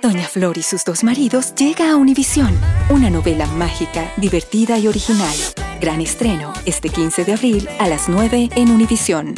[0.00, 2.56] Doña Flor y sus dos maridos llega a Univisión,
[2.88, 5.34] una novela mágica, divertida y original.
[5.80, 9.34] Gran estreno este 15 de abril a las 9 en Univisión.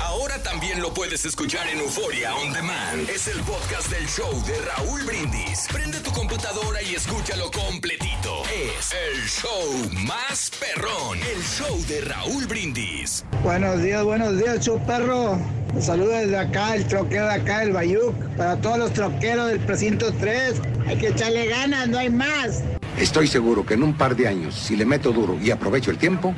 [0.00, 3.08] Ahora también lo puedes escuchar en Euforia On Demand.
[3.08, 5.68] Es el podcast del show de Raúl Brindis.
[5.70, 8.07] Prende tu computadora y escúchalo completito.
[8.46, 11.18] Es el show más perrón.
[11.18, 13.24] El show de Raúl Brindis.
[13.42, 15.38] Buenos días, buenos días, show perro.
[15.74, 18.14] Un saludo desde acá, el troquero de acá, el Bayuc.
[18.36, 20.60] Para todos los troqueros del precinto 3.
[20.86, 22.62] Hay que echarle ganas, no hay más.
[22.98, 25.98] Estoy seguro que en un par de años, si le meto duro y aprovecho el
[25.98, 26.34] tiempo,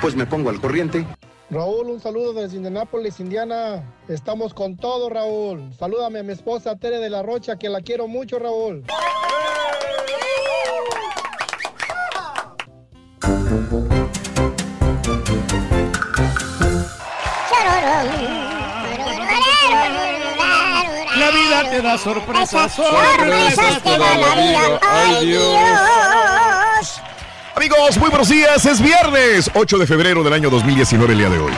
[0.00, 1.06] pues me pongo al corriente.
[1.50, 3.82] Raúl, un saludo desde Indianápolis, Indiana.
[4.08, 5.72] Estamos con todo, Raúl.
[5.78, 8.84] Salúdame a mi esposa Tere de la Rocha, que la quiero mucho, Raúl.
[21.16, 24.80] La vida te da sorpresas, sorpresas te da la vida.
[24.82, 27.00] ¡Ay, Dios!
[27.54, 28.66] Amigos, muy buenos días.
[28.66, 31.52] Es viernes, 8 de febrero del año 2019, el día de hoy.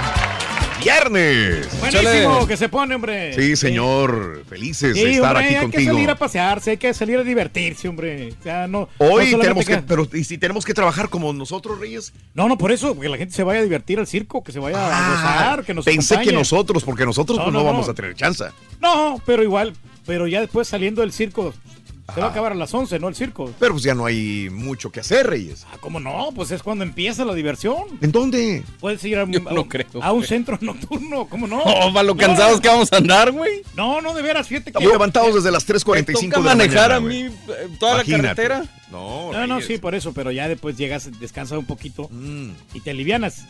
[0.82, 1.68] Viernes.
[1.80, 3.32] Buenísimo que se pone, hombre.
[3.34, 4.44] Sí, señor.
[4.48, 5.80] Felices de Sí, estar hombre, aquí hay contigo.
[5.80, 8.34] que salir a pasearse, hay que salir a divertirse, hombre.
[8.38, 8.88] O sea, no.
[8.98, 12.12] Hoy no tenemos que, que- pero ¿y si tenemos que trabajar como nosotros, Reyes?
[12.34, 14.58] No, no, por eso, que la gente se vaya a divertir al circo, que se
[14.60, 16.30] vaya a gozar, que nos Ah, Pensé acompañe.
[16.30, 18.44] que nosotros, porque nosotros No, pues, no, no, vamos a tener chance.
[18.80, 19.74] No, pero igual,
[20.06, 21.52] pero ya después saliendo del circo,
[22.14, 23.08] se va a acabar a las 11, ¿no?
[23.08, 23.52] El circo.
[23.58, 25.66] Pero pues ya no hay mucho que hacer, Reyes.
[25.72, 26.28] Ah, ¿Cómo no?
[26.34, 27.82] Pues es cuando empieza la diversión.
[28.00, 28.62] ¿En dónde?
[28.80, 31.62] Puedes ir a un, a un- a un centro nocturno, ¿cómo no?
[31.64, 32.20] Oh, para lo No.
[32.20, 33.62] cansados que vamos a andar, güey.
[33.76, 34.78] No, no, de veras, fíjate que...
[34.78, 37.22] Estamos levantados desde las 3.45 Me toca de la manejar mañana, a güey.
[37.24, 38.64] mí eh, toda la carretera.
[38.90, 42.50] No, No, no, sí, por eso, pero ya después llegas, descansas un poquito Mm.
[42.74, 43.44] y te alivianas.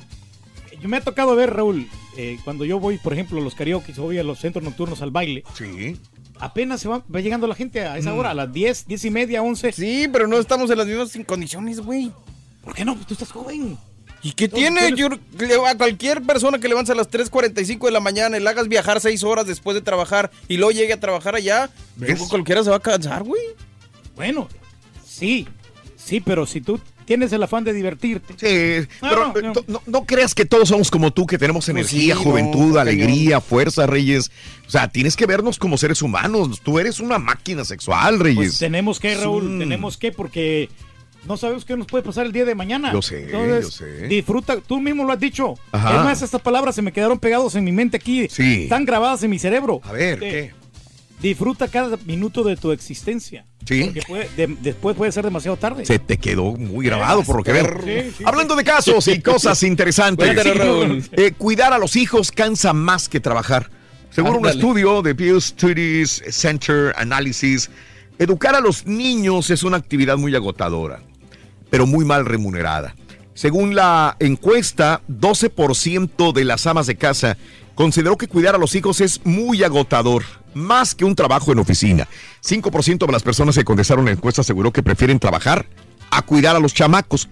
[0.81, 3.93] Yo me ha tocado ver, Raúl, eh, cuando yo voy, por ejemplo, a los karaoke,
[3.97, 5.43] voy a los centros nocturnos al baile.
[5.57, 5.99] Sí.
[6.39, 8.19] Apenas se va, va llegando la gente a esa Mm.
[8.19, 9.73] hora, a las 10, 10 y media, 11.
[9.73, 12.13] Sí, pero no estamos en las mismas condiciones, güey.
[12.63, 12.95] ¿Por qué no?
[12.95, 13.79] Pues tú estás joven.
[14.23, 14.93] ¿Y qué tiene?
[14.97, 15.09] Yo,
[15.67, 19.01] a cualquier persona que levante a las 3.45 de la mañana y le hagas viajar
[19.01, 22.21] 6 horas después de trabajar y luego llegue a trabajar allá, ¿Ves?
[22.29, 23.43] cualquiera se va a cansar, güey.
[24.17, 24.49] Bueno,
[25.07, 25.47] sí,
[25.97, 28.35] sí, pero si tú tienes el afán de divertirte.
[28.37, 29.53] Sí, No, pero no, no.
[29.53, 32.75] to- no, no creas que todos somos como tú, que tenemos Pues energía, sí, juventud,
[32.75, 34.31] no, alegría, fuerza, Reyes.
[34.67, 36.61] O sea, tienes que vernos como seres humanos.
[36.63, 38.37] Tú eres una máquina sexual, Reyes.
[38.37, 39.59] Pues tenemos que, Raúl, Mm.
[39.61, 40.69] tenemos que, porque
[41.27, 42.93] no sabemos qué nos puede pasar el día de mañana.
[42.93, 44.07] Yo sé, Entonces, yo sé.
[44.09, 45.55] Disfruta, tú mismo lo has dicho.
[45.73, 45.97] Ajá.
[45.99, 48.29] Es más, estas palabras se me quedaron pegados en mi mente aquí.
[48.29, 48.65] Sí.
[48.65, 49.81] Están grabadas en mi cerebro.
[49.85, 50.66] A ver, Eh, ¿qué?
[51.21, 53.47] Disfruta cada minuto de tu existencia.
[53.67, 53.85] Sí.
[53.85, 55.85] Porque puede- de- después puede ser demasiado tarde.
[55.87, 57.81] Se te quedó muy grabado, por lo que veo.
[57.85, 60.29] Sí, sí, Hablando de casos y cosas interesantes.
[61.13, 63.71] Eh, cuidar a los hijos cansa más que trabajar.
[64.11, 67.71] Según un estudio de Pew Studies Center Analysis,
[68.19, 71.03] educar a los niños es una actividad muy agotadora,
[71.71, 72.95] pero muy mal remunerada.
[73.35, 77.37] Según la encuesta, 12% de las amas de casa
[77.77, 82.09] consideró que cuidar a los hijos es muy agotador, más que un trabajo en oficina.
[82.43, 85.67] 5% de las personas que contestaron la encuesta aseguró que prefieren trabajar
[86.11, 87.29] a cuidar a los chamacos.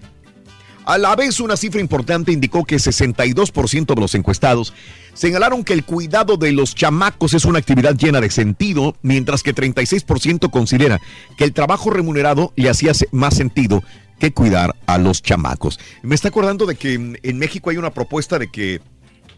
[0.85, 4.71] A la vez, una cifra importante indicó que 62% de los encuestados
[5.15, 9.55] señalaron que el cuidado de los chamacos es una actividad llena de sentido, mientras que
[9.55, 11.01] 36% considera
[11.37, 13.83] que el trabajo remunerado le hacía más sentido
[14.19, 15.79] que cuidar a los chamacos.
[16.03, 18.79] Me está acordando de que en México hay una propuesta de que,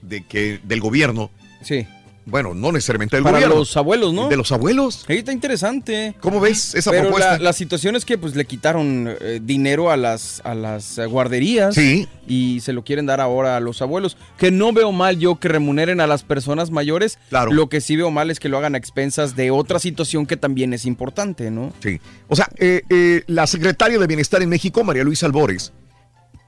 [0.08, 1.30] de que del gobierno
[1.62, 1.86] Sí.
[2.30, 3.56] Bueno, no necesariamente del Para gobierno.
[3.56, 4.28] los abuelos, ¿no?
[4.28, 5.06] De los abuelos.
[5.08, 6.14] Ahí está interesante.
[6.20, 7.38] ¿Cómo ves esa Pero propuesta?
[7.38, 11.74] La, la situación es que pues le quitaron eh, dinero a las, a las guarderías.
[11.74, 12.06] Sí.
[12.28, 14.18] Y se lo quieren dar ahora a los abuelos.
[14.38, 17.18] Que no veo mal yo que remuneren a las personas mayores.
[17.30, 17.54] Claro.
[17.54, 20.36] Lo que sí veo mal es que lo hagan a expensas de otra situación que
[20.36, 21.72] también es importante, ¿no?
[21.82, 22.02] Sí.
[22.28, 25.72] O sea, eh, eh, la secretaria de Bienestar en México, María Luisa Albores,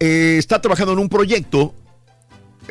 [0.02, 1.74] eh, está trabajando en un proyecto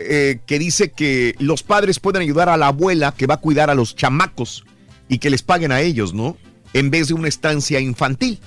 [0.01, 3.71] eh, que dice que los padres pueden ayudar a la abuela que va a cuidar
[3.71, 4.65] a los chamacos
[5.09, 6.37] y que les paguen a ellos, ¿no?
[6.75, 8.39] En vez de una estancia infantil.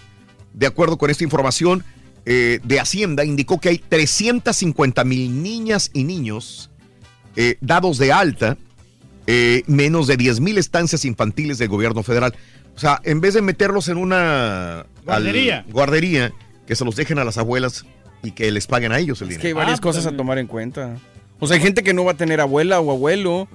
[0.54, 1.84] De acuerdo con esta información
[2.26, 6.70] eh, de Hacienda, indicó que hay 350 mil niñas y niños
[7.36, 8.58] eh, dados de alta,
[9.28, 12.36] eh, menos de 10 mil estancias infantiles del gobierno federal.
[12.76, 15.66] O sea, en vez de meterlos en una al- Guardería.
[15.70, 16.32] guardería,
[16.68, 17.86] que se los dejen a las abuelas
[18.24, 19.60] y que les paguen a ellos el Es que hay dinero.
[19.66, 20.98] varias cosas a tomar en cuenta.
[21.44, 23.48] O sea, hay gente que no va a tener abuela o abuelo.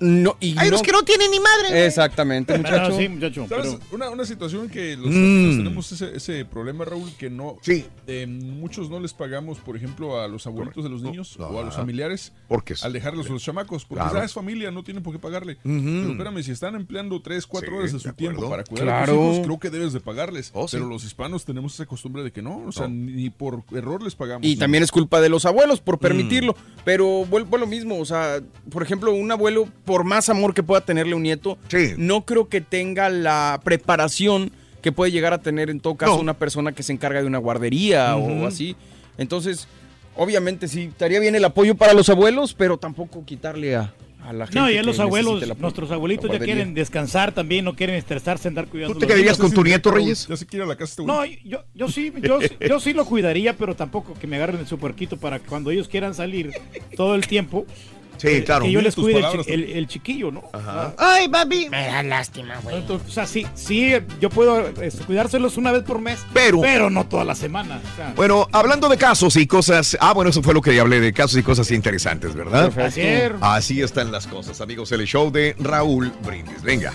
[0.00, 1.86] No, y Hay no- los que no tienen ni madre.
[1.86, 2.98] Exactamente, muchacho.
[3.10, 3.46] muchacho.
[3.48, 3.78] ¿Sabes?
[3.92, 5.14] Una, una situación que los Mm.
[5.14, 7.58] latinos tenemos ese, ese problema, Raúl, que no.
[8.06, 11.62] eh, muchos no les pagamos, por ejemplo, a los abuelitos de los niños o a
[11.62, 13.84] los familiares Porque al dejarlos a los chamacos.
[13.84, 14.18] Porque Claro.
[14.18, 15.58] ya es familia, no tienen por qué pagarle.
[15.62, 18.86] Pero espérame, si están empleando 3, 4 Sí, horas de de su tiempo para cuidar
[18.86, 19.02] Claro.
[19.02, 20.50] a tus hijos, creo que debes de pagarles.
[20.54, 20.76] Oh, sí.
[20.76, 24.14] Pero los hispanos tenemos esa costumbre de que no, o sea, ni por error les
[24.14, 24.46] pagamos.
[24.46, 25.84] Y también es culpa de los abuelos Mm.
[25.84, 26.56] por permitirlo.
[26.84, 27.98] Pero vuelvo a lo mismo.
[27.98, 28.40] O sea,
[28.70, 31.58] por ejemplo, un abuelo, por más amor que pueda tenerle un nieto,
[31.96, 36.20] no creo que tenga la preparación que puede llegar a tener en todo caso No.
[36.20, 38.44] una persona que se encarga de una guardería Ujú.
[38.44, 38.76] o así.
[39.18, 39.66] Entonces,
[40.14, 43.92] obviamente sí, estaría bien el apoyo para los abuelos, pero tampoco quitarle a,
[44.24, 44.58] a la gente.
[44.58, 48.48] No, y a los abuelos, el nuestros abuelitos ya quieren descansar también, no quieren estresarse,
[48.48, 48.94] andar cuidando.
[48.94, 50.26] ¿Tú te los quedarías con tu nieto, Reyes?
[50.26, 53.04] Ya se quiere a la casa este No, yo, yo sí, yo, yo sí lo
[53.04, 56.52] cuidaría, pero tampoco que me agarren en su puerquito para que cuando ellos quieran salir
[56.96, 57.66] todo el tiempo.
[58.16, 58.64] Sí, claro.
[58.64, 60.42] Que yo les cuide el, palabras chi- el- el chiquillo, ¿no?
[60.52, 60.94] Ajá.
[60.98, 61.68] Ay, papi.
[61.68, 62.82] Me da lástima, güey.
[62.88, 67.04] o sea, sí, sí, yo puedo este, cuidárselos una vez por mes, Pero- pero no
[67.06, 67.80] toda la semana.
[67.92, 68.12] o sea.
[68.16, 69.96] Bueno, hablando de casos y cosas.
[70.00, 72.70] Ah, bueno, eso fue lo que hablé de casos y cosas interesantes, ¿verdad?
[72.70, 73.38] Perfecto.
[73.40, 74.90] Así están las cosas, amigos.
[74.92, 76.62] El show de Raúl Brindis.
[76.62, 76.92] Venga.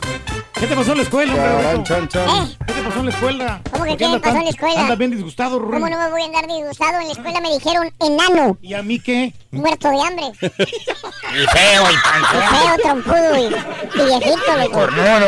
[0.60, 1.34] ¿Qué te pasó en la escuela,
[1.76, 2.79] hombre.
[2.80, 3.62] ¿Qué pasó en la escuela?
[3.72, 4.80] ¿Cómo que ¿Por qué me pasó tan- en la escuela?
[4.82, 5.82] Andas bien disgustado, Rubén.
[5.82, 7.00] ¿Cómo no me voy a andar disgustado?
[7.02, 9.34] En la escuela me dijeron enano, ¿Y a mí qué?
[9.52, 10.26] muerto de hambre.
[10.42, 12.42] Y feo y Y panzón.
[12.50, 14.72] feo, trompudo y, y viejito, loco.
[14.72, 15.28] Cornudo.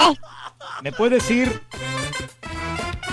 [0.00, 0.14] Eh,
[0.82, 1.60] ¿me puedes decir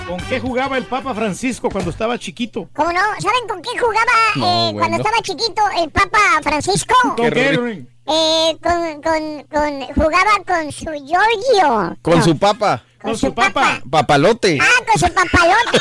[0.08, 2.68] con qué jugaba el Papa Francisco cuando estaba chiquito?
[2.74, 3.00] ¿Cómo no?
[3.20, 6.94] ¿Saben con qué jugaba No, eh, cuando estaba chiquito el Papa Francisco?
[7.14, 7.84] ¿Con qué?
[8.10, 11.94] Eh, con, con, con, jugaba con su Giorgio.
[12.00, 12.82] Con No, su papa.
[13.02, 13.80] Con su papa.
[13.88, 14.58] Papalote.
[14.60, 15.78] Ah, con su papalote.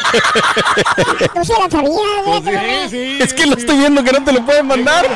[1.34, 2.88] Tú se la sabías, Pues ¿eh?
[2.90, 5.06] sí, sí, Es que lo estoy viendo que no te lo pueden mandar.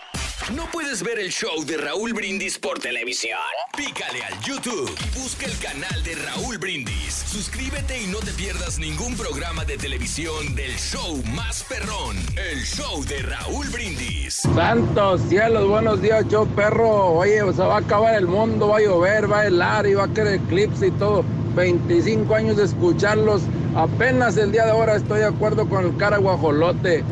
[0.55, 3.39] ¿No puedes ver el show de Raúl Brindis por televisión?
[3.77, 7.15] Pícale al YouTube y busca el canal de Raúl Brindis.
[7.27, 13.03] Suscríbete y no te pierdas ningún programa de televisión del show más perrón, el show
[13.05, 14.43] de Raúl Brindis.
[14.55, 17.13] Santos cielos, buenos días, yo perro.
[17.13, 20.05] Oye, se va a acabar el mundo, va a llover, va a helar y va
[20.05, 21.25] a querer eclipse y todo.
[21.55, 23.43] 25 años de escucharlos.
[23.77, 27.05] Apenas el día de ahora estoy de acuerdo con el cara guajolote.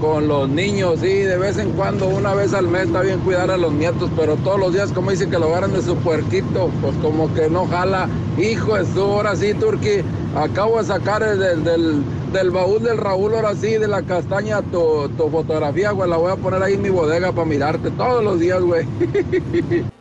[0.00, 3.50] Con los niños, sí, de vez en cuando, una vez al mes está bien cuidar
[3.50, 6.70] a los nietos, pero todos los días, como dice que lo agarran de su puerquito,
[6.82, 8.08] pues como que no jala.
[8.36, 10.02] Hijo de su, ahora sí, Turki,
[10.36, 14.60] acabo de sacar el del, del, del baúl del Raúl, ahora sí, de la castaña,
[14.62, 18.22] tu, tu fotografía, güey, la voy a poner ahí en mi bodega para mirarte todos
[18.22, 18.84] los días, güey.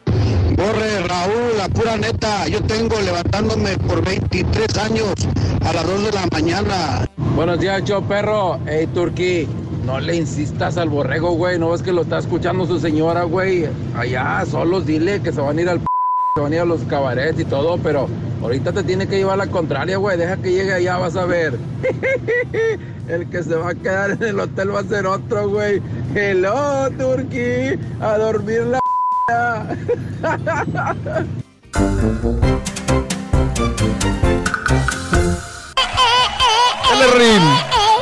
[0.56, 5.14] Borre, Raúl, la pura neta, yo tengo levantándome por 23 años
[5.66, 7.06] a las 2 de la mañana.
[7.36, 8.60] Buenos días, yo perro.
[8.68, 9.48] Hey, Turki,
[9.86, 11.60] no le insistas al borrego, güey.
[11.60, 13.68] No ves que lo está escuchando su señora, güey.
[13.96, 15.86] Allá, solos dile que se van a ir al p
[16.36, 18.10] se van a ir a los cabarets y todo, pero
[18.42, 20.18] ahorita te tiene que llevar la contraria, güey.
[20.18, 21.60] Deja que llegue allá, vas a ver.
[23.08, 25.82] El que se va a quedar en el hotel va a ser otro, güey.
[26.16, 27.78] Hello, Turki.
[28.00, 28.80] A dormir la
[36.90, 37.93] Dale,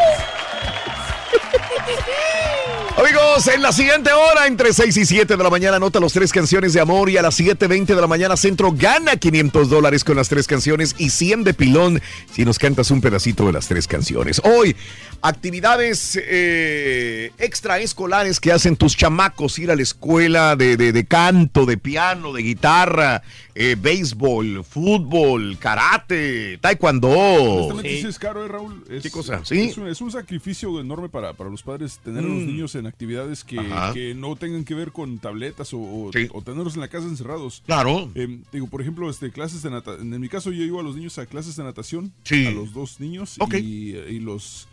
[3.53, 6.73] En la siguiente hora, entre 6 y 7 de la mañana, anota los tres canciones
[6.73, 10.29] de amor y a las 7.20 de la mañana, Centro gana 500 dólares con las
[10.29, 12.01] tres canciones y 100 de pilón
[12.33, 14.41] si nos cantas un pedacito de las tres canciones.
[14.43, 14.75] Hoy,
[15.23, 21.65] Actividades eh, extraescolares que hacen tus chamacos, ir a la escuela de, de- de canto,
[21.65, 23.21] de piano, de guitarra,
[23.53, 27.09] eh, béisbol, fútbol, karate, taekwondo.
[27.09, 28.83] Honestamente, sí es caro, ¿eh, Raúl?
[28.89, 29.41] Es, ¿Qué cosa?
[29.45, 29.59] Sí.
[29.69, 32.45] Es un, es un sacrificio enorme para, para los padres tener a los Mm.
[32.47, 33.57] niños en actividades que,
[33.93, 37.61] que no tengan que ver con tabletas o, o- o tenerlos en la casa encerrados.
[37.65, 38.09] Claro.
[38.15, 40.13] Eh, digo, por ejemplo, este, clases de natación.
[40.13, 42.11] En mi caso, yo llevo a los niños a clases de natación.
[42.23, 42.47] Sí.
[42.47, 43.35] A los dos niños.
[43.39, 43.53] Ok.
[43.55, 44.67] Y, y los.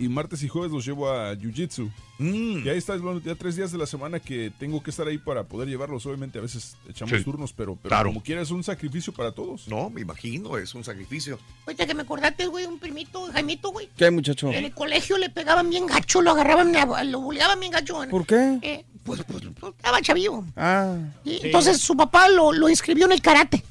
[0.00, 1.90] Y martes y jueves los llevo a Jiu-Jitsu.
[2.18, 2.64] Mm.
[2.64, 5.18] Y ahí está, bueno, ya tres días de la semana que tengo que estar ahí
[5.18, 6.04] para poder llevarlos.
[6.06, 7.24] Obviamente, a veces echamos Sí.
[7.24, 8.10] turnos, pero, pero Claro.
[8.10, 9.68] como quiera, es un sacrificio para todos.
[9.68, 11.38] No, me imagino, es un sacrificio.
[11.66, 13.88] Ahorita que me acordaste, güey, un primito, Jaimito, güey.
[13.96, 14.50] ¿Qué, muchacho?
[14.52, 16.72] En el colegio le pegaban bien gacho, lo agarraban,
[17.10, 18.00] lo buleaban bien gacho.
[18.10, 18.58] ¿Por qué?
[18.62, 20.44] Eh, pues, pues, pues, estaba chavillo.
[20.56, 20.96] Ah.
[21.24, 23.64] Y Entonces su papá lo, lo inscribió en el karate.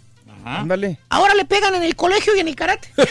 [0.46, 0.98] Ándale.
[1.10, 2.90] Ahora le pegan en el colegio y en el karate.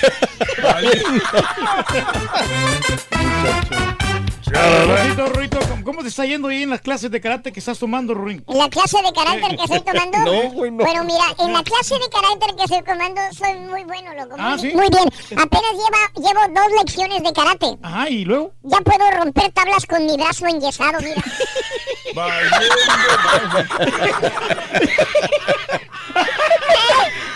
[4.53, 7.79] Rorrito, Rorrito, ¿cómo- ¿cómo te está yendo ahí en las clases de karate que estás
[7.79, 8.13] tomando?
[8.15, 10.19] En la clase de carácter que estoy tomando.
[10.25, 10.85] No, güey, no.
[10.85, 14.35] Bueno, mira, en la clase de carácter que estoy tomando soy muy bueno, loco.
[14.39, 14.77] Ah, muy, ¿sí?
[14.77, 15.09] muy bien.
[15.39, 17.79] Apenas lleva, llevo dos lecciones de karate.
[17.83, 18.53] Ajá, ¿y luego?
[18.63, 21.23] Ya puedo romper tablas con mi brazo enyesado, mira.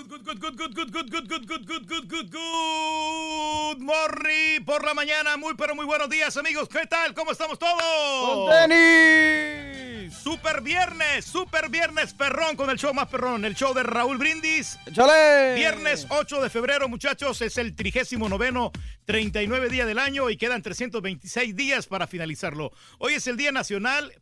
[0.00, 0.16] Good
[3.80, 7.12] morning por la mañana, muy pero muy buenos días amigos, ¿qué tal?
[7.12, 8.48] ¿Cómo estamos todos?
[8.48, 10.14] ¡Con tenis!
[10.14, 14.78] Super viernes, super viernes perrón con el show más perrón, el show de Raúl Brindis.
[14.86, 15.54] ¡Échale!
[15.56, 18.72] Viernes 8 de febrero, muchachos, es el trigésimo noveno,
[19.04, 22.72] 39 día del año y quedan 326 días para finalizarlo.
[22.98, 24.14] Hoy es el Día Nacional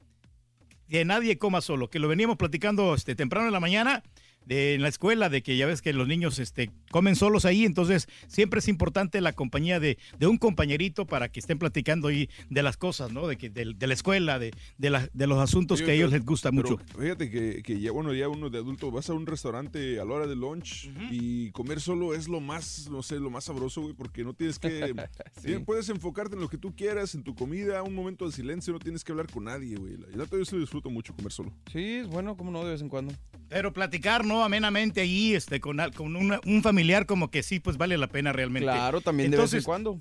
[0.89, 4.03] que nadie coma solo, que lo veníamos platicando este, temprano en la mañana
[4.49, 7.65] de, en la escuela, de que ya ves que los niños este, comen solos ahí,
[7.65, 12.29] entonces siempre es importante la compañía de, de un compañerito para que estén platicando ahí
[12.51, 13.27] de las cosas, ¿no?
[13.27, 16.11] De, que, de, de la escuela, de, de, la- de los asuntos que a ellos
[16.13, 16.85] les gusta pero mucho.
[16.99, 20.13] Fíjate que, que ya, bueno, ya uno de adulto vas a un restaurante a la
[20.15, 23.95] hora de lunch y comer solo es lo más, no sé, lo más sabroso, güey,
[23.95, 24.69] porque no tienes que.
[25.43, 25.57] Sí.
[25.65, 28.79] Puedes enfocarte en lo que tú quieras, en tu comida, un momento de silencio, no
[28.79, 29.97] tienes que hablar con nadie, güey.
[30.15, 31.53] Yo lo disfruto mucho comer solo.
[31.73, 33.13] Sí, es bueno, como no, de vez en cuando.
[33.49, 34.43] Pero platicar, ¿no?
[34.45, 38.07] Amenamente ahí, este, con, al- con una- un familiar como que sí, pues vale la
[38.09, 38.65] pena realmente.
[38.67, 39.99] Claro, también de vez en cuando.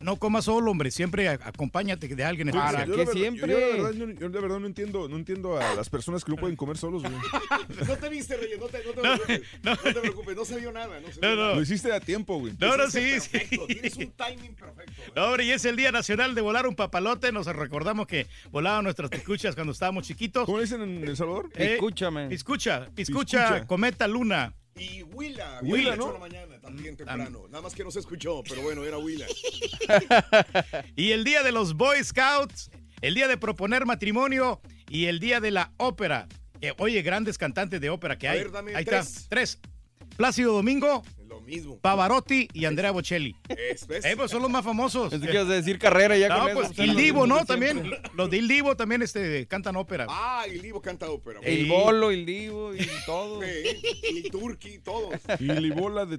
[0.00, 2.94] No comas solo, hombre, siempre acompáñate de alguien yo la verdad- yo-
[3.34, 6.30] Yo, la verdad, yo- yo la verdad no entiendo, no entiendo a las personas que
[6.30, 7.14] no pueden comer solos, güey.
[7.88, 9.42] No te viste, Reyes, no te, no te preocupes.
[9.62, 11.00] No, te preocupes, no se vio nada.
[11.00, 11.54] No, se vio nada.
[11.54, 12.54] Lo hiciste a tiempo, güey.
[12.60, 13.74] No, no, sí, perfecto, sí.
[13.74, 15.02] Tienes un timing perfecto.
[15.16, 17.32] No, hombre, y es el Día Nacional de Volar un Papalote.
[17.32, 20.44] Nos recordamos que volaban nuestras piscuchas cuando estábamos chiquitos.
[20.46, 21.50] ¿Cómo dicen en El Salvador?
[21.56, 22.28] Escúchame.
[22.28, 23.66] Piscucha, piscucha, Piscucha.
[23.66, 24.54] cometa, luna.
[24.78, 26.18] Y Willa, Willa, ¿no?
[26.18, 27.46] mañana, también temprano.
[27.48, 29.26] Nada más que no se escuchó, pero bueno, era Willa.
[30.96, 32.70] Y el Día de los Boy Scouts,
[33.00, 36.28] el Día de proponer matrimonio y el Día de la ópera.
[36.60, 38.38] Eh, oye, grandes cantantes de ópera que A hay.
[38.38, 39.06] ver, dame Ahí tres.
[39.06, 39.58] está, tres.
[40.16, 41.04] Plácido Domingo,
[41.48, 41.78] mismo.
[41.78, 43.34] Pavarotti y Andrea Bocelli.
[43.48, 44.04] Es, ¿ves?
[44.04, 45.12] Eh, pues son los más famosos.
[45.12, 46.84] Que a decir carrera ya No, con pues eso.
[46.84, 47.44] Il Divo, ¿no?
[47.44, 47.68] Siempre.
[47.68, 48.00] También.
[48.14, 50.06] Los de Il Divo también este, cantan ópera.
[50.08, 51.40] Ah, el Divo canta ópera.
[51.42, 53.40] El bolo, el divo y todo.
[53.42, 55.14] Sí, y Turki, todos.
[55.40, 56.18] Y Libola de.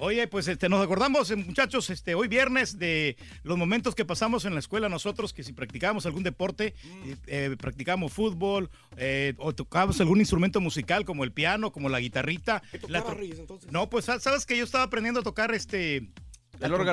[0.00, 4.44] Oye, pues este, nos acordamos, eh, muchachos, este, hoy viernes de los momentos que pasamos
[4.44, 7.10] en la escuela nosotros, que si practicábamos algún deporte, Mm.
[7.10, 11.98] eh, eh, practicábamos fútbol eh, o tocábamos algún instrumento musical como el piano, como la
[11.98, 12.62] guitarrita.
[12.70, 13.72] ¿Qué la Reyes entonces?
[13.72, 16.08] No, pues sa- sabes que yo estaba aprendiendo a tocar este
[16.60, 16.92] la El órgano.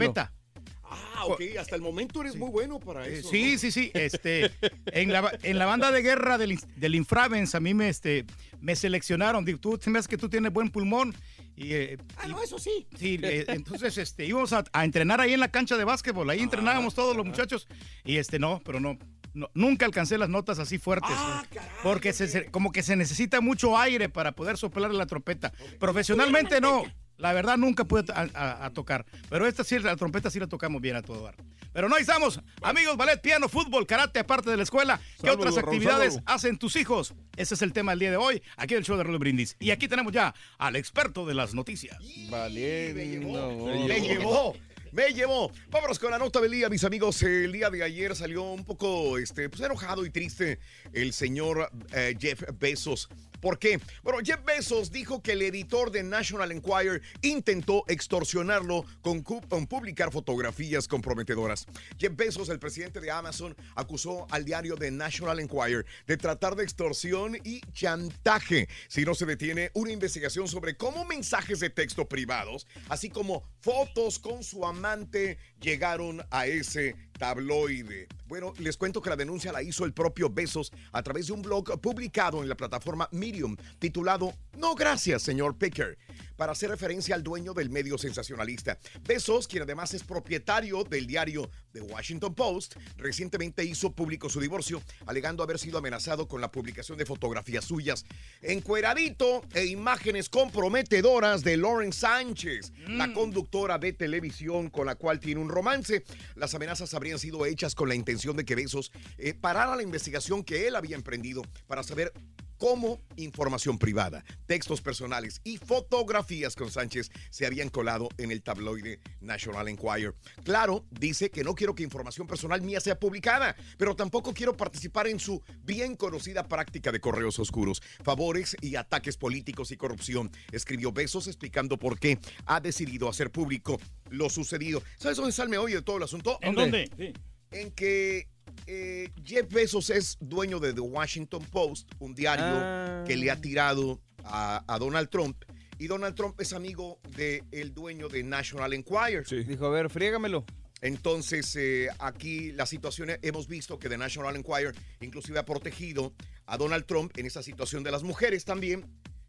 [0.89, 3.29] Ah, ok, hasta el momento eres muy bueno para Eh, eso.
[3.29, 3.57] Sí, ¿no?
[3.59, 3.91] sí, sí.
[3.93, 4.51] Este,
[4.87, 8.25] en, la, en la banda de guerra del, del Infravens a mí me, este,
[8.61, 9.43] me seleccionaron.
[9.45, 11.15] Digo, tú me que tú tienes buen pulmón.
[11.55, 12.85] Y, eh, Ah, no, eso sí.
[12.97, 16.29] Sí, eh, entonces este, íbamos a, a entrenar ahí en la cancha de básquetbol.
[16.29, 17.67] Ahí entrenábamos todos los muchachos.
[18.03, 18.97] Y este, no, pero no.
[19.33, 21.11] no, nunca alcancé las notas así fuertes.
[21.13, 21.45] Ah,
[21.81, 25.51] porque se- se- como que se necesita mucho aire para poder soplar la trompeta.
[25.79, 26.83] Profesionalmente no.
[27.17, 29.05] La verdad nunca pude a, a- a tocar.
[29.29, 31.35] Pero esta sí, la trompeta sí la tocamos bien a todo dar.
[31.73, 32.39] Pero no ahí estamos.
[32.61, 34.99] Amigos, ballet, piano, fútbol, karate, aparte de la escuela.
[35.21, 37.13] ¿Qué otras Raúl, actividades hacen tus hijos?
[37.35, 39.55] Ese es el tema del día de hoy, aquí en el show de Rollo Brindis.
[39.59, 41.97] Y aquí tenemos ya al experto de las noticias.
[42.29, 43.57] Valiendo.
[43.87, 44.55] Me llevó,
[44.91, 45.51] me llevó.
[45.69, 47.21] Vámonos con la nota del día, mis amigos.
[47.23, 50.59] El día de ayer salió un poco este, pues, enojado y triste
[50.93, 53.09] el señor eh, Jeff Bezos
[53.45, 53.79] ¿Por qué?
[54.01, 60.11] Bueno, Jeff Bezos dijo que el editor de National Enquirer intentó extorsionarlo con, con publicar
[60.11, 61.67] fotografías comprometedoras.
[61.99, 66.63] Jeff Bezos, el presidente de Amazon, acusó al diario de National Enquirer de tratar de
[66.63, 72.65] extorsión y chantaje si no se detiene una investigación sobre cómo mensajes de texto privados,
[72.89, 78.07] así como fotos con su amante, llegaron a ese tabloide.
[78.27, 81.41] Bueno, les cuento que la denuncia la hizo el propio Bezos a través de un
[81.41, 85.97] blog publicado en la plataforma Medium titulado No gracias, señor Picker,
[86.35, 88.77] para hacer referencia al dueño del medio sensacionalista.
[89.07, 94.81] Bezos, quien además es propietario del diario The Washington Post, recientemente hizo público su divorcio,
[95.05, 98.05] alegando haber sido amenazado con la publicación de fotografías suyas,
[98.41, 105.41] encueradito e imágenes comprometedoras de Lauren Sánchez, la conductora de televisión con la cual tiene
[105.41, 106.03] un romance.
[106.35, 110.43] Las amenazas habrían sido hechas con la intención de que Besos eh, parara la investigación
[110.43, 112.13] que él había emprendido para saber
[112.57, 118.99] cómo información privada, textos personales y fotografías con Sánchez se habían colado en el tabloide
[119.21, 120.13] National Enquirer.
[120.43, 125.07] Claro, dice que no quiero que información personal mía sea publicada, pero tampoco quiero participar
[125.07, 130.31] en su bien conocida práctica de correos oscuros, favores y ataques políticos y corrupción.
[130.51, 134.81] Escribió Besos explicando por qué ha decidido hacer público lo sucedido.
[134.97, 136.37] ¿Sabes dónde salme hoy de todo el asunto?
[136.41, 136.89] ¿En dónde?
[136.97, 137.13] Sí.
[137.51, 138.27] En que
[138.67, 143.03] eh, Jeff Bezos es dueño de The Washington Post, un diario Ah.
[143.05, 145.37] que le ha tirado a, a Donald Trump.
[145.77, 149.25] Y Donald Trump es amigo del dueño de National Enquirer.
[149.45, 150.45] Dijo, a ver, friégamelo.
[150.81, 156.13] Entonces, eh, aquí la situación, eh, hemos visto que The National Enquirer inclusive ha protegido
[156.45, 158.85] a Donald Trump en esa situación de las mujeres también.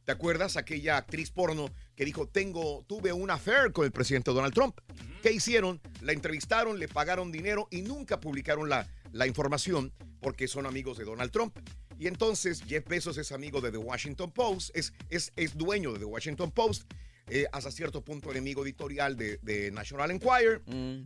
[0.07, 0.57] ¿Te acuerdas?
[0.57, 4.79] Aquella actriz porno que dijo, tengo, tuve un affair con el presidente Donald Trump.
[5.21, 5.81] ¿Qué hicieron?
[6.01, 11.05] La entrevistaron, le pagaron dinero y nunca publicaron la, la información porque son amigos de
[11.05, 11.59] Donald Trump.
[11.99, 15.99] Y entonces Jeff Bezos es amigo de The Washington Post, es, es, es dueño de
[15.99, 16.85] The Washington Post,
[17.29, 20.63] eh, hasta cierto punto enemigo editorial de, de National Enquirer,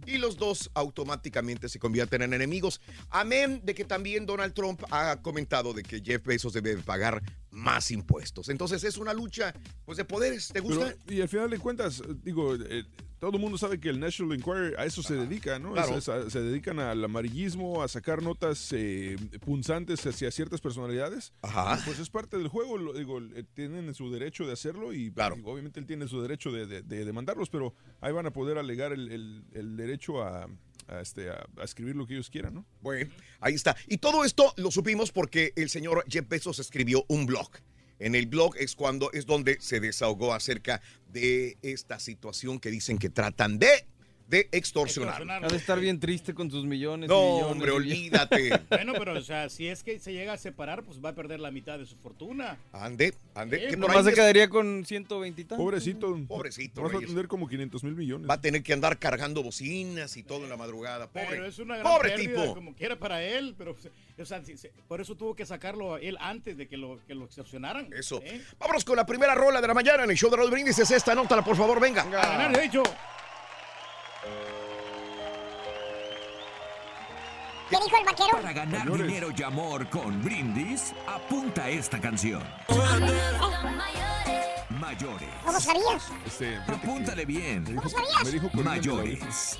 [0.07, 2.81] y los dos automáticamente se convierten en enemigos.
[3.09, 7.91] Amén de que también Donald Trump ha comentado de que Jeff Bezos debe pagar más
[7.91, 8.49] impuestos.
[8.49, 10.49] Entonces es una lucha pues, de poderes.
[10.49, 10.95] ¿Te gusta?
[11.05, 12.85] Pero, y al final de cuentas, digo, eh,
[13.21, 15.73] todo el mundo sabe que el National Enquirer a eso se dedica, ¿no?
[15.75, 15.91] Claro.
[15.93, 21.33] Es- es a- se dedican al amarillismo, a sacar notas eh, punzantes hacia ciertas personalidades.
[21.43, 21.79] Ajá.
[21.85, 25.51] Pues es parte del juego, lo- digo, eh, tienen su derecho de hacerlo y digo,
[25.53, 28.93] obviamente él tiene su derecho de, de- de demandarlos, pero ahí van a poder alegar
[28.93, 30.49] el, el- el derecho a,
[30.89, 32.65] a, este, a, a escribir lo que ellos quieran, ¿no?
[32.81, 33.77] Bueno, ahí está.
[33.87, 37.51] Y todo esto lo supimos porque el señor Jeff Bezos escribió un blog.
[38.01, 40.81] En el blog es cuando es donde se desahogó acerca
[41.13, 43.87] de esta situación que dicen que tratan de
[44.31, 45.23] de extorsionar.
[45.45, 47.09] Ha de estar bien triste con sus millones.
[47.09, 48.61] No, millones hombre, olvídate.
[48.71, 51.41] Bueno, pero o sea, si es que se llega a separar, pues va a perder
[51.41, 52.57] la mitad de su fortuna.
[52.73, 53.59] Ande, ande.
[53.71, 55.63] Por Nomás ahí se es- quedaría con 120 y tantos.
[55.65, 56.17] Pobrecito.
[56.29, 56.83] Pobrecito.
[56.83, 58.31] Vas a tener como 500 mil millones.
[58.31, 61.09] Va a tener que andar cargando bocinas y todo en la madrugada.
[61.09, 62.55] Pobre, Pero es una gran pobre pérdida, tipo.
[62.55, 63.73] como quiera para él, pero
[64.19, 64.41] o sea,
[64.87, 67.93] por eso tuvo que sacarlo él antes de que lo, que lo extorsionaran.
[67.93, 68.21] Eso.
[68.25, 68.41] ¿eh?
[68.59, 70.79] Vámonos con la primera rola de la mañana en el show de Raúl Brindis.
[70.79, 72.03] Es esta, anótala, por favor, venga.
[72.03, 72.83] A ganar, de hecho.
[77.71, 78.31] ¿Qué dijo el vaquero?
[78.33, 82.43] Para ganar dinero y amor con Brindis, apunta esta canción.
[84.71, 85.29] Mayores.
[85.45, 86.11] ¿Cómo sabías?
[86.27, 87.65] Este, Apúntale bien.
[87.89, 88.25] sabías?
[88.25, 89.59] Me dijo con Mayores.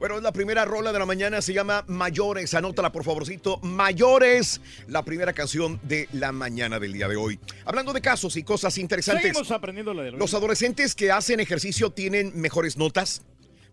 [0.00, 2.54] Bueno, es la primera rola de la mañana, se llama Mayores.
[2.54, 3.58] Anótala, por favorcito.
[3.58, 7.38] Mayores, la primera canción de la mañana del día de hoy.
[7.66, 9.24] Hablando de casos y cosas interesantes.
[9.24, 13.20] Seguimos aprendiendo lo de Los adolescentes que hacen ejercicio tienen mejores notas.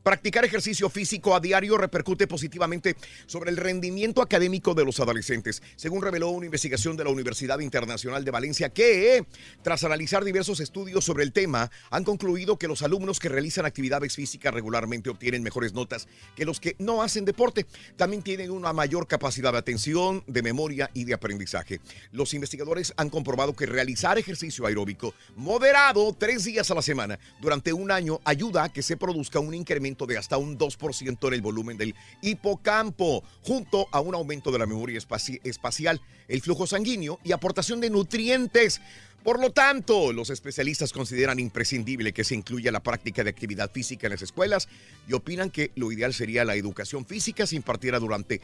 [0.07, 6.01] Practicar ejercicio físico a diario repercute positivamente sobre el rendimiento académico de los adolescentes, según
[6.01, 9.25] reveló una investigación de la Universidad Internacional de Valencia que,
[9.63, 14.15] tras analizar diversos estudios sobre el tema, han concluido que los alumnos que realizan actividades
[14.15, 17.65] físicas regularmente obtienen mejores notas que los que no hacen deporte.
[17.97, 21.81] También tienen una mayor capacidad de atención, de memoria y de aprendizaje.
[22.13, 27.73] Los investigadores han comprobado que realizar ejercicio aeróbico moderado tres días a la semana durante
[27.73, 31.41] un año ayuda a que se produzca un incremento de hasta un 2% en el
[31.41, 37.19] volumen del hipocampo, junto a un aumento de la memoria espaci- espacial, el flujo sanguíneo
[37.23, 38.81] y aportación de nutrientes.
[39.23, 44.07] Por lo tanto, los especialistas consideran imprescindible que se incluya la práctica de actividad física
[44.07, 44.69] en las escuelas
[45.07, 48.39] y opinan que lo ideal sería la educación física se impartiera durante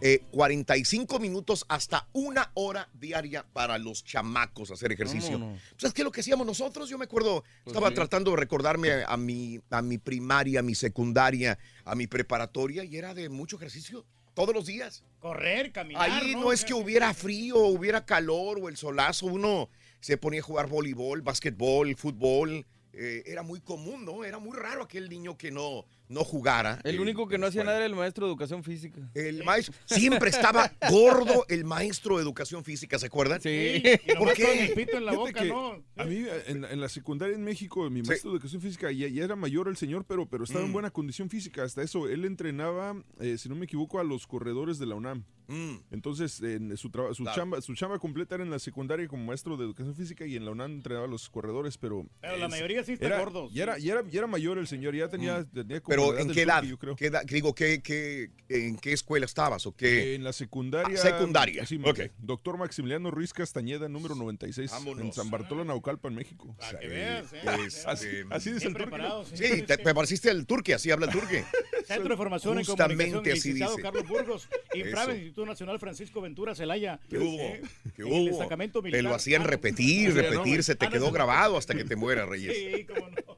[0.00, 5.38] eh, 45 minutos hasta una hora diaria para los chamacos hacer ejercicio.
[5.38, 5.60] Vámonos.
[5.76, 6.88] ¿Sabes qué es lo que hacíamos nosotros?
[6.88, 7.94] Yo me acuerdo, Pues estaba sí.
[7.94, 12.84] tratando de recordarme a, a mi, a mi primaria, a mi secundaria, a mi preparatoria
[12.84, 14.04] y era de mucho ejercicio.
[14.34, 15.02] todos los días.
[15.20, 16.10] Correr, caminar.
[16.10, 20.42] Ahí no, es que hubiera frío, hubiera calor o el solazo, uno se ponía a
[20.44, 22.66] jugar voleibol, básquetbol, fútbol.
[22.92, 24.24] eh, era muy común, ¿no?
[24.24, 26.80] Era muy raro aquel niño que no, no jugara.
[26.84, 29.00] El único que no hacía nada era el maestro de educación física.
[29.14, 33.40] El maestro siempre estaba gordo, el maestro de educación física, ¿se acuerdan?
[33.40, 33.82] Sí.
[34.18, 34.72] ¿Por qué?
[34.74, 35.52] Fíjate que
[35.96, 39.24] A mí, en, en la secundaria en México, mi maestro de educación física ya, ya
[39.24, 40.72] era mayor el señor, pero, pero estaba en Mm.
[40.72, 41.62] buena condición física.
[41.64, 45.24] Hasta eso, él entrenaba, eh, si no me equivoco, a los corredores de la UNAM.
[45.48, 45.76] Mm.
[45.92, 47.36] Entonces, en su, traba- su, Claro.
[47.36, 50.44] chamba, su chamba completa era en la secundaria como maestro de educación física y en
[50.44, 52.06] la UNAM entrenaba a los corredores, pero...
[52.20, 53.52] Pero la es- mayoría sí están era- gordos.
[53.52, 56.20] Ya era, ya, era, ya era mayor el señor, ya tenía, tenía como Pero la
[56.22, 56.62] ¿en qué edad?
[56.62, 56.96] Yo creo.
[56.96, 57.22] ¿Qué edad?
[57.24, 60.14] Digo, ¿qué, qué, ¿en qué escuela estabas o qué?
[60.14, 60.96] En la secundaria.
[60.98, 62.00] Ah, secundaria, Sí, ok.
[62.18, 66.54] Doctor Maximiliano Ruiz Castañeda, número 96, en San Bartolo, Naucalpan, México.
[66.58, 67.40] Para que veas, ¿eh?
[67.66, 68.90] Este, así, así dice el turco.
[68.90, 71.44] preparados, Sí, te, me pareciste el turque, así habla el turque.
[71.86, 73.82] Centro de Formación en Comunicación, Justamente así dice.
[73.82, 75.20] Carlos Burgos, Infrave, Eso.
[75.22, 76.98] Instituto Nacional Francisco Ventura Celaya.
[77.08, 77.40] ¿Qué hubo?
[77.40, 79.04] Eh, destacamento Te militar.
[79.04, 81.12] lo hacían Ah, repetir, ah, repetir, no, se te ah, quedó no.
[81.12, 82.54] grabado hasta que te mueras, Reyes.
[82.56, 83.36] Sí, cómo no.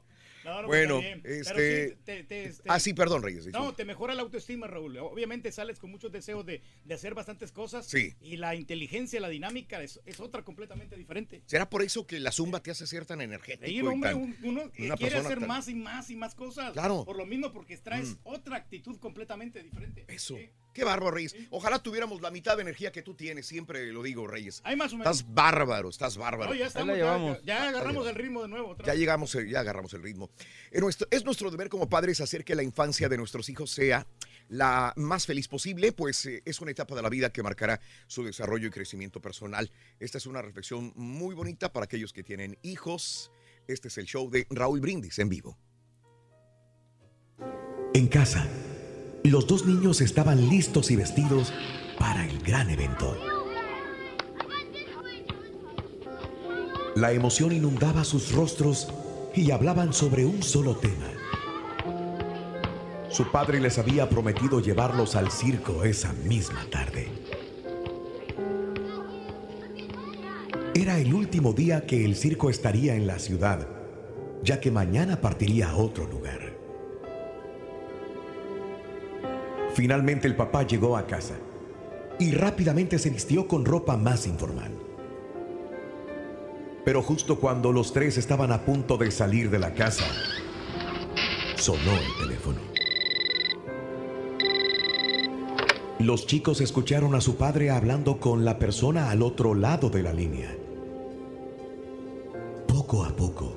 [0.49, 1.19] No, no, Bueno, pues.
[1.21, 3.47] Pero este- sí, te- te- este- Ah, sí, perdón, Reyes.
[3.47, 4.97] No, te mejora la autoestima, Raúl.
[4.97, 7.85] Obviamente sales con muchos deseos de, de hacer bastantes cosas.
[7.85, 8.13] Sí.
[8.21, 11.41] Y la inteligencia, la dinámica es, es otra completamente diferente.
[11.45, 13.67] ¿Será por eso que la zumba te hace ser tan energético?
[13.67, 16.73] Sí, hombre, tan- un- uno una quiere hacer tan- más y más y más cosas.
[16.73, 17.05] Claro.
[17.05, 18.17] Por lo mismo, porque traes Mm.
[18.23, 20.05] otra actitud completamente diferente.
[20.07, 20.37] Eso.
[20.73, 21.35] Qué bárbaro, Reyes.
[21.49, 24.61] Ojalá tuviéramos la mitad de energía que tú tienes, siempre lo digo, Reyes.
[24.63, 25.17] Hay más o menos.
[25.17, 26.51] Estás bárbaro, estás bárbaro.
[26.51, 28.69] No, ya estamos, ya, ya agarramos el ritmo de nuevo.
[28.69, 28.99] otra Ya vez.
[28.99, 30.29] llegamos, eh, ya agarramos el ritmo.
[30.71, 34.05] Es nuestro, es nuestro deber como padres hacer que la infancia de nuestros hijos sea
[34.49, 38.23] la más feliz posible, pues eh, es una etapa de la vida que marcará su
[38.23, 39.71] desarrollo y crecimiento personal.
[39.99, 43.31] Esta es una reflexión muy bonita para aquellos que tienen hijos.
[43.67, 45.57] Este es el show de Raúl Brindis en vivo.
[47.93, 48.47] En casa,
[49.23, 51.53] los dos niños estaban listos y vestidos
[51.97, 53.17] para el gran evento.
[56.95, 58.89] La emoción inundaba sus rostros
[59.35, 61.07] y hablaban sobre un solo tema.
[63.09, 67.07] Su padre les había prometido llevarlos al circo esa misma tarde.
[70.75, 73.67] Era el último día que el circo estaría en la ciudad,
[74.43, 76.57] ya que mañana partiría a otro lugar.
[79.73, 81.35] Finalmente el papá llegó a casa
[82.19, 84.88] y rápidamente se vistió con ropa más informal.
[86.89, 90.05] Pero justo cuando los tres estaban a punto de salir de la casa,
[91.55, 92.57] sonó el teléfono.
[95.99, 100.13] Los chicos escucharon a su padre hablando con la persona al otro lado de la
[100.13, 100.57] línea.
[102.67, 103.55] Poco a poco,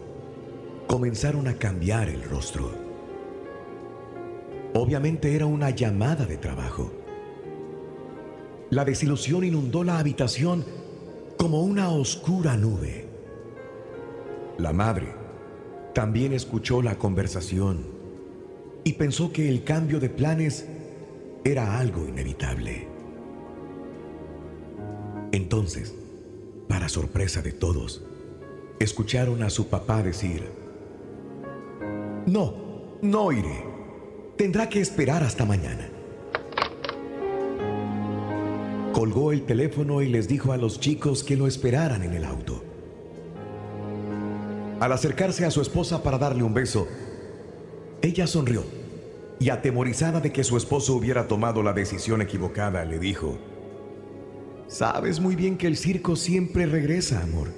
[0.87, 2.71] comenzaron a cambiar el rostro.
[4.75, 6.93] Obviamente era una llamada de trabajo.
[8.69, 10.67] La desilusión inundó la habitación
[11.39, 13.12] como una oscura nube.
[14.63, 15.09] La madre
[15.93, 17.85] también escuchó la conversación
[18.85, 20.69] y pensó que el cambio de planes
[21.43, 22.87] era algo inevitable.
[25.33, 25.93] Entonces,
[26.69, 28.05] para sorpresa de todos,
[28.79, 30.45] escucharon a su papá decir,
[32.27, 32.55] No,
[33.03, 33.65] no iré.
[34.37, 35.89] Tendrá que esperar hasta mañana.
[38.93, 42.72] Colgó el teléfono y les dijo a los chicos que lo esperaran en el auto.
[44.83, 46.89] Al acercarse a su esposa para darle un beso,
[48.03, 48.65] ella sonrió
[49.39, 53.39] y atemorizada de que su esposo hubiera tomado la decisión equivocada, le dijo,
[54.67, 57.53] Sabes muy bien que el circo siempre regresa, amor.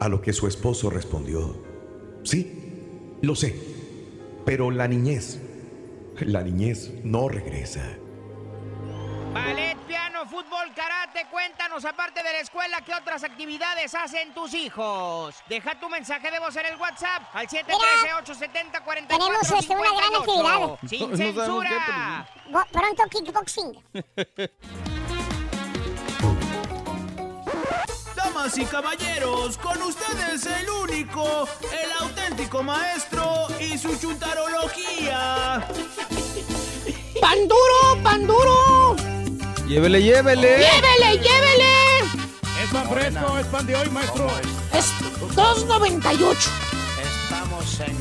[0.00, 1.62] A lo que su esposo respondió,
[2.24, 3.54] Sí, lo sé,
[4.44, 5.38] pero la niñez,
[6.18, 7.84] la niñez no regresa.
[9.32, 9.67] Karate,
[11.78, 15.34] cuéntanos, aparte de la escuela, ¿qué otras actividades hacen tus hijos?
[15.48, 19.06] Deja tu mensaje de voz en el WhatsApp al 713-870-4458.
[19.08, 20.78] Tenemos este, una gran actividad.
[20.88, 22.28] ¡Sin No- no sabemos censura!
[22.72, 23.84] Pronto kickboxing.
[28.14, 35.66] Damas y caballeros, con ustedes el único, el auténtico maestro y su chuntarología.
[37.20, 38.96] ¡Pan duro, pan duro!
[39.68, 40.48] Llévele, llévele.
[40.58, 41.72] ¡Llévele, llévele!
[42.62, 44.26] Es pan fresco, es pan de hoy, maestro.
[44.72, 44.92] Es
[45.36, 46.50] 2.98.
[47.02, 47.96] Estamos en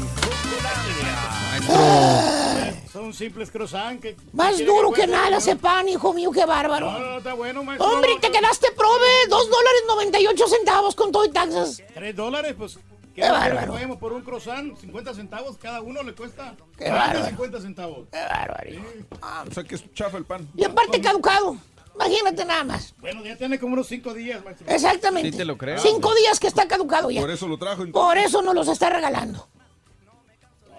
[2.91, 4.01] Son simples croissants.
[4.01, 5.37] que- Más duro que nada no?
[5.37, 6.89] ese pan, hijo mío, qué bárbaro.
[6.91, 7.89] No, no, está bueno, maestro.
[7.91, 11.81] Hombre, te quedaste prove, dos dólares 98 centavos con todo y taxas.
[11.93, 12.79] Tres dólares, pues
[13.17, 13.73] ¿Qué bárbaro.
[13.73, 14.77] paguemos por un croissant?
[14.77, 16.55] 50 centavos cada uno le cuesta.
[16.77, 17.25] Qué bárbaro.
[17.25, 18.07] 50 centavos.
[18.11, 18.69] Qué bárbaro.
[19.49, 20.47] O sea que es chafa el pan.
[20.55, 21.57] Y aparte caducado.
[21.95, 22.93] Imagínate nada más.
[22.99, 24.67] Bueno, ya tiene como unos 5 días, maestro.
[24.69, 25.31] Exactamente.
[25.31, 25.79] Sí te lo creo.
[25.79, 27.19] Cinco días que está caducado ya.
[27.21, 27.83] Por eso lo trajo.
[27.83, 28.07] entonces.
[28.07, 29.49] Por eso nos los está regalando.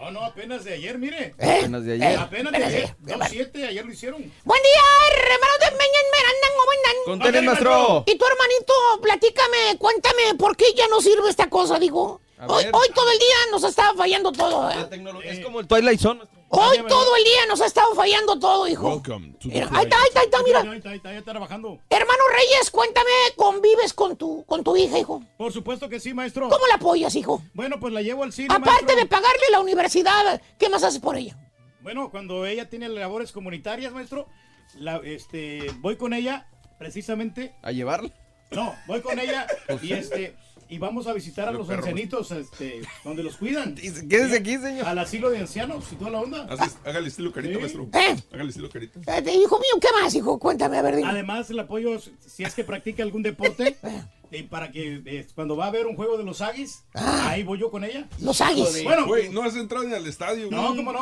[0.01, 1.35] No, no, apenas de ayer, mire.
[1.39, 1.59] ¿Eh?
[1.59, 2.19] Apenas de ayer.
[2.21, 2.97] Apenas de Apenas de ayer.
[3.01, 4.33] No, siete, ayer lo hicieron.
[4.45, 7.05] Buen día, hermanos de Meñan Merandan, ¿cómo andan?
[7.05, 8.05] Con tenis, maestro.
[8.07, 8.73] Y tu hermanito,
[9.03, 12.21] platícame, cuéntame, ¿por qué ya no sirve esta cosa, digo?
[12.47, 14.77] Hoy, todo el día nos ha estado fallando todo, ¿eh?
[14.77, 16.21] La tecnología es como el Twilight Zone.
[16.51, 19.03] Hoy todo el día nos ha estado fallando todo, hijo.
[19.45, 20.61] Mira, ahí está, ahí está, ahí está, mira.
[20.61, 21.81] Ahí está, ahí está, ya está trabajando.
[21.91, 25.23] Hermano Reyes, cuéntame, ¿convives con tu, con tu hija, hijo?
[25.37, 26.49] Por supuesto que sí, maestro.
[26.49, 27.43] ¿Cómo la apoyas, hijo?
[27.55, 28.97] Bueno, pues la llevo al cine, Aparte maestro.
[28.97, 31.37] de pagarle la universidad, ¿qué más haces por ella?
[31.81, 34.29] Bueno, cuando ella tiene labores comunitarias, maestro,
[34.77, 36.49] la, este, voy con ella
[36.79, 37.55] precisamente.
[37.63, 38.11] ¿A llevarla?
[38.51, 39.47] No, voy con ella
[39.83, 40.35] y este
[40.69, 43.75] y vamos a visitar a los ancianitos, este, donde los cuidan.
[44.09, 44.87] Quédese aquí, señor.
[44.87, 46.47] Al asilo de ancianos y toda la onda.
[46.49, 47.61] Haces- Hágale estilo carita, Sí.
[47.61, 47.89] maestro.
[47.95, 48.17] ¿Eh?
[48.33, 49.01] Hágale estilo carita.
[49.19, 50.39] Eh, hijo mío, ¿qué más, hijo?
[50.39, 51.09] Cuéntame, a ver, dime.
[51.09, 53.77] Además, el apoyo, si es que practica algún deporte,
[54.31, 57.59] y para que eh, cuando va a haber un juego de los Aggies, ahí voy
[57.59, 58.07] yo con ella.
[58.11, 58.17] Ah.
[58.21, 58.85] Los Aggies.
[58.85, 60.49] Bueno, Güey, no has entrado ni al estadio.
[60.51, 61.01] no, como no,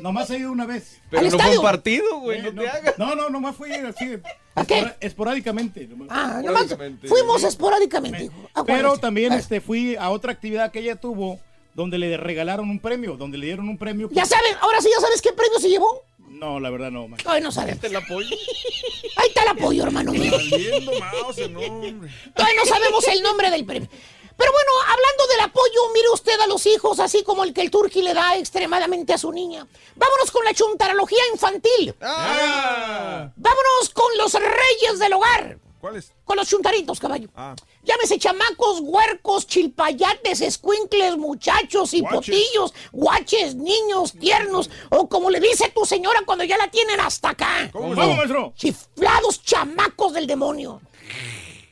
[0.00, 1.00] nomás he ido una vez.
[1.10, 1.60] Pero ¿Al no fue estadio?
[1.60, 2.98] un partido, güey, Eh, no no, te hagas.
[2.98, 4.16] no, no, nomás fui así,
[4.54, 4.92] ¿A qué?
[5.00, 5.86] esporádicamente.
[5.86, 6.08] nomás.
[6.10, 7.08] Ah, nomás Esporádicamente.
[7.08, 8.64] fuimos esporádicamente, hijo.
[8.66, 11.40] Pero también este, fui a otra actividad que ella tuvo,
[11.74, 14.08] donde le regalaron un premio, donde le dieron un premio.
[14.12, 16.02] Ya saben, ahora sí ya sabes qué premio se llevó.
[16.34, 17.30] No, la verdad no, maestro.
[17.30, 17.78] Ay, no sabes.
[17.80, 18.28] ¿Te la apoyo?
[19.16, 20.32] Ahí está el apoyo, hermano mío.
[20.32, 22.10] Valiendo mouse, no, hombre.
[22.34, 23.88] Todavía no sabemos el nombre del premio.
[24.36, 27.70] Pero bueno, hablando del apoyo, mire usted a los hijos, así como el que el
[27.70, 29.64] turqui le da extremadamente a su niña.
[29.94, 31.94] Vámonos con la chuntarología infantil.
[32.00, 33.30] ¡Ah!
[33.36, 35.58] Vámonos con los reyes del hogar.
[35.80, 36.12] ¿Cuál es?
[36.24, 37.28] Con los chuntaritos, caballo.
[37.36, 37.54] Ah.
[37.84, 45.84] Llámese chamacos, huercos, chilpayates, escuincles, muchachos, hipotillos, guaches, niños, tiernos, o como le dice tu
[45.84, 47.70] señora cuando ya la tienen hasta acá.
[47.72, 48.52] ¿Cómo, ¿Cómo, maestro?
[48.56, 50.80] Chiflados chamacos del demonio.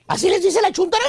[0.07, 1.05] Así les dice la chuntara.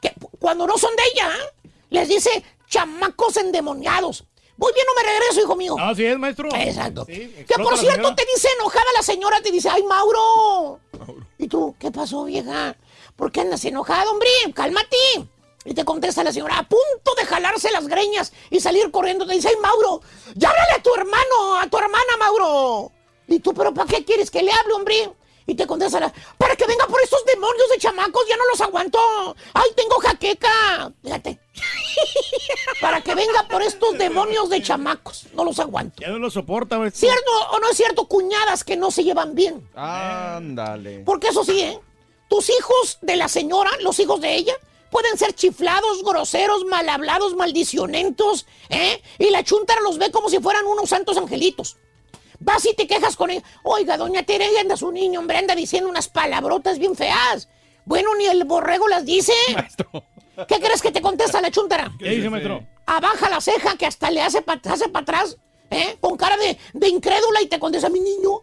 [0.00, 1.70] Que cuando no son de ella, ¿eh?
[1.90, 4.24] les dice chamacos endemoniados.
[4.56, 5.76] Voy bien o me regreso, hijo mío.
[5.78, 6.48] Así es, maestro.
[6.54, 7.04] Exacto.
[7.06, 10.80] Sí, que por cierto te dice enojada la señora, te dice, ay, Mauro.
[11.38, 12.76] Y tú, ¿qué pasó, vieja?
[13.18, 14.30] ¿Por qué andas enojado, hombre?
[14.54, 14.96] Cálmate.
[15.64, 19.26] Y te contesta la señora, a punto de jalarse las greñas y salir corriendo.
[19.26, 20.00] Te dice, ay, Mauro,
[20.36, 22.92] ya háblale a tu hermano, a tu hermana, Mauro.
[23.26, 25.12] Y tú, ¿pero para qué quieres que le hable, hombre?
[25.48, 28.60] Y te contesta la, para que venga por estos demonios de chamacos, ya no los
[28.60, 28.98] aguanto.
[29.52, 30.92] Ay, tengo jaqueca.
[31.02, 31.40] Fíjate.
[32.80, 36.00] para que venga por estos demonios de chamacos, no los aguanto.
[36.00, 36.78] Ya no lo soporta.
[36.92, 39.68] ¿Cierto o no es cierto, cuñadas que no se llevan bien?
[39.74, 41.00] Ándale.
[41.04, 41.80] Porque eso sí, ¿eh?
[42.28, 44.54] Tus hijos de la señora, los hijos de ella,
[44.90, 49.02] pueden ser chiflados, groseros, mal hablados, maldicionentos, ¿eh?
[49.18, 51.76] Y la chuntara los ve como si fueran unos santos angelitos.
[52.40, 53.42] Vas y te quejas con ella.
[53.64, 57.48] Oiga, doña Tere, anda su niño, hombre, anda diciendo unas palabrotas bien feas.
[57.84, 59.32] Bueno, ni el borrego las dice.
[60.48, 61.90] ¿Qué crees que te contesta la chuntara?
[61.98, 62.64] ¿Qué dice, maestro?
[62.88, 65.36] abaja la ceja que hasta le hace para hace pa atrás,
[65.70, 65.98] ¿eh?
[66.00, 68.42] Con cara de, de incrédula y te contesta, mi niño.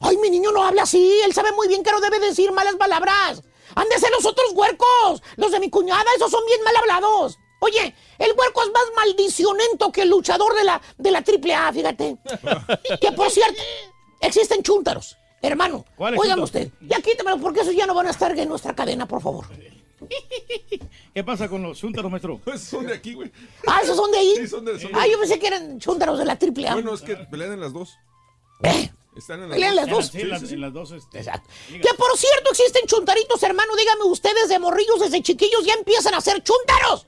[0.00, 2.76] Ay, mi niño no habla así, él sabe muy bien que no debe decir malas
[2.76, 3.42] palabras.
[3.74, 7.38] Han de ser los otros huercos, los de mi cuñada, esos son bien mal hablados.
[7.60, 12.16] Oye, el huerco es más maldicionento que el luchador de la, de la AAA, fíjate.
[13.00, 13.60] que por cierto,
[14.20, 15.16] existen chúntaros.
[15.42, 16.70] Hermano, ¿Cuáles óigame chúntaros?
[16.72, 19.46] usted, ya quítamelo porque esos ya no van a estar en nuestra cadena, por favor.
[21.14, 22.40] ¿Qué pasa con los chúntaros, maestro?
[22.44, 23.30] Pues son de aquí, güey.
[23.66, 24.34] Ah, esos son de ahí.
[24.36, 26.74] Sí, son de, son de- Ah, yo pensé que eran chúntaros de la AAA.
[26.74, 27.96] Bueno, es que pelean en las dos.
[28.62, 28.90] ¿Eh?
[29.16, 29.74] Están en las dos.
[29.74, 30.06] las dos.
[30.06, 30.54] Sí, Sí, las, sí, sí.
[30.54, 30.90] en las dos.
[30.92, 31.48] Este, Exacto.
[31.70, 33.74] Que por cierto existen chuntaritos, hermano.
[33.76, 37.06] Dígame ustedes de morrillos desde chiquillos ya empiezan a ser chuntaros.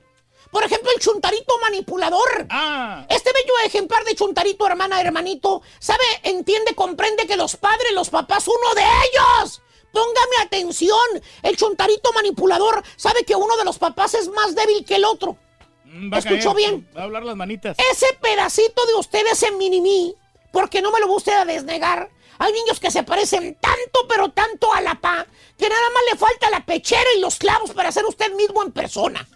[0.51, 2.47] Por ejemplo, el chuntarito manipulador.
[2.49, 8.09] Ah, Este bello ejemplar de chuntarito, hermana, hermanito, sabe, entiende, comprende que los padres, los
[8.09, 9.61] papás, uno de ellos.
[9.93, 10.97] Póngame atención.
[11.43, 15.37] El chuntarito manipulador sabe que uno de los papás es más débil que el otro.
[15.85, 16.55] mm, va a ¿Escuchó caer.
[16.55, 16.89] bien?
[16.97, 17.77] Va a hablar las manitas.
[17.91, 20.15] Ese pedacito de usted, ese mini
[20.51, 22.09] porque no me lo va usted a desnegar.
[22.37, 25.25] Hay niños que se parecen tanto, pero tanto a la pa,
[25.57, 28.71] que nada más le falta la pechera y los clavos para ser usted mismo en
[28.71, 29.27] persona.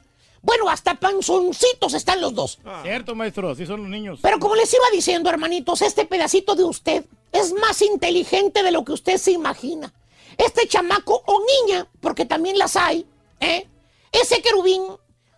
[0.42, 2.60] Bueno, hasta panzoncitos están los dos.
[2.82, 4.20] Cierto, maestro, así son los niños.
[4.22, 8.84] Pero como les iba diciendo, hermanitos, este pedacito de usted es más inteligente de lo
[8.84, 9.94] que usted se imagina.
[10.38, 13.06] Este chamaco o niña, porque también las hay,
[13.40, 13.68] ¿eh?
[14.12, 14.84] Ese querubín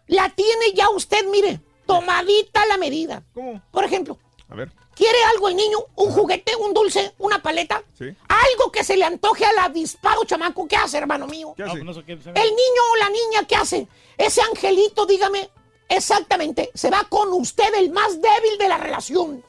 [0.07, 3.23] la tiene ya usted, mire, tomadita la medida.
[3.33, 3.61] ¿Cómo?
[3.71, 4.17] Por ejemplo,
[4.49, 4.71] A ver.
[4.95, 5.77] ¿Quiere algo el niño?
[5.95, 7.83] ¿Un juguete, un dulce, una paleta?
[7.97, 8.05] Sí.
[8.27, 10.67] Algo que se le antoje al avispado chamaco.
[10.67, 11.53] ¿Qué hace, hermano mío?
[11.55, 11.83] ¿Qué No, hace?
[11.83, 13.87] pues se El niño o la niña, ¿qué hace?
[14.17, 15.49] Ese angelito, dígame,
[15.87, 19.43] Exactamente, se va con usted el más débil de la relación.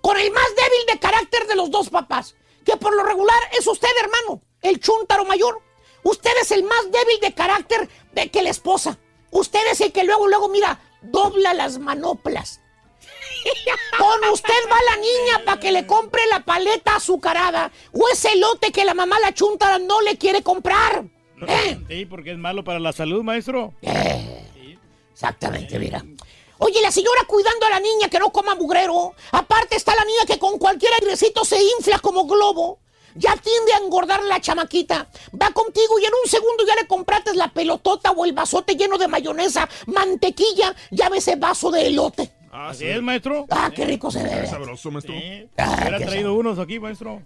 [0.00, 2.34] Con el más débil de carácter de los dos papás.
[2.64, 5.60] Que por lo regular es usted, hermano, el chúntaro mayor.
[6.02, 8.98] Usted es el más débil de carácter de que la esposa.
[9.30, 12.59] Usted es el que luego, luego, mira, dobla las manoplas.
[13.98, 18.72] Con usted va la niña para que le compre la paleta azucarada o ese lote
[18.72, 21.04] que la mamá la chuntara no le quiere comprar.
[21.46, 21.78] ¿Eh?
[21.88, 23.74] Sí, porque es malo para la salud, maestro.
[25.12, 26.04] Exactamente, mira.
[26.58, 29.14] Oye, la señora cuidando a la niña que no coma mugrero.
[29.32, 32.80] Aparte está la niña que con cualquier airecito se infla como globo.
[33.14, 35.08] Ya tiende a engordar la chamaquita.
[35.40, 38.98] Va contigo y en un segundo ya le compraste la pelotota o el vasote lleno
[38.98, 42.30] de mayonesa, mantequilla, ya ves ese vaso de elote.
[42.50, 43.46] Así es, maestro.
[43.50, 44.46] Ah, qué rico se ve.
[44.46, 45.14] sabroso, maestro.
[45.56, 47.22] Ah, Hubiera traído unos aquí, maestro.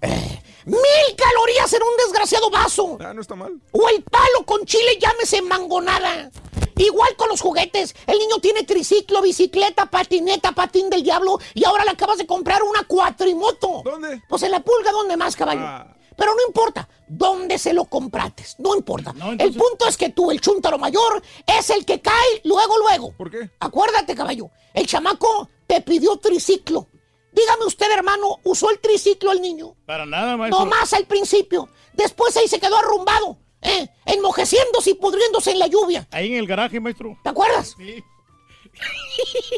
[0.67, 2.99] Mil calorías en un desgraciado vaso.
[3.01, 3.53] Ah, no está mal.
[3.73, 6.31] O el palo con chile, llámese mangonada.
[6.77, 7.95] Igual con los juguetes.
[8.07, 11.39] El niño tiene triciclo, bicicleta, patineta, patín del diablo.
[11.55, 13.83] Y ahora le acabas de comprar una cuatrimoto.
[13.85, 14.21] ¿Dónde?
[14.29, 15.63] Pues en la pulga, ¿dónde más, caballo?
[15.63, 15.94] Ah.
[16.17, 18.57] Pero no importa dónde se lo comprates.
[18.59, 19.15] No importa.
[19.39, 23.13] El punto es que tú, el chúntaro mayor, es el que cae luego, luego.
[23.17, 23.51] ¿Por qué?
[23.61, 24.51] Acuérdate, caballo.
[24.73, 26.89] El chamaco te pidió triciclo.
[27.33, 29.75] Dígame usted, hermano, ¿usó el triciclo el niño?
[29.87, 30.65] Para nada, maestro.
[30.65, 31.69] No más al principio.
[31.93, 33.89] Después ahí se quedó arrumbado, ¿eh?
[34.07, 36.07] enmojeciéndose y pudriéndose en la lluvia.
[36.13, 37.19] Ahí en el garaje, maestro.
[37.25, 37.75] ¿Te acuerdas?
[37.77, 38.03] Sí.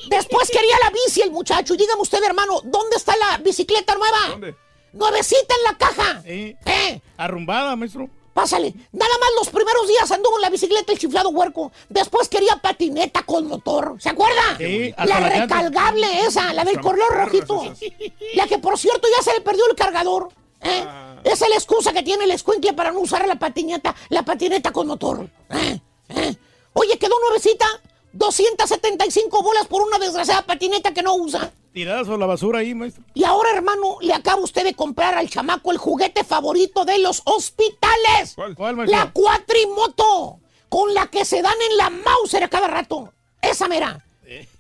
[0.08, 1.74] Después quería la bici el muchacho.
[1.74, 4.18] Y dígame usted, hermano, ¿dónde está la bicicleta nueva?
[4.28, 4.56] ¿Dónde?
[4.92, 6.22] Nuevecita en la caja.
[6.22, 6.56] Sí.
[6.64, 7.00] ¿Eh?
[7.16, 8.08] Arrumbada, maestro.
[8.36, 8.74] Pásale.
[8.92, 11.72] Nada más los primeros días anduvo en la bicicleta el chiflado huerco.
[11.88, 13.96] Después quería patineta con motor.
[13.98, 14.58] ¿Se acuerda?
[14.58, 17.74] Sí, la recargable esa, la del color rojito.
[18.34, 20.28] La que por cierto ya se le perdió el cargador.
[20.60, 20.84] ¿eh?
[21.24, 24.70] Esa es la excusa que tiene el escuincle para no usar la patineta, la patineta
[24.70, 25.30] con motor.
[25.50, 25.80] ¿eh?
[26.10, 26.36] ¿eh?
[26.74, 27.66] Oye, quedó nuevecita.
[28.12, 31.52] 275 bolas por una desgraciada patineta que no usa.
[31.76, 33.04] Tiradas a la basura ahí, maestro.
[33.12, 37.20] Y ahora, hermano, le acaba usted de comprar al chamaco el juguete favorito de los
[37.26, 38.34] hospitales.
[38.56, 38.98] ¿Cuál, maestro?
[38.98, 43.12] La cuatrimoto, con la que se dan en la Mauser a cada rato.
[43.42, 44.02] Esa mera.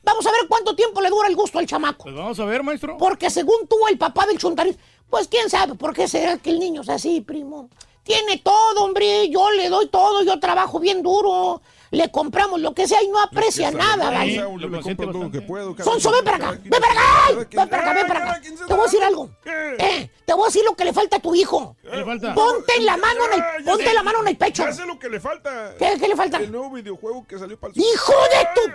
[0.04, 2.02] Vamos a ver cuánto tiempo le dura el gusto al chamaco.
[2.04, 2.98] Pues vamos a ver, maestro.
[2.98, 4.76] Porque según tú, el papá del chuntarín,
[5.08, 7.70] pues quién sabe por qué será que el niño es así, primo.
[8.02, 9.30] Tiene todo, hombre.
[9.30, 11.62] Yo le doy todo, yo trabajo bien duro.
[11.90, 14.34] Le compramos lo que sea y no aprecia nada, ¿vale?
[14.34, 15.74] Yo le compro todo lo que puedo.
[15.76, 17.02] cada Sonso, quien- ven para acá, ven para acá,
[17.36, 18.40] ven para acá, ven para acá.
[18.42, 19.30] Te voy a decir algo.
[19.44, 21.76] Eh, te voy a decir lo que le falta a tu hijo.
[21.82, 22.34] ¿Qué le falta?
[22.34, 24.64] Ponte la mano en el, ponte la mano en el pecho.
[24.72, 25.74] Sé lo que le falta.
[25.78, 26.38] ¿Qué, qué le falta?
[26.38, 28.72] El nuevo videojuego que salió para el ¡Hijo de tu!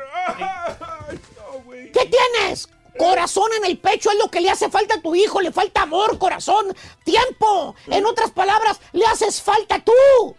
[1.93, 2.69] ¿Qué tienes?
[2.97, 5.41] Corazón en el pecho es lo que le hace falta a tu hijo.
[5.41, 6.65] Le falta amor, corazón,
[7.03, 7.73] tiempo.
[7.87, 10.35] En otras palabras, le haces falta tú.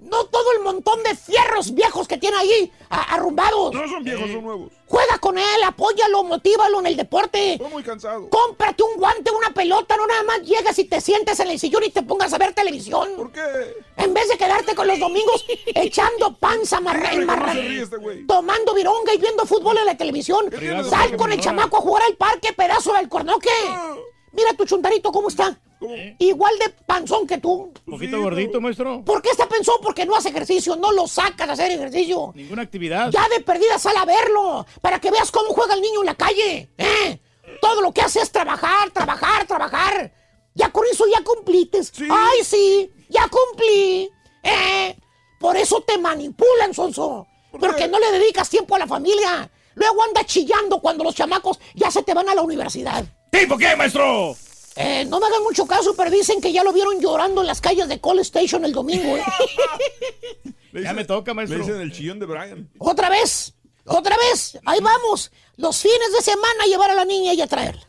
[0.00, 3.72] No todo el montón de fierros viejos que tiene ahí arrumbados.
[3.74, 4.72] No son viejos, son nuevos.
[4.86, 7.54] Juega con él, apóyalo, motívalo en el deporte.
[7.54, 8.28] Estoy muy cansado.
[8.28, 11.84] Cómprate un guante, una pelota, no nada más llegas y te sientes en el sillón
[11.84, 13.08] y te pongas a ver televisión.
[13.16, 13.40] ¿Por qué?
[13.96, 19.18] En vez de quedarte con los domingos echando panza marra, marra- este tomando vironga y
[19.18, 20.50] viendo fútbol en la televisión.
[20.90, 23.48] Sal con el chamaco a jugar al parque, pedazo del cornoque.
[24.32, 25.58] Mira tu chuntarito, ¿cómo está?
[26.18, 27.72] Igual de panzón que tú.
[27.86, 29.02] Un poquito gordito, maestro.
[29.04, 29.76] ¿Por qué está panzón?
[29.82, 32.32] Porque no hace ejercicio, no lo sacas a hacer ejercicio.
[32.34, 33.10] Ninguna actividad.
[33.10, 36.14] Ya de perdida sal a verlo, para que veas cómo juega el niño en la
[36.14, 36.70] calle.
[36.76, 37.20] ¿eh?
[37.60, 40.12] Todo lo que hace es trabajar, trabajar, trabajar.
[40.54, 41.92] Ya con eso ya cumplites.
[42.10, 44.10] Ay, sí, ya cumplí.
[44.42, 44.96] ¿eh?
[45.38, 47.26] Por eso te manipulan, Sonso.
[47.58, 49.50] Porque no le dedicas tiempo a la familia.
[49.74, 53.04] Luego anda chillando cuando los chamacos ya se te van a la universidad.
[53.30, 54.36] ¿Tipo qué, maestro?
[54.76, 57.60] Eh, no me hagan mucho caso, pero dicen que ya lo vieron llorando en las
[57.60, 59.16] calles de Call Station el domingo.
[59.16, 59.22] ¿eh?
[60.72, 61.58] Ya me toca, Le maestro.
[61.58, 62.70] dicen el chillón de Brian.
[62.78, 64.56] Otra vez, otra vez.
[64.64, 65.32] Ahí vamos.
[65.56, 67.82] Los fines de semana a llevar a la niña y a traerla.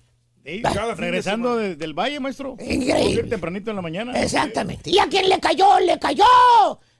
[0.44, 2.58] Sí, Cada fin de regresando de- del valle, maestro.
[2.60, 3.24] Increíble.
[3.30, 4.20] Tempranito en la mañana.
[4.20, 4.90] Exactamente.
[4.90, 5.80] ¿Y a quién le cayó?
[5.80, 6.26] ¡Le cayó!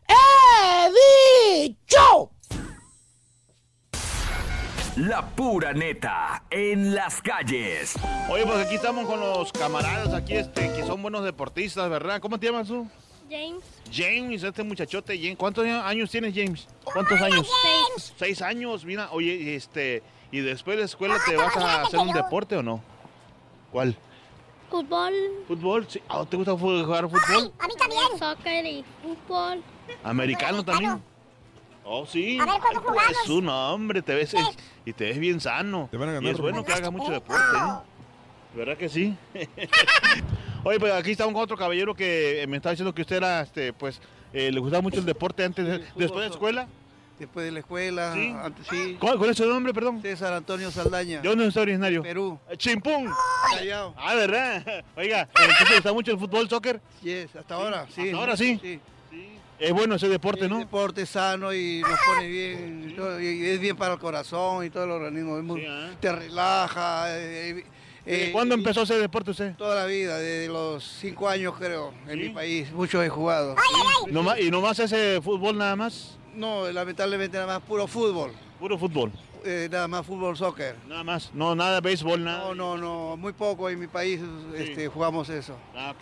[0.08, 0.92] ¡He
[1.64, 2.32] dicho!
[4.98, 7.96] La pura neta en las calles.
[8.30, 12.20] Oye, pues aquí estamos con los camaradas aquí, este, que son buenos deportistas, ¿verdad?
[12.20, 12.86] ¿Cómo te llamas tú?
[13.30, 13.64] James.
[13.90, 15.18] James, este muchachote.
[15.18, 15.38] James.
[15.38, 16.68] ¿Cuántos años tienes, James?
[16.84, 17.50] ¿Cuántos años?
[17.96, 18.14] Seis.
[18.18, 19.10] Seis años, mira.
[19.12, 22.84] Oye, este, ¿y después de la escuela te vas a hacer un deporte o no?
[23.72, 23.96] ¿Cuál?
[24.70, 25.14] Fútbol.
[25.48, 25.88] ¿Fútbol?
[25.88, 26.02] Sí.
[26.10, 27.54] Ah, ¿Te gusta jugar fútbol?
[27.60, 28.02] A mí también.
[28.20, 29.64] Soccer y fútbol.
[30.04, 31.02] ¿Americano también?
[31.94, 32.40] Oh, sí.
[32.40, 33.26] A ver, ¿cuándo pues, jugamos?
[33.26, 34.34] su nombre, te ves,
[34.86, 35.90] y te ves bien sano.
[35.92, 38.56] Te van a y ganar, es bueno que hagas mucho deporte, ¿eh?
[38.56, 39.14] ¿Verdad que sí?
[40.64, 43.74] Oye, pues aquí estamos con otro caballero que me estaba diciendo que usted era, este,
[43.74, 44.00] pues,
[44.32, 46.68] eh, le gustaba mucho el deporte antes, de- después de escuela.
[47.20, 48.14] después de la escuela.
[48.14, 48.34] ¿Sí?
[48.42, 48.96] antes- sí.
[48.98, 50.02] ¿Cuál, cuál es su nombre, perdón?
[50.02, 51.20] César Antonio Saldaña.
[51.20, 52.04] ¿De dónde es originario?
[52.04, 52.40] Perú.
[52.56, 53.10] Chimpún.
[53.54, 53.94] Callao.
[53.98, 54.86] Ah, ¿verdad?
[54.96, 56.80] Oiga, ¿entonces le gusta mucho el fútbol, soccer?
[57.02, 58.02] Yes, hasta ahora, sí.
[58.04, 58.58] Hasta ahora sí.
[58.62, 58.80] Sí.
[59.62, 60.58] Es bueno ese deporte, ¿no?
[60.58, 64.86] Deporte sano y nos pone bien, y y es bien para el corazón y todo
[64.86, 65.38] el organismo.
[65.38, 65.64] es muy-
[66.00, 67.06] Te relaja.
[67.16, 67.64] eh,
[68.04, 69.56] ¿Desde eh, cuándo y empezó ese deporte usted?
[69.58, 72.72] Toda la vida, desde los cinco años creo, en mi país.
[72.72, 73.56] Muchos he jugado.
[74.10, 76.18] ¿Nomás- ¿Y nomás ese fútbol nada más?
[76.34, 78.32] No, lamentablemente nada más puro fútbol.
[78.60, 79.12] Puro fútbol.
[79.44, 80.76] Eh, nada más fútbol, soccer.
[80.88, 81.32] Nada más.
[81.34, 82.40] No, nada de béisbol, nada.
[82.40, 84.20] No, no, no, muy poco en mi país
[84.56, 85.58] este, jugamos eso.
[85.76, 85.94] Ah.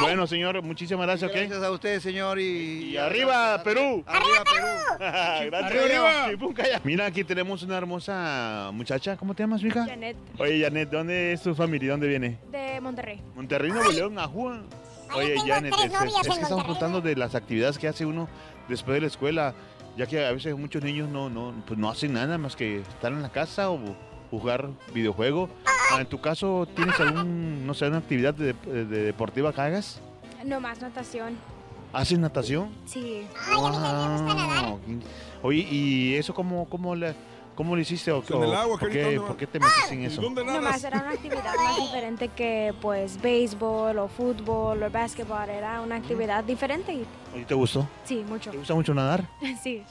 [0.00, 1.30] Bueno, señor, muchísimas gracias.
[1.30, 2.92] Gracias a usted, señor, y...
[2.92, 4.02] Y arriba, Perú.
[4.06, 4.66] ¡Arriba, Perú!
[4.98, 5.54] Gracias.
[5.64, 6.80] Arriba, calla.
[6.84, 9.16] Mira, aquí tenemos una hermosa muchacha.
[9.16, 9.84] ¿Cómo te llamas, hija?
[9.86, 10.16] Janet.
[10.38, 11.90] Oye, Janet, ¿dónde es tu familia?
[11.90, 12.38] ¿Dónde viene?
[12.50, 13.20] De Monterrey.
[13.34, 14.62] Monterrey, Nuevo León, Ajúa.
[15.14, 18.28] Oye, Janet, tres es, es- que estamos contando de las actividades que hace uno
[18.68, 19.54] después de la escuela,
[19.96, 23.12] ya que a veces muchos niños no, no, pues no hacen nada más que estar
[23.12, 23.78] en la casa o
[24.30, 25.48] jugar videojuego.
[25.92, 30.00] Ah, En tu caso, ¿tienes algún, no sé, una actividad de, de deportiva que hagas?
[30.44, 31.36] No más natación.
[31.92, 32.68] ¿Haces natación?
[32.84, 33.26] Sí.
[33.52, 34.74] Ah,
[35.42, 37.14] Oye, ¿y eso cómo, cómo, le,
[37.56, 38.12] cómo lo hiciste?
[38.12, 40.22] O, En el agua, ¿por, qué, ¿dónde por qué te metiste en eso?
[40.22, 45.48] No más, era una actividad más diferente que pues béisbol o fútbol o básquetbol.
[45.48, 47.04] Era una actividad diferente y
[47.36, 47.88] ¿Y te gustó?
[48.04, 48.50] sí, mucho.
[48.52, 49.28] ¿Te gusta mucho nadar?
[49.62, 49.82] Sí.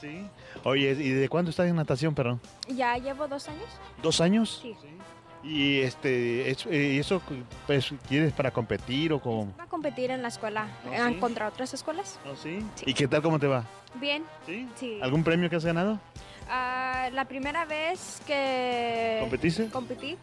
[0.64, 2.40] Oye, ¿y de cuándo estás en natación, perdón?
[2.68, 3.68] Ya llevo dos años.
[4.02, 4.60] ¿Dos años?
[4.62, 4.74] Sí.
[5.44, 7.22] Y este, es- eh, ¿y eso
[7.66, 9.52] pues, quieres para competir o con...?
[9.52, 11.20] Voy a competir en la escuela ¿Ah, eh, sí?
[11.20, 12.18] contra otras escuelas.
[12.42, 12.58] sí?
[12.84, 13.64] ¿Y qué tal, cómo te va?
[14.00, 14.24] Bien.
[14.74, 14.98] Sí.
[15.00, 16.00] ¿Algún premio que has ganado?
[16.48, 19.68] Ah, la primera vez que ¿Competiste?
[19.70, 20.16] competí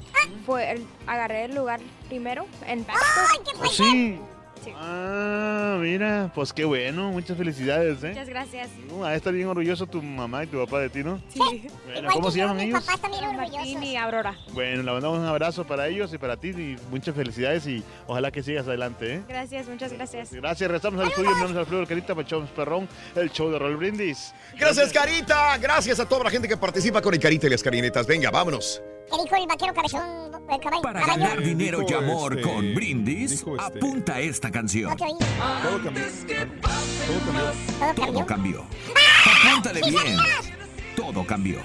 [0.46, 3.56] fue el- agarré el lugar primero en básquet.
[3.62, 4.20] ¿Oh, sí?
[4.64, 4.72] Sí.
[4.76, 8.09] Ah, mira, pues qué bueno, muchas felicidades, ¿eh?
[8.09, 8.70] Muchas gracias.
[8.89, 11.22] Uh, de estar bien orgulloso tu mamá y tu papá de ti, ¿no?
[11.30, 11.68] Sí.
[11.86, 12.84] Bueno, ¿cómo se llaman ellos?
[13.36, 14.38] Martín y Aurora.
[14.53, 18.32] Bueno, le mandamos un abrazo para ellos y para ti y muchas felicidades y ojalá
[18.32, 19.24] que sigas adelante, ¿eh?
[19.28, 20.32] Gracias, muchas gracias.
[20.32, 24.34] Gracias, regresamos al estudio, nombre es Alfredo Carita, Pachón Perrón, el show de Roll Brindis.
[24.57, 25.57] Gracias, Carita.
[25.57, 28.07] Gracias a toda la gente que participa con el Carita y las Carinetas.
[28.07, 28.82] Venga, vámonos.
[29.12, 30.01] ¿Qué dijo el vaquero cabezón?
[30.49, 31.20] eh, caball- Para caballo?
[31.24, 34.89] ganar dinero y amor este, con Brindis, este, apunta esta canción.
[34.91, 35.12] No te oí.
[35.62, 36.04] Todo cambió.
[37.08, 37.43] Todo cambió.
[37.80, 38.26] ¿Todo Todo cambió?
[38.26, 38.66] cambió.
[39.49, 40.18] Apúntale bien.
[40.95, 41.60] Todo cambió.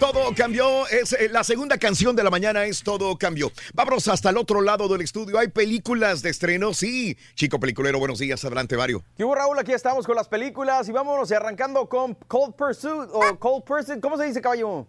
[0.00, 0.86] Todo cambió.
[0.88, 3.52] Es eh, la segunda canción de la mañana es Todo cambió.
[3.72, 5.38] Vámonos hasta el otro lado del estudio.
[5.38, 6.74] ¿Hay películas de estreno?
[6.74, 7.16] Sí.
[7.36, 8.44] Chico peliculero, buenos días.
[8.44, 9.04] Adelante, Vario.
[9.16, 9.58] ¿Qué hubo, Raúl?
[9.60, 14.00] Aquí estamos con las películas y vámonos y arrancando con Cold Pursuit o Cold Pursuit.
[14.00, 14.88] ¿Cómo se dice, caballo?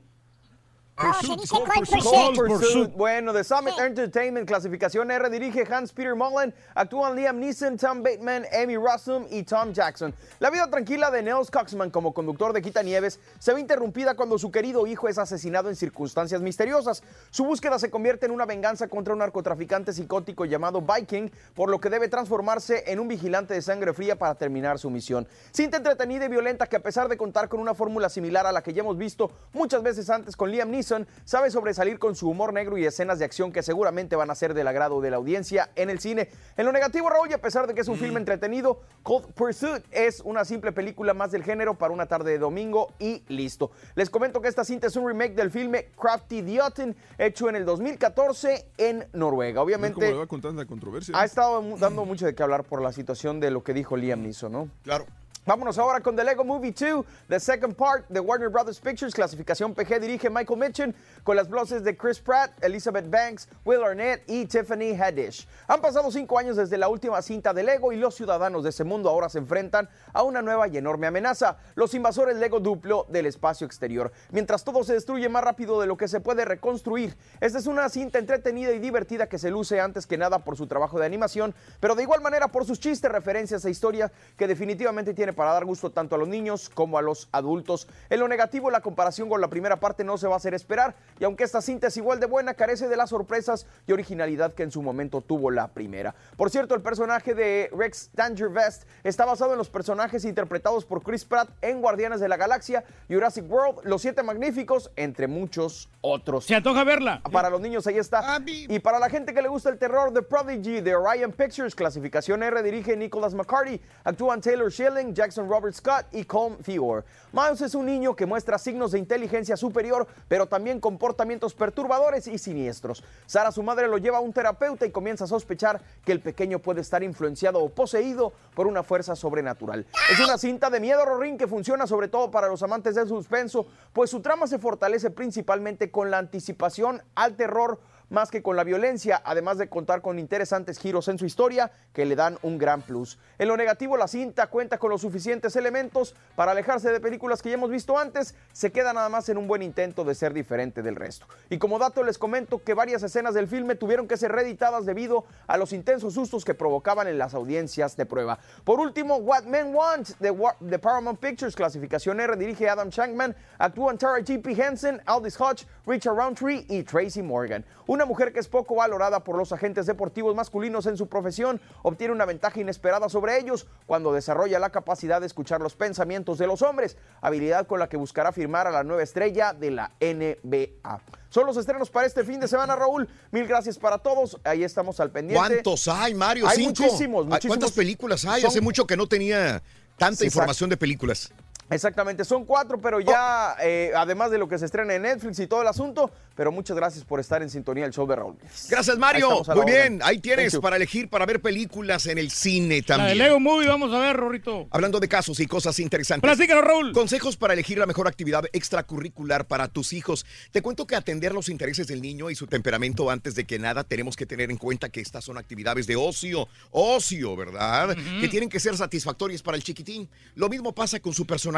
[1.05, 2.47] Oh, Pursuit.
[2.47, 2.93] Pursuit.
[2.95, 8.77] Bueno, The Summit Entertainment, clasificación R, dirige Hans-Peter Mullen, actúan Liam Neeson, Tom Bateman, Amy
[8.77, 10.13] Rossum y Tom Jackson.
[10.39, 14.51] La vida tranquila de Nels Coxman como conductor de Quitanieves se ve interrumpida cuando su
[14.51, 17.03] querido hijo es asesinado en circunstancias misteriosas.
[17.31, 21.81] Su búsqueda se convierte en una venganza contra un narcotraficante psicótico llamado Viking, por lo
[21.81, 25.27] que debe transformarse en un vigilante de sangre fría para terminar su misión.
[25.51, 28.61] Cinta entretenida y violenta que a pesar de contar con una fórmula similar a la
[28.61, 30.92] que ya hemos visto muchas veces antes con Liam Neeson,
[31.25, 34.53] sabe sobresalir con su humor negro y escenas de acción que seguramente van a ser
[34.53, 36.29] del agrado de la audiencia en el cine.
[36.57, 39.83] En lo negativo, Raúl, y a pesar de que es un filme entretenido, Cold Pursuit
[39.91, 43.71] es una simple película más del género para una tarde de domingo y listo.
[43.95, 47.55] Les comento que esta cinta es un remake del filme Crafty the Otten, hecho en
[47.55, 49.55] el 2014 en Noruega.
[49.55, 51.13] ¿Cómo Obviamente le va con tanta controversia?
[51.17, 53.95] ha estado mu- dando mucho de qué hablar por la situación de lo que dijo
[53.97, 54.69] Liam Neeson, ¿no?
[54.83, 55.05] Claro.
[55.45, 59.73] Vámonos ahora con The Lego Movie 2, The Second Part de Warner Brothers Pictures, clasificación
[59.73, 64.45] PG, dirige Michael Mitchell, con las voces de Chris Pratt, Elizabeth Banks, Will Arnett y
[64.45, 65.45] Tiffany Haddish.
[65.67, 68.85] Han pasado cinco años desde la última cinta de Lego y los ciudadanos de ese
[68.85, 73.25] mundo ahora se enfrentan a una nueva y enorme amenaza, los invasores Lego duplo del
[73.25, 74.13] espacio exterior.
[74.31, 77.89] Mientras todo se destruye más rápido de lo que se puede reconstruir, esta es una
[77.89, 81.53] cinta entretenida y divertida que se luce antes que nada por su trabajo de animación,
[81.81, 85.65] pero de igual manera por sus chistes, referencias e historia que definitivamente tiene para dar
[85.65, 87.87] gusto tanto a los niños como a los adultos.
[88.09, 90.95] En lo negativo, la comparación con la primera parte no se va a hacer esperar,
[91.19, 94.63] y aunque esta cinta es igual de buena, carece de las sorpresas y originalidad que
[94.63, 96.15] en su momento tuvo la primera.
[96.37, 101.25] Por cierto, el personaje de Rex Dangervest está basado en los personajes interpretados por Chris
[101.25, 106.45] Pratt en Guardianes de la Galaxia, Jurassic World, Los Siete Magníficos, entre muchos otros.
[106.45, 107.21] Se antoja verla.
[107.31, 108.39] Para los niños ahí está.
[108.45, 112.43] Y para la gente que le gusta el terror, The Prodigy de Orion Pictures, clasificación
[112.43, 113.79] R, dirige Nicholas McCarty.
[114.03, 117.05] Actúan Taylor Schilling, Jackson Robert Scott y Colm Feore.
[117.31, 122.37] Miles es un niño que muestra signos de inteligencia superior, pero también comportamientos perturbadores y
[122.37, 123.05] siniestros.
[123.25, 126.59] Sara, su madre, lo lleva a un terapeuta y comienza a sospechar que el pequeño
[126.59, 129.85] puede estar influenciado o poseído por una fuerza sobrenatural.
[130.11, 133.65] Es una cinta de miedo rorín que funciona sobre todo para los amantes del suspenso,
[133.93, 137.79] pues su trama se fortalece principalmente con la anticipación al terror
[138.13, 142.05] más que con la violencia, además de contar con interesantes giros en su historia que
[142.05, 143.17] le dan un gran plus.
[143.39, 147.49] En lo negativo, la cinta cuenta con los suficientes elementos para alejarse de películas que
[147.49, 150.83] ya hemos visto antes, se queda nada más en un buen intento de ser diferente
[150.83, 151.25] del resto.
[151.49, 155.25] Y como dato les comento que varias escenas del filme tuvieron que ser reeditadas debido
[155.47, 158.37] a los intensos sustos que provocaban en las audiencias de prueba.
[158.63, 163.97] Por último, What Men Want de, de Paramount Pictures, clasificación R, dirige Adam Shankman, actúan
[163.97, 164.51] Tara G.P.
[164.51, 167.65] Henson, Aldous Hodge, Richard Roundtree y Tracy Morgan.
[167.87, 172.13] Una mujer que es poco valorada por los agentes deportivos masculinos en su profesión obtiene
[172.13, 176.61] una ventaja inesperada sobre ellos cuando desarrolla la capacidad de escuchar los pensamientos de los
[176.61, 181.01] hombres, habilidad con la que buscará firmar a la nueva estrella de la NBA.
[181.29, 183.09] Son los estrenos para este fin de semana, Raúl.
[183.31, 184.39] Mil gracias para todos.
[184.43, 185.47] Ahí estamos al pendiente.
[185.47, 186.47] ¿Cuántos hay, Mario?
[186.47, 186.83] Hay ¿Cinco?
[186.83, 187.57] muchísimos, muchísimos.
[187.57, 188.41] ¿Cuántas películas hay?
[188.41, 189.63] Son- Hace mucho que no tenía
[189.97, 191.31] tanta Sí, información de películas.
[191.69, 195.47] Exactamente, son cuatro, pero ya, eh, además de lo que se estrena en Netflix y
[195.47, 198.35] todo el asunto, pero muchas gracias por estar en sintonía del show de Raúl.
[198.69, 199.43] Gracias, Mario.
[199.47, 200.61] la Muy bien, ahí tienes Thank you.
[200.61, 203.17] para elegir para ver películas en el cine La de también.
[203.17, 204.67] Lego Movie, vamos a ver, Rorrito.
[204.71, 206.27] Hablando de casos y cosas interesantes.
[206.27, 206.91] Platícanos, Raúl.
[206.91, 210.25] Consejos para elegir la mejor actividad extracurricular para tus hijos.
[210.51, 213.83] Te cuento que atender los intereses del niño y su temperamento antes de que nada,
[213.83, 216.47] tenemos que tener en cuenta que estas son actividades de ocio.
[216.71, 217.95] Ocio, ¿verdad?
[218.19, 220.09] Que tienen que ser satisfactorias para el chiquitín.
[220.35, 221.52] Lo mismo pasa con su personalidad.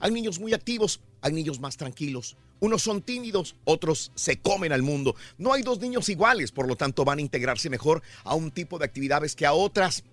[0.00, 2.36] Hay niños muy activos, hay niños más tranquilos.
[2.60, 5.16] Unos son tímidos, otros se comen al mundo.
[5.36, 8.78] No hay dos niños iguales, por lo tanto van a integrarse mejor a un tipo
[8.78, 10.04] de actividades que a otras.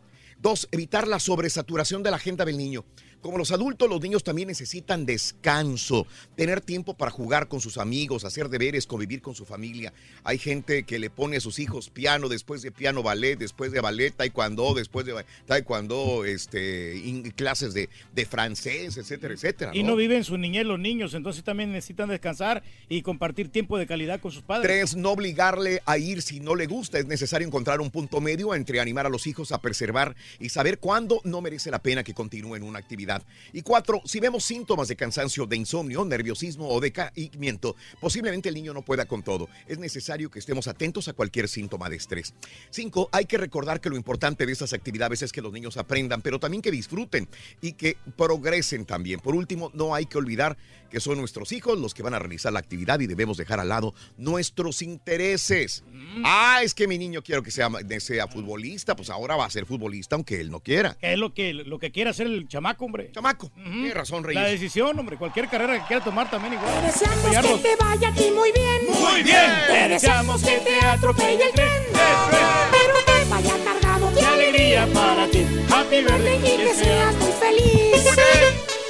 [0.41, 2.86] Dos, evitar la sobresaturación de la agenda del niño.
[3.22, 6.07] Como los adultos, los niños también necesitan descanso,
[6.38, 9.91] tener tiempo para jugar con sus amigos, hacer deberes, convivir con su familia.
[10.24, 13.82] Hay gente que le pone a sus hijos piano, después de piano ballet, después de
[13.82, 19.72] ballet taekwondo, después de taekwondo, este, in- clases de, de francés, etcétera, etcétera.
[19.74, 23.86] Y no viven su niñez los niños, entonces también necesitan descansar y compartir tiempo de
[23.86, 24.65] calidad con sus padres.
[24.65, 26.99] Tres, no obligarle a ir si no le gusta.
[26.99, 30.80] Es necesario encontrar un punto medio entre animar a los hijos a preservar y saber
[30.80, 33.09] cuándo no merece la pena que continúen una actividad.
[33.53, 38.74] Y cuatro, si vemos síntomas de cansancio, de insomnio, nerviosismo o decaimiento, posiblemente el niño
[38.74, 39.49] no pueda con todo.
[39.68, 42.34] Es necesario que estemos atentos a cualquier síntoma de estrés.
[42.70, 46.22] Cinco, hay que recordar que lo importante de estas actividades es que los niños aprendan,
[46.22, 47.28] pero también que disfruten
[47.62, 49.20] y que progresen también.
[49.20, 50.57] Por último, no hay que olvidar
[50.89, 53.70] que son nuestros hijos los que van a realizar la actividad y debemos dejar al
[53.70, 55.84] lado nuestros intereses.
[56.24, 59.66] Ah, es que mi niño quiero que sea, sea futbolista, pues ahora va a ser
[59.66, 60.97] futbolista aunque él no quiera.
[61.01, 62.99] Es lo que, lo que quiere hacer el chamaco, hombre.
[63.12, 64.41] Chamaco, tiene razón, Reyes.
[64.41, 66.70] La decisión, hombre, cualquier carrera que quiera tomar también igual.
[66.86, 67.60] Deseamos Apoyarlos.
[67.62, 68.82] que te vaya a ti muy bien.
[69.00, 69.52] Muy bien.
[69.68, 71.84] Te deseamos que te atropelle el tren.
[71.91, 75.45] Pero que vaya cargado de alegría para ti.
[75.72, 78.06] Happy birthday y que seas muy feliz.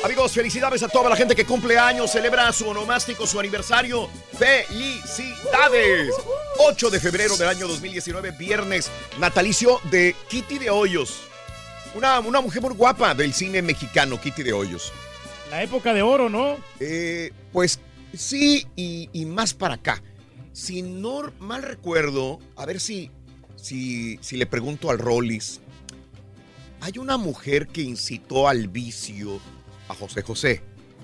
[0.03, 4.09] Amigos, felicidades a toda la gente que cumple años, celebra su onomástico, su aniversario.
[4.37, 6.13] ¡Felicidades!
[6.57, 8.89] 8 de febrero del año 2019, viernes,
[9.19, 11.21] natalicio de Kitty de Hoyos.
[11.95, 14.93] Una, una mujer muy guapa del cine mexicano, Kitty de Hoyos.
[15.49, 16.57] La época de oro, ¿no?
[16.79, 17.79] Eh, pues
[18.13, 20.03] sí, y, y más para acá.
[20.53, 23.11] Si no mal recuerdo, a ver si,
[23.55, 25.61] si, si le pregunto al Rollis.
[26.81, 29.39] Hay una mujer que incitó al vicio
[29.87, 30.61] a José José.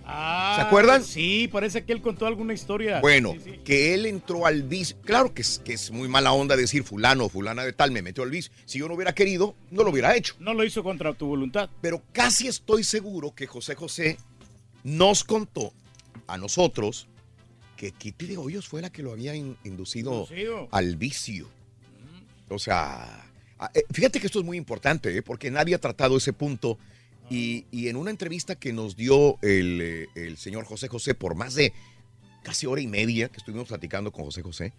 [0.08, 1.04] Ah, ¿Se acuerdan?
[1.04, 3.00] Sí, parece que él contó alguna historia.
[3.02, 3.60] Bueno, Sí, sí.
[3.66, 4.96] que él entró al vicio.
[5.04, 8.02] Claro que es, que es muy mala onda decir fulano o fulana de tal me
[8.04, 8.52] metió al vicio.
[8.66, 10.36] Si yo no hubiera querido, no lo hubiera hecho.
[10.40, 11.70] No lo hizo contra tu voluntad.
[11.82, 14.18] Pero casi estoy seguro que José José
[14.84, 15.74] nos contó
[16.28, 17.08] a nosotros
[17.76, 20.70] que Kitty de Hoyos fue la que lo había in- inducido Inducido.
[20.72, 21.50] al vicio.
[22.48, 23.26] O sea,
[23.74, 25.24] eh, fíjate que esto es muy importante, ¿eh?
[25.24, 26.78] porque nadie ha tratado ese punto.
[27.30, 31.36] Y, y en una entrevista que nos dio el, eh, el señor José José por
[31.36, 31.74] más de
[32.44, 34.74] casi hora y media que estuvimos platicando con José José,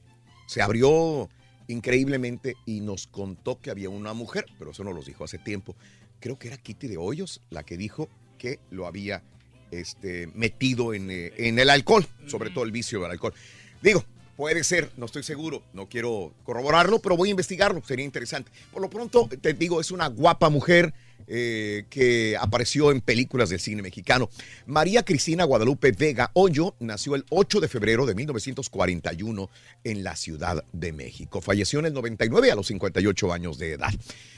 [0.47, 1.29] se abrió
[1.69, 5.75] increíblemente y nos contó que había una mujer, pero eso nos lo dijo hace tiempo.
[6.21, 9.23] Creo que era Kitty de Hoyos la que dijo que lo había
[9.71, 13.35] este, metido en, eh, en el alcohol, sobre todo el vicio del alcohol.
[13.83, 14.05] Digo,
[14.37, 18.51] puede ser, no estoy seguro, no quiero corroborarlo, pero voy a investigarlo, sería interesante.
[18.73, 20.95] Por lo pronto, te digo, es una guapa mujer
[21.29, 24.29] eh, que apareció en películas del cine mexicano.
[24.67, 29.51] María Cristina Guadalupe Vega Hoyo nació el 8 de febrero de 1941
[29.85, 31.41] en la Ciudad de México.
[31.41, 33.93] Falleció en el 99 a los 58 años de edad.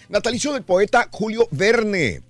[0.09, 2.28] Natalicio del poeta Julio Verne.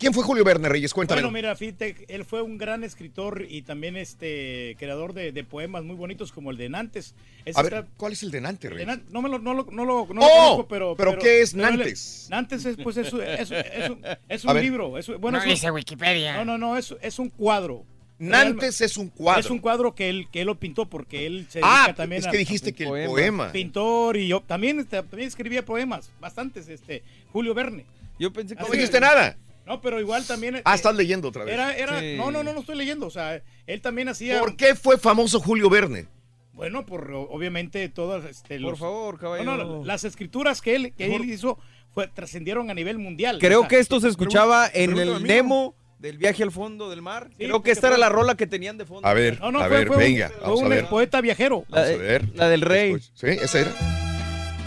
[0.00, 0.94] ¿Quién fue Julio Verne Reyes?
[0.94, 1.20] Cuéntame.
[1.20, 5.84] Bueno, mira, fíjate, él fue un gran escritor y también este creador de, de poemas
[5.84, 7.14] muy bonitos como el de Nantes.
[7.44, 8.88] Ese A ver, está- ¿cuál es el de Nantes, Reyes?
[9.10, 10.30] No me lo, no lo, no lo, no lo ¡Oh!
[10.38, 12.28] conozco, pero, ¿Pero qué es pero Nantes?
[12.30, 14.96] Nantes es, pues, es, es- es un, es libro.
[14.96, 16.34] Es, bueno, No es un- dice Wikipedia.
[16.38, 17.84] No, no, no, es, es un cuadro.
[18.18, 19.40] Nantes es un cuadro.
[19.40, 22.20] Es un cuadro que él, que él lo pintó porque él se dedica Ah, también
[22.22, 23.08] es que dijiste que el poema.
[23.10, 23.52] poema.
[23.52, 27.02] Pintor y yo también, este, también escribía poemas, bastantes, este,
[27.34, 27.84] Julio Verne.
[28.18, 29.36] Yo pensé No dijiste nada.
[29.70, 30.56] No, pero igual también.
[30.64, 31.54] Ah, eh, estás leyendo otra vez.
[31.54, 32.14] Era, era, Sí.
[32.16, 33.06] no, no, no, no estoy leyendo.
[33.06, 34.40] O sea, él también hacía.
[34.40, 36.08] ¿Por qué fue famoso Julio Verne?
[36.54, 38.24] Bueno, por obviamente todas.
[38.24, 39.56] Este, Por los- favor, caballero.
[39.56, 41.56] No, no, las escrituras que él, que él hizo
[41.94, 43.38] fue, trascendieron a nivel mundial.
[43.40, 46.90] Creo O sea, que esto se escuchaba en el mí, Nemo del viaje al fondo
[46.90, 47.28] del mar.
[47.38, 49.06] Sí, Creo que esta era la rola que tenían de fondo.
[49.06, 50.86] A ver, No, no, a fue- ver, fue un- venga, fue vamos a un ver.
[50.88, 51.64] poeta viajero.
[51.68, 52.28] La, Vamos a ver.
[52.34, 52.96] la del rey.
[53.14, 53.70] Sí, esa era.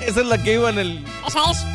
[0.07, 1.03] Esa es la que iba en el.
[1.27, 1.65] Esa es.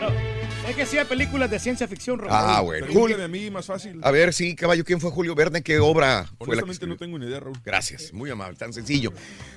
[0.00, 0.31] No,
[0.72, 2.18] es que hacía películas de ciencia ficción.
[2.18, 2.30] Raúl.
[2.32, 2.86] Ah, bueno.
[2.92, 4.00] Julio- a mí, más fácil.
[4.02, 5.62] A ver, sí, caballo, ¿quién fue Julio Verne?
[5.62, 7.56] ¿Qué obra fue la que Honestamente no tengo ni idea, Raúl.
[7.64, 9.12] Gracias, muy amable, tan sencillo.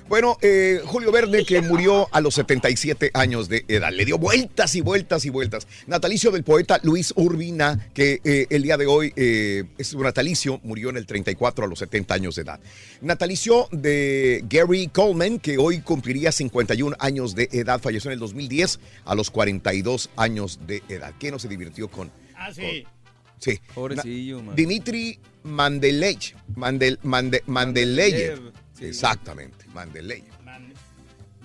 [0.08, 3.92] Bueno, eh, Julio Verne que murió a los 77 años de edad.
[3.92, 5.66] Le dio vueltas y vueltas y vueltas.
[5.86, 10.60] Natalicio del poeta Luis Urbina, que eh, el día de hoy eh, es su natalicio,
[10.62, 12.60] murió en el 34 a los 70 años de edad.
[13.00, 18.78] Natalicio de Gary Coleman, que hoy cumpliría 51 años de edad, falleció en el 2010
[19.04, 21.05] a los 42 años de edad.
[21.12, 22.10] ¿Quién no se divirtió con...?
[22.34, 22.84] Ah, sí.
[23.38, 23.60] Sí.
[23.74, 24.56] Pobrecillo, man.
[24.56, 26.34] Dimitri Mandeleev.
[26.54, 28.52] Mandel, Mande- Mandeleev.
[28.80, 30.24] Exactamente, Mandeleev.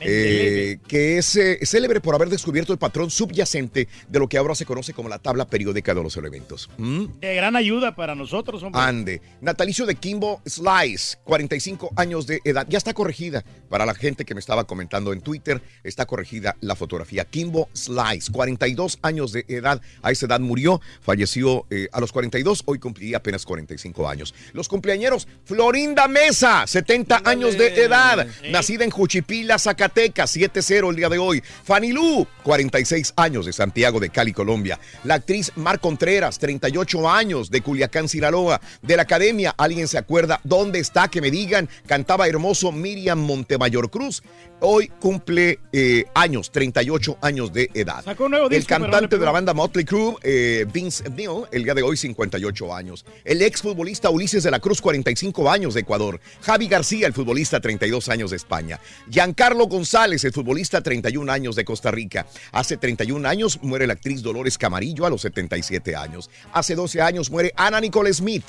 [0.03, 4.55] Eh, que es eh, célebre por haber descubierto el patrón subyacente de lo que ahora
[4.55, 6.69] se conoce como la tabla periódica de los elementos.
[6.77, 7.05] ¿Mm?
[7.19, 8.81] De gran ayuda para nosotros, hombre.
[8.81, 9.21] Ande.
[9.41, 12.65] Natalicio de Kimbo Slice, 45 años de edad.
[12.69, 13.43] Ya está corregida.
[13.69, 17.25] Para la gente que me estaba comentando en Twitter, está corregida la fotografía.
[17.25, 19.81] Kimbo Slice, 42 años de edad.
[20.01, 24.33] A esa edad murió, falleció eh, a los 42, hoy cumpliría apenas 45 años.
[24.53, 28.27] Los cumpleañeros, Florinda Mesa, 70 años de edad.
[28.49, 31.41] Nacida en Juchipila, Zacatecas, 7-0 el día de hoy.
[31.63, 34.79] Fanny Lu, 46 años de Santiago de Cali, Colombia.
[35.03, 38.61] La actriz Mar Contreras, 38 años de Culiacán, Sinaloa.
[38.81, 41.07] De la academia, ¿alguien se acuerda dónde está?
[41.07, 41.69] Que me digan.
[41.87, 44.23] Cantaba hermoso Miriam Montemayor Cruz.
[44.63, 48.03] Hoy cumple eh, años, 38 años de edad.
[48.03, 51.63] Sacó un nuevo el disco, cantante de la banda Motley Crue, eh, Vince Neil, el
[51.63, 53.03] día de hoy 58 años.
[53.25, 56.21] El exfutbolista Ulises de la Cruz, 45 años de Ecuador.
[56.41, 58.79] Javi García, el futbolista, 32 años de España.
[59.09, 62.27] Giancarlo González, el futbolista, 31 años de Costa Rica.
[62.51, 66.29] Hace 31 años muere la actriz Dolores Camarillo a los 77 años.
[66.53, 68.45] Hace 12 años muere Ana Nicole Smith.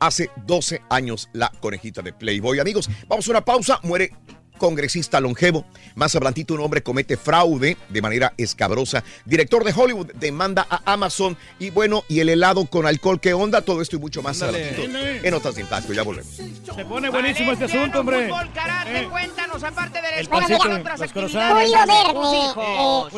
[0.00, 2.58] Hace 12 años la conejita de Playboy.
[2.58, 3.80] Amigos, vamos a una pausa.
[3.82, 4.12] Muere
[4.56, 5.64] congresista longevo.
[5.94, 9.04] Más adelantito un hombre comete fraude de manera escabrosa.
[9.24, 11.36] Director de Hollywood demanda a Amazon.
[11.58, 13.62] Y bueno, y el helado con alcohol, ¿qué onda?
[13.62, 15.92] Todo esto y mucho más en Notas de Impacto.
[15.92, 16.32] Ya volvemos.
[16.34, 18.28] Se pone buenísimo este asunto, hombre.
[18.28, 19.08] Fútbol, karate, Eh.
[19.08, 21.54] cuéntanos, aparte de la El escuela, pancito, ¿qué otras croissants.
[21.62, 21.94] Julio Verne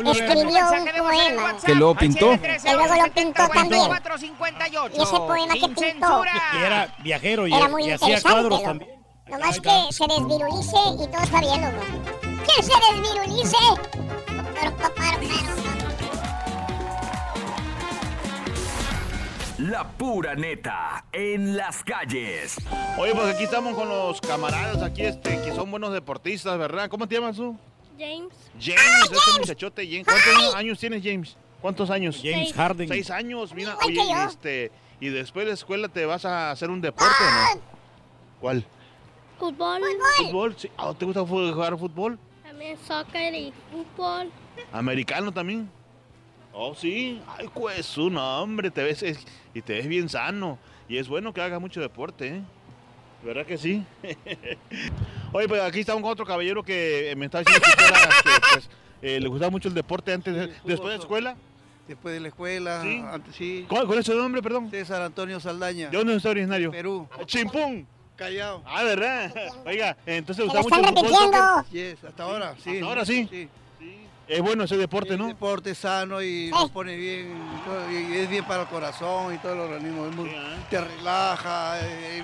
[0.09, 1.57] eh, escribió un poema.
[1.65, 2.31] Que lo pintó.
[2.31, 3.85] 713 Que luego lo pintó también.
[3.87, 4.95] 458.
[4.97, 6.23] Y ese poema que pintó.
[6.65, 8.98] era viajero y, Era muy y hacía cuadros también.
[9.29, 11.85] Nomás que se desvirulice y todo está bien, loco.
[12.45, 13.57] ¡Que se desvirulice!
[19.57, 22.55] La pura neta en las calles.
[22.97, 26.89] Oye, pues aquí estamos con los camaradas aquí, este, que son buenos deportistas, ¿verdad?
[26.89, 27.57] ¿Cómo te llamas tú?
[27.97, 28.33] James.
[28.59, 30.05] James, este muchachote, James.
[30.05, 31.35] ¿Cuántos años tienes, James?
[31.61, 32.15] ¿Cuántos años?
[32.23, 32.53] James Seis.
[32.55, 32.87] Harden.
[32.87, 33.75] Seis años, mira.
[33.85, 34.23] Oye, yo.
[34.29, 34.71] este,
[35.01, 37.51] y después de la escuela te vas a hacer un deporte, Ah.
[37.55, 37.61] ¿no?
[38.39, 38.65] ¿Cuál?
[39.39, 39.81] Fútbol.
[40.17, 40.55] ¿Fútbol?
[40.57, 40.69] Sí.
[40.77, 42.19] Ah, ¿Te gusta jugar fútbol?
[42.43, 44.29] También soccer y fútbol.
[44.73, 45.69] ¿Americano también?
[46.51, 47.21] Oh, sí.
[47.37, 50.57] Ay, pues, su nombre, te ves, es- y te ves bien sano.
[50.89, 52.41] Y es bueno que hagas mucho deporte, ¿eh?
[53.23, 53.83] ¿Verdad que sí?
[55.33, 58.69] Oye, pues aquí estamos con otro caballero que me está diciendo que, era, que, pues,
[59.01, 61.35] eh, le gustaba mucho el deporte antes, de- después de escuela.
[61.87, 63.03] Después de la escuela, Sí.
[63.11, 63.65] antes sí.
[63.67, 64.69] ¿Cuál, cuál es su nombre, perdón?
[64.69, 65.89] César Antonio Saldaña.
[65.89, 66.71] ¿De dónde es originario?
[66.71, 67.07] Perú.
[67.25, 67.87] Chimpún.
[68.19, 68.61] Callao.
[68.65, 69.33] Ah, ¿verdad?
[69.65, 71.65] Oiga, entonces lo mucho están repitiendo.
[71.71, 72.69] Yes, hasta ahora, sí.
[72.75, 73.27] Hasta ahora sí.
[73.31, 73.49] sí.
[74.27, 75.25] Es bueno ese deporte, Es ¿no?
[75.27, 79.37] deporte sano y nos pone bien, y todo, y es bien para el corazón y
[79.39, 80.05] todo el organismo.
[80.05, 80.35] es muy- ¿eh?
[80.69, 81.79] Te relaja.
[81.81, 82.23] eh,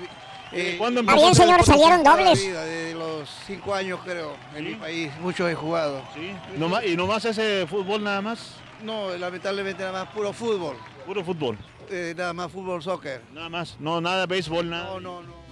[0.52, 2.40] eh, ¿Cuándo Está empezó señor, salieron dobles.
[2.40, 4.70] vida, desde los cinco años creo, en Sí.
[4.70, 5.10] mi país.
[5.20, 6.00] Muchos he jugado.
[6.14, 6.30] Sí.
[6.56, 8.52] Nomás- ¿Y nomás ese fútbol nada más?
[8.84, 10.76] No, lamentablemente nada más puro fútbol.
[11.06, 11.58] Puro fútbol.
[11.90, 13.20] eh, nada más fútbol, soccer.
[13.32, 13.76] Nada más.
[13.80, 14.84] No, nada de béisbol, nada.
[14.84, 15.45] No, no, no.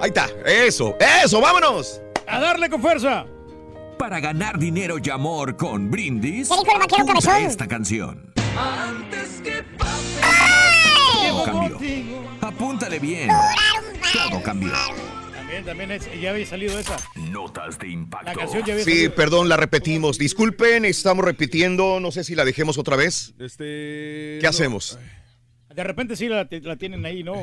[0.00, 0.28] Ahí está.
[0.46, 2.00] Eso, eso, vámonos.
[2.26, 3.26] A darle con fuerza.
[3.98, 7.36] Para ganar dinero y amor con brindis, ¿Qué dijo el vaquero cabezón?
[7.44, 8.32] esta canción.
[8.58, 10.20] Antes que pase
[11.28, 11.78] Todo cambió.
[12.40, 13.28] Apúntale bien.
[14.12, 14.72] Todo cambió.
[15.34, 16.96] También, también es- ya había salido esa.
[17.16, 18.26] Notas de impacto.
[18.26, 19.14] La canción ya había Sí, salido.
[19.14, 20.18] perdón, la repetimos.
[20.18, 22.00] Disculpen, estamos repitiendo.
[22.00, 23.34] No sé si la dejemos otra vez.
[23.38, 24.38] Este.
[24.40, 24.98] ¿Qué hacemos?
[25.74, 27.34] De repente sí la, la tienen ahí, ¿no?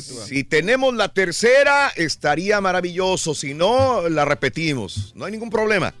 [0.00, 3.34] Si tenemos la tercera, estaría maravilloso.
[3.34, 5.12] Si no, la repetimos.
[5.14, 5.92] No hay ningún problema.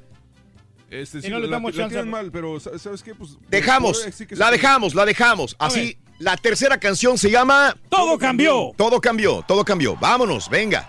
[0.90, 2.06] Este, Si sí, no le damos la chance, pues.
[2.06, 3.14] mal, pero ¿sabes qué?
[3.14, 4.56] Pues, Dejamos, sí que se la puede.
[4.58, 5.56] dejamos, la dejamos.
[5.58, 8.72] Así, la tercera canción se llama Todo cambió.
[8.76, 9.96] Todo cambió, todo cambió.
[9.96, 10.88] Vámonos, venga.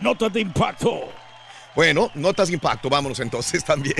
[0.00, 1.10] Notas de impacto.
[1.74, 3.96] Bueno, notas de impacto, vámonos entonces también.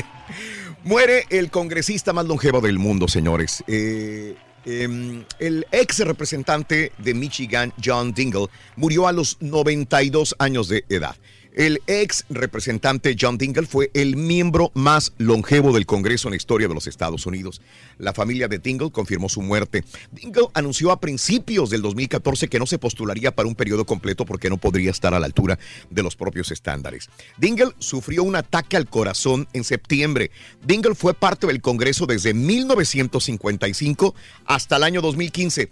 [0.84, 3.62] Muere el congresista más longevo del mundo, señores.
[3.66, 4.36] Eh,
[4.68, 11.16] em, el ex representante de Michigan, John Dingle, murió a los 92 años de edad.
[11.55, 16.68] El ex representante John Dingle fue el miembro más longevo del Congreso en la historia
[16.68, 17.61] de los Estados Unidos.
[17.99, 19.84] La familia de Dingle confirmó su muerte.
[20.12, 24.51] Dingle anunció a principios del 2014 que no se postularía para un periodo completo porque
[24.51, 25.59] no podría estar a la altura
[25.90, 27.09] de los propios estándares.
[27.38, 30.30] Dingle sufrió un ataque al corazón en septiembre.
[30.64, 35.70] Dingle fue parte del Congreso desde 1955 hasta el año 2015.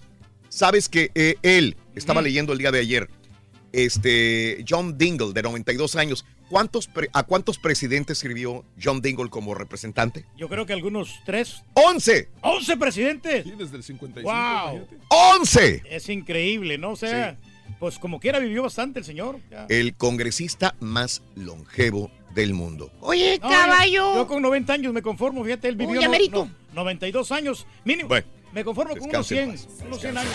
[0.49, 3.11] Sabes que eh, él, estaba leyendo el día de ayer,
[3.73, 9.55] este John Dingle, de 92 años, ¿cuántos pre- ¿a cuántos presidentes sirvió John Dingle como
[9.55, 10.25] representante?
[10.37, 11.62] Yo creo que algunos tres.
[11.75, 12.29] ¡Once!
[12.43, 13.45] ¡Once presidentes!
[13.45, 14.33] Sí, desde el 55.
[14.33, 14.87] ¡Wow!
[15.39, 15.83] ¡Once!
[15.91, 16.91] Es increíble, ¿no?
[16.93, 17.37] O sea,
[17.79, 19.39] pues como quiera vivió bastante el señor.
[19.51, 19.67] Ya.
[19.69, 22.91] El congresista más longevo del mundo.
[23.01, 23.93] Oye, caballo.
[23.93, 26.45] Yo, yo con 90 años me conformo, fíjate, él vivió ya no- merito.
[26.47, 28.09] no- 92 años, mínimo.
[28.09, 30.32] Bueno, me conformo con unos descanse 100, en unos 100 años.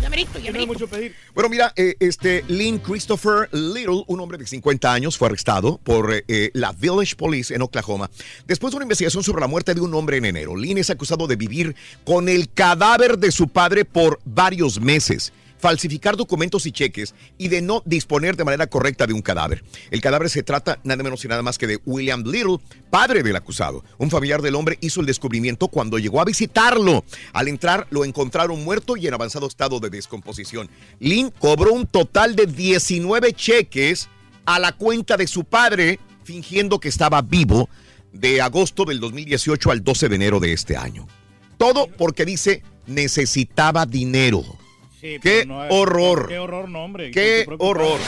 [0.00, 0.72] Ya merito, ya Que no merito.
[0.72, 1.14] mucho pedir.
[1.34, 6.12] Bueno, mira, eh, este Lynn Christopher Little, un hombre de 50 años, fue arrestado por
[6.12, 8.10] eh, la Village Police en Oklahoma
[8.46, 10.56] después de una investigación sobre la muerte de un hombre en enero.
[10.56, 15.32] Lynn es acusado de vivir con el cadáver de su padre por varios meses
[15.64, 19.64] falsificar documentos y cheques y de no disponer de manera correcta de un cadáver.
[19.90, 22.58] El cadáver se trata nada menos y nada más que de William Little,
[22.90, 23.82] padre del acusado.
[23.96, 27.02] Un familiar del hombre hizo el descubrimiento cuando llegó a visitarlo.
[27.32, 30.68] Al entrar lo encontraron muerto y en avanzado estado de descomposición.
[31.00, 34.10] Lynn cobró un total de 19 cheques
[34.44, 37.70] a la cuenta de su padre, fingiendo que estaba vivo
[38.12, 41.08] de agosto del 2018 al 12 de enero de este año.
[41.56, 44.58] Todo porque dice necesitaba dinero.
[45.04, 46.28] Sí, ¡Qué no horror!
[46.28, 47.10] ¡Qué horror, no, hombre!
[47.10, 48.00] ¡Qué horror!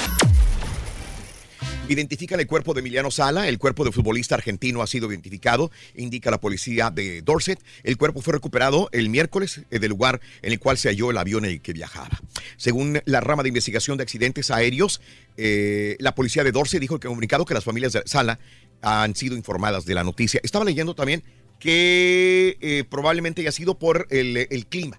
[1.91, 6.31] Identifican el cuerpo de Emiliano Sala, el cuerpo de futbolista argentino ha sido identificado, indica
[6.31, 7.63] la policía de Dorset.
[7.83, 11.19] El cuerpo fue recuperado el miércoles eh, del lugar en el cual se halló el
[11.19, 12.19] avión en el que viajaba.
[12.57, 15.03] Según la rama de investigación de accidentes aéreos,
[15.37, 18.39] eh, la policía de Dorset dijo que comunicado que las familias de Sala
[18.81, 20.41] han sido informadas de la noticia.
[20.43, 21.23] Estaba leyendo también
[21.59, 24.99] que eh, probablemente haya sido por el, el clima.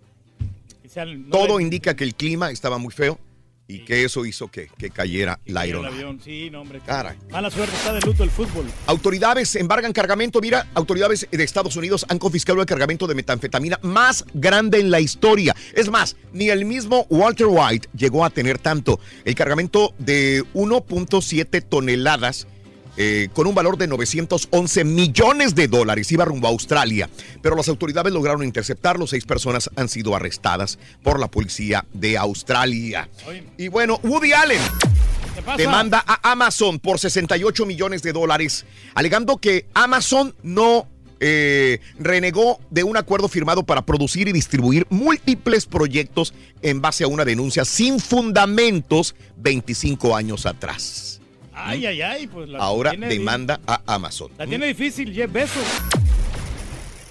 [1.04, 3.20] O sea, no Todo le- indica que el clima estaba muy feo
[3.70, 5.96] y que eso hizo que, que cayera la el aeronave.
[5.96, 6.22] avión.
[6.24, 6.80] Sí, no, hombre.
[6.86, 7.18] Caray.
[7.30, 8.66] Mala suerte, está de luto el fútbol.
[8.86, 10.40] Autoridades embargan cargamento.
[10.40, 15.02] Mira, autoridades de Estados Unidos han confiscado el cargamento de metanfetamina más grande en la
[15.02, 15.54] historia.
[15.76, 19.00] Es más, ni el mismo Walter White llegó a tener tanto.
[19.26, 22.48] El cargamento de 1.7 toneladas.
[22.98, 27.10] Eh, con un valor de 911 millones de dólares, iba rumbo a Australia,
[27.42, 29.06] pero las autoridades lograron interceptarlo.
[29.06, 33.08] Seis personas han sido arrestadas por la policía de Australia.
[33.58, 34.62] Y bueno, Woody Allen
[35.58, 40.88] demanda a Amazon por 68 millones de dólares, alegando que Amazon no
[41.20, 47.08] eh, renegó de un acuerdo firmado para producir y distribuir múltiples proyectos en base a
[47.08, 51.17] una denuncia sin fundamentos 25 años atrás.
[51.58, 52.28] Ay, ay, ay.
[52.28, 54.32] Pues la Ahora demanda a Amazon.
[54.38, 55.64] La tiene difícil, Jeff Bezos.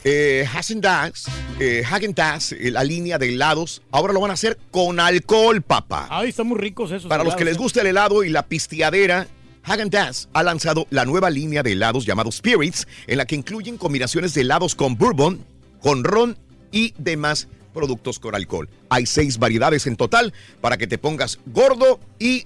[0.08, 1.26] Eh, Häagen-Dazs,
[1.58, 6.06] eh, eh, la línea de helados, ahora lo van a hacer con alcohol, papá.
[6.10, 7.08] Ay, están muy ricos esos.
[7.08, 7.58] Para los que les ¿eh?
[7.58, 9.26] gusta el helado y la pisteadera,
[9.64, 14.32] Häagen-Dazs ha lanzado la nueva línea de helados llamado Spirits, en la que incluyen combinaciones
[14.34, 15.44] de helados con bourbon,
[15.80, 16.38] con ron
[16.70, 18.68] y demás productos con alcohol.
[18.88, 22.44] Hay seis variedades en total para que te pongas gordo y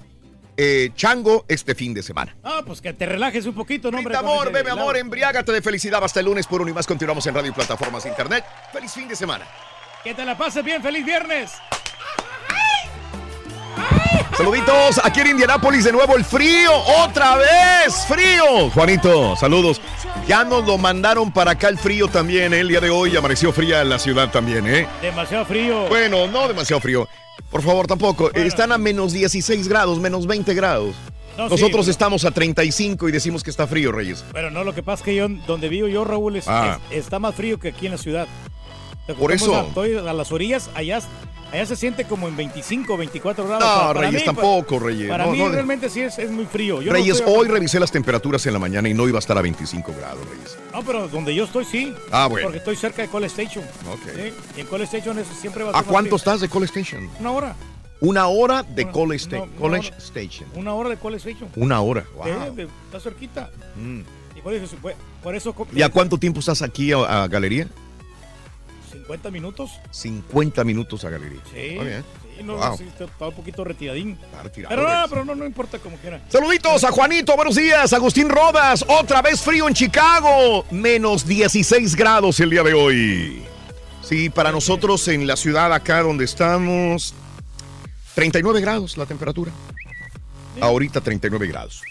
[0.63, 2.37] eh, chango este fin de semana.
[2.45, 4.15] Ah, pues que te relajes un poquito, ¿no, hombre?
[4.15, 6.87] Amor, bebe amor, embriágate de felicidad hasta el lunes por uno y más.
[6.87, 8.45] Continuamos en radio y plataformas de internet.
[8.71, 9.47] Feliz fin de semana.
[10.05, 11.53] Que te la pases bien, feliz viernes.
[14.37, 16.71] Saluditos aquí en Indianápolis de nuevo el frío,
[17.05, 18.71] otra vez frío.
[18.71, 19.81] Juanito, saludos.
[20.27, 22.55] Ya nos lo mandaron para acá el frío también.
[22.55, 22.61] ¿eh?
[22.61, 24.87] El día de hoy amaneció fría la ciudad también, ¿eh?
[25.03, 25.89] Demasiado frío.
[25.89, 27.07] Bueno, no demasiado frío.
[27.51, 28.31] Por favor, tampoco.
[28.33, 30.95] Están a menos 16 grados, menos 20 grados.
[31.37, 34.25] No, Nosotros estamos a 35 y decimos que está frío, Reyes.
[34.33, 36.79] Pero no, lo que pasa es que yo, donde vivo yo, Raúl, es- Ah.
[36.91, 38.27] es- está más frío que aquí en la ciudad.
[39.19, 39.55] Por eso.
[39.57, 41.01] a- estoy a las orillas, allá
[41.53, 43.65] allá se siente como en 25, 24 grados.
[43.65, 45.09] No, Para- Reyes, mí, tampoco, Reyes.
[45.09, 46.83] Para No, mí no, realmente sí es, es muy frío.
[46.83, 49.43] Yo Reyes, hoy revisé las temperaturas en la mañana y no iba a estar a
[49.43, 50.57] 25 grados, Reyes.
[50.73, 51.95] No, pero donde yo estoy sí.
[52.13, 52.47] Ah, bueno.
[52.47, 53.65] Porque estoy cerca de College Station.
[53.91, 54.01] Ok.
[54.15, 56.17] Sí, Y en College Station es- siempre va a ¿A ser más cuánto frío.
[56.17, 57.11] estás de College Station?
[57.21, 57.57] Una hora.
[58.03, 59.99] Una hora de Una- College, Sta- no, una College hora.
[59.99, 60.49] Station.
[60.55, 61.51] Una hora de College Station.
[61.57, 62.05] Una hora.
[62.17, 62.25] Wow.
[62.25, 63.51] Sí, de- está cerquita.
[63.77, 64.01] Mm.
[64.37, 64.77] Y por eso,
[65.23, 67.69] por- eso ¿Y a cuánto tiempo estás aquí a, a Galería?
[68.91, 69.71] 50 minutos.
[69.91, 71.41] 50 minutos a Galería.
[71.53, 71.75] Sí.
[71.77, 72.05] Muy bien.
[72.37, 72.77] sí, no, Wow.
[72.79, 72.85] sí,
[73.21, 74.19] un poquito retiradín.
[74.43, 76.21] retirado, Pero no, pero no, no importa como quiera.
[76.29, 77.93] Saluditos a Juanito, buenos días.
[77.93, 80.65] Agustín Rodas, otra vez frío en Chicago.
[80.71, 83.43] Menos 16 grados el día de hoy.
[84.03, 87.15] Sí, para nosotros en la ciudad acá donde estamos,
[88.15, 89.53] 39 grados la temperatura.
[90.61, 91.83] Ahorita 39 grados.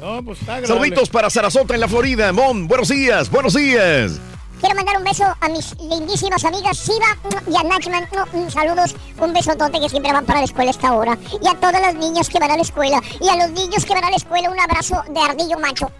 [0.00, 0.64] No, pues está.
[0.66, 2.32] Saluditos para Sarasota en la Florida.
[2.32, 4.20] Mon, buenos días, buenos días.
[4.60, 7.16] Quiero mandar un beso a mis lindísimas amigas Siva
[7.50, 8.08] y a Nachman.
[8.32, 11.18] Mm, Saludos, un besotote que siempre van para la escuela a esta hora.
[11.42, 13.00] Y a todas las niñas que van a la escuela.
[13.20, 15.90] Y a los niños que van a la escuela, un abrazo de ardillo macho.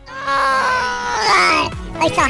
[2.01, 2.29] Ahí está.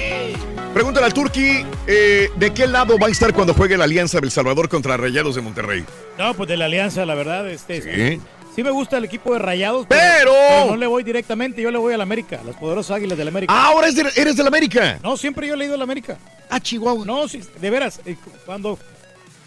[0.75, 4.31] Pregúntale al Turqui, eh, ¿de qué lado va a estar cuando juegue la Alianza del
[4.31, 5.85] Salvador contra Rayados de Monterrey?
[6.19, 7.81] No, pues de la alianza, la verdad, este.
[7.81, 8.21] Sí.
[8.57, 10.33] Sí me gusta el equipo de Rayados, Pero-
[10.67, 13.53] no le voy directamente, yo le voy al América, las poderosas águilas del América.
[13.55, 14.99] Ah, ahora eres de, eres del América.
[15.03, 16.17] No, siempre yo le he ido al América.
[16.49, 17.05] Ah, Chihuahua.
[17.05, 18.79] No, sí, de veras, eh, cuando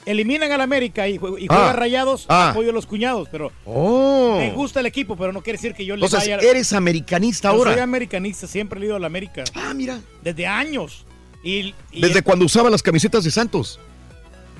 [0.05, 2.51] eliminan al América y, jue- y juega Ah, Rayados, ah.
[2.51, 4.35] apoyo a los cuñados, pero Oh.
[4.37, 6.47] me gusta el equipo, pero no quiere decir que yo le Entonces, vaya...
[6.47, 7.73] eres americanista Yo ahora.
[7.73, 9.43] soy americanista, siempre he ido al América.
[9.55, 9.99] Ah, mira.
[10.21, 11.05] Desde años.
[11.43, 13.79] Y, y Desde cuando usaba las camisetas de Santos.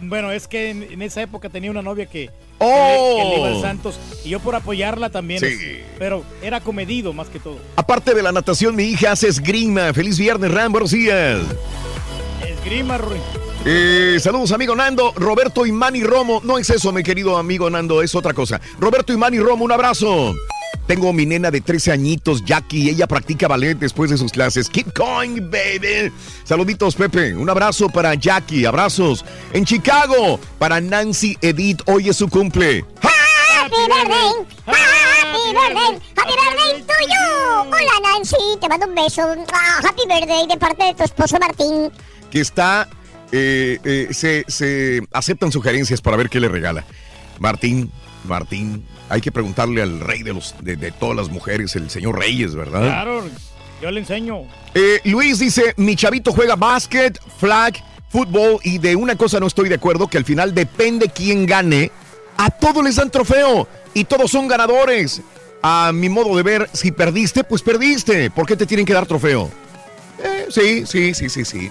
[0.02, 2.30] Bueno, es que en, en esa época tenía una novia que
[2.60, 3.36] ¡Oh!
[3.38, 5.39] iba al Santos y yo por apoyarla también.
[5.39, 5.45] Sí.
[5.47, 7.57] es- pero era comedido más que todo.
[7.76, 9.93] Aparte de la natación, mi hija hace esgrima.
[9.93, 10.72] Feliz viernes, Ram.
[10.72, 11.39] Buenos días.
[12.47, 13.18] Esgrima, Rui.
[13.66, 15.12] Eh, saludos, amigo Nando.
[15.16, 16.41] Roberto y Manny Romo.
[16.45, 18.62] No es eso, mi querido amigo Nando, es otra cosa.
[18.80, 20.34] Roberto y Manny Romo, un abrazo.
[20.89, 22.89] Tengo mi nena de 13 añitos, Jackie.
[22.89, 24.67] Ella practica ballet después de sus clases.
[24.67, 26.11] Keep going, baby.
[26.43, 27.35] Saluditos, Pepe.
[27.35, 28.65] Un abrazo para Jackie.
[28.65, 29.23] Abrazos.
[29.53, 31.81] En Chicago, para Nancy Edith.
[31.85, 32.83] Hoy es su cumple.
[33.03, 34.31] Happy birthday,
[34.65, 37.69] happy birthday, happy birthday to you.
[37.69, 39.21] Hola Nancy, te mando un beso.
[39.53, 41.91] Ah, Happy birthday de parte de tu esposo Martín.
[42.31, 42.89] que está,
[43.31, 46.83] eh, eh, se, se aceptan sugerencias para ver qué le regala.
[47.37, 47.91] Martín,
[48.23, 52.18] Martín, hay que preguntarle al rey de, los, de, de todas las mujeres, el señor
[52.18, 52.82] Reyes, ¿verdad?
[52.82, 53.24] Claro,
[53.82, 54.43] yo le enseño.
[54.74, 59.70] Eh, Luis dice, mi chavito juega básquet, flag, fútbol y de una cosa no estoy
[59.70, 61.91] de acuerdo, que al final depende quién gane,
[62.38, 65.22] a todos les dan trofeo y todos son ganadores.
[65.62, 68.32] A mi modo de ver, si perdiste, pues perdiste.
[68.32, 69.49] ¿Por qué te tienen que dar trofeo?
[70.24, 71.70] Eh, sí, sí, sí, sí, sí.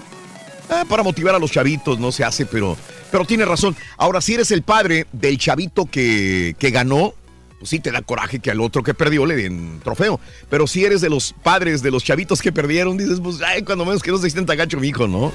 [0.69, 2.77] Ah, para motivar a los chavitos no se hace, pero,
[3.11, 3.75] pero tiene razón.
[3.97, 7.15] Ahora, si eres el padre del chavito que, que ganó,
[7.59, 10.19] pues sí te da coraje que al otro que perdió le den trofeo.
[10.49, 13.85] Pero si eres de los padres de los chavitos que perdieron, dices, pues, ay, cuando
[13.85, 15.31] menos que no se sienta gacho mi hijo, ¿no?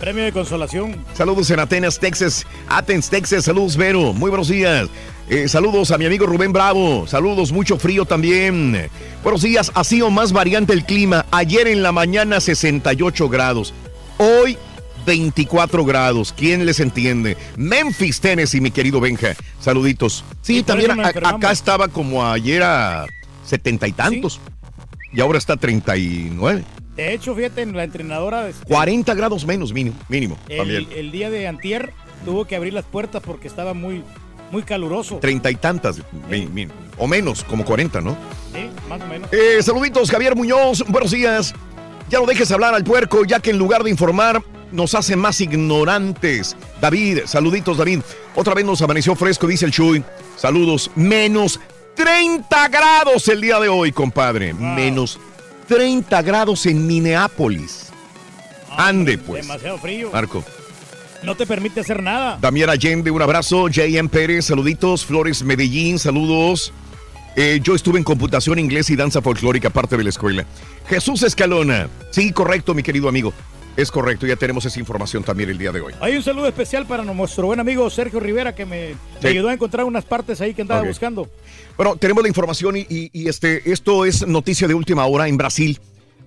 [0.00, 0.96] Premio de consolación.
[1.14, 2.44] Saludos en Atenas, Texas.
[2.68, 3.44] Athens, Texas.
[3.44, 4.12] Saludos, Vero.
[4.12, 4.88] Muy buenos días.
[5.30, 7.06] Eh, saludos a mi amigo Rubén Bravo.
[7.06, 8.88] Saludos, mucho frío también.
[9.22, 9.70] Buenos días.
[9.74, 11.26] Ha sido más variante el clima.
[11.30, 13.74] Ayer en la mañana 68 grados.
[14.16, 14.56] Hoy
[15.08, 16.32] 24 grados.
[16.36, 17.36] ¿Quién les entiende?
[17.56, 19.34] Memphis, Tennessee, mi querido Benja.
[19.58, 20.22] Saluditos.
[20.42, 23.06] Sí, también a- acá estaba como ayer a
[23.44, 24.38] setenta y tantos.
[25.12, 26.62] Y ahora está 39.
[26.94, 29.96] De hecho, fíjate, la entrenadora este, 40 grados menos mínimo.
[30.08, 30.86] mínimo también.
[30.90, 31.92] el, el día de antier
[32.26, 34.04] tuvo que abrir las puertas porque estaba muy,
[34.50, 35.16] muy caluroso.
[35.16, 36.02] Treinta y tantas,
[36.98, 38.16] o menos, como 40, ¿no?
[38.52, 39.32] Sí, más o menos.
[39.32, 41.54] Eh, saluditos, Javier Muñoz, buenos días.
[42.10, 44.42] Ya no dejes hablar al puerco, ya que en lugar de informar,
[44.72, 46.56] nos hace más ignorantes.
[46.80, 48.00] David, saluditos, David.
[48.34, 50.02] Otra vez nos amaneció fresco, dice el Chuy.
[50.36, 51.60] Saludos, menos
[51.94, 54.54] 30 grados el día de hoy, compadre.
[54.54, 55.18] Menos
[55.66, 57.86] 30 grados en Minneapolis.
[58.76, 59.46] Ande, pues.
[59.46, 60.10] Demasiado frío.
[60.12, 60.44] Marco.
[61.22, 62.38] No te permite hacer nada.
[62.40, 63.62] Damián Allende, un abrazo.
[63.62, 64.08] J.M.
[64.08, 65.04] Pérez, saluditos.
[65.04, 66.72] Flores Medellín, saludos.
[67.34, 70.44] Eh, yo estuve en computación inglés y danza folclórica, parte de la escuela.
[70.88, 71.88] Jesús Escalona.
[72.10, 73.32] Sí, correcto, mi querido amigo.
[73.78, 75.94] Es correcto, ya tenemos esa información también el día de hoy.
[76.00, 79.28] Hay un saludo especial para nuestro buen amigo Sergio Rivera que me, Sí.
[79.28, 81.30] ayudó a encontrar unas partes ahí que andaba buscando.
[81.76, 85.36] Bueno, tenemos la información y, y- y, este, esto es noticia de última hora en
[85.36, 85.78] Brasil.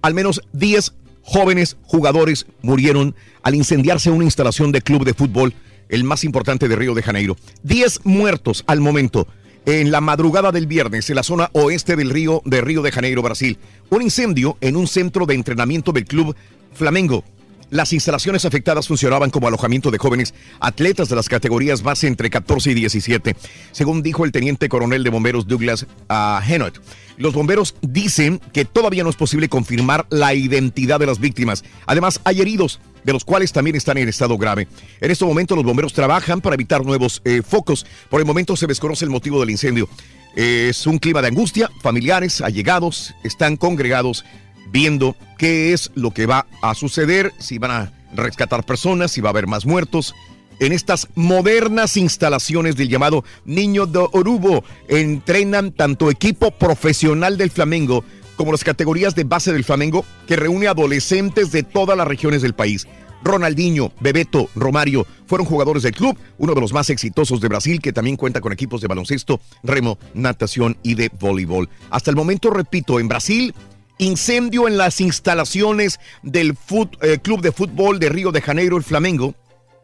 [0.02, 0.94] Al menos 10
[1.24, 5.54] jóvenes jugadores murieron al incendiarse una instalación de club de fútbol,
[5.90, 7.36] el más importante de Río de Janeiro.
[7.64, 9.28] 10 muertos al momento.
[9.66, 13.22] En la madrugada del viernes, en la zona oeste del río de Río de Janeiro,
[13.22, 13.58] Brasil.
[13.90, 16.34] Un incendio en un centro de entrenamiento del club
[16.74, 17.26] Flamengo.
[17.72, 22.72] Las instalaciones afectadas funcionaban como alojamiento de jóvenes atletas de las categorías base entre 14
[22.72, 23.34] y 17,
[23.72, 26.82] según dijo el teniente coronel de bomberos Douglas uh.
[27.16, 31.64] Los bomberos dicen que todavía no es posible confirmar la identidad de las víctimas.
[31.86, 34.68] Además, hay heridos, de los cuales también están en estado grave.
[35.00, 37.86] En este momento los bomberos trabajan para evitar nuevos eh, focos.
[38.10, 39.88] Por el momento se desconoce el motivo del incendio.
[40.36, 44.26] Es un clima de angustia, familiares, allegados, están congregados
[44.72, 49.30] viendo qué es lo que va a suceder, si van a rescatar personas, si va
[49.30, 50.14] a haber más muertos.
[50.60, 58.04] En estas modernas instalaciones del llamado Niño de Orubo entrenan tanto equipo profesional del Flamengo
[58.36, 62.54] como las categorías de base del Flamengo que reúne adolescentes de todas las regiones del
[62.54, 62.88] país.
[63.24, 67.94] Ronaldinho, Bebeto, Romario fueron jugadores del club, uno de los más exitosos de Brasil que
[67.94, 71.70] también cuenta con equipos de baloncesto, remo, natación y de voleibol.
[71.90, 73.54] Hasta el momento, repito, en Brasil
[74.02, 76.56] incendio en las instalaciones del
[77.02, 79.36] eh, Club de Fútbol de Río de Janeiro, el Flamengo.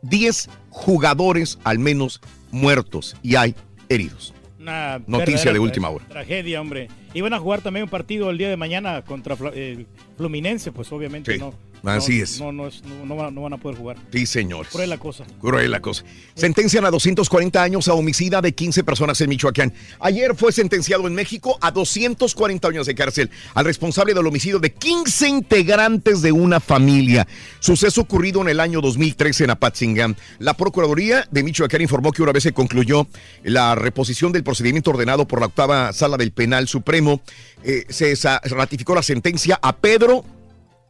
[0.01, 3.55] 10 jugadores al menos muertos y hay
[3.89, 4.33] heridos.
[4.59, 6.05] Una Noticia de última hora.
[6.07, 6.89] Tragedia, hombre.
[7.13, 9.85] Iban a jugar también un partido el día de mañana contra eh,
[10.17, 11.39] Fluminense, pues obviamente Sí.
[11.39, 11.53] no.
[11.87, 12.39] Así no- es.
[12.39, 13.97] No, no, es- no- no van- a poder jugar.
[14.11, 14.71] Sí, señores.
[14.71, 15.25] Cruel la cosa.
[15.39, 16.03] Cruel la cosa.
[16.35, 19.73] Sentencian a 240 años a homicida de 15 personas en Michoacán.
[19.99, 24.73] Ayer fue sentenciado en México a 240 años de cárcel al responsable del homicidio de
[24.73, 27.27] 15 integrantes de una familia.
[27.59, 30.15] Suceso ocurrido en el año 2013 en Apatzingán.
[30.39, 33.07] La Procuraduría de Michoacán informó que una vez se concluyó
[33.43, 37.21] la reposición del procedimiento ordenado por la octava sala del penal supremo,
[37.63, 40.25] eh, se ratificó la sentencia a Pedro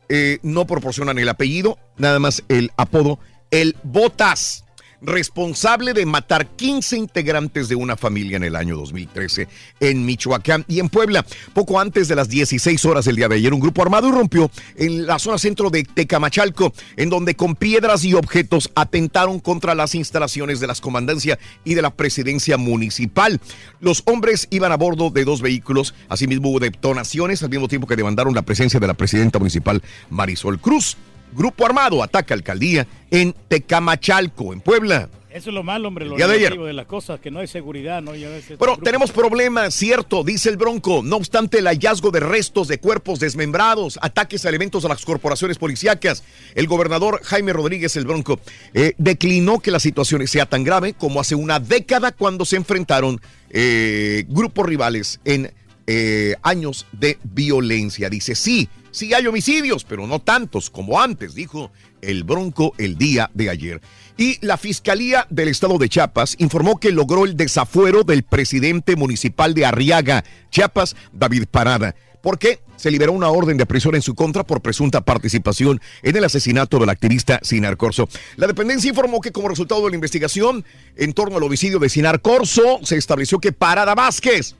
[0.10, 3.20] eh, no proporcionan el apellido, nada más el apodo,
[3.52, 4.66] el Botas,
[5.02, 9.48] responsable de matar 15 integrantes de una familia en el año 2013
[9.80, 11.26] en Michoacán y en Puebla.
[11.54, 15.06] Poco antes de las 16 horas del día de ayer, un grupo armado irrumpió en
[15.06, 20.60] la zona centro de Tecamachalco, en donde con piedras y objetos atentaron contra las instalaciones
[20.60, 23.40] de las comandancias y de la presidencia municipal.
[23.80, 27.96] Los hombres iban a bordo de dos vehículos, asimismo hubo detonaciones al mismo tiempo que
[27.96, 30.98] demandaron la presencia de la presidenta municipal Marisol Cruz.
[31.34, 35.10] Grupo armado ataca alcaldía en Tecamachalco, en Puebla.
[35.30, 37.48] Eso es lo malo, hombre, lo día de negativo de las cosas, que no hay
[37.48, 38.14] seguridad, ¿no?
[38.14, 41.04] Grupo- tenemos problemas, cierto, dice el Bronco.
[41.04, 45.60] No obstante, el hallazgo de restos de cuerpos desmembrados, ataques a elementos de las corporaciones
[45.60, 46.24] policíacas,
[46.56, 48.40] el gobernador Jaime Rodríguez, el Bronco,
[48.74, 53.22] eh, declinó que la situación sea tan grave como hace una década cuando se enfrentaron
[53.52, 55.54] eh, grupos rivales en
[55.86, 58.10] eh, años de violencia.
[58.10, 61.72] Dice, sí, sí hay homicidios, pero no tantos como antes, dijo
[62.02, 63.82] el Bronco el día de ayer.
[64.18, 69.54] Y la Fiscalía del Estado de Chiapas informó que logró el desafuero del presidente municipal
[69.54, 71.96] de Arriaga, Chiapas, David Parada.
[72.22, 76.24] porque se liberó una orden de prisión en su contra por presunta participación en el
[76.26, 78.10] asesinato del activista Sinar Corso.
[78.36, 80.66] La dependencia informó que como resultado de la investigación
[80.98, 84.56] en torno al homicidio de Sinar Corso, se estableció que Parada Vázquez,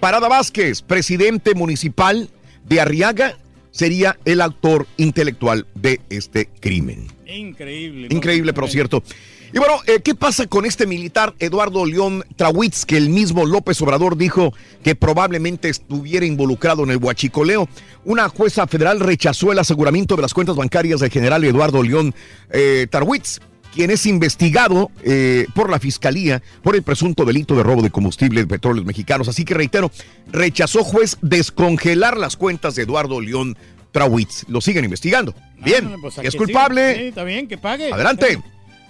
[0.00, 2.28] Parada Vázquez, presidente municipal
[2.66, 3.36] de Arriaga,
[3.70, 7.06] sería el autor intelectual de este crimen.
[7.26, 8.08] Increíble.
[8.10, 9.02] Increíble, pero cierto.
[9.52, 13.82] Y bueno, eh, ¿qué pasa con este militar Eduardo León Trawitz, que el mismo López
[13.82, 14.54] Obrador dijo
[14.84, 17.68] que probablemente estuviera involucrado en el huachicoleo?
[18.04, 22.14] Una jueza federal rechazó el aseguramiento de las cuentas bancarias del general Eduardo León
[22.50, 23.40] eh, Trawitz,
[23.74, 28.40] quien es investigado eh, por la fiscalía por el presunto delito de robo de combustible
[28.42, 29.28] de petróleos mexicanos.
[29.28, 29.90] Así que reitero,
[30.32, 33.56] rechazó juez descongelar las cuentas de Eduardo León
[33.92, 34.44] Trawitz.
[34.48, 35.34] Lo siguen investigando.
[35.64, 36.38] Bien, Ah, pues si aquí es sí.
[36.38, 36.94] culpable.
[36.96, 37.92] Sí, está bien, que pague.
[37.92, 38.40] Adelante.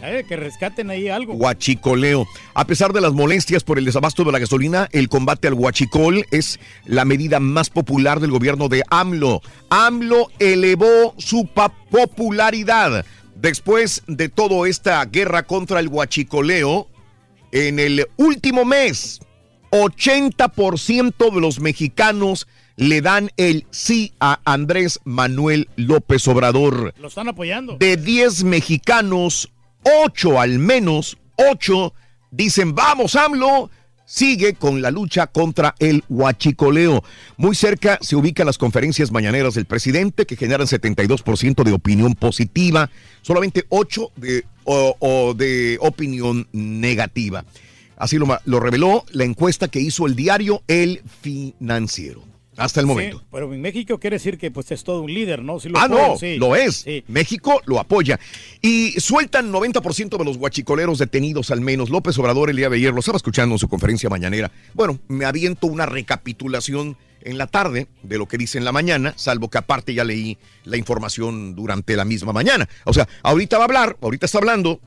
[0.02, 1.34] Eh, que rescaten ahí algo.
[1.34, 2.26] Huachicoleo.
[2.54, 6.24] A pesar de las molestias por el desabasto de la gasolina, el combate al huachicol
[6.30, 9.42] es la medida más popular del gobierno de AMLO.
[9.68, 11.46] AMLO elevó su
[11.90, 13.04] popularidad
[13.40, 16.88] después de toda esta guerra contra el huachicoleo.
[17.52, 19.20] En el último mes,
[19.70, 27.28] 80% de los mexicanos le dan el sí a Andrés Manuel López Obrador Lo están
[27.28, 27.76] apoyando.
[27.76, 29.50] de 10 mexicanos,
[29.82, 31.92] 8 al menos, 8
[32.30, 33.70] dicen, vamos AMLO,
[34.12, 37.04] sigue con la lucha contra el huachicoleo.
[37.36, 42.90] Muy cerca se ubican las conferencias mañaneras del presidente que generan 72% de opinión positiva,
[43.22, 47.44] solamente 8 de, o- de opinión negativa.
[47.96, 52.24] Así lo, lo reveló la encuesta que hizo el diario El Financiero.
[52.60, 53.18] Hasta el momento.
[53.18, 55.58] Sí, pero en México quiere decir que pues es todo un líder, ¿no?
[55.58, 56.36] Sí lo ah, no, sí.
[56.36, 56.76] lo es.
[56.76, 57.04] Sí.
[57.08, 58.20] México lo apoya.
[58.60, 61.90] Y sueltan 90% de los guachicoleros detenidos al menos.
[61.90, 64.50] López Obrador el día de ayer lo estaba escuchando en su conferencia mañanera.
[64.74, 69.14] Bueno, me aviento una recapitulación en la tarde de lo que dice en la mañana,
[69.16, 72.68] salvo que aparte ya leí la información durante la misma mañana.
[72.84, 74.80] O sea, ahorita va a hablar, ahorita está hablando,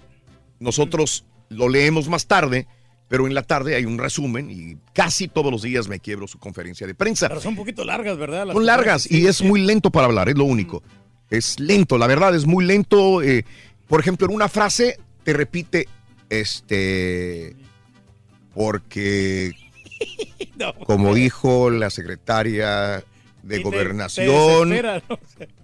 [0.60, 2.68] nosotros lo leemos más tarde,
[3.14, 6.40] pero en la tarde hay un resumen y casi todos los días me quiebro su
[6.40, 7.28] conferencia de prensa.
[7.28, 8.48] Pero son un poquito largas, ¿verdad?
[8.48, 10.82] Las Son largas y es muy lento para hablar, es lo único.
[11.30, 13.22] Es lento, la verdad, es muy lento.
[13.22, 13.46] eh,
[13.88, 15.88] por ejemplo, en una frase te repite,
[16.28, 17.56] este,
[18.56, 19.52] porque,
[20.88, 23.04] como dijo la secretaria
[23.44, 25.02] de te- gobernación, te ¿no?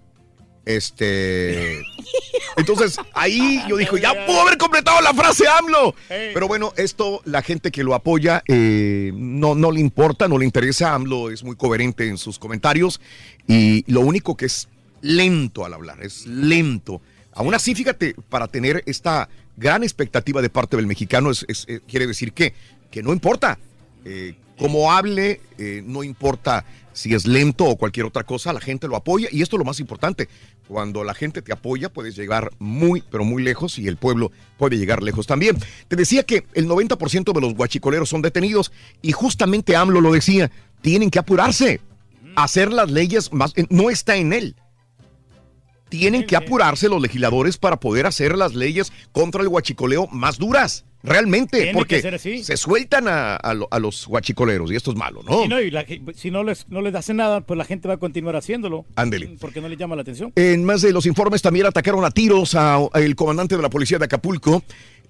[0.66, 1.82] este,
[2.58, 5.96] entonces ahí yo dije, ya puedo haber completado la frase AMLO.
[6.34, 10.46] Pero bueno, esto la gente que lo apoya eh, no, no le importa, no le
[10.46, 10.94] interesa.
[10.94, 13.00] AMLO es muy coherente en sus comentarios
[13.48, 14.68] y lo único que es
[15.02, 17.02] lento al hablar, es lento.
[17.34, 21.80] Aún así, fíjate, para tener esta gran expectativa de parte del mexicano, es, es- eh,
[21.88, 22.54] quiere decir que,
[22.92, 23.58] que no importa.
[24.06, 26.66] Eh, como hable, eh, no importa
[27.00, 29.64] si es lento o cualquier otra cosa, la gente lo apoya y esto es lo
[29.64, 30.28] más importante.
[30.68, 34.78] Cuando la gente te apoya, puedes llegar muy, pero muy lejos y el pueblo puede
[34.78, 35.58] llegar lejos también.
[35.88, 40.52] Te decía que el 90% de los guachicoleros son detenidos y justamente AMLO lo decía,
[40.82, 41.80] tienen que apurarse,
[42.36, 44.58] hacer las leyes más, eh, no está en él.
[45.88, 50.84] Tienen que apurarse los legisladores para poder hacer las leyes contra el guachicoleo más duras.
[51.02, 52.02] Realmente, porque
[52.44, 55.44] se sueltan a, a lo- a los guachicoleros y esto es malo, ¿no?
[55.44, 57.94] Sí, no, y la si no les, no les hacen nada, pues la gente va
[57.94, 58.86] a continuar haciéndolo.
[58.96, 59.38] Ándele.
[59.40, 60.34] Porque no les llama la atención.
[60.36, 64.06] En más de los informes también atacaron a tiros al comandante de la policía de
[64.06, 64.62] Acapulco.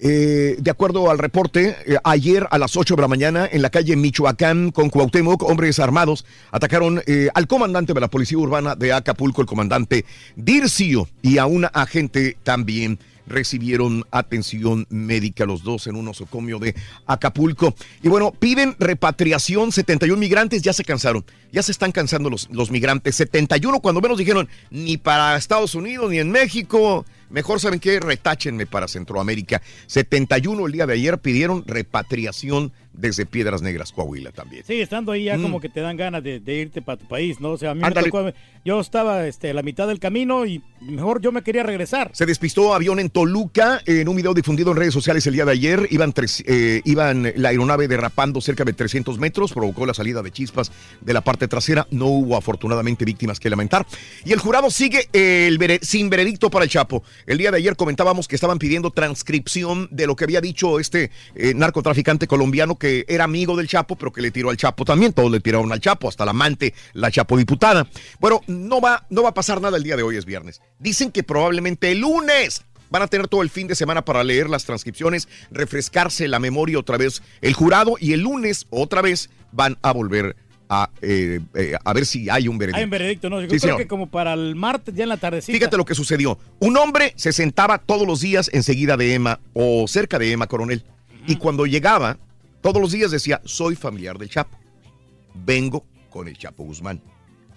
[0.01, 3.69] Eh, de acuerdo al reporte, eh, ayer a las 8 de la mañana en la
[3.69, 8.93] calle Michoacán con Cuauhtémoc, hombres armados atacaron eh, al comandante de la policía urbana de
[8.93, 10.05] Acapulco, el comandante
[10.37, 12.97] Dircio, y a un agente también
[13.30, 16.75] recibieron atención médica los dos en un osocomio de
[17.05, 17.75] Acapulco.
[18.03, 22.71] Y bueno, piden repatriación, 71 migrantes ya se cansaron, ya se están cansando los, los
[22.71, 23.15] migrantes.
[23.15, 28.65] 71 cuando menos dijeron, ni para Estados Unidos ni en México, mejor saben qué, retáchenme
[28.65, 29.61] para Centroamérica.
[29.88, 34.63] 71 el día de ayer pidieron repatriación desde Piedras Negras, Coahuila también.
[34.65, 35.41] Sí, estando ahí ya Mm.
[35.41, 37.51] como que te dan ganas de, de irte para tu país, ¿no?
[37.51, 38.31] O sea, a mí me tocó,
[38.65, 42.11] yo estaba este, a la mitad del camino y mejor yo me quería regresar.
[42.13, 45.51] Se despistó avión en Toluca en un video difundido en redes sociales el día de
[45.53, 45.87] ayer.
[45.91, 50.31] Iban, tres- eh, iban la aeronave derrapando cerca de 300 metros, provocó la salida de
[50.31, 50.71] chispas
[51.01, 51.87] de la parte trasera.
[51.91, 53.85] No hubo afortunadamente víctimas que lamentar.
[54.25, 57.03] Y el jurado sigue eh, el sin veredicto para el Chapo.
[57.25, 61.11] El día de ayer comentábamos que estaban pidiendo transcripción de lo que había dicho este
[61.35, 65.13] eh, narcotraficante colombiano que era amigo del Chapo, pero que le tiró al Chapo también.
[65.13, 67.87] Todos le tiraron al Chapo, hasta la amante, la Chapo diputada.
[68.19, 70.61] Bueno, no va, no va a pasar nada el día de hoy, es viernes.
[70.79, 74.49] Dicen que probablemente el lunes van a tener todo el fin de semana para leer
[74.49, 79.77] las transcripciones, refrescarse la memoria otra vez el jurado y el lunes otra vez van
[79.83, 80.35] a volver
[80.71, 82.77] a, eh, eh, a ver si hay un veredicto.
[82.77, 83.37] Hay un veredicto, ¿no?
[83.41, 83.77] Yo Sí, creo señor.
[83.77, 85.55] que como para el martes, ya en la tardecita.
[85.57, 86.37] Fíjate lo que sucedió.
[86.59, 90.83] Un hombre se sentaba todos los días enseguida de Emma o cerca de Emma Coronel.
[91.27, 92.17] Y cuando llegaba,
[92.62, 94.57] todos los días decía, soy familiar del Chapo.
[95.34, 97.01] Vengo con el Chapo Guzmán.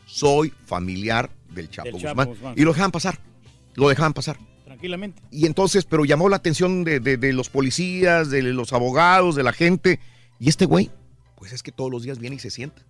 [0.07, 2.55] Soy familiar del Chapo, Del Chapo Guzmán.
[2.57, 3.19] Y lo dejaban pasar.
[3.75, 4.39] Lo dejaban pasar.
[4.65, 5.23] Tranquilamente.
[5.31, 9.43] Y entonces, pero llamó la atención de, de- de los policías, de los abogados, de
[9.43, 10.01] la gente.
[10.39, 10.91] Y este güey,
[11.37, 12.83] pues es que todos los días viene y se sienta.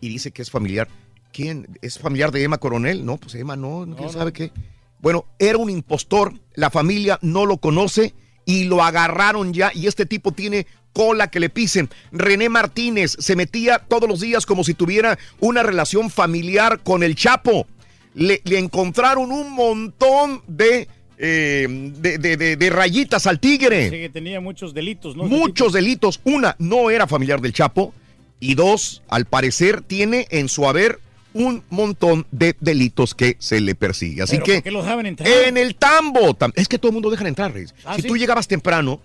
[0.00, 0.88] Y dice que es familiar.
[1.32, 1.66] ¿Quién?
[1.80, 3.04] ¿Es familiar de Emma Coronel?
[3.04, 4.12] No, pues Emma no, no, quién no.
[4.12, 4.52] sabe qué.
[5.00, 10.06] Bueno, era un impostor, la familia no lo conoce y lo agarraron ya y este
[10.06, 11.88] tipo tiene cola que le pisen.
[12.12, 17.14] René Martínez se metía todos los días como si tuviera una relación familiar con el
[17.14, 17.66] Chapo.
[18.14, 20.86] Le, le encontraron un montón de,
[21.18, 21.66] eh,
[21.98, 22.18] de,
[22.56, 23.84] de- rayitas al tigre.
[23.90, 25.24] Sí, que tenía muchos delitos, ¿no?
[25.24, 26.20] Muchos delitos.
[26.24, 27.94] Una, no era familiar del Chapo.
[28.38, 30.98] Y dos, al parecer tiene en su haber
[31.32, 34.20] un montón de delitos que se le persigue.
[34.22, 35.28] Así Pero que ¿por qué lo dejaban entrar?
[35.46, 36.34] en el tambo.
[36.36, 37.74] tam- Es que todo el mundo deja de entrar, Reyes.
[37.84, 38.08] Ah, si ¿sí?
[38.08, 39.00] tú llegabas temprano,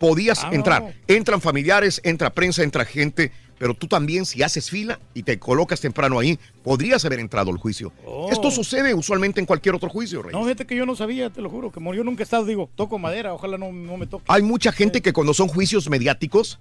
[0.00, 0.82] podías Ah, entrar.
[0.82, 0.92] no.
[1.06, 3.30] Entran familiares, entra prensa, entra gente.
[3.58, 7.58] Pero tú también, si haces fila y te colocas temprano ahí, podrías haber entrado al
[7.58, 7.92] juicio.
[8.06, 8.30] Oh.
[8.32, 10.32] Esto sucede usualmente en cualquier otro juicio, Reyes.
[10.32, 12.70] No, fíjate que yo no sabía, te lo juro, que yo nunca he estado, digo,
[12.74, 14.24] toco madera, ojalá no, no me toque.
[14.28, 16.58] Hay mucha gente que cuando son juicios mediáticos,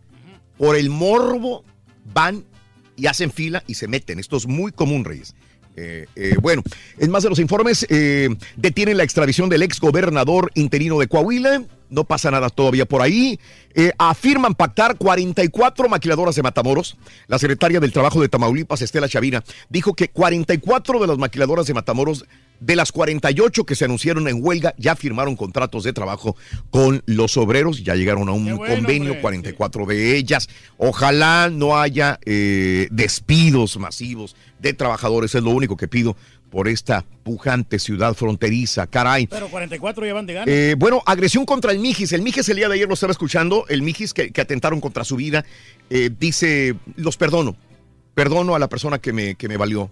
[0.57, 1.63] por el morbo,
[2.13, 2.43] van
[2.97, 4.19] y hacen fila y se meten.
[4.19, 5.33] Esto es muy común, Reyes.
[5.77, 6.61] Eh, eh, bueno,
[6.97, 11.63] en más de los informes, eh, detienen la extradición del ex gobernador interino de Coahuila.
[11.89, 13.39] No pasa nada todavía por ahí.
[13.73, 16.97] Eh, afirman pactar 44 maquiladoras de Matamoros.
[17.27, 21.73] La secretaria del Trabajo de Tamaulipas, Estela Chavira, dijo que 44 de las maquiladoras de
[21.73, 22.25] Matamoros
[22.59, 26.35] De las 48 que se anunciaron en huelga, ya firmaron contratos de trabajo
[26.71, 30.49] con los obreros, ya llegaron a un bueno, convenio, hombre, 44 de ellas.
[30.77, 36.17] Ojalá no haya eh, despidos masivos de trabajadores, es lo único que pido
[36.49, 39.27] por esta pujante ciudad fronteriza, caray.
[39.27, 40.51] Pero 44 ya van de gana.
[40.51, 42.11] Eh, bueno, agresión contra el Mijis.
[42.11, 43.65] El Mijis el día de ayer lo estaba escuchando.
[43.69, 45.45] El Mijis que, que atentaron contra su vida.
[45.89, 47.55] eh, dice, los perdono.
[48.15, 49.91] Perdono a la persona que me, que me valió.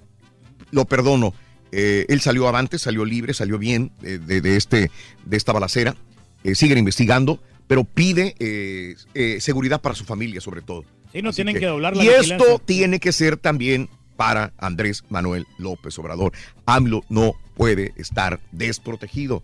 [0.71, 1.33] Lo perdono.
[1.71, 4.89] Eh, él salió avante, salió libre, salió bien de, de este,
[5.25, 5.95] de esta balacera.
[6.53, 8.35] Siguen investigando, pero pide
[9.39, 10.85] seguridad para su familia sobre todo.
[11.11, 12.37] Sí, no Así tienen que, doblar la y vigilancia.
[12.37, 16.33] esto tiene que ser también para Andrés Manuel López Obrador.
[16.65, 19.43] AMLO no puede estar desprotegido.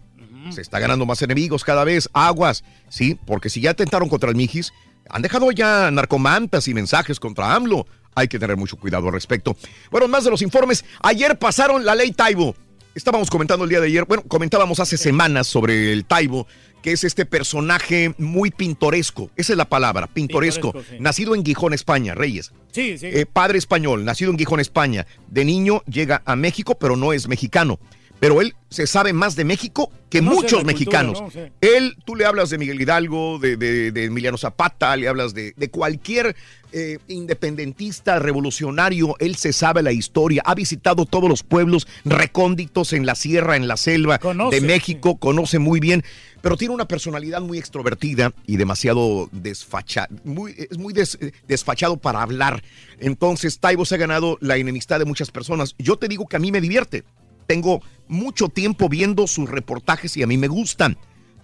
[0.49, 2.09] Se está ganando más enemigos cada vez.
[2.11, 3.17] Aguas, ¿sí?
[3.25, 4.73] Porque si ya atentaron contra el Mijis,
[5.09, 7.85] han dejado ya narcomantas y mensajes contra AMLO.
[8.15, 9.55] Hay que tener mucho cuidado al respecto.
[9.89, 10.83] Bueno, más de los informes.
[11.01, 12.55] Ayer pasaron la ley Taibo.
[12.95, 16.45] Estábamos comentando el día de ayer, bueno, comentábamos hace semanas sobre el Taibo,
[16.83, 19.31] que es este personaje muy pintoresco.
[19.35, 20.73] Esa es la palabra, pintoresco.
[20.73, 21.01] Pintoresco, sí.
[21.01, 22.51] Nacido en Gijón, España, Reyes.
[22.71, 23.07] Sí, sí.
[23.07, 25.07] Eh, padre español, nacido en Gijón, España.
[25.27, 27.79] De niño llega a México, pero no es mexicano.
[28.23, 31.21] Pero él se sabe más de México que muchos cultura, mexicanos.
[31.59, 35.53] Él, tú le hablas de Miguel Hidalgo, de, de- de Emiliano Zapata, le hablas de,
[35.57, 36.33] de cualquier
[36.71, 39.15] eh, independentista, revolucionario.
[39.19, 43.67] Él se sabe la historia, ha visitado todos los pueblos recónditos en la sierra, en
[43.67, 46.01] la selva Conoce, de México, conoce muy bien,
[46.41, 51.17] pero tiene una personalidad muy extrovertida y demasiado desfachada, muy, es muy des-
[51.47, 52.63] desfachado para hablar.
[52.99, 55.75] Entonces, Taibo se ha ganado la enemistad de muchas personas.
[55.77, 57.03] Yo te digo que a mí me divierte.
[57.45, 60.97] Tengo mucho tiempo viendo sus reportajes y a mí me gustan,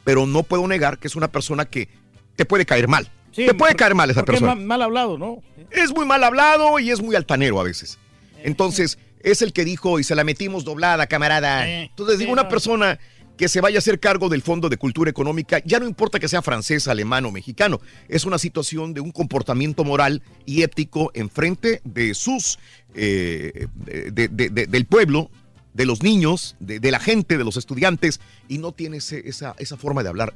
[0.03, 1.89] pero no puedo negar que es una persona que
[2.35, 3.09] te puede caer mal.
[3.31, 4.55] Sí, te puede por- caer mal esa es persona.
[4.55, 5.41] ma- mal hablado, ¿no?
[5.71, 7.99] Es muy mal hablado y es muy altanero a veces.
[8.43, 11.69] Entonces, es el que dijo y se la metimos doblada, camarada.
[11.69, 12.97] Entonces, digo, una persona
[13.37, 16.27] que se vaya a hacer cargo del Fondo de Cultura Económica, ya no importa que
[16.27, 17.79] sea francés, alemán o mexicano,
[18.09, 22.59] es una situación de un comportamiento moral y ético en frente de sus,
[22.95, 25.29] eh, de- de- de- del pueblo,
[25.73, 29.55] de los niños, de, de la gente, de los estudiantes, y no tiene ese- esa,
[29.59, 30.33] esa forma de hablar,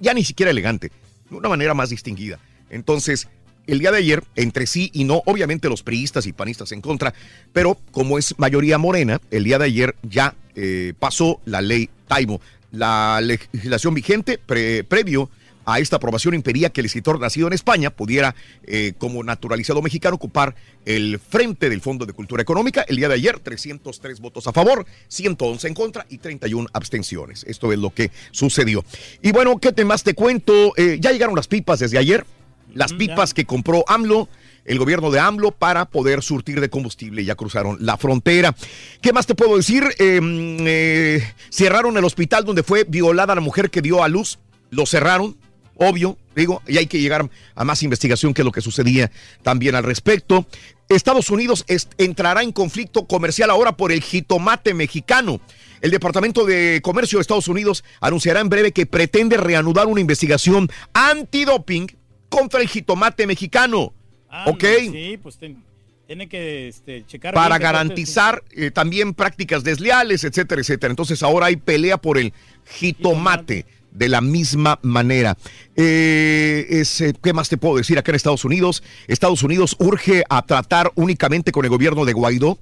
[0.00, 0.90] ya ni siquiera elegante,
[1.30, 2.38] de una manera más distinguida.
[2.70, 3.28] Entonces,
[3.66, 7.14] el día de ayer, entre sí y no, obviamente los priistas y panistas en contra,
[7.52, 12.40] pero como es mayoría morena, el día de ayer ya eh, pasó la ley Taibo.
[12.72, 15.30] La legislación vigente pre- previo
[15.64, 18.34] a esta aprobación impedía que el escritor nacido en España pudiera,
[18.64, 20.54] eh, como naturalizado mexicano, ocupar
[20.84, 22.84] el frente del Fondo de Cultura Económica.
[22.88, 27.44] El día de ayer, 303 votos a favor, 111 en contra y 31 abstenciones.
[27.48, 28.84] Esto es lo que sucedió.
[29.22, 30.72] Y bueno, ¿qué temas te cuento?
[30.76, 32.26] Eh, ya llegaron las pipas desde ayer.
[32.72, 34.28] Las pipas que compró AMLO,
[34.64, 37.24] el gobierno de AMLO, para poder surtir de combustible.
[37.24, 38.54] Ya cruzaron la frontera.
[39.00, 39.84] ¿Qué más te puedo decir?
[39.98, 40.20] Eh,
[40.66, 44.38] eh, cerraron el hospital donde fue violada la mujer que dio a luz.
[44.70, 45.36] Lo cerraron,
[45.76, 49.10] obvio, digo, y hay que llegar a más investigación que lo que sucedía
[49.42, 50.46] también al respecto.
[50.88, 55.40] Estados Unidos est- entrará en conflicto comercial ahora por el jitomate mexicano.
[55.80, 60.68] El Departamento de Comercio de Estados Unidos anunciará en breve que pretende reanudar una investigación
[60.92, 61.86] antidoping
[62.28, 63.92] contra el jitomate mexicano.
[64.30, 64.64] Ah, ¿Ok?
[64.92, 65.62] Sí, pues ten-
[66.06, 67.32] tiene que este, checar.
[67.34, 70.90] Para garantizar eh, también prácticas desleales, etcétera, etcétera.
[70.90, 72.32] Entonces ahora hay pelea por el
[72.66, 73.64] jitomate
[73.94, 75.38] de la misma manera.
[75.76, 78.82] Eh, eh, ¿Qué más te puedo decir acá en Estados Unidos?
[79.06, 82.58] Estados Unidos urge a tratar únicamente con el gobierno de Guaidó.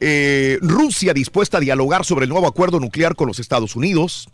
[0.00, 4.28] Eh, Rusia dispuesta a dialogar sobre el nuevo acuerdo nuclear con los Estados Unidos.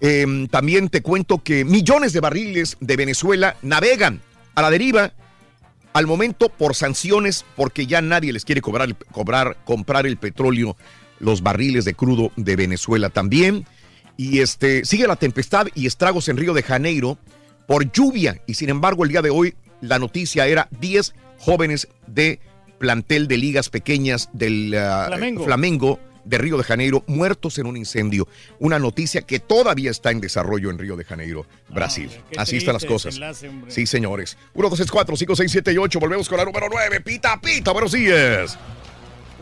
[0.00, 4.22] Eh, también te cuento que millones de barriles de Venezuela navegan
[4.54, 5.12] a la deriva
[5.92, 8.96] al momento por sanciones porque ya nadie les quiere cobrar
[9.64, 10.76] comprar el petróleo,
[11.18, 13.66] los barriles de crudo de Venezuela también.
[14.20, 17.16] Y este sigue la tempestad y estragos en Río de Janeiro
[17.66, 22.38] por lluvia y sin embargo el día de hoy la noticia era 10 jóvenes de
[22.78, 25.44] plantel de ligas pequeñas del ah, Flamengo.
[25.44, 28.28] Flamengo de Río de Janeiro muertos en un incendio.
[28.58, 32.10] Una noticia que todavía está en desarrollo en Río de Janeiro, Brasil.
[32.36, 33.18] Así están las cosas.
[33.68, 34.36] Sí, señores.
[34.52, 35.98] 1, 2, 3, 4, 5, 6, 7 y 8.
[35.98, 37.00] Volvemos con la número 9.
[37.00, 37.72] Pita, pita.
[37.72, 38.58] Buenos días.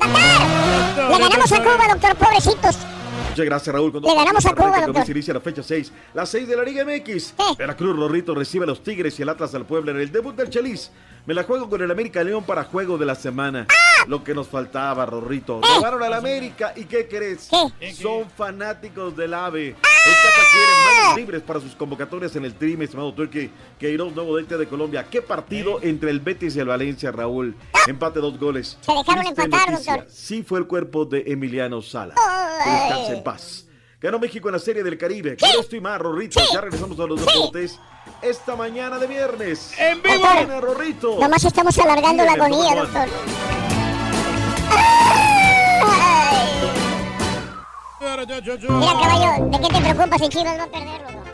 [0.00, 2.76] Le ganamos a Cuba, doctor, pobrecitos.
[3.30, 3.92] Muchas gracias, Raúl.
[3.92, 5.04] Con Le ganamos a Cuba, doctor.
[5.04, 5.92] Se inicia la fecha 6.
[6.14, 7.34] La 6 de la Liga MX.
[7.56, 10.50] Veracruz Rorrito recibe a los Tigres y el Atlas al Puebla en el debut del
[10.50, 10.90] Chelis.
[11.28, 13.66] Me la juego con el América León para juego de la semana.
[14.06, 15.60] Lo que nos faltaba, Rorrito.
[15.60, 17.50] Robaron al América y ¿qué crees?
[18.00, 19.74] Son fanáticos del AVE.
[19.74, 23.50] Tata quiere manos libres para sus convocatorias en el Tri, mi estimado Turque.
[23.78, 25.04] Queiroz, nuevo DT de Colombia.
[25.10, 27.54] ¿Qué partido entre el Betis y el Valencia, Raúl?
[27.86, 28.78] Empate dos goles.
[28.80, 29.96] Se dejaron Triste empatar, noticia.
[29.96, 30.10] doctor.
[30.10, 32.14] Sí fue el cuerpo de Emiliano Sala.
[32.64, 33.66] Que descanse en paz.
[34.00, 35.36] Ganó México en la Serie del Caribe.
[35.36, 36.40] Con esto y más, Rorrito.
[36.54, 37.78] Ya regresamos a los deportes
[38.22, 39.72] esta mañana de viernes.
[39.78, 40.60] ¡En vivo!
[40.60, 41.18] Rorrito!
[41.20, 43.08] Nomás estamos alargando la agonía, doctor.
[48.08, 51.24] Mira, caballo, ¿de qué te preocupas si Chivas va a perder, loco?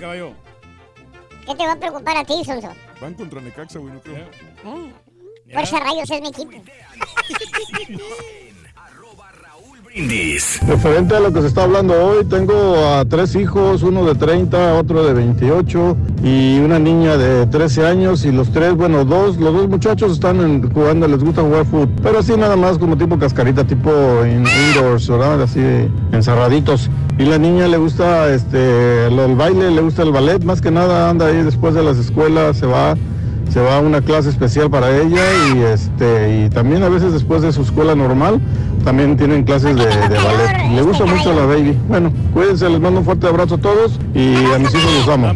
[0.00, 0.32] Caballo.
[1.46, 2.72] ¿Qué te va a preocupar a ti, Sonso?
[3.00, 4.16] Van contra Necaxa, güey, no creo.
[4.16, 4.92] Eh,
[5.52, 6.52] Fuerza Rayos es mi equipo.
[9.94, 10.58] Brindis.
[10.66, 12.54] Referente a lo que se está hablando hoy, tengo
[12.86, 18.24] a tres hijos, uno de 30, otro de 28 y una niña de 13 años
[18.24, 21.90] y los tres, bueno, dos, los dos muchachos están en- jugando, les gusta jugar fútbol,
[22.02, 23.90] pero así nada más como tipo cascarita, tipo
[24.24, 25.42] in- indoors, ¿verdad?
[25.42, 25.60] Así
[26.12, 26.88] encerraditos.
[27.18, 30.70] Y la niña le gusta este el, el baile, le gusta el ballet, más que
[30.70, 32.94] nada anda ahí después de las escuelas, se va
[33.52, 35.20] se va a una clase especial para ella
[35.54, 38.40] y este y también a veces después de su escuela normal
[38.82, 40.74] también tienen clases de, de ballet.
[40.74, 41.78] Le gusta mucho a la baby.
[41.86, 45.32] Bueno, cuídense, les mando un fuerte abrazo a todos y a mis hijos los amo.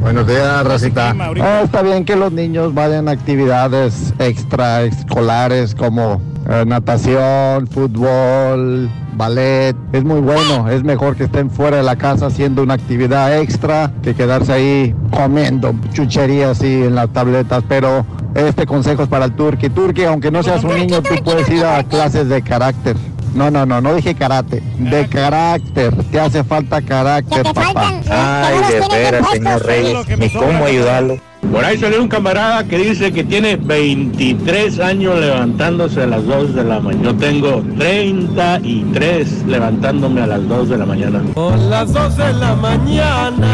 [0.00, 1.14] Buenos días, Racita.
[1.40, 8.88] Ah, está bien que los niños vayan a actividades extraescolares como eh, natación, fútbol,
[9.18, 9.76] ballet.
[9.92, 10.70] Es muy bueno.
[10.70, 14.94] Es mejor que estén fuera de la casa haciendo una actividad extra que quedarse ahí
[15.10, 17.62] comiendo chucherías y en las tabletas.
[17.68, 19.68] Pero este consejo es para el turqui.
[19.68, 22.96] Turqui, aunque no seas un niño, tú puedes ir a clases de carácter.
[23.34, 25.94] No, no, no, no dije karate, de carácter.
[26.10, 27.92] Te hace falta carácter, papá.
[28.10, 31.18] Ay, de veras, señor Reyes, ni cómo ayudarlo.
[31.52, 36.54] Por ahí salió un camarada que dice que tiene 23 años levantándose a las 2
[36.54, 37.04] de la mañana.
[37.04, 41.22] Yo tengo 33 levantándome a las 2 de la mañana.
[41.34, 43.48] Son las 2 de la mañana.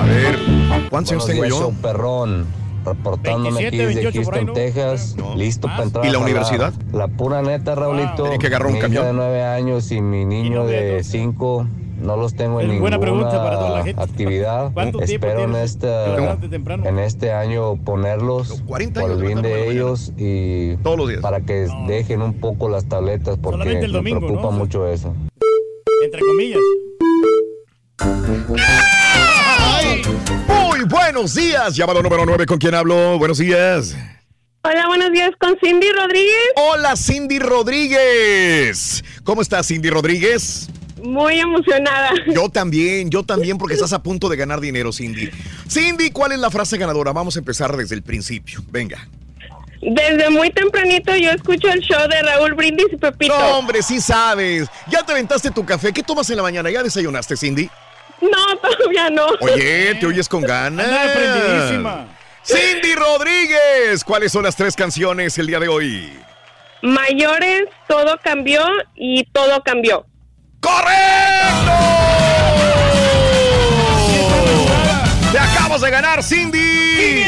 [0.00, 0.38] A ver,
[0.90, 1.72] ¿cuántos años tengo yo?
[1.80, 2.65] perrón.
[2.86, 4.52] Reportándome 27, aquí desde 28 por ahí, Houston, ¿no?
[4.52, 5.16] Texas.
[5.36, 6.72] Listo para entrar ¿Y la universidad?
[6.92, 8.22] La pura neta, Raulito.
[8.24, 9.02] Tenía que agarrar un mi camión.
[9.02, 11.66] hija de 9 años y mi niño de 5
[12.00, 14.02] no los tengo en ninguna pregunta para toda la gente.
[14.02, 14.70] actividad.
[14.74, 16.84] ¿Cuánto tiempo Espero en, temprano?
[16.86, 20.76] en este año ponerlos por el bien de ellos y
[21.22, 24.52] para que dejen un poco las tabletas porque el me domingo, preocupa ¿no?
[24.52, 25.14] mucho eso.
[26.04, 26.60] Entre comillas.
[30.76, 31.74] Muy buenos días.
[31.74, 33.18] Llamado número 9, ¿con quién hablo?
[33.18, 33.96] Buenos días.
[34.62, 36.52] Hola, buenos días con Cindy Rodríguez.
[36.56, 39.02] Hola, Cindy Rodríguez.
[39.24, 40.68] ¿Cómo estás, Cindy Rodríguez?
[41.02, 42.10] Muy emocionada.
[42.26, 45.30] Yo también, yo también, porque estás a punto de ganar dinero, Cindy.
[45.66, 47.10] Cindy, ¿cuál es la frase ganadora?
[47.14, 48.62] Vamos a empezar desde el principio.
[48.68, 49.08] Venga.
[49.80, 53.38] Desde muy tempranito yo escucho el show de Raúl Brindis y Pepito.
[53.38, 54.68] No, hombre, sí sabes.
[54.90, 55.90] Ya te aventaste tu café.
[55.94, 56.70] ¿Qué tomas en la mañana?
[56.70, 57.70] ¿Ya desayunaste, Cindy?
[58.20, 59.26] No, todavía no.
[59.40, 60.86] Oye, te oyes con ganas.
[60.86, 62.06] Anda prendidísima.
[62.42, 66.12] Cindy Rodríguez, ¿cuáles son las tres canciones el día de hoy?
[66.82, 68.62] Mayores, todo cambió
[68.94, 70.06] y todo cambió.
[75.32, 76.65] Te acabas de ganar, Cindy.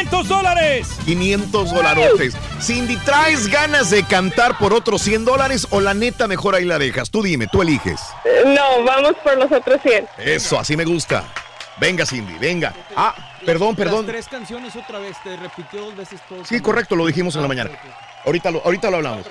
[0.08, 0.88] 500 dólares.
[1.04, 2.34] 500 dolarotes.
[2.62, 6.78] Cindy, ¿traes ganas de cantar por otros 100 dólares o la neta mejor ahí la
[6.78, 7.10] dejas?
[7.10, 8.00] Tú dime, tú eliges.
[8.24, 10.06] Eh, No, vamos por los otros 100.
[10.18, 11.24] Eso, así me gusta.
[11.78, 12.74] Venga, Cindy, venga.
[12.96, 13.14] Ah,
[13.44, 14.06] perdón, perdón.
[14.06, 16.44] Las tres canciones otra vez, te repitió dos veces todo.
[16.44, 17.70] Sí, correcto, lo dijimos en la mañana.
[18.24, 19.26] Ahorita lo, ahorita lo hablamos.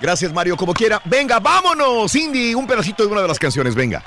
[0.00, 1.00] Gracias, Mario, como quiera.
[1.04, 4.02] Venga, vámonos, Cindy, un pedacito de una de las canciones, venga.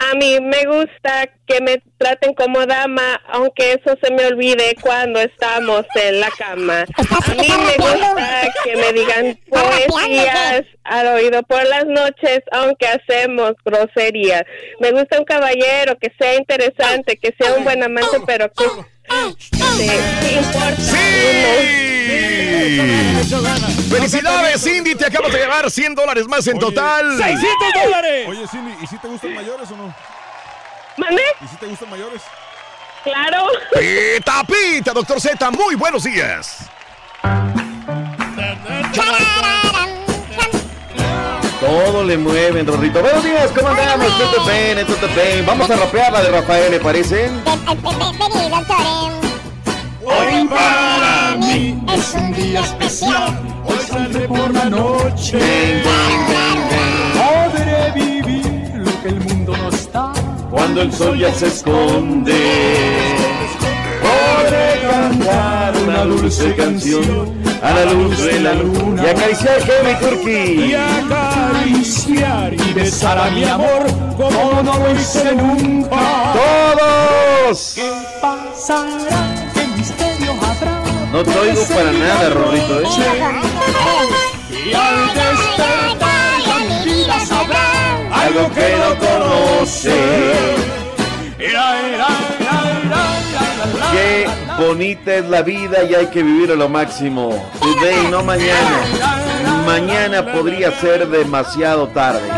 [0.00, 5.18] A mí me gusta que me traten como dama, aunque eso se me olvide cuando
[5.18, 6.84] estamos en la cama.
[6.96, 13.54] A mí me gusta que me digan poesías al oído por las noches, aunque hacemos
[13.64, 14.42] groserías.
[14.78, 18.64] Me gusta un caballero que sea interesante, que sea un buen amante, pero que
[19.08, 20.82] importa
[23.90, 24.94] ¡Felicidades, Cindy!
[24.94, 27.16] Te acabas de llevar 100 dólares más en total.
[27.16, 28.28] dólares!
[28.28, 29.94] Oye, Cindy, ¿y si te gustan mayores o no?
[30.96, 31.22] ¿Mande?
[31.44, 32.22] ¿Y si te gustan mayores?
[33.04, 33.46] Claro.
[33.78, 36.68] Pita, pita, doctor Z, muy buenos días.
[41.68, 43.02] Todo le mueven, Rorrito.
[43.02, 44.06] Buenos días, ¿cómo andamos?
[44.16, 45.44] Todo bien, todo bien.
[45.44, 47.28] Vamos a rapear la de Rafael, ¿le parece?
[47.28, 48.76] Vení, doctor.
[50.02, 53.38] Hoy para mí es un día especial.
[53.66, 55.82] Hoy saldré por la noche.
[57.12, 60.12] Podré vivir lo que el mundo no está.
[60.50, 63.17] Cuando el sol ya se esconde.
[64.48, 69.02] Podré cantar una dulce canción a la luz de la luna.
[69.04, 70.70] Y acariciar mi turqui.
[70.70, 73.84] Y acariciar y besar a mi amor
[74.16, 75.98] como no lo hice nunca.
[76.32, 77.72] ¡Todos!
[77.74, 77.92] ¿Qué
[78.22, 79.50] pasará?
[79.52, 80.82] ¿Qué misterio habrá?
[81.12, 82.80] No te oigo para nada, Rorrito.
[82.80, 82.84] ¿eh?
[84.64, 87.68] Y al despertar la vida sabrá
[88.12, 89.94] Algo que no conoce.
[91.38, 92.17] Era, era,
[93.92, 94.26] Qué
[94.58, 97.30] bonita es la vida y hay que vivir lo máximo.
[97.60, 98.80] Today, no mañana.
[99.66, 102.28] Mañana podría ser demasiado tarde.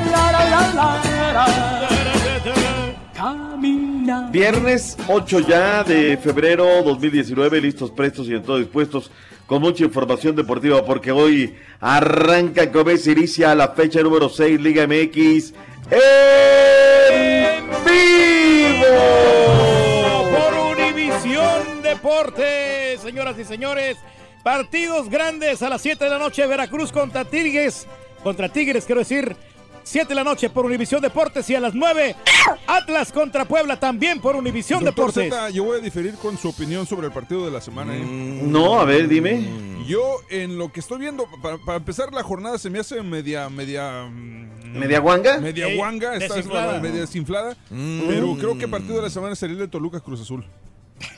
[4.30, 9.10] Viernes 8 ya de febrero 2019, listos, prestos y en todo dispuestos
[9.46, 14.86] con mucha información deportiva porque hoy arranca como se inicia la fecha número 6 Liga
[14.86, 15.52] MX
[15.90, 19.69] en vivo.
[21.94, 23.96] Deportes, señoras y señores.
[24.44, 26.46] Partidos grandes a las 7 de la noche.
[26.46, 27.86] Veracruz contra Tigres.
[28.22, 29.36] Contra Tigres, quiero decir.
[29.82, 32.14] 7 de la noche por Univisión Deportes y a las 9
[32.66, 35.32] Atlas contra Puebla también por Univisión Deportes.
[35.52, 37.96] Yo voy a diferir con su opinión sobre el partido de la semana.
[37.96, 38.00] ¿eh?
[38.04, 39.48] No, a ver, dime.
[39.86, 43.48] Yo, en lo que estoy viendo, para, para empezar la jornada se me hace media,
[43.48, 44.04] media...
[44.08, 45.38] mm, ¿Media guanga?
[45.40, 46.66] Media Sí, guanga, está desinflada.
[46.68, 47.56] es la- media desinflada.
[47.70, 48.02] Mm.
[48.06, 50.44] Pero creo que el partido de la semana sería el de Toluca Cruz Azul.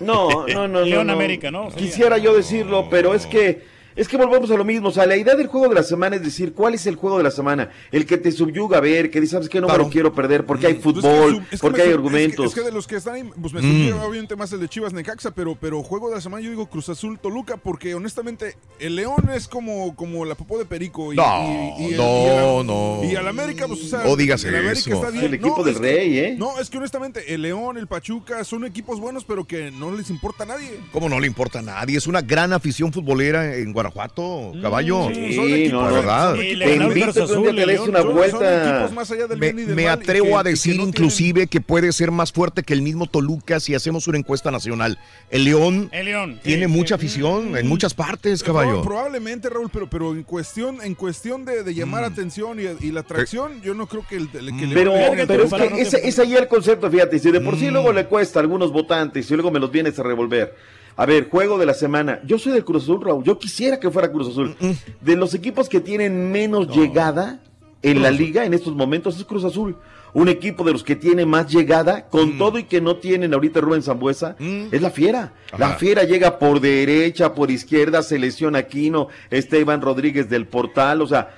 [0.00, 0.80] No, no, no, no.
[0.82, 1.12] León no.
[1.12, 1.70] América, ¿no?
[1.70, 4.88] Quisiera yo decirlo, pero es que es que volvemos a lo mismo.
[4.88, 7.18] O sea, la idea del juego de la semana es decir, ¿cuál es el juego
[7.18, 7.70] de la semana?
[7.90, 9.60] El que te subyuga a ver, que dices, ¿sabes qué?
[9.60, 11.02] No me lo quiero perder porque hay fútbol,
[11.36, 12.46] su- es que porque me hay argumentos.
[12.46, 13.92] Es que, es que de los que están ahí, pues me Mm.
[14.00, 16.88] obviamente más el de Chivas Necaxa, pero, pero juego de la semana yo digo Cruz
[16.88, 21.12] Azul Toluca, porque honestamente el León es como, como la popó de Perico.
[21.12, 23.00] Y, No, y, y el- no, el- no.
[23.04, 24.94] Y al América, pues o sea, No digas el América eso.
[24.94, 25.24] está bien.
[25.26, 26.36] El equipo No, del Rey, ¿eh?
[26.38, 30.10] No, es que honestamente el León, el Pachuca son equipos buenos, pero que no les
[30.10, 30.70] importa a nadie.
[30.92, 31.98] ¿Cómo no le importa a nadie?
[31.98, 35.08] Es una gran afición futbolera en Guanajuato, caballo.
[35.12, 36.34] Sí, son equipos- no, la verdad.
[36.34, 38.62] Te invito que te des una son- vuelta.
[38.78, 39.38] equipos más allá del
[39.74, 42.82] Me, atrevo que- a que decir no inclusive que puede ser más fuerte que el
[42.82, 44.98] mismo Toluca si hacemos una encuesta nacional.
[45.30, 46.40] El León El León.
[46.42, 47.06] tiene sí, mucha sí.
[47.06, 48.82] afición en muchas partes, caballo.
[48.82, 53.00] Probablemente, Raúl, pero, pero en cuestión, en cuestión de, de llamar atención y, y la
[53.00, 54.92] atracción, yo no creo que el, el- que le Pero,
[55.26, 58.06] pero es que ese, es ahí el concepto, fíjate, si de por sí luego le
[58.06, 60.54] cuesta a algunos votantes y luego me los vienes a revolver.
[60.96, 62.20] A ver, juego de la semana.
[62.24, 63.24] Yo soy del Cruz Azul, Raúl.
[63.24, 64.56] Yo quisiera que fuera Cruz Azul.
[65.00, 67.40] De los equipos que tienen menos llegada
[67.82, 69.76] en la liga en estos momentos es Cruz Azul.
[70.14, 73.62] Un equipo de los que tiene más llegada, con todo y que no tienen ahorita
[73.62, 75.32] Rubén Zambuesa, es la Fiera.
[75.56, 75.70] La.
[75.76, 81.34] Fiera llega por derecha, por izquierda, se lesiona Aquino, Esteban Rodríguez del Portal, o sea,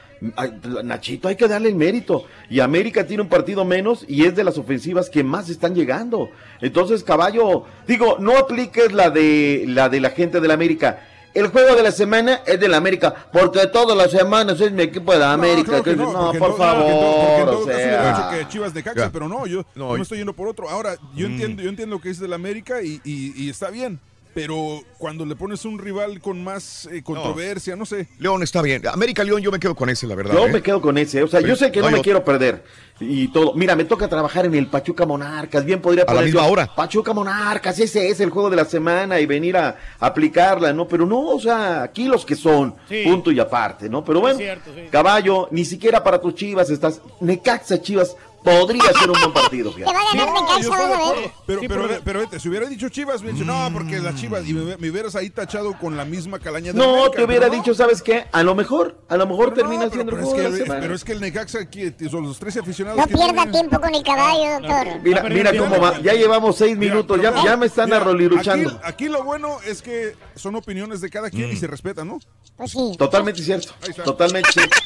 [0.84, 2.24] Nachito, hay que darle el mérito.
[2.48, 6.30] Y América tiene un partido menos y es de las ofensivas que más están llegando.
[6.60, 11.00] Entonces, caballo, digo, no apliques la de la de la gente de la América.
[11.34, 14.84] El juego de la semana es de la América, porque todas las semanas es mi
[14.84, 15.66] equipo de la América.
[15.68, 17.50] claro que que- no, no, porque por en todo- porque en todo- porque en favor,
[17.50, 18.38] todo o sea.
[18.38, 20.70] que Chivas de Caxa, pero no, yo No, yo me estoy yendo por otro.
[20.70, 21.32] Ahora, yo Mm.
[21.32, 23.98] entiendo, yo entiendo lo que es del América y, y- y está bien,
[24.34, 27.86] pero cuando le pones un rival con más eh, controversia, no.
[27.86, 28.08] sé.
[28.18, 28.86] León está bien.
[28.86, 30.34] América León, yo me quedo con ese, la verdad.
[30.34, 30.52] Yo ¿eh?
[30.52, 32.02] me quedo con ese, o sea, yo sé que no me otro.
[32.02, 32.64] quiero perder
[33.00, 33.54] y todo.
[33.54, 36.52] Mira, me toca trabajar en el Pachuca Monarcas, bien podría A la poner misma yo,
[36.52, 36.74] hora.
[36.74, 40.86] Pachuca Monarcas, ese es el juego de la semana y venir a, aplicarla, ¿no?
[40.88, 43.02] Pero no, o sea, aquí los que son, Sí.
[43.04, 44.04] punto y aparte, ¿no?
[44.04, 44.82] Pero bueno, cierto, sí.
[44.90, 49.76] caballo, ni siquiera para tus Chivas estás, Necaxa Chivas podría ser un buen partido, Te
[49.78, 49.96] fíjate.
[49.96, 51.14] va a ganar acuerdo,
[51.46, 54.14] Pero, Sí, pero, porque- pero vete, si hubiera dicho Chivas, hubiera dicho, no, porque las
[54.16, 57.24] Chivas, y me, me hubieras ahí tachado con la misma calaña de No, América, te
[57.24, 57.62] hubiera pero no.
[57.62, 58.26] dicho, ¿sabes qué?
[58.30, 60.56] A lo mejor, a lo mejor Pero termina no, siendo pero, el pero es juego
[60.56, 63.14] de la que, pero es que el Necaxa, aquí, son los 13 aficionados No que
[63.14, 65.00] pierda tienen- tiempo con el caballo, doctor.
[65.02, 68.70] Mira, mira cómo va, ya llevamos seis minutos, pero ya, ya me están arroliruchando.
[68.70, 72.18] Aquí, aquí lo bueno es que son opiniones de cada quien y se respetan, ¿no?
[72.56, 72.92] Pues sí.
[72.98, 73.72] Totalmente cierto,
[74.04, 74.76] totalmente cierto.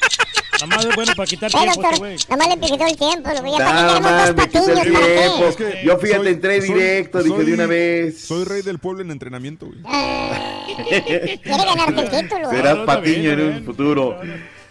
[0.61, 3.31] Nada más es bueno para quitar tiempo doctor, nada más le todo el tiempo.
[3.33, 5.17] Lo voy a Nada más, me quité el patiños, ¿para qué?
[5.19, 5.45] tiempo.
[5.49, 8.21] Es que Yo fíjate, soy- entré soy- directo, dije de una vez.
[8.21, 9.79] Soy rey del pueblo en entrenamiento, güey.
[11.43, 12.51] Quiere ganarte el título.
[12.51, 14.17] Serás No, patiño bien, en un futuro.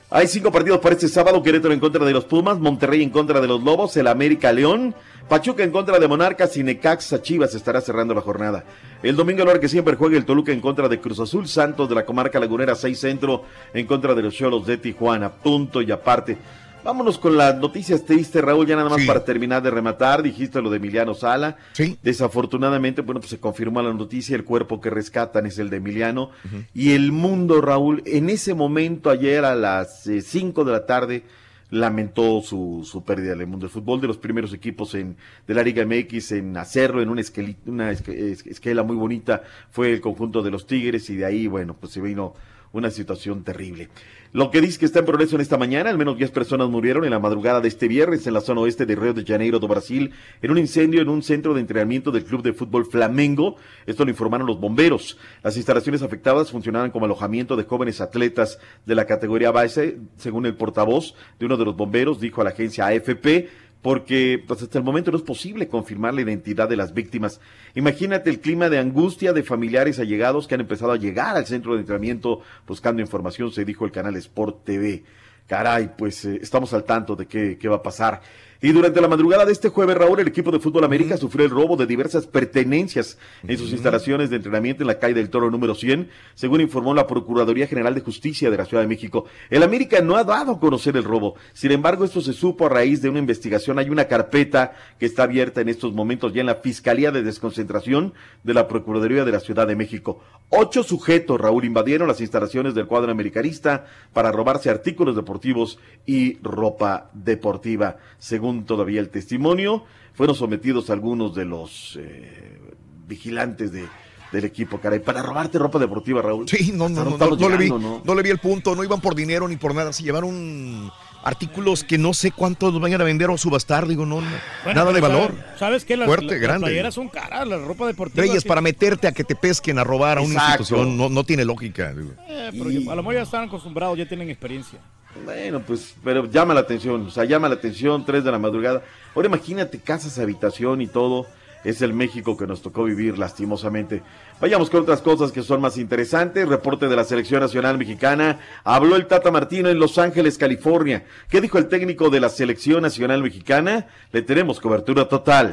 [0.10, 3.42] Hay cinco partidos para este sábado: Querétaro en contra de los Pumas, Monterrey en contra
[3.42, 4.96] de los Lobos, el América León,
[5.30, 8.64] Pachuca en contra de Monarcas y Necaxa Chivas estará cerrando la jornada.
[9.04, 11.96] El domingo, a que siempre juega el Toluca en contra de Cruz Azul, Santos de
[11.96, 13.44] la comarca lagunera 6 Centro
[13.74, 15.30] en contra de los Cholos de Tijuana.
[15.30, 16.38] Punto y aparte.
[16.82, 19.08] Vámonos con las noticias tristes, Raúl, ya nada más Sí.
[19.08, 20.24] para terminar de rematar.
[20.24, 21.58] Dijiste lo de Emiliano Sala.
[21.74, 21.98] Sí.
[22.02, 26.30] Desafortunadamente, bueno, pues se confirmó la noticia, el cuerpo que rescatan es el de Emiliano.
[26.74, 31.24] Y el mundo, Raúl, en ese momento, ayer a las 5 de la tarde,
[31.70, 35.18] lamentó su, su pérdida del mundo del fútbol, de los primeros equipos en,
[35.48, 37.22] de la Liga MX en hacerlo en una,
[37.66, 41.48] una esque- es- esquela muy bonita, fue el conjunto de los Tigres y de ahí,
[41.48, 42.34] bueno, pues se vino
[42.72, 43.90] una situación terrible.
[44.34, 47.06] Lo que dice que está en progreso en esta mañana, al menos 10 personas murieron
[47.06, 49.68] en la madrugada de este viernes en la zona oeste de Río de Janeiro, do
[49.68, 50.12] Brasil,
[50.42, 53.56] en un incendio en un centro de entrenamiento del club de fútbol Flamengo.
[53.86, 55.18] Esto lo informaron los bomberos.
[55.44, 60.56] Las instalaciones afectadas funcionaban como alojamiento de jóvenes atletas de la categoría base, según el
[60.56, 63.48] portavoz de uno de los bomberos, dijo a la agencia AFP
[63.88, 67.40] porque pues, hasta el momento no es posible confirmar la identidad de las víctimas.
[67.74, 71.74] Imagínate el clima de angustia de familiares allegados que han empezado a llegar al centro
[71.74, 75.06] de entrenamiento buscando información, se dijo el canal Sport TV.
[75.48, 78.20] Caray, pues eh, estamos al tanto de qué, qué va a pasar.
[78.62, 81.52] Y durante la madrugada de este jueves, Raúl, el equipo de fútbol América sufrió el
[81.52, 83.18] robo de diversas pertenencias
[83.48, 87.06] en sus instalaciones de entrenamiento en la calle del Toro número 100, según informó la
[87.06, 89.26] Procuraduría General de Justicia de la Ciudad de México.
[89.52, 91.36] El América no ha dado a conocer el robo.
[91.54, 93.78] Sin embargo, esto se supo a raíz de una investigación.
[93.78, 98.14] Hay una carpeta que está abierta en estos momentos ya en la Fiscalía de Desconcentración
[98.44, 100.20] de la Procuraduría de la Ciudad de México.
[100.50, 107.12] Ocho sujetos, Raúl, invadieron las instalaciones del cuadro americanista para robarse artículos deportivos y ropa
[107.14, 107.98] deportiva.
[108.18, 109.84] Según todavía el testimonio,
[110.14, 112.60] fueron sometidos algunos de los eh,
[113.08, 113.86] vigilantes de,
[114.32, 116.48] del equipo, caray, para robarte ropa deportiva, Raúl.
[116.50, 118.84] Sí, no, no, no, no, no le vi, llegando, no le vi el punto, no
[118.84, 120.92] iban por dinero ni por nada, se llevaron
[121.24, 124.28] artículos que no sé cuántos los vayan a vender o subastar, digo, no, no,
[124.64, 125.32] Bueno, nada de valor.
[125.36, 125.98] ¿sabes- ¿Sabes qué?
[125.98, 126.66] Las, Fuerte, las- las grande.
[126.68, 128.22] playeras son caras, la ropa deportiva.
[128.24, 128.48] Reyes, sí.
[128.50, 130.62] para meterte a que te pesquen a robar a una Exacto.
[130.64, 131.94] institución no, no tiene lógica.
[131.94, 132.12] digo.
[132.30, 134.80] Eh, pero a lo mejor ya están acostumbrados, ya tienen experiencia.
[135.26, 138.84] Bueno, pues, pero llama la atención, o sea, llama la atención, tres de la madrugada.
[139.16, 141.26] Ahora imagínate casas, habitación y todo.
[141.64, 144.04] Es el México que nos tocó vivir lastimosamente.
[144.40, 146.48] Vayamos con otras cosas que son más interesantes.
[146.48, 148.40] Reporte de la Selección Nacional Mexicana.
[148.64, 151.04] Habló el Tata Martino en Los Ángeles, California.
[151.30, 153.88] ¿Qué dijo el técnico de la Selección Nacional Mexicana?
[154.12, 155.52] Le tenemos cobertura total.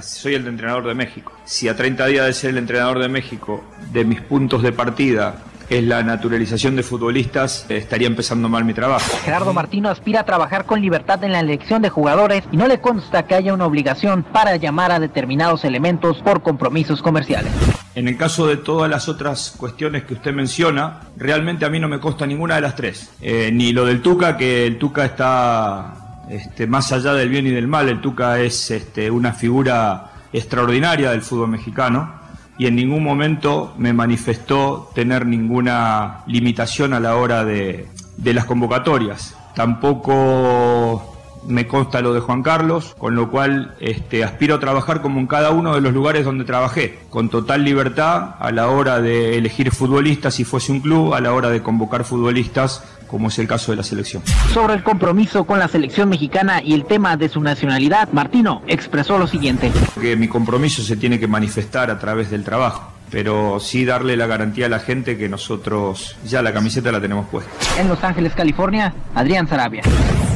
[0.00, 1.32] Soy el entrenador de México.
[1.44, 5.44] Si a 30 días de ser el entrenador de México, de mis puntos de partida
[5.70, 9.16] es la naturalización de futbolistas, eh, estaría empezando mal mi trabajo.
[9.24, 12.80] Gerardo Martino aspira a trabajar con libertad en la elección de jugadores y no le
[12.80, 17.52] consta que haya una obligación para llamar a determinados elementos por compromisos comerciales.
[17.94, 21.88] En el caso de todas las otras cuestiones que usted menciona, realmente a mí no
[21.88, 23.10] me consta ninguna de las tres.
[23.20, 27.50] Eh, ni lo del Tuca, que el Tuca está este, más allá del bien y
[27.50, 27.88] del mal.
[27.88, 32.19] El Tuca es este, una figura extraordinaria del fútbol mexicano
[32.60, 37.86] y en ningún momento me manifestó tener ninguna limitación a la hora de,
[38.18, 39.34] de las convocatorias.
[39.54, 41.10] Tampoco
[41.46, 45.26] me consta lo de Juan Carlos, con lo cual este, aspiro a trabajar como en
[45.26, 49.70] cada uno de los lugares donde trabajé, con total libertad a la hora de elegir
[49.70, 53.72] futbolistas si fuese un club, a la hora de convocar futbolistas, como es el caso
[53.72, 54.22] de la selección.
[54.54, 59.18] Sobre el compromiso con la selección mexicana y el tema de su nacionalidad, Martino expresó
[59.18, 59.72] lo siguiente.
[60.00, 64.26] Que mi compromiso se tiene que manifestar a través del trabajo, pero sí darle la
[64.26, 67.50] garantía a la gente que nosotros ya la camiseta la tenemos puesta.
[67.78, 69.82] En Los Ángeles, California, Adrián Sarabia.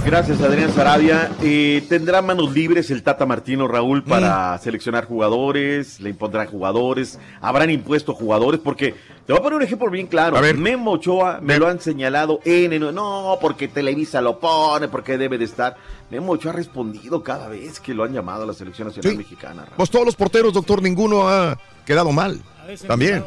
[0.04, 1.30] Gracias, Adrián Sarabia.
[1.40, 5.98] Eh, ¿Tendrá manos libres el Tata Martino, Raúl, para seleccionar jugadores?
[6.00, 7.18] ¿Le impondrán jugadores?
[7.40, 8.60] ¿Habrán impuesto jugadores?
[8.62, 8.94] Porque
[9.26, 10.36] te voy a poner un ejemplo bien claro.
[10.58, 15.38] Memo Ochoa me lo han señalado en, en- no, porque Televisa lo pone, porque debe
[15.38, 15.76] de estar.
[16.10, 19.16] Memo Ochoa ha respondido cada vez que lo han llamado a la selección nacional Sí.
[19.16, 19.62] mexicana.
[19.62, 19.76] Raúl.
[19.78, 21.56] Pues todos los porteros, doctor, ninguno ha
[21.86, 22.42] quedado mal.
[22.86, 23.24] También.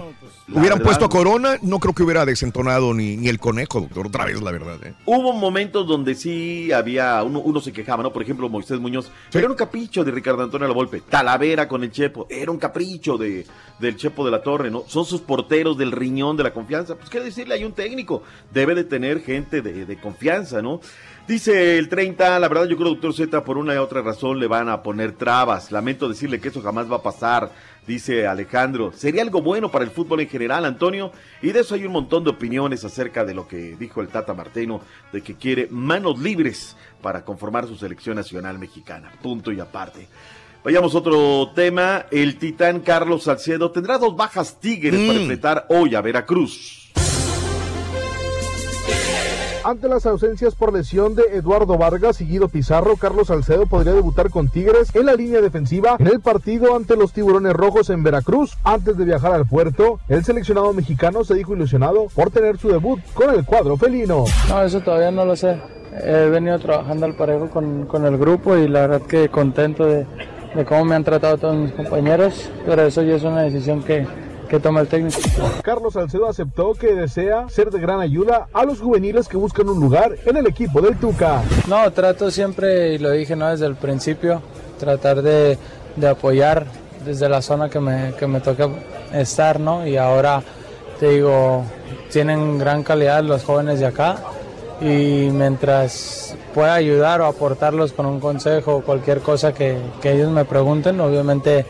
[0.47, 1.11] La Hubieran verdad, puesto a ¿no?
[1.11, 4.77] Corona, no creo que hubiera desentonado ni, ni el conejo, doctor, otra vez, la verdad.
[4.83, 4.93] ¿eh?
[5.05, 8.13] Hubo momentos donde sí había, uno, uno se quejaba, ¿no?
[8.13, 11.01] Por ejemplo, Moisés Muñoz, pero era un capricho de Ricardo Antonio La Volpe.
[11.01, 13.45] Talavera con el Chepo, era un capricho de,
[13.79, 14.85] del Chepo de la Torre, ¿no?
[14.87, 16.95] Son sus porteros del riñón de la confianza.
[16.95, 18.23] Pues qué decirle, hay un técnico,
[18.53, 20.79] debe de tener gente de, de confianza, ¿no?
[21.27, 24.47] Dice el 30, la verdad yo creo, doctor Z, por una y otra razón le
[24.47, 25.73] van a poner trabas.
[25.73, 27.51] Lamento decirle que eso jamás va a pasar,
[27.85, 28.93] dice Alejandro.
[28.95, 31.11] Sería algo bueno para el fútbol en general, Antonio.
[31.41, 34.33] Y de eso hay un montón de opiniones acerca de lo que dijo el Tata
[34.33, 34.79] Martino,
[35.11, 39.11] de que quiere manos libres para conformar su selección nacional mexicana.
[39.21, 40.07] Punto y aparte.
[40.63, 42.05] Vayamos a otro tema.
[42.09, 46.86] El titán Carlos Salcedo tendrá dos bajas tigres para enfrentar hoy a Veracruz.
[49.67, 54.29] Ante las ausencias por lesión de Eduardo Vargas y Guido Pizarro, Carlos Salcedo podría debutar
[54.29, 58.57] con Tigres en la línea defensiva en el partido ante los Tiburones Rojos en Veracruz.
[58.63, 63.01] Antes de viajar al puerto, el seleccionado mexicano se dijo ilusionado por tener su debut
[63.13, 64.23] con el cuadro felino.
[64.47, 65.59] No, eso todavía no lo sé.
[66.01, 70.07] He venido trabajando al parejo con, con el grupo y la verdad que contento de,
[70.55, 74.07] de cómo me han tratado todos mis compañeros, pero eso ya es una decisión que,
[74.47, 75.19] que toma el técnico.
[75.61, 79.79] Carlos Salcedo aceptó que desea ser de gran ayuda a los juveniles que buscan un
[79.79, 81.41] lugar en el equipo del Tuca.
[81.67, 83.49] No, trato siempre, y lo dije ¿no?
[83.49, 84.41] desde el principio,
[84.79, 85.57] tratar de,
[85.95, 86.65] de apoyar
[87.05, 88.69] desde la zona que me, que me toca
[89.13, 89.87] estar, ¿no?
[89.87, 90.43] Y ahora
[90.99, 91.63] te digo,
[92.11, 94.17] tienen gran calidad los jóvenes de acá
[94.81, 100.31] y mientras pueda ayudar o aportarlos con un consejo o cualquier cosa que, que ellos
[100.31, 101.65] me pregunten, obviamente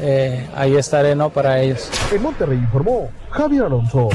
[0.00, 1.30] eh, ahí estaré ¿no?
[1.30, 1.88] para ellos.
[2.12, 4.08] En Monterrey informó Javier Alonso.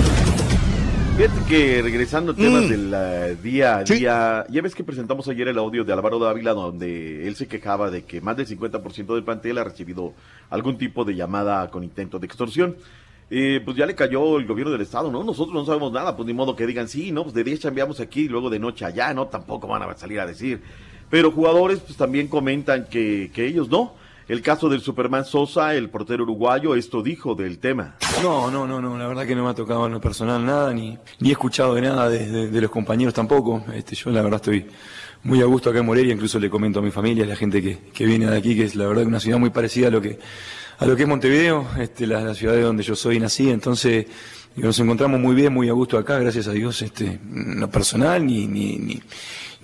[1.18, 2.68] Fíjate que regresando a temas Mm.
[2.68, 6.52] del eh, día a día, ya ves que presentamos ayer el audio de Álvaro Dávila
[6.54, 10.14] donde él se quejaba de que más del 50% del plantel ha recibido
[10.50, 12.76] algún tipo de llamada con intento de extorsión.
[13.30, 15.24] Eh, pues ya le cayó el gobierno del estado, ¿no?
[15.24, 17.24] Nosotros no sabemos nada, pues ni modo que digan, sí, ¿no?
[17.24, 19.28] Pues de día chambeamos aquí y luego de noche allá, ¿no?
[19.28, 20.62] Tampoco van a salir a decir.
[21.10, 23.94] Pero jugadores pues también comentan que, que ellos no.
[24.28, 27.96] El caso del Superman Sosa, el portero uruguayo, esto dijo del tema.
[28.24, 30.74] No, no, no, no, la verdad que no me ha tocado en lo personal nada,
[30.74, 33.64] ni, ni he escuchado de nada de, los compañeros tampoco.
[33.76, 34.66] Este, yo la verdad estoy
[35.22, 37.62] muy a gusto acá en Morelia, incluso le comento a mi familia, a la gente
[37.62, 40.02] que, que viene de aquí, que es la verdad una ciudad muy parecida a lo
[40.02, 40.18] que,
[40.80, 44.08] a lo que es Montevideo, este, la, ciudad de donde yo soy y nací, entonces
[44.56, 48.26] nos encontramos muy bien, muy a gusto acá, gracias a Dios, este, en lo personal,
[48.26, 49.02] ni, ni, ni,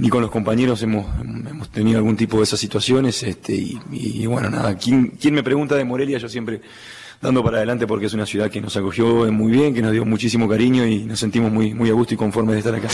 [0.02, 4.26] ni con los compañeros hemos, hemos tenido algún tipo de esas situaciones, este, y, y
[4.26, 6.18] bueno, nada, ¿quién, quién me pregunta de Morelia?
[6.18, 6.60] Yo siempre
[7.22, 10.03] dando para adelante porque es una ciudad que nos acogió muy bien, que nos dio
[10.03, 12.90] muchísimo cariño y nos sentimos muy, muy a gusto y conformes de estar acá.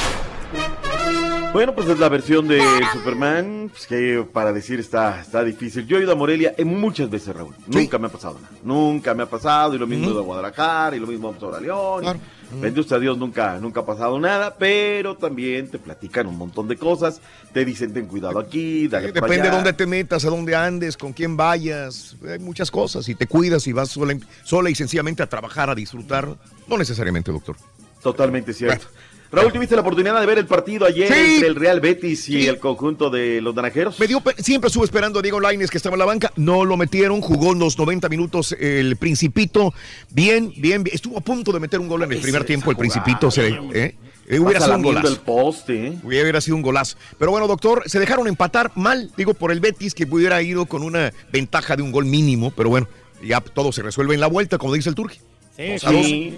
[1.58, 2.62] Bueno, pues es la versión de
[2.94, 5.88] Superman, pues que para decir está, está difícil.
[5.88, 7.56] Yo he ido a Morelia en muchas veces, Raúl.
[7.66, 8.56] Nunca me ha pasado nada.
[8.62, 11.60] Nunca me ha pasado, y lo mismo he ido a Guadalajara, y lo mismo a
[11.60, 12.20] León.
[12.62, 16.76] Bendito sea Dios, nunca, nunca ha pasado nada, pero también te platican un montón de
[16.76, 17.22] cosas.
[17.54, 19.56] Te dicen, ten cuidado aquí, dale para Depende de allá.
[19.56, 22.18] dónde te metas, a dónde andes, con quién vayas.
[22.30, 23.10] Hay muchas cosas.
[23.10, 26.30] Y te cuidas y vas sola, sola y sencillamente a trabajar, a disfrutar.
[26.68, 27.56] No necesariamente, doctor.
[28.04, 28.86] Totalmente cierto.
[29.32, 31.34] Raúl, ¿tuviste la oportunidad de ver el partido ayer Sí.
[31.36, 34.00] entre el Real Betis y el conjunto de los naranjeros?
[34.00, 36.78] Me dio siempre estuve esperando a Diego Laines que estaba en la banca, no lo
[36.78, 39.74] metieron, jugó los 90 minutos el Principito,
[40.10, 40.96] bien, bien, bien.
[40.96, 43.96] estuvo a punto de meter un gol en el primer tiempo el Principito, se, ¿eh?
[44.30, 45.08] Eh, hubiera sido un golazo.
[45.08, 45.98] el poste, ¿eh?
[46.04, 46.98] Hubiera sido un golazo.
[47.18, 50.84] Pero bueno, doctor, se dejaron empatar mal, digo, por el Betis, que hubiera ido con
[50.84, 52.90] una ventaja de un gol mínimo, pero bueno,
[53.24, 56.06] ya todo se resuelve en la vuelta, como dice el a dos.
[56.06, 56.38] Sí.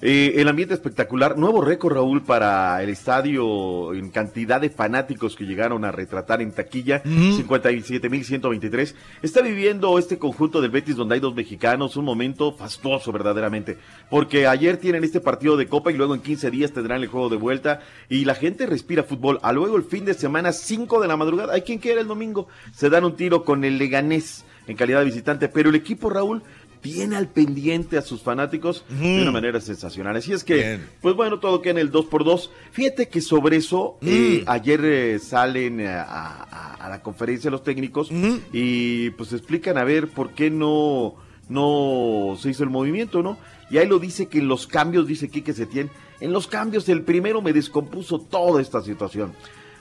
[0.00, 5.44] Eh, el ambiente espectacular, nuevo récord Raúl para el estadio en cantidad de fanáticos que
[5.44, 8.94] llegaron a retratar en taquilla, 57.123.
[9.22, 13.76] Está viviendo este conjunto del Betis donde hay dos mexicanos, un momento fastuoso verdaderamente,
[14.08, 17.28] porque ayer tienen este partido de Copa y luego en 15 días tendrán el juego
[17.28, 19.40] de vuelta y la gente respira fútbol.
[19.42, 22.46] A luego el fin de semana, 5 de la madrugada, hay quien quiera el domingo,
[22.72, 26.42] se dan un tiro con el Leganés en calidad de visitante, pero el equipo Raúl
[26.80, 30.16] tiene al pendiente a sus fanáticos de una manera sensacional.
[30.16, 33.56] Así es que, pues bueno, todo queda en el 2 por 2 Fíjate que sobre
[33.56, 38.10] eso, eh, ayer eh, salen a, a- a la conferencia los técnicos
[38.52, 41.16] y pues explican a ver por qué no,
[41.48, 43.38] no se hizo el movimiento, ¿no?
[43.70, 45.90] Y ahí lo dice que en los cambios, dice Quique Setién,
[46.20, 49.32] en los cambios el primero me descompuso toda esta situación.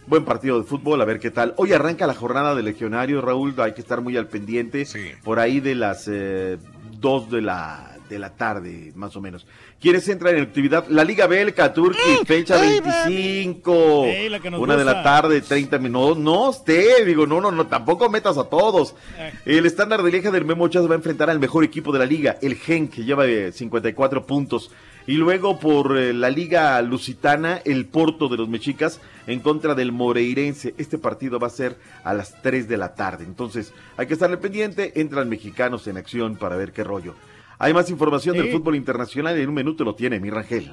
[0.07, 1.53] Buen partido de fútbol, a ver qué tal.
[1.57, 4.85] Hoy arranca la jornada de legionarios, Raúl, hay que estar muy al pendiente.
[5.23, 6.57] Por ahí de las eh,
[6.99, 9.45] 2 de la, de la tarde, más o menos.
[9.79, 10.87] ¿Quieres entrar en actividad?
[10.89, 14.03] La Liga Belka, Turquía, fecha 25.
[14.05, 15.03] Ey, la que nos Una de la gusta.
[15.03, 16.17] tarde, 30 minutos.
[16.17, 18.95] No, usted, digo, no, no, no, tampoco metas a todos.
[19.17, 19.33] Eh.
[19.45, 22.05] El estándar de Lieja del Memo se va a enfrentar al mejor equipo de la
[22.05, 24.71] liga, el Gen, que lleva eh, 54 puntos.
[25.07, 29.93] Y luego por eh, la Liga Lusitana, el Porto de los Mexicas en contra del
[29.93, 30.75] Moreirense.
[30.77, 33.23] Este partido va a ser a las 3 de la tarde.
[33.23, 34.99] Entonces, hay que estarle pendiente.
[34.99, 37.15] Entran mexicanos en acción para ver qué rollo.
[37.59, 38.41] Hay más información Sí.
[38.41, 40.71] del fútbol internacional y en un minuto lo tiene mi Rangel.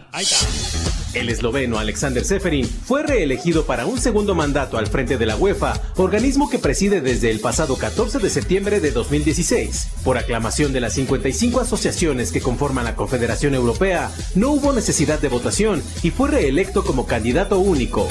[1.15, 5.81] El esloveno Alexander Seferin fue reelegido para un segundo mandato al frente de la UEFA,
[5.97, 9.89] organismo que preside desde el pasado 14 de septiembre de 2016.
[10.02, 15.28] Por aclamación de las 55 asociaciones que conforman la Confederación Europea, no hubo necesidad de
[15.28, 18.09] votación y fue reelecto como candidato único.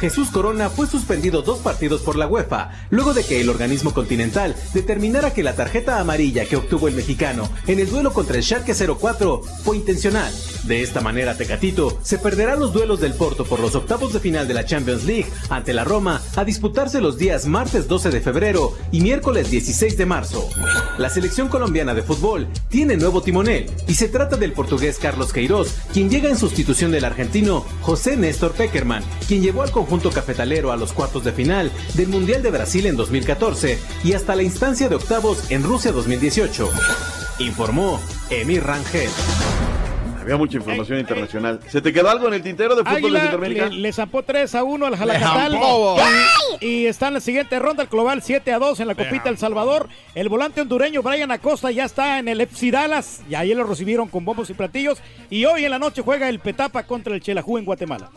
[0.00, 4.56] Jesús Corona fue suspendido dos partidos por la UEFA, luego de que el organismo continental
[4.72, 8.74] determinara que la tarjeta amarilla que obtuvo el mexicano en el duelo contra el Schalke
[8.74, 10.32] 04 fue intencional.
[10.64, 14.48] De esta manera, Tecatito se perderá los duelos del Porto por los octavos de final
[14.48, 18.74] de la Champions League ante la Roma a disputarse los días martes 12 de febrero
[18.90, 20.48] y miércoles 16 de marzo.
[20.96, 25.74] La selección colombiana de fútbol tiene nuevo timonel y se trata del portugués Carlos Queiroz,
[25.92, 30.76] quien llega en sustitución del argentino José Néstor Peckerman, quien llevó al conjunto cafetalero a
[30.76, 34.94] los cuartos de final del Mundial de Brasil en 2014 y hasta la instancia de
[34.94, 36.70] octavos en Rusia 2018.
[37.40, 37.89] informó
[38.30, 39.08] Emir Rangel.
[40.20, 41.60] Había mucha información internacional.
[41.68, 43.66] ¿Se te quedó algo en el tintero de fútbol Centroamérica?
[43.68, 45.58] le, le zampó 3 a 1 al Jalacatal.
[46.60, 49.30] Y, y está en la siguiente ronda, el global 7 a 2 en la Copita
[49.30, 49.88] El Salvador.
[50.14, 53.22] El volante hondureño Brian Acosta ya está en el FC Dallas.
[53.30, 54.98] Y ahí lo recibieron con bombos y platillos.
[55.30, 58.10] Y hoy en la noche juega el Petapa contra el Chelajú en Guatemala.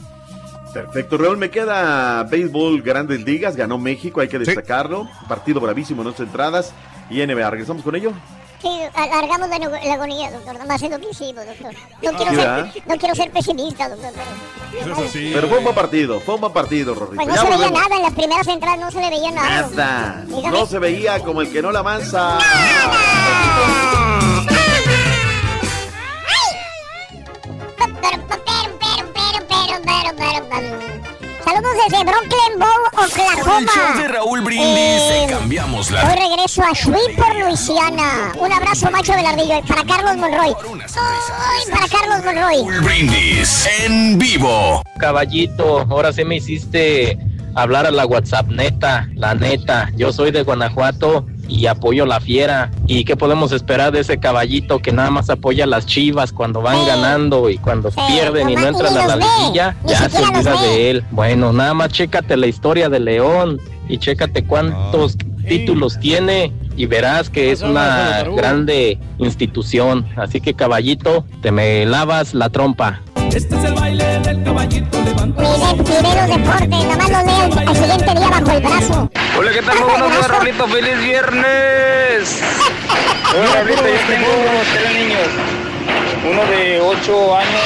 [0.74, 5.08] Perfecto, Raúl, me queda béisbol Grandes Ligas, ganó México, hay que destacarlo.
[5.30, 6.74] Partido bravísimo, no entradas.
[7.10, 8.12] Y NBA, ¿regresamos con ello?
[8.64, 10.54] Sí, alargamos la, la agonía, doctor.
[10.54, 11.74] Nada más es lo que hicimos, doctor.
[12.02, 14.12] No quiero, ser, no quiero ser pesimista, doctor.
[14.72, 17.26] Pero, Pero fue un buen partido, fue un buen partido, Rorrito.
[17.26, 17.96] pues no Ya se veía nada.
[17.98, 19.70] En las primeras entradas no se le veía nada.
[19.76, 20.26] Nada.
[20.50, 22.40] No se veía como el que no la avanza.
[31.54, 34.08] Saludos desde Brooklyn Bowl, Con el show de Oklahoma.
[34.08, 36.16] Raúl Brindis Eh, cambiamos Hoy la...
[36.16, 38.34] regreso a Shreveport, Luisiana.
[38.40, 39.62] Un abrazo, macho del ardillo.
[39.68, 40.56] Para Carlos Monroy.
[40.98, 42.58] Ay, para Carlos Monroy.
[42.58, 44.82] Raúl Brindis en vivo.
[45.00, 47.20] Caballito, ahora sí me hiciste
[47.54, 49.92] hablar a la WhatsApp, neta, la neta.
[49.96, 52.72] Yo soy de Guanajuato y apoyo la fiera.
[52.88, 56.62] ¿Y qué podemos esperar de ese caballito que nada más apoya a las chivas cuando
[56.62, 59.76] van ganando y cuando pierden y no entran a la liguilla?
[59.86, 61.04] Ya se olvida de él.
[61.12, 67.30] Bueno, nada más chécate la historia de León y chécate cuántos títulos tiene y verás
[67.30, 70.08] que es una grande institución.
[70.16, 73.02] Así que caballito, te me lavas la trompa.
[73.34, 75.42] Este es el baile del caballito levanta.
[75.42, 79.10] Miré los deportes, nomás los leo al siguiente día bajo el brazo.
[79.38, 79.78] Hola, ¿qué tal?
[79.80, 80.68] Buenos días, Raulito.
[80.68, 82.42] ¡Feliz viernes!
[83.34, 83.82] Hola, Raulito.
[83.82, 84.28] Yo tengo
[84.74, 85.28] tres niños.
[86.30, 87.62] Uno de 8 años,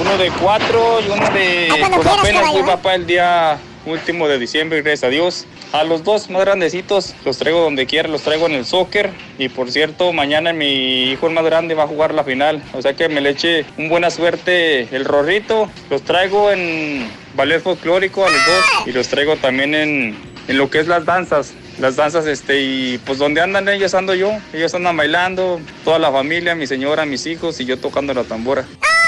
[0.00, 1.66] uno de 4 y uno de...
[1.80, 2.64] cuando Pues quieras, apenas fui ¿eh?
[2.64, 3.58] papá el día
[3.90, 5.46] último de diciembre, gracias a Dios.
[5.72, 9.10] A los dos más grandecitos los traigo donde quiera, los traigo en el soccer.
[9.38, 12.62] Y por cierto, mañana mi hijo el más grande va a jugar la final.
[12.72, 15.70] O sea que me le eche un buena suerte el rorrito.
[15.90, 20.16] Los traigo en ballet folclórico a los dos y los traigo también en,
[20.48, 21.54] en lo que es las danzas.
[21.80, 24.32] Las danzas, este, y pues donde andan ellos ando yo.
[24.52, 28.64] Ellos andan bailando, toda la familia, mi señora, mis hijos y yo tocando la tambora.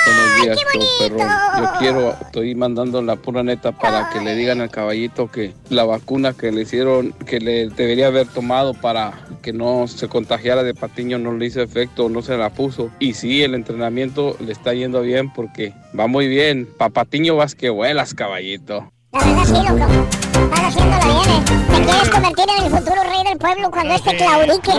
[0.06, 0.59] Buenos días,
[1.01, 1.28] perrón.
[1.59, 5.84] Yo quiero, estoy mandando la pura neta para que le digan al caballito que la
[5.84, 10.72] vacuna que le hicieron, que le debería haber tomado para que no se contagiara de
[10.72, 12.90] patiño, no le hizo efecto, no se la puso.
[12.98, 16.68] Y sí, el entrenamiento le está yendo bien porque va muy bien.
[16.78, 18.90] Pa' patiño vas que vuelas, caballito.
[19.12, 20.09] La verdad sí, loco.
[20.55, 21.59] Haciéndola bien, ¿eh?
[21.81, 24.73] Te quieres convertir en el futuro rey del pueblo cuando este claudique.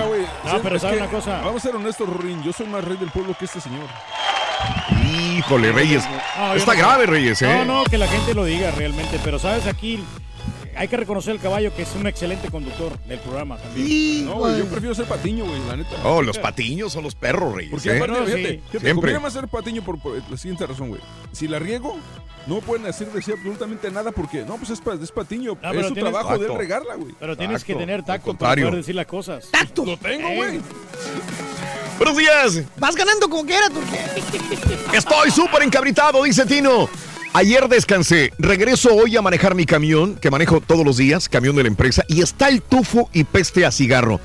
[0.46, 1.42] No, pero es ¿sabe que, una cosa?
[1.42, 2.44] Vamos a ser honestos, Rorín.
[2.44, 3.88] Yo soy más rey del pueblo que este señor.
[5.38, 6.04] Híjole, Reyes.
[6.38, 7.64] No, Está no- grave, Reyes, ¿eh?
[7.66, 10.04] No, no, que la gente lo diga realmente, pero sabes, aquí
[10.76, 14.26] hay que reconocer al caballo que es un excelente conductor del programa también.
[14.26, 15.90] No, güey, yo prefiero ser patiño, güey, la neta.
[16.04, 17.72] Oh, los patiños son los perros, Reyes.
[17.72, 17.98] Porque ¿eh?
[17.98, 18.62] aparte, No, fíjate, sí.
[18.68, 19.20] fíjate, Siempre.
[19.20, 21.02] más ser patiño por, por la siguiente razón, güey.
[21.32, 21.98] Si la riego,
[22.48, 25.54] no pueden hacer decir absolutamente nada porque, no, pues es, es patiño.
[25.62, 27.14] Ah, pero es su tienes- trabajo de regarla, güey.
[27.20, 29.50] Pero tienes que tener tacto para poder decir las cosas.
[29.52, 29.86] ¡Tacto!
[29.86, 30.36] Lo tengo, Eh.
[30.36, 30.60] güey.
[31.98, 32.64] Buenos días.
[32.78, 33.80] Vas ganando como quiera, tú.
[34.92, 36.90] Estoy súper encabritado, dice Tino.
[37.34, 41.64] Ayer descansé, regreso hoy a manejar mi camión, que manejo todos los días, camión de
[41.64, 44.20] la empresa, y está el tufo y peste a cigarro.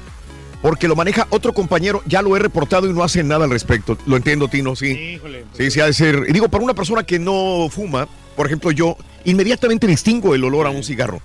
[0.61, 3.97] Porque lo maneja otro compañero, ya lo he reportado y no hacen nada al respecto.
[4.07, 4.89] Lo entiendo, Tino, sí.
[4.89, 5.45] Híjole.
[5.57, 6.25] Sí, sí, ha de ser.
[6.29, 10.67] Y digo, para una persona que no fuma, por ejemplo, yo inmediatamente distingo el olor
[10.67, 11.21] a un cigarro.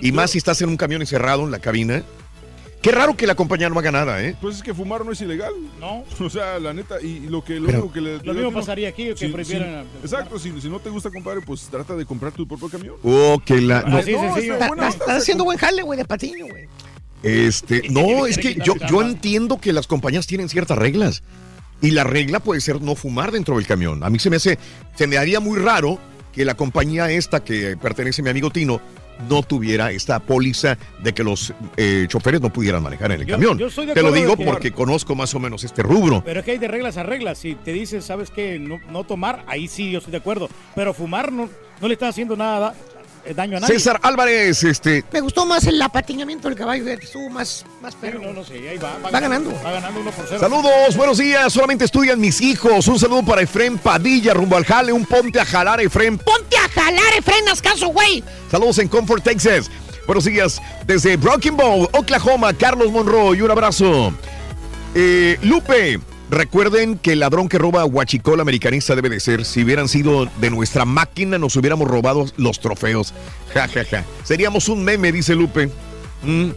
[0.00, 2.04] Y más si estás en un camión encerrado en la cabina.
[2.84, 4.36] Qué raro que la compañía no haga nada, ¿eh?
[4.42, 5.54] Pues es que fumar no es ilegal.
[5.80, 6.04] No.
[6.20, 8.18] O sea, la neta, y lo que lo Pero- único que le.
[8.18, 9.56] Lo mismo no- pasaría aquí, que si- si-
[10.02, 12.96] Exacto, si, si no te gusta, compadre, pues trata de comprar tu propio camión.
[13.02, 13.80] Oh, que la.
[13.84, 14.52] no, Así sencillo.
[14.52, 16.66] está buena, Estás estás haciendo buen jale, güey, de patiño, güey.
[17.22, 21.22] Este, no, es que yo, yo entiendo que las compañías tienen ciertas reglas.
[21.80, 24.04] Y la regla puede ser no fumar dentro del camión.
[24.04, 24.58] A mí se me hace,
[24.94, 25.98] se me haría muy raro
[26.32, 28.80] que la compañía esta que pertenece a mi amigo Tino
[29.28, 33.34] no tuviera esta póliza de que los eh, choferes no pudieran manejar en el Yo-
[33.34, 33.58] camión.
[33.58, 36.22] yo Te lo digo porque conozco más o menos este rubro.
[36.24, 37.38] Pero es que hay de reglas a reglas.
[37.38, 40.48] Si te dicen, sabes que no, no tomar, ahí sí yo estoy de acuerdo.
[40.74, 41.48] Pero fumar no,
[41.80, 42.74] no le está haciendo nada da-
[43.34, 43.74] daño a nadie.
[43.74, 48.20] César Álvarez, este, Me gustó más el apatiñamiento del caballo, estuvo más, más perro.
[48.20, 48.98] No, no sé, ahí va.
[48.98, 49.52] Va ganando.
[49.64, 50.40] Va ganando uno por cero.
[50.40, 51.52] Saludos, buenos días.
[51.52, 52.86] Solamente estudian mis hijos.
[52.88, 54.92] Un saludo para Efren Padilla, rumbo al jale.
[54.92, 56.18] Un ponte a jalar, Efren.
[56.18, 58.22] Ponte a jalar, frenas caso, güey.
[58.50, 59.70] Saludos en Comfort, Texas.
[60.06, 63.36] Buenos días desde Broken Bow, Oklahoma, Carlos Monroe.
[63.36, 64.12] Y un abrazo.
[64.94, 65.98] Eh, Lupe,
[66.34, 69.44] recuerden que el ladrón que roba a Huachicol americanista debe de ser.
[69.44, 73.14] Si hubieran sido de nuestra máquina, nos hubiéramos robado los trofeos.
[73.54, 74.04] Ja, ja, ja.
[74.24, 75.70] Seríamos un meme, dice Lupe.
[76.24, 76.50] Mm.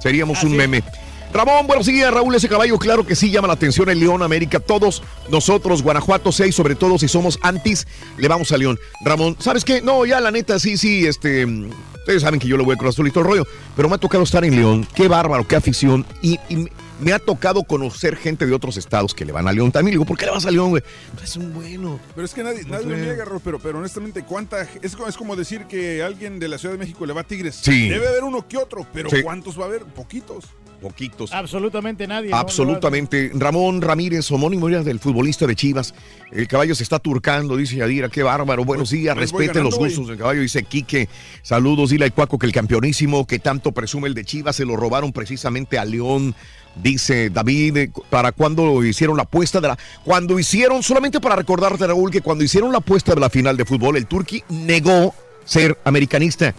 [0.00, 0.84] Seríamos un meme.
[1.32, 2.34] Ramón, buenos días, Raúl.
[2.36, 4.60] Ese caballo, claro que sí llama la atención el León América.
[4.60, 8.78] Todos nosotros, Guanajuato 6, sobre todo si somos antis, le vamos a León.
[9.04, 9.82] Ramón, ¿sabes qué?
[9.82, 11.44] No, ya la neta, sí, sí, este.
[11.44, 13.96] Ustedes saben que yo le voy a Cruz Azul y todo el rollo, pero me
[13.96, 14.86] ha tocado estar en León.
[14.94, 16.06] Qué bárbaro, qué afición.
[16.22, 16.68] Y, y
[17.00, 19.92] me ha tocado conocer gente de otros estados que le van a León también.
[19.92, 20.82] Le digo, ¿por qué le vas a León, güey?
[21.14, 22.00] Pues es un bueno.
[22.14, 24.66] Pero es que nadie, nadie lo niega, Ro, pero, pero honestamente, ¿cuánta?
[24.82, 27.24] Es, como- es como decir que alguien de la Ciudad de México le va a
[27.24, 27.56] Tigres.
[27.62, 27.88] Sí.
[27.88, 29.22] Debe haber uno que otro, pero Sí.
[29.22, 29.82] ¿cuántos va a haber?
[29.84, 30.46] Poquitos.
[30.80, 31.32] Poquitos.
[31.32, 32.30] Absolutamente nadie.
[32.30, 32.36] ¿no?
[32.36, 33.30] Absolutamente.
[33.34, 35.94] Ramón Ramírez, homónimo del futbolista de Chivas.
[36.30, 38.10] El caballo se está turcando, dice Yadira.
[38.10, 38.62] Qué bárbaro.
[38.62, 40.42] Buenos días, pues respeten los gustos del caballo.
[40.42, 41.08] Dice Quique.
[41.42, 44.76] Saludos, dile al Cuaco que el campeonísimo que tanto presume el de Chivas se lo
[44.76, 46.34] robaron precisamente a León.
[46.82, 49.78] Dice David, eh, para cuando hicieron la apuesta de la.
[50.04, 53.64] Cuando hicieron, solamente para recordarte, Raúl, que cuando hicieron la apuesta de la final de
[53.64, 56.54] fútbol, el Turqui negó ser americanista.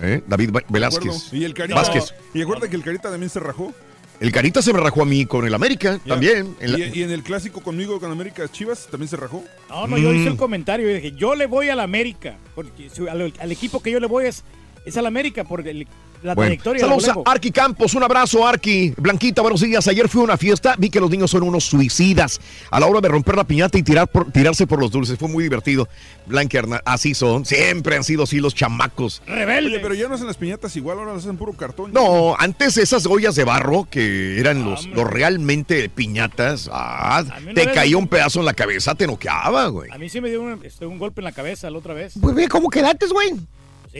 [0.00, 0.22] ¿Eh?
[0.26, 0.50] David.
[0.68, 1.32] Velázquez.
[1.32, 1.74] Y el Carita.
[1.74, 2.14] Vázquez.
[2.34, 3.72] Y acuérdate que el Carita también se rajó.
[4.20, 6.54] El Carita se me rajó a mí con el América también.
[6.60, 9.42] en la- Y, y en el clásico conmigo con América Chivas también se rajó.
[9.68, 10.32] No, no, yo hice Mm.
[10.32, 10.88] el comentario.
[10.88, 12.36] Yo dije, yo le voy al América.
[12.54, 14.42] Porque al, al equipo que yo le voy es,
[14.86, 15.86] es al América por el-
[16.22, 16.80] la Bueno, trayectoria.
[16.80, 17.30] saludos a.
[17.30, 18.94] Arqui Campos, un abrazo Arqui.
[18.96, 19.86] Blanquita, buenos días.
[19.86, 22.40] Ayer fui a una fiesta, vi que los niños son unos suicidas
[22.70, 25.18] a la hora de romper la piñata y tirar por- tirarse por los dulces.
[25.18, 25.88] Fue muy divertido.
[26.26, 29.22] Blanca Hernán, así son, siempre han sido así los chamacos.
[29.28, 31.92] Oye, pero ya no hacen las piñatas igual, ahora las hacen puro cartón.
[31.92, 37.22] No, antes esas ollas de barro que eran los, los realmente piñatas, ah,
[37.54, 39.90] te caía un pedazo en la cabeza, te noqueaba, güey.
[39.92, 42.14] A mí sí me dio un, este, un golpe en la cabeza la otra vez.
[42.20, 43.34] Pues ve cómo quedaste, güey.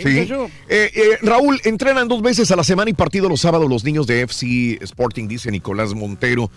[0.03, 0.09] Sí.
[0.09, 4.07] Eh, eh, Raúl, entrenan dos veces a la semana y partido los sábados los niños
[4.07, 6.51] de FC Sporting, dice Nicolás Montero.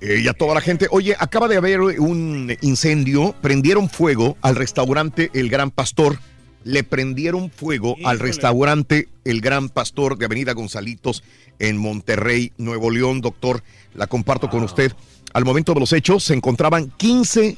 [0.00, 0.88] Eh, y a toda la gente.
[0.90, 3.34] Oye, acaba de haber un incendio.
[3.40, 6.18] Prendieron fuego al restaurante El Gran Pastor.
[6.64, 11.22] Le prendieron fuego al restaurante El Gran Pastor de Avenida Gonzalitos
[11.58, 13.20] en Monterrey, Nuevo León.
[13.20, 13.62] Doctor,
[13.94, 14.92] la comparto con usted.
[15.32, 17.56] Al momento de los hechos se encontraban 15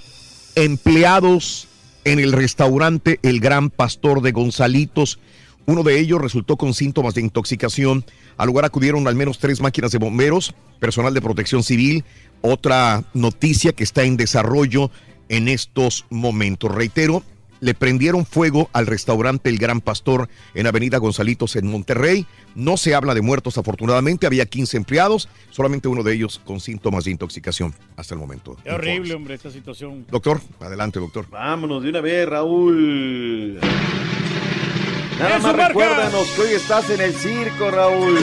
[0.56, 1.67] empleados
[2.04, 5.18] en el restaurante El Gran Pastor de Gonzalitos.
[5.66, 8.04] Uno de ellos resultó con síntomas de intoxicación.
[8.36, 12.04] Al lugar acudieron al menos tres máquinas de bomberos, personal de protección civil.
[12.40, 14.90] Otra noticia que está en desarrollo
[15.28, 16.74] en estos momentos.
[16.74, 17.22] Reitero,
[17.60, 22.26] le prendieron fuego al restaurante El Gran Pastor en Avenida Gonzalitos en Monterrey.
[22.54, 27.04] No se habla de muertos afortunadamente, había 15 empleados, solamente uno de ellos con síntomas
[27.04, 28.56] de intoxicación hasta el momento.
[28.64, 30.06] Qué horrible, hombre, esta situación.
[30.10, 31.26] Doctor, adelante, doctor.
[31.30, 33.58] Vámonos de una vez, Raúl.
[35.18, 35.68] Nada ¡Eso, más marca!
[35.68, 38.18] recuérdanos que hoy estás en el circo, Raúl.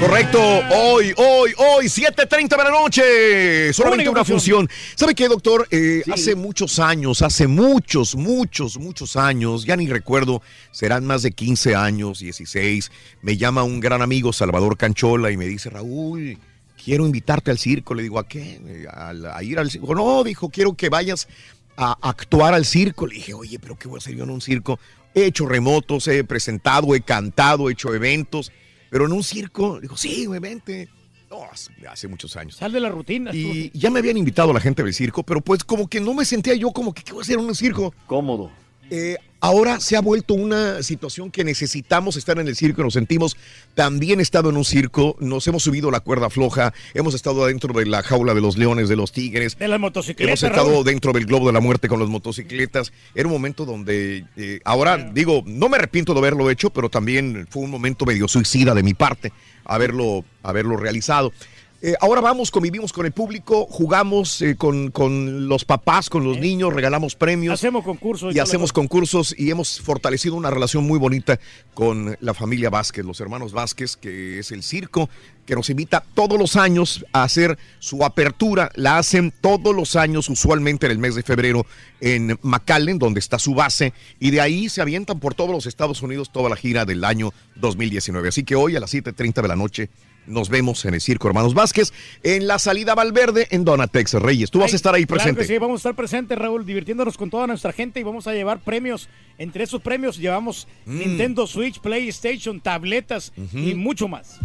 [0.00, 0.38] Correcto,
[0.74, 3.72] hoy, hoy, hoy, 7.30 de la noche.
[3.72, 4.68] Solamente una función.
[4.94, 5.66] ¿Sabe qué, doctor?
[5.70, 11.32] Eh, Hace muchos años, hace muchos, muchos, muchos años, ya ni recuerdo, serán más de
[11.32, 12.92] 15 años, 16,
[13.22, 16.38] me llama un gran amigo, Salvador Canchola, y me dice, Raúl,
[16.84, 17.94] quiero invitarte al circo.
[17.94, 18.60] Le digo, ¿a qué?
[18.92, 19.94] Al- A, ir al circo.
[19.94, 21.26] No, dijo, quiero que vayas
[21.78, 23.06] a actuar al circo.
[23.06, 24.78] Le dije, oye, pero ¿qué voy a hacer yo en un circo?
[25.14, 28.52] He hecho remotos, he presentado, he cantado, he hecho eventos,
[28.90, 30.88] pero en un circo, dijo, sí, güey, vente.
[31.30, 32.54] No, hace, hace muchos años.
[32.56, 33.32] Sal de la rutina.
[33.34, 36.14] Y ya me habían invitado a la gente del circo, pero pues como que no
[36.14, 37.92] me sentía yo como que, ¿qué voy a hacer en un circo?
[38.06, 38.50] Cómodo.
[38.90, 43.36] Eh, ahora se ha vuelto una situación que necesitamos estar en el circo nos sentimos
[43.74, 47.86] también estado en un circo, nos hemos subido la cuerda floja, hemos estado adentro de
[47.86, 50.26] la jaula de los leones, de los tigres, De las motocicletas.
[50.26, 50.84] hemos estado Raúl.
[50.84, 52.92] dentro del globo de la muerte con las motocicletas.
[53.14, 57.46] Era un momento donde eh, ahora digo, no me arrepiento de haberlo hecho, pero también
[57.50, 59.32] fue un momento medio suicida de mi parte
[59.66, 61.32] haberlo, haberlo realizado.
[61.82, 66.38] Eh, ahora vamos, convivimos con el público, jugamos eh, con, con los papás, con los
[66.38, 67.54] niños, regalamos premios.
[67.54, 68.34] Hacemos concursos.
[68.34, 71.38] Y hacemos concursos y hemos fortalecido una relación muy bonita
[71.74, 75.10] con la familia Vázquez, los hermanos Vázquez, que es el circo
[75.46, 78.70] que nos invita todos los años a hacer su apertura.
[78.74, 81.64] La hacen todos los años, usualmente en el mes de febrero,
[82.00, 86.02] en McAllen, donde está su base, y de ahí se avientan por todos los Estados
[86.02, 88.28] Unidos toda la gira del año 2019.
[88.28, 89.88] Así que hoy a las 7.30 de la noche
[90.26, 91.92] nos vemos en el Circo Hermanos Vázquez,
[92.22, 94.50] en la salida Valverde, en Donatex Reyes.
[94.50, 95.40] Tú vas a estar ahí Claro presente.
[95.42, 98.32] que sí, vamos a estar presentes, Raúl, divirtiéndonos con toda nuestra gente y vamos a
[98.34, 99.08] llevar premios.
[99.38, 100.98] Entre esos premios llevamos Mm.
[100.98, 104.38] Nintendo Switch, PlayStation, tabletas y mucho más.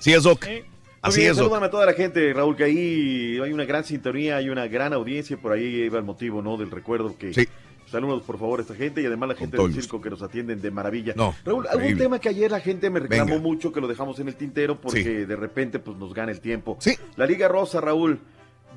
[0.00, 0.44] Sí, es Doc.
[0.46, 0.64] Eh,
[1.00, 1.46] Así bien, es, Doc.
[1.46, 4.92] salúdame a toda la gente, Raúl, que ahí hay una gran sintonía, hay una gran
[4.92, 6.56] audiencia, por ahí iba el motivo, ¿no?
[6.56, 7.34] Del recuerdo que...
[7.34, 7.48] Sí.
[7.92, 10.22] Saludos, por favor, a esta gente y además la gente del el circo que nos
[10.22, 11.12] atienden de maravilla.
[11.14, 12.02] No, Raúl, algún increíble.
[12.04, 13.40] tema que ayer la gente me reclamó Venga.
[13.42, 15.10] mucho, que lo dejamos en el tintero porque Sí.
[15.26, 16.78] de repente pues nos gana el tiempo.
[16.80, 16.96] Sí.
[17.16, 18.18] La Liga Rosa, Raúl,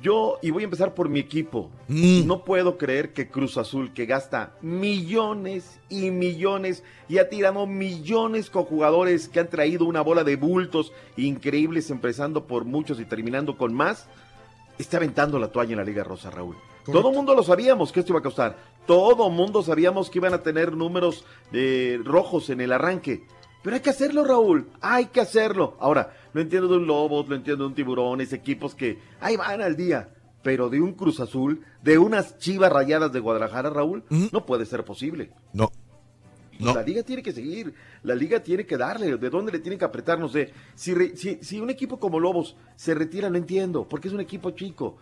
[0.02, 2.26] Yo, y voy a empezar por mi equipo, Mm.
[2.26, 8.50] no puedo creer que Cruz Azul, que gasta millones y millones y ha tirado millones
[8.50, 13.56] con jugadores que han traído una bola de bultos increíbles, empezando por muchos y terminando
[13.56, 14.06] con más,
[14.78, 16.56] está aventando la toalla en la Liga Rosa, Raúl.
[16.92, 18.56] Todo mundo lo sabíamos que esto iba a costar.
[18.86, 23.24] Todo mundo sabíamos que iban a tener números de rojos en el arranque.
[23.62, 24.68] Pero hay que hacerlo, Raúl.
[24.80, 25.76] Hay que hacerlo.
[25.80, 29.60] Ahora, lo entiendo de un Lobos, lo entiendo de un Tiburones, equipos que ahí van
[29.60, 30.10] al día.
[30.42, 34.84] Pero de un Cruz Azul, de unas chivas rayadas de Guadalajara, Raúl, no puede ser
[34.84, 35.32] posible.
[35.52, 35.72] No.
[36.60, 36.72] No.
[36.72, 39.84] La liga tiene que seguir, la liga tiene que darle, de dónde le tienen que
[39.84, 40.52] apretar, no sé.
[40.74, 44.20] Si, re- si, si un equipo como Lobos se retira, no entiendo, porque es un
[44.20, 44.96] equipo chico.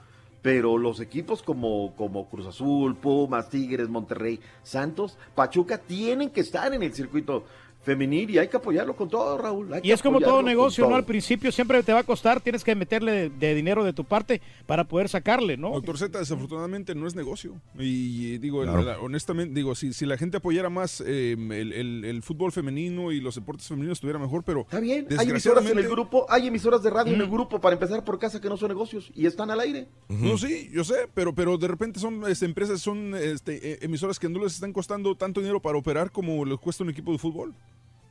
[0.45, 6.71] Pero los equipos como, como Cruz Azul, Pumas, Tigres, Monterrey, Santos, Pachuca tienen que estar
[6.75, 7.47] en el circuito
[7.85, 9.73] femenil y hay que apoyarlo con todo, Raúl.
[9.73, 10.97] hay Y es como todo negocio, ¿no?
[10.97, 14.05] Al principio siempre te va a costar, tienes que meterle de, de dinero de tu
[14.05, 15.71] parte para poder sacarle, ¿no?
[15.71, 17.61] Doctor Z, desafortunadamente no es negocio.
[17.79, 18.83] Y digo, Claro.
[18.83, 23.13] la- honestamente, digo, si, si la gente apoyara más eh, el, el- el fútbol femenino
[23.13, 26.47] y los deportes femeninos estuviera mejor, pero Está bien, hay emisoras en el grupo, hay
[26.49, 29.27] emisoras de radio en el grupo para empezar por casa que no son negocios y
[29.27, 29.89] están al aire.
[30.09, 34.19] No, sí, yo sé, pero, pero de repente son este, empresas, son este, eh, emisoras
[34.19, 37.19] que no les están costando tanto dinero para operar como les cuesta un equipo de
[37.19, 37.55] fútbol.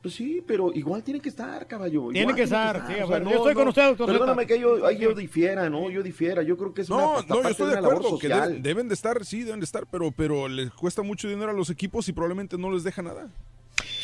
[0.04, 2.10] Pues sí, pero igual tiene que estar, caballo.
[2.12, 4.54] Tiene que estar, sí, o sea, bueno, yo estoy con usted, doctor Perdóname Zeta.
[4.54, 5.88] que yo, ahí yo difiera, ¿no?
[5.88, 6.42] Yo difiera.
[6.42, 8.28] Yo creo que es una, No, hasta no, yo estoy de una labor acuerdo que
[8.28, 11.54] deben, deben de estar, sí, deben de estar, pero, pero les cuesta mucho dinero a
[11.54, 13.30] los equipos y probablemente no les deja nada.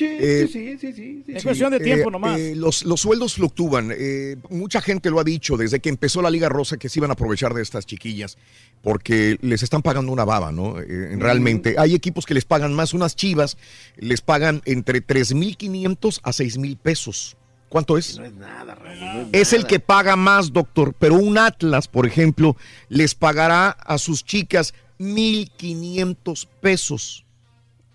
[0.01, 1.33] Sí, Eh, sí, sí, sí, sí.
[1.35, 2.39] Es cuestión de tiempo Eh, nomás.
[2.41, 3.93] eh, los, los sueldos fluctúan.
[3.95, 7.11] Eh, mucha gente lo ha dicho desde que empezó la Liga Rosa que se iban
[7.11, 8.39] a aprovechar de estas chiquillas
[8.83, 10.81] porque les están pagando una baba, ¿no?
[10.81, 11.75] Eh, realmente.
[11.79, 12.95] Hay equipos que les pagan más.
[12.95, 13.59] Unas chivas
[13.99, 17.37] les pagan entre 3.500 a 6.000 pesos.
[17.69, 18.19] ¿Cuánto es?
[18.19, 19.69] No es nada, Raúl, no Es el nada.
[19.69, 20.95] que paga más, doctor.
[20.99, 22.57] Pero un Atlas, por ejemplo,
[22.89, 27.25] les pagará a sus chicas 1.500 pesos.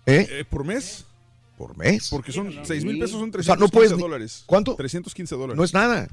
[0.06, 0.26] ¿Eh?
[0.30, 1.04] Eh, ¿Por mes?
[1.56, 2.08] Por mes.
[2.10, 4.42] Porque son 6 mil pesos, son O sea, 315 no puedes ni- dólares.
[4.46, 4.76] ¿Cuánto?
[4.76, 5.56] 315 dólares.
[5.56, 6.08] No es nada.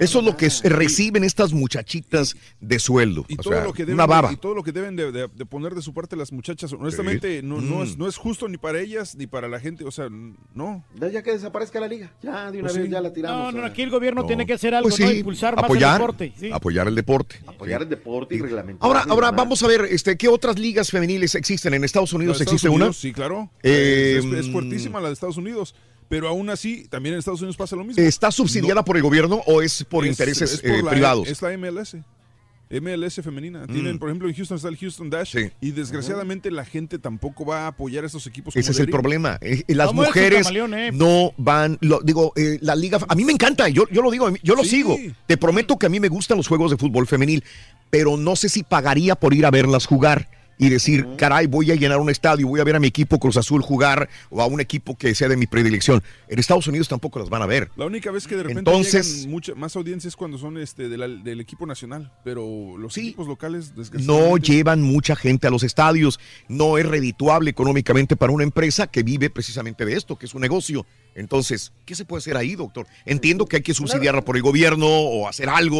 [0.00, 3.24] Eso es lo que reciben estas muchachitas de sueldo.
[3.28, 4.32] Y o todo, sea, lo que deben una de- baba.
[4.32, 7.42] y todo lo que deben de, de- de poner de su parte las muchachas, honestamente,
[7.42, 7.82] no, no, Mm.
[7.82, 9.84] es, no es justo ni para ellas ni para la gente.
[9.84, 10.08] O sea,
[10.54, 10.84] no.
[11.12, 12.12] Ya, que desaparezca la liga.
[12.22, 12.90] Ya, de una Pues vez sí.
[12.90, 13.54] ya la tiramos.
[13.54, 14.26] No, no, aquí el gobierno No.
[14.26, 15.10] tiene que hacer algo, Pues ¿no?
[15.10, 16.32] Impulsar más apoyar, el deporte.
[16.38, 16.50] sí.
[16.50, 17.36] Apoyar el deporte.
[17.46, 18.86] Apoyar el deporte y reglamentar.
[18.86, 21.74] Ahora, ahora vamos a ver, este, ¿qué otras ligas femeniles existen?
[21.74, 22.84] ¿En Estados Unidos existe Estados una?
[22.86, 23.50] Unidos, Sí, claro.
[23.62, 25.74] Eh, es, es fuertísima la de Estados Unidos.
[26.10, 28.02] Pero aún así, también en Estados Unidos pasa lo mismo.
[28.02, 31.26] ¿Está subsidiada por el gobierno o es por Es- intereses es por eh, la- privados?
[31.28, 31.96] Es la MLS.
[32.68, 33.66] MLS femenina.
[33.66, 33.98] Tienen, Mm.
[33.98, 35.36] por ejemplo, en Houston está el Houston Dash.
[35.60, 38.54] Y desgraciadamente la gente tampoco va a apoyar a estos equipos.
[38.54, 39.38] Ese es el problema.
[39.40, 40.90] Eh, eh, las Vamos mujeres eh.
[40.92, 44.28] no van, lo, digo, eh, la liga, a mí me encanta, yo, yo lo digo,
[44.42, 44.70] yo lo Sí.
[44.70, 44.96] sigo.
[45.26, 47.42] Te prometo que a mí me gustan los juegos de fútbol femenil,
[47.88, 50.28] pero no sé si pagaría por ir a verlas jugar
[50.60, 53.38] y decir, caray, voy a llenar un estadio, voy a ver a mi equipo Cruz
[53.38, 56.02] Azul jugar o a un equipo que sea de mi predilección.
[56.28, 57.70] En Estados Unidos tampoco las van a ver.
[57.76, 60.90] La única vez que de repente Entonces- llegan mucha, más audiencias es cuando son este
[60.90, 63.72] de la- del equipo nacional, pero los equipos locales
[64.06, 69.02] No llevan mucha gente a los estadios, no es redituable económicamente para una empresa que
[69.02, 70.84] vive precisamente de esto, que es un negocio.
[71.14, 72.86] Entonces, ¿qué se puede hacer ahí, doctor?
[73.06, 75.78] Entiendo que hay que subsidiarla por el gobierno o hacer algo,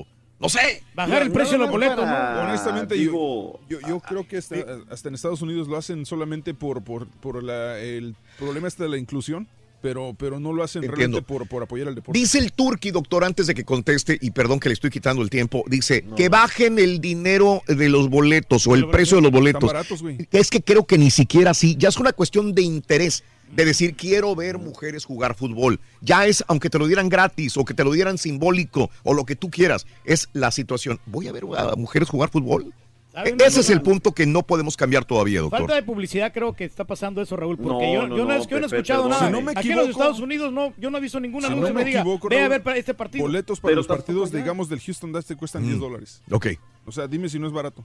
[0.00, 0.06] o
[0.42, 0.82] no sé.
[0.94, 2.42] Bajar el precio de los boletos, ¿no?
[2.42, 4.56] Honestamente, digo, yo, yo, yo creo que hasta,
[4.90, 8.88] hasta en Estados Unidos lo hacen solamente por, por, por la- el problema este de
[8.90, 9.48] la inclusión,
[9.80, 10.96] pero, pero no lo hacen Entiendo.
[10.96, 12.16] realmente por, por apoyar al deporte.
[12.18, 15.30] Dice el Turqui, doctor, antes de que conteste, y perdón que le estoy quitando el
[15.30, 19.64] tiempo, dice que bajen el dinero de los boletos o el precio de los boletos.
[19.64, 20.02] Baratos.
[20.30, 23.94] Es que creo que ni siquiera así, ya es una cuestión de interés, de decir
[23.94, 25.78] quiero ver mujeres jugar fútbol.
[26.00, 29.24] Ya es, aunque te lo dieran gratis o que te lo dieran simbólico o lo
[29.24, 30.98] que tú quieras, es la situación.
[31.06, 32.72] ¿Voy a ver a mujeres jugar fútbol?
[33.12, 35.58] ¿Sabe E- Ese es el punto que no podemos cambiar todavía, doctor.
[35.60, 38.30] Falta de publicidad creo que está pasando eso, Raúl, porque No, yo, no, yo no,
[38.32, 39.10] no, es que yo no he escuchado perdón.
[39.10, 39.26] nada.
[39.26, 41.48] Si no me Aquí en los Estados Unidos no, yo no he visto ningún Si
[41.48, 43.22] anuncio me me diga, equivoco, ve a Raúl, ver para este partido.
[43.26, 45.66] Boletos para Pero los partidos, digamos, del Houston Dash te cuestan Mm.
[45.66, 46.22] 10 dólares.
[46.30, 46.46] Ok.
[46.86, 47.84] O sea, dime si no es barato.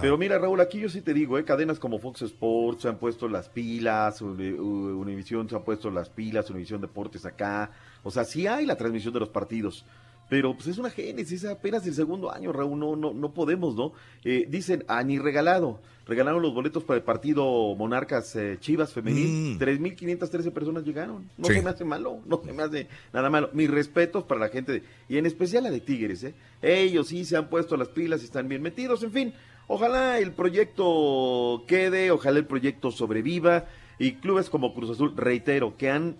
[0.00, 1.44] Pero mira, Raúl, aquí yo sí te digo, ¿eh?
[1.44, 5.90] cadenas como Fox Sports se han puesto las pilas, Uni- U- Univision se han puesto
[5.90, 7.70] las pilas, Univision Deportes acá.
[8.02, 9.84] O sea, sí hay la transmisión de los partidos.
[10.28, 13.74] Pero pues es una génesis, es apenas el segundo año, Raúl, no, no, no podemos,
[13.76, 13.92] ¿no?
[14.24, 15.80] Eh, dicen, a ni regalado.
[16.06, 19.54] Regalaron los boletos para el partido Monarcas eh, Chivas Femenil.
[19.56, 19.58] Mm.
[19.58, 21.30] 3.513 personas llegaron.
[21.38, 21.54] No Sí.
[21.54, 23.48] se me hace malo, no se me hace nada malo.
[23.54, 26.34] Mis respetos para la gente, de- y en especial la de Tigres, ¿eh?
[26.62, 29.34] Ellos sí se han puesto las pilas y están bien metidos, en fin.
[29.68, 33.66] Ojalá el proyecto quede, ojalá el proyecto sobreviva.
[34.00, 36.16] Y clubes como Cruz Azul, reitero, que han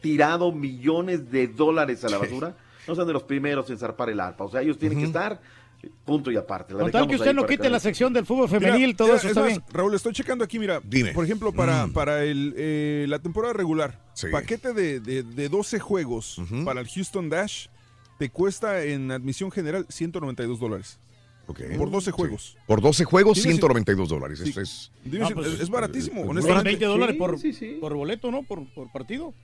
[0.00, 2.56] tirado millones de dólares a la basura,
[2.88, 4.44] no sean de los primeros en zarpar el arpa.
[4.44, 5.40] O sea, ellos tienen que estar
[6.04, 6.74] Punto y aparte.
[6.74, 9.16] La Con tal que usted no quite la sección del fútbol Mira, femenil, todo mira,
[9.16, 9.64] eso es está más, bien.
[9.72, 10.78] Raúl, estoy checando aquí, mira.
[10.84, 11.12] Dime.
[11.12, 11.92] Por ejemplo, para, Mm.
[11.94, 14.26] para el, eh, la temporada regular, Sí.
[14.30, 17.68] paquete de, de, de 12 juegos para el Houston Dash
[18.18, 20.98] te cuesta en admisión general 192 dólares.
[21.50, 21.60] Ok.
[21.76, 22.10] Por 12 Sí.
[22.12, 22.56] juegos.
[22.66, 24.38] Por 12 juegos, Dime si- 192 dólares.
[24.38, 24.48] Sí.
[24.50, 26.68] Esto es- Dime si- pues, es, es baratísimo, Son honestamente.
[26.70, 27.78] 20 dólares por, sí, sí.
[27.80, 28.42] por boleto, ¿no?
[28.42, 29.34] Por, por partido.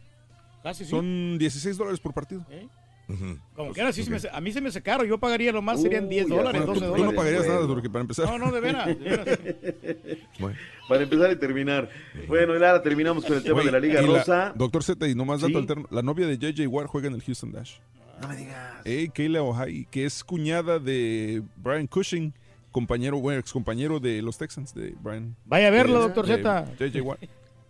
[0.62, 0.91] Casi sí.
[0.91, 2.45] Son 16 dólares por partido.
[2.51, 2.66] ¿Eh?
[3.09, 3.39] Ujú.
[3.55, 5.05] Como quiera, sí se me a mí se me hace caro.
[5.05, 7.07] Yo pagaría lo más, serían 10 Uy, ya, dólares, bueno, 12 Tú dólares.
[7.07, 7.55] no pagarías Bueno.
[7.55, 8.27] nada, porque para empezar.
[8.27, 8.87] No, no, de veras.
[8.87, 9.39] de veras.
[10.41, 10.59] Bueno.
[10.89, 11.89] Para empezar y terminar.
[12.28, 14.53] Bueno, y ahora terminamos con el tema Güey, de la Liga Rosa.
[14.57, 15.57] Doctor Z, y nomás dato Sí.
[15.59, 15.87] alterno.
[15.91, 17.74] La novia de JJ Watt juega en el Houston Dash.
[18.20, 18.56] No me digas.
[18.84, 22.32] Eh, Kayla Ohai, que es cuñada de Brian Cushing,
[22.72, 25.36] compañero, bueno, ex compañero de los Texans, de Brian.
[25.44, 26.66] Vaya a verlo, de- doctor Z.
[26.78, 27.20] JJ Watt.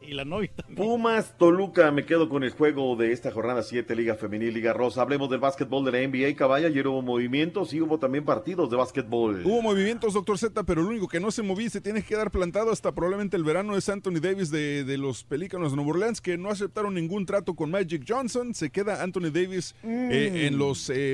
[0.06, 0.76] Y la novia también.
[0.76, 5.02] Pumas Toluca, me quedo con el juego de esta jornada 7, Liga Femenil, Liga Rosa.
[5.02, 6.68] Hablemos del básquetbol de la NBA, caballa.
[6.68, 9.42] Ayer hubo movimientos y hubo también partidos de básquetbol.
[9.44, 12.08] Hubo movimientos, doctor Z, pero el único que no se movía y se tiene que
[12.08, 15.90] quedar plantado hasta probablemente el verano es Anthony Davis de, de los Pelícanos de Nueva
[15.92, 18.54] Orleans, que no aceptaron ningún trato con Magic Johnson.
[18.54, 21.12] Se queda Anthony Davis eh, en, los, eh,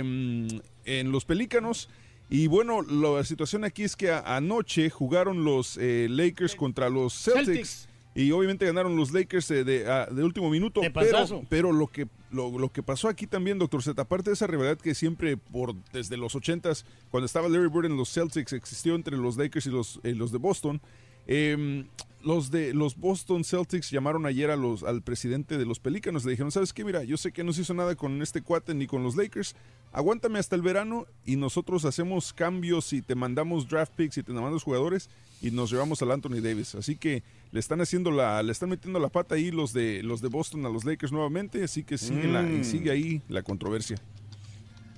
[0.85, 1.89] en los Pelícanos.
[2.31, 7.13] Y bueno, la situación aquí es que a- anoche jugaron los eh, Lakers contra los
[7.13, 7.45] Celtics.
[7.47, 7.89] Celtics.
[8.15, 10.81] Y obviamente ganaron los Lakers eh, de, a- de último minuto.
[11.11, 11.19] Pero,
[11.49, 14.79] pero lo que lo, lo que pasó aquí también, doctor Z, aparte de esa rivalidad
[14.79, 19.17] que siempre por desde los 80s, cuando estaba Larry Bird en los Celtics, existió entre
[19.17, 20.81] los Lakers y los, eh, los de Boston.
[21.27, 21.85] eh,
[22.25, 26.25] los de los Boston Celtics llamaron ayer a los, al presidente de los Pelícanos.
[26.25, 26.85] Le dijeron, ¿sabes qué?
[26.85, 29.57] Mira, yo sé que no se hizo nada con este cuate ni con los Lakers.
[29.93, 34.33] Aguántame hasta el verano y nosotros hacemos cambios y te mandamos draft picks y te
[34.33, 35.11] mandamos jugadores
[35.41, 36.77] y nos llevamos al Anthony Davis.
[36.77, 40.21] Así que le están haciendo la, le están metiendo la pata ahí los de los
[40.21, 41.63] de Boston a los Lakers nuevamente.
[41.63, 42.61] Así que sigue, la- Mm.
[42.61, 43.97] y sigue ahí la controversia.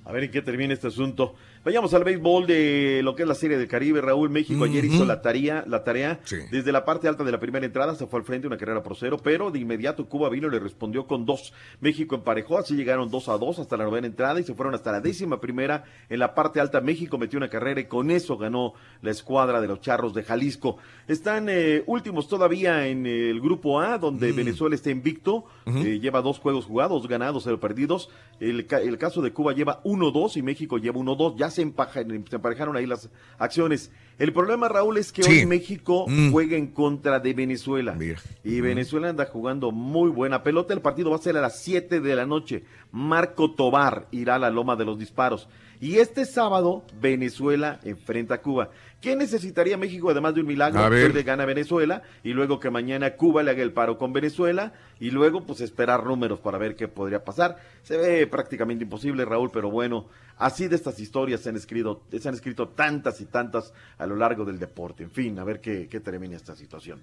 [0.04, 1.34] A ver en qué termina este asunto.
[1.64, 4.02] Vayamos al béisbol de lo que es la Serie del Caribe.
[4.02, 6.36] Raúl México ayer hizo la tarea, la tarea Sí.
[6.50, 8.96] desde la parte alta de la primera entrada, se fue al frente una carrera por
[8.96, 11.54] cero, pero de inmediato Cuba vino y le respondió con dos.
[11.80, 14.92] México emparejó, así llegaron dos a dos hasta la novena entrada y se fueron hasta
[14.92, 15.84] la décima primera.
[16.10, 19.68] En la parte alta México metió una carrera y con eso ganó la escuadra de
[19.68, 20.76] los Charros de Jalisco.
[21.08, 24.36] Están eh, últimos todavía en el grupo A, donde Mm.
[24.36, 28.10] Venezuela está invicto, eh, lleva dos juegos jugados, dos ganados, cero perdidos.
[28.38, 31.36] El, el caso de Cuba lleva 1-2 y México lleva 1-2.
[31.38, 33.08] Ya se, emparejaron ahí las
[33.38, 33.90] acciones.
[34.18, 35.40] El problema, Raúl, es que Sí.
[35.40, 36.30] hoy México Mm.
[36.30, 37.92] juega en contra de Venezuela.
[37.94, 38.20] Mira.
[38.44, 40.72] Y Venezuela anda jugando muy buena pelota.
[40.74, 42.64] El partido va a ser a las 7 de la noche.
[42.92, 45.48] Marco Tobar irá a la loma de los disparos.
[45.80, 48.70] Y este sábado, Venezuela enfrenta a Cuba.
[49.04, 50.80] ¿Qué necesitaría México además de un milagro?
[50.80, 51.08] A ver.
[51.08, 54.72] Que le gana Venezuela y luego que mañana Cuba le haga el paro con Venezuela
[54.98, 57.58] y luego pues esperar números para ver qué podría pasar.
[57.82, 60.06] Se ve prácticamente imposible, Raúl, pero bueno,
[60.38, 64.16] así de estas historias se han escrito, se han escrito tantas y tantas a lo
[64.16, 65.02] largo del deporte.
[65.02, 67.02] En fin, a ver qué, qué termina esta situación.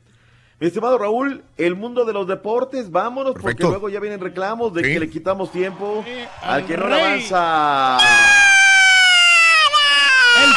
[0.59, 4.83] Mi estimado Raúl, el mundo de los deportes, vámonos, porque luego ya vienen reclamos de
[4.83, 4.93] Sí.
[4.93, 6.03] que le quitamos tiempo
[6.41, 7.97] al al que no avanza.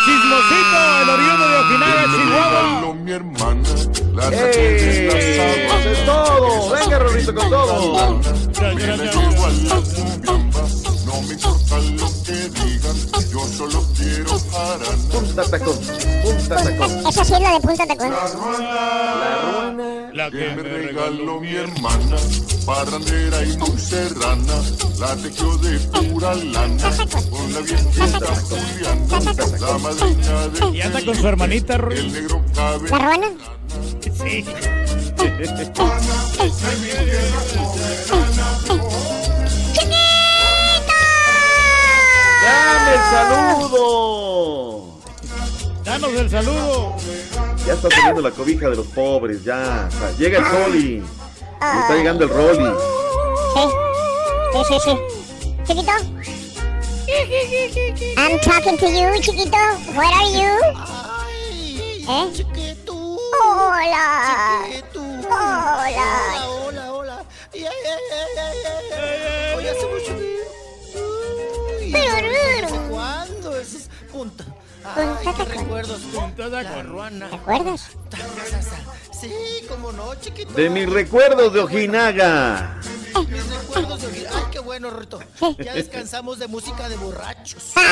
[0.05, 2.94] Chismosito, el oriundo de Okinawa, Chihuahua.
[2.94, 3.68] mi hermana,
[4.12, 5.09] la ¡Ey!
[5.09, 6.70] ¡Eso es todo!
[6.70, 8.20] ¡Venga, Rorrito, con todo!
[11.15, 12.97] No me importa lo que digan,
[13.31, 15.03] yo solo quiero jarana.
[15.12, 15.78] Punta tacón,
[16.24, 17.07] punta tacón.
[17.07, 18.11] Esa sí es la de punta tacón.
[18.11, 20.11] La ruana.
[20.12, 22.16] La Que me regaló mi hermana,
[22.66, 24.55] parrandera y muy serrana,
[24.99, 26.91] la tejió de pura lana,
[27.31, 32.45] con la viejita Juliana, la madrina de Y anda con su hermanita, Ro- el negro
[32.55, 32.91] cabe.
[32.91, 33.27] ¿La ruana?
[34.24, 34.45] Sí.
[42.85, 45.01] ¡Dame el saludo!
[45.85, 46.97] Danos el saludo.
[47.66, 49.89] Ya está saliendo la cobija de los pobres, ya.
[49.89, 50.97] O sea, llega el Soli.
[50.97, 51.02] Y
[51.81, 52.74] está llegando el Rolly.
[53.55, 53.62] Sí.
[54.52, 54.93] Sí, sí, sí.
[55.66, 55.93] Chiquito.
[58.19, 59.56] I'm talking to you, chiquito.
[59.94, 60.52] Where are you?
[62.06, 62.27] ¿Eh?
[63.40, 64.06] Hola.
[65.24, 66.09] Hola.
[66.47, 67.24] Hola, hola.
[69.56, 70.23] Oye, hace mucho que...
[74.15, 74.45] punta...
[74.45, 76.01] Punta Ay, qué recuerdos.
[76.03, 76.86] Punta La tacón.
[76.89, 77.31] ruana.
[77.31, 77.86] ¿Te acuerdas?
[79.19, 79.32] Sí,
[79.66, 80.53] cómo no, chiquito.
[80.53, 82.78] De mis recuerdos de Ojinaga.
[83.28, 84.28] Mis recuerdos de oír.
[84.31, 85.20] Ay, qué bueno, Rito.
[85.59, 87.73] Ya descansamos de música de borrachos.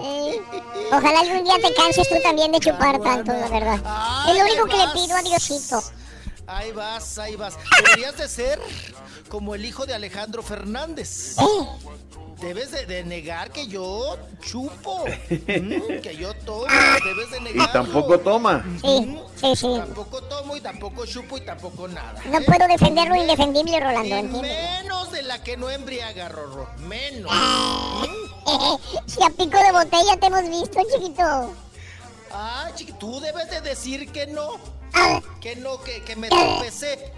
[0.00, 0.40] Eh,
[0.92, 3.80] Ojalá algún día te canses tú también de chupar tanto, la verdad.
[4.28, 5.82] Es lo único que le pido a Diosito.
[6.46, 7.56] Ahí vas, ahí vas.
[7.84, 8.60] Deberías de ser
[9.28, 11.36] como el hijo de Alejandro Fernández.
[11.38, 11.44] Eh,
[12.40, 16.66] Debes de, de negar que yo chupo, mm, que yo tomo,
[17.04, 17.72] debes de Y negar.
[17.72, 18.64] tampoco toma.
[18.80, 19.74] Sí, sí, sí.
[19.76, 22.22] Tampoco tomo y tampoco chupo y tampoco nada.
[22.30, 22.44] No ¿eh?
[22.46, 26.68] puedo defender lo indefendible, Rolando, Y menos de la que no embriaga, Rorro.
[26.78, 27.30] Menos.
[29.06, 31.52] Si a pico de botella te hemos visto, chiquito.
[32.32, 34.52] Ah, chiqui, tú debes de decir que no.
[34.94, 35.20] Ah.
[35.40, 37.12] Que no, que, que me tropecé.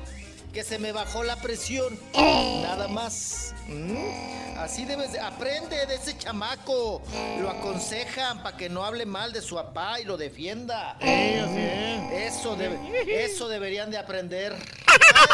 [0.52, 1.98] Que se me bajó la presión.
[2.14, 3.54] Nada más.
[3.68, 4.56] ¿Mm?
[4.58, 5.20] Así debes de...
[5.20, 7.02] Aprende de ese chamaco.
[7.40, 10.96] Lo aconsejan para que no hable mal de su papá y lo defienda.
[11.00, 12.78] Eso, debe-
[13.24, 14.54] eso deberían de aprender.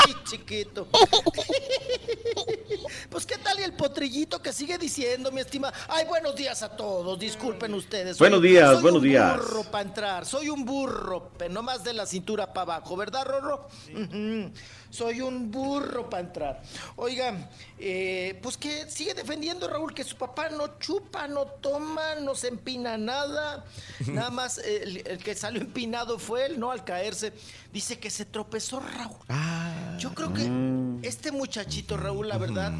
[0.07, 0.87] Ay, chiquito.
[3.11, 5.73] Pues qué tal y el potrillito que sigue diciendo, mi estima.
[5.89, 7.19] Ay, buenos días a todos.
[7.19, 8.19] Disculpen ustedes.
[8.19, 9.37] Buenos Soy- días, soy buenos un días.
[9.39, 10.27] burro para entrar.
[10.27, 13.69] Soy un burro, pero no más de la cintura para abajo, ¿verdad, Rorro?
[13.93, 14.53] Ujú.
[14.97, 16.63] Soy un burro para entrar.
[16.97, 17.49] Oigan,
[17.79, 22.49] eh, pues que sigue defendiendo Raúl que su papá no chupa, no toma, no se
[22.49, 23.67] empina nada.
[24.07, 26.71] Nada más eh, el, el que salió empinado fue él, ¿no?
[26.71, 27.35] Al caerse.
[27.75, 29.99] Dice que se tropezó Raúl.
[29.99, 32.73] Yo creo que este muchachito, Raúl, la verdad,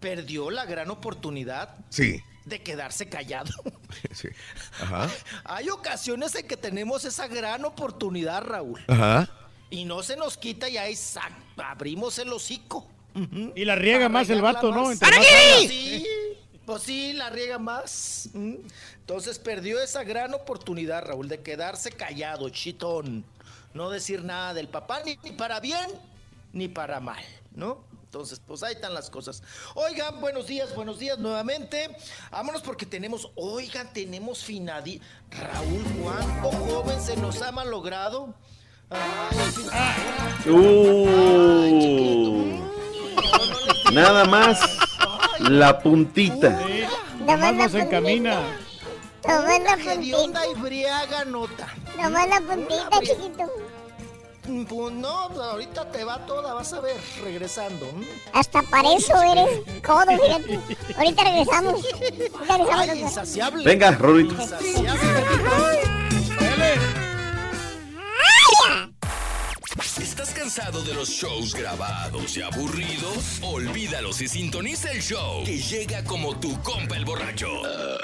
[0.00, 3.52] perdió la gran oportunidad Sí, de quedarse callado.
[4.12, 4.28] sí.
[4.80, 5.08] Ajá.
[5.44, 8.82] Hay ocasiones en que tenemos esa gran oportunidad, Raúl.
[8.88, 9.28] Ajá.
[9.70, 12.86] Y no se nos quita y ahí sac- abrimos el hocico.
[13.54, 14.84] Y la riega Para más el vato, ¿no?
[14.84, 14.98] más.
[15.68, 16.06] Sí,
[16.64, 18.30] pues sí, la riega más.
[18.34, 23.24] Entonces perdió esa gran oportunidad, Raúl, de quedarse callado, chitón.
[23.74, 25.90] No decir nada del papá, ni, ni para bien,
[26.52, 27.22] ni para mal,
[27.54, 27.84] ¿no?
[28.04, 29.42] Entonces, pues ahí están las cosas.
[29.74, 31.90] Oigan, buenos días, buenos días nuevamente.
[32.30, 34.98] Vámonos porque tenemos, oigan, tenemos finadi.
[35.30, 38.34] Raúl, ¿cuánto joven se nos ha malogrado?
[40.46, 41.06] Uh,
[43.92, 44.58] nada más
[45.40, 46.58] la puntita.
[47.20, 48.40] Nomás nos encamina.
[49.26, 51.68] Nomás la Hedionda y briaga nota.
[52.00, 53.44] Nomás la puntita, chiquito.
[54.66, 57.86] Pues no, ahorita te va toda, vas a ver, regresando.
[58.32, 60.58] Hasta para eso eres codo, fíjate.
[60.96, 61.84] Ahorita regresamos.
[62.48, 62.88] Ahorita regresamos.
[62.88, 63.64] Ay, insaciable.
[63.64, 64.34] Venga, Rorrito.
[69.78, 73.40] ¿Estás cansado de los shows grabados y aburridos?
[73.42, 77.46] Olvídalos y sintoniza el show que llega como tu compa el borracho.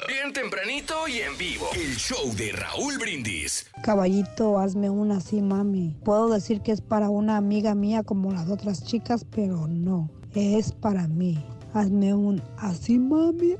[0.06, 1.68] Bien tempranito y en vivo.
[1.74, 3.66] El show de Raúl Brindis.
[3.82, 5.96] Caballito, hazme una así, mami.
[6.04, 10.08] Puedo decir que es para una amiga mía como las otras chicas, pero no.
[10.32, 11.44] Es para mí.
[11.72, 13.56] Hazme un así, mami.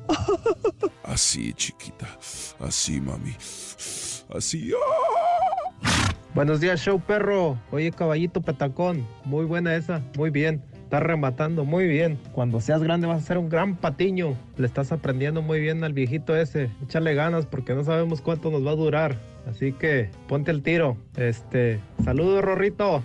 [1.02, 2.06] Así, chiquita.
[2.60, 3.34] Así, mami.
[4.32, 4.72] Así.
[6.34, 7.56] Buenos días, show perro.
[7.70, 9.06] Oye, caballito petacón.
[9.24, 10.02] Muy buena esa.
[10.16, 10.64] Muy bien.
[10.82, 12.18] Estás rematando muy bien.
[12.32, 14.36] Cuando seas grande vas a ser un gran patiño.
[14.56, 16.70] Le estás aprendiendo muy bien al viejito ese.
[16.82, 19.16] Échale ganas porque no sabemos cuánto nos va a durar.
[19.48, 20.96] Así que ponte el tiro.
[21.16, 23.00] Este, saludos, Rorrito.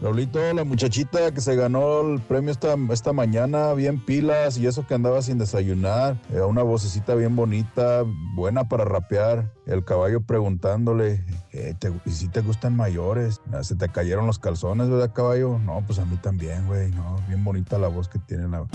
[0.00, 4.86] Raulito, la muchachita que se ganó el premio esta, esta mañana, bien pilas y eso
[4.86, 8.04] que andaba sin desayunar, eh, una vocecita bien bonita,
[8.34, 9.50] buena para rapear.
[9.66, 11.74] El caballo preguntándole, eh,
[12.04, 13.40] ¿y si te gustan mayores?
[13.52, 15.58] Ah, ¿Se te cayeron los calzones, verdad, caballo?
[15.58, 18.66] No, pues a mí también, güey, no, bien bonita la voz que tiene la...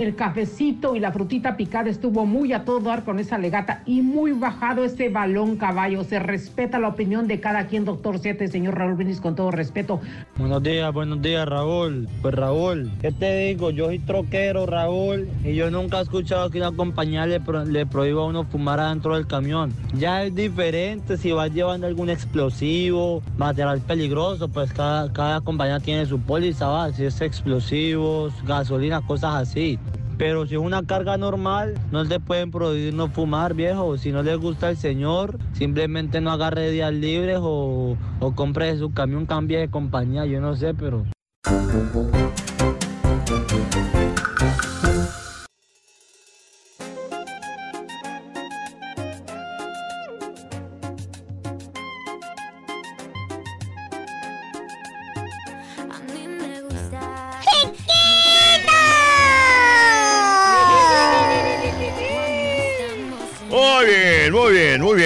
[0.00, 4.00] El cafecito y la frutita picada estuvo muy a todo dar con esa legata y
[4.00, 6.04] muy bajado ese balón caballo.
[6.04, 10.00] Se respeta la opinión de cada quien, doctor Siete, señor Raúl Brindis, con todo respeto.
[10.38, 12.08] Buenos días, buenos días, Raúl.
[12.22, 13.70] Pues Raúl, ¿qué te digo?
[13.72, 17.84] Yo soy troquero, Raúl, y yo nunca he escuchado que una compañía le, pro- le
[17.84, 19.70] prohíba a uno fumar adentro del camión.
[19.92, 26.06] Ya es diferente si vas llevando algún explosivo, material peligroso, pues cada, cada compañía tiene
[26.06, 29.78] su póliza, si es explosivos, gasolina, cosas así.
[30.20, 33.96] Pero si es una carga normal, no le pueden prohibir no fumar, viejo.
[33.96, 38.92] Si no le gusta el señor, simplemente no agarre días libres o, o compre su
[38.92, 41.06] camión, cambie de compañía, yo no sé, pero...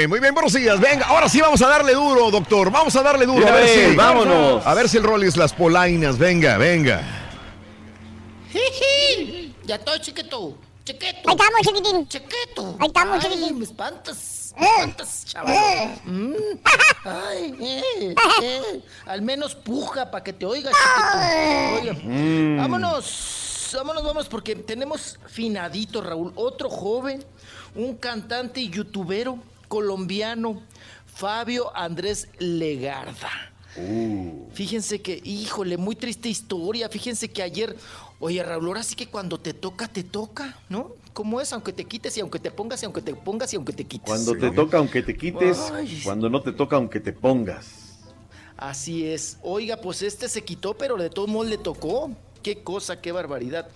[0.04, 0.34] bien, muy bien.
[0.34, 0.78] Buenos días.
[0.80, 2.70] Venga, ahora sí vamos a darle duro, doctor.
[2.70, 3.46] Vamos a darle duro.
[3.46, 4.66] A ver si, vámonos.
[4.66, 6.18] A ver si el Rollis las polainas.
[6.18, 7.02] Venga, venga.
[9.64, 10.58] Ya estoy chiquito.
[10.84, 11.30] Chiquito.
[11.30, 12.08] Ahí estamos, chiquitín.
[12.08, 12.76] Chiquito.
[12.78, 13.58] Ahí estamos, Ay, chiquitín.
[13.58, 14.52] me espantas.
[14.56, 14.60] Eh.
[14.60, 15.54] Me espantas, chaval.
[15.54, 15.98] Eh.
[16.04, 16.34] Mm.
[17.04, 18.80] Ay, eh, eh.
[19.06, 21.80] Al menos puja para que te oiga, chiquito.
[21.80, 22.58] Oiga, Mm.
[22.58, 23.40] vámonos.
[23.74, 26.32] Vámonos, vámonos, porque tenemos finadito, Raúl.
[26.36, 27.24] Otro joven,
[27.74, 29.38] un cantante y youtubero
[29.74, 30.62] colombiano,
[31.04, 33.52] Fabio Andrés Legarda.
[34.52, 36.88] Fíjense que, híjole, muy triste historia.
[36.88, 37.74] Fíjense que ayer,
[38.20, 40.92] oye Raúl, ahora sí que cuando te toca, te toca, ¿no?
[41.12, 41.52] ¿Cómo es?
[41.52, 44.06] Aunque te quites y aunque te pongas y aunque te pongas y aunque te quites.
[44.06, 45.58] Cuando te toca, aunque te quites.
[45.72, 46.02] Ay.
[46.04, 47.98] Cuando no te toca, aunque te pongas.
[48.56, 49.38] Así es.
[49.42, 52.12] Oiga, pues este se quitó, pero de todos modos le tocó.
[52.44, 53.68] Qué cosa, qué barbaridad.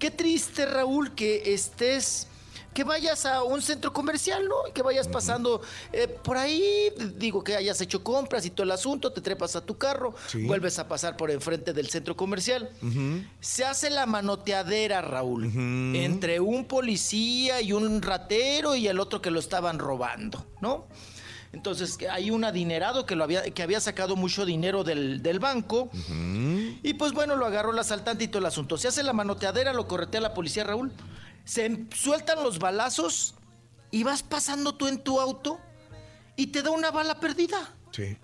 [0.00, 2.26] Qué triste, Raúl, que estés,
[2.76, 4.68] que vayas a un centro comercial, ¿no?
[4.68, 5.62] Y Que vayas pasando
[5.94, 9.62] eh, por ahí, digo que hayas hecho compras y todo el asunto, te trepas a
[9.64, 10.44] tu carro, Sí.
[10.44, 12.68] vuelves a pasar por enfrente del centro comercial.
[13.40, 15.46] Se hace la manoteadera, Raúl,
[15.96, 20.84] entre un policía y un ratero y el otro que lo estaban robando, ¿no?
[21.54, 25.88] Entonces hay un adinerado que, lo había, que había sacado mucho dinero del, del banco.
[26.82, 28.76] Y pues bueno, lo agarró el asaltante y todo el asunto.
[28.76, 30.92] Se hace la manoteadera, lo corretea la policía, Raúl.
[31.46, 33.34] Se em- sueltan los balazos
[33.90, 35.58] y vas pasando tú en tu auto
[36.36, 37.72] y te da una bala perdida.
[37.92, 38.18] Sí.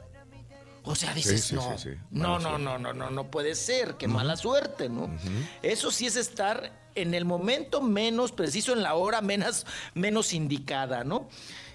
[0.84, 3.94] O sea, dices, Sí, sí, no, sí, no, no, no, no, no, no puede ser,
[3.96, 5.08] qué mala suerte, ¿no?
[5.62, 11.04] Eso sí es estar en el momento menos preciso, en la hora menos, menos indicada,
[11.04, 11.28] ¿no?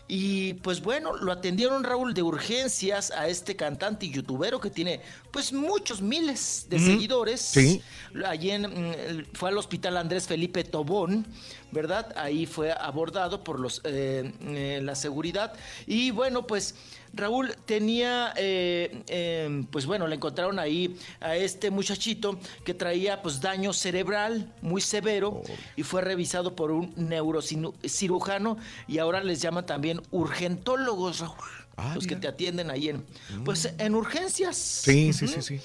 [0.07, 5.01] Y pues bueno, lo atendieron Raúl de urgencias a este cantante y youtubero que tiene
[5.31, 7.41] pues muchos miles de seguidores.
[7.41, 7.81] Sí.
[8.25, 11.27] Allí en, mm, fue al hospital Andrés Felipe Tobón,
[11.71, 12.13] ¿verdad?
[12.15, 15.53] Ahí fue abordado por los eh, eh, la seguridad.
[15.85, 16.75] Y bueno, pues
[17.17, 23.41] Raúl tenía, eh, eh, pues bueno, le encontraron ahí a este muchachito que traía pues
[23.41, 25.41] daño cerebral muy severo
[25.75, 28.57] y fue revisado por un neurocirujano
[28.87, 31.35] y ahora les llaman también urgentólogos, Raúl.
[31.95, 33.05] los que te atienden ahí en,
[33.45, 34.55] pues, en urgencias.
[34.57, 35.59] Sí, sí, sí, sí.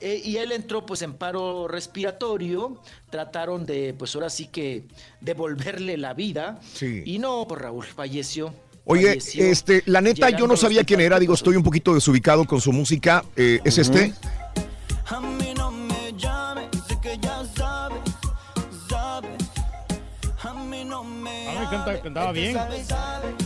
[0.00, 2.80] Eh, y él entró pues en paro respiratorio,
[3.10, 4.84] trataron de pues ahora sí que
[5.20, 7.02] devolverle la vida Sí.
[7.04, 8.52] y no, pues Raúl falleció.
[8.84, 12.44] Oye, falleció este, la neta, yo no sabía quién era, digo, estoy un poquito desubicado
[12.44, 13.24] con su música.
[13.36, 14.12] Eh, ¿Es este?
[15.06, 17.98] A mí no me llames, sé que ya sabes,
[18.88, 19.30] sabes.
[20.42, 22.54] A mí no me Ah, canta- cantaba bien.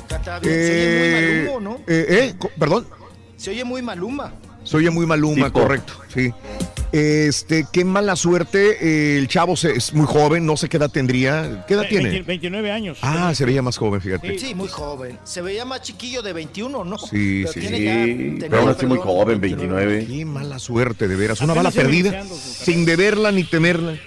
[0.08, 0.54] Cantaba bien.
[0.54, 1.76] Se oye muy Eh, maluma, ¿no?
[1.86, 2.86] eh, eh, perdón.
[3.36, 4.32] Se oye muy maluma.
[4.64, 6.32] Se oye muy maluma, correcto, sí.
[7.00, 8.78] Este, qué mala suerte.
[8.80, 11.64] eh, el chavo se- es muy joven, no sé qué edad tendría.
[11.68, 12.08] ¿Qué edad Ve- tiene?
[12.10, 12.98] 20 29 años.
[13.02, 14.38] Ah, se veía más joven, fíjate.
[14.38, 15.18] Sí, muy joven.
[15.24, 16.96] Se veía más chiquillo de 21, ¿no?
[16.96, 17.60] Sí, Pero sí.
[17.60, 20.06] tiene ya- tenía, pero aún así muy joven, 29.
[20.06, 21.40] Qué mala suerte, de veras.
[21.42, 23.98] Una bala Apenas perdida, sin deberla ni temerla.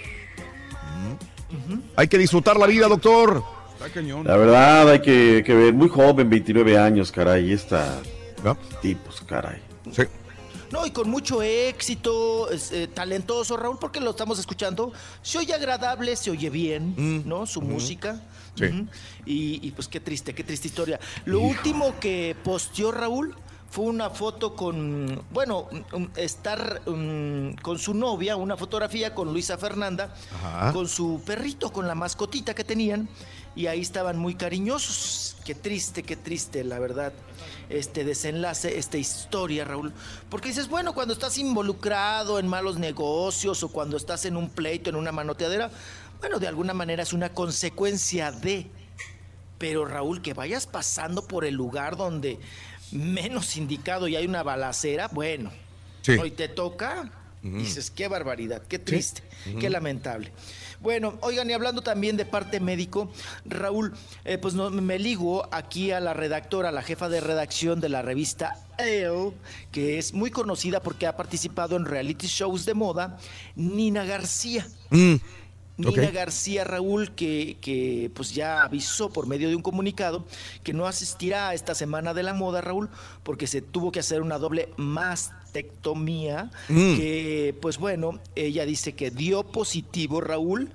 [1.96, 3.44] Hay que disfrutar la vida, doctor.
[3.74, 4.26] Está cañón.
[4.26, 5.74] La verdad, hay que, que ver.
[5.74, 7.52] Muy joven, 29 años, caray.
[7.52, 8.00] Esta
[8.42, 8.56] ¿No?
[8.82, 9.60] tipos, caray.
[9.92, 10.02] Sí.
[10.70, 14.92] No, y con mucho éxito, eh, talentoso, Raúl, porque lo estamos escuchando.
[15.22, 17.28] Se oye agradable, se oye bien, Mm.
[17.28, 17.44] ¿no?
[17.46, 18.20] Su música.
[18.56, 18.86] Sí.
[19.26, 21.00] Y, y, pues qué triste, qué triste historia.
[21.24, 23.34] Lo último que posteó Raúl
[23.70, 29.56] fue una foto con, bueno, um, estar um, con su novia, una fotografía con Luisa
[29.58, 30.72] Fernanda, Ajá.
[30.72, 33.08] con su perrito, con la mascotita que tenían,
[33.54, 35.36] y ahí estaban muy cariñosos.
[35.44, 37.12] Qué triste, qué triste, la verdad,
[37.70, 39.92] este desenlace, esta historia, Raúl.
[40.28, 44.90] Porque dices, bueno, cuando estás involucrado en malos negocios o cuando estás en un pleito,
[44.90, 45.70] en una manoteadera,
[46.20, 48.66] bueno, de alguna manera es una consecuencia de...
[49.58, 52.38] Pero Raúl, que vayas pasando por el lugar donde
[52.92, 55.50] menos indicado y hay una balacera, bueno,
[56.02, 56.12] Sí.
[56.12, 59.22] hoy te toca, dices, qué barbaridad, qué triste,
[59.58, 60.32] qué lamentable.
[60.80, 63.10] Bueno, oigan, y hablando también de parte médico,
[63.44, 63.92] Raúl,
[64.24, 68.00] eh, pues no, me ligo aquí a la redactora, la jefa de redacción de la
[68.00, 69.32] revista Elle,
[69.72, 73.18] que es muy conocida porque ha participado en reality shows de moda,
[73.56, 74.66] Nina García.
[74.88, 75.16] Mm,
[75.76, 76.10] Nina.
[76.10, 80.24] García Raúl, que, que, pues ya avisó por medio de un comunicado
[80.62, 82.88] que no asistirá a esta semana de la moda, Raúl,
[83.22, 84.70] porque se tuvo que hacer una doble
[85.50, 86.96] mastectomía, Mm.
[86.96, 90.70] que pues bueno, ella dice que dio positivo, Raúl,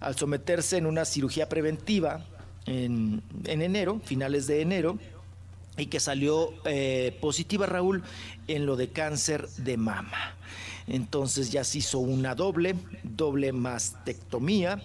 [0.00, 2.24] al someterse en una cirugía preventiva
[2.66, 4.98] en, en enero, finales de enero,
[5.76, 8.02] y que salió eh, positiva, Raúl,
[8.48, 10.34] en lo de cáncer de mama.
[10.86, 14.82] Entonces ya se hizo una doble, doble mastectomía.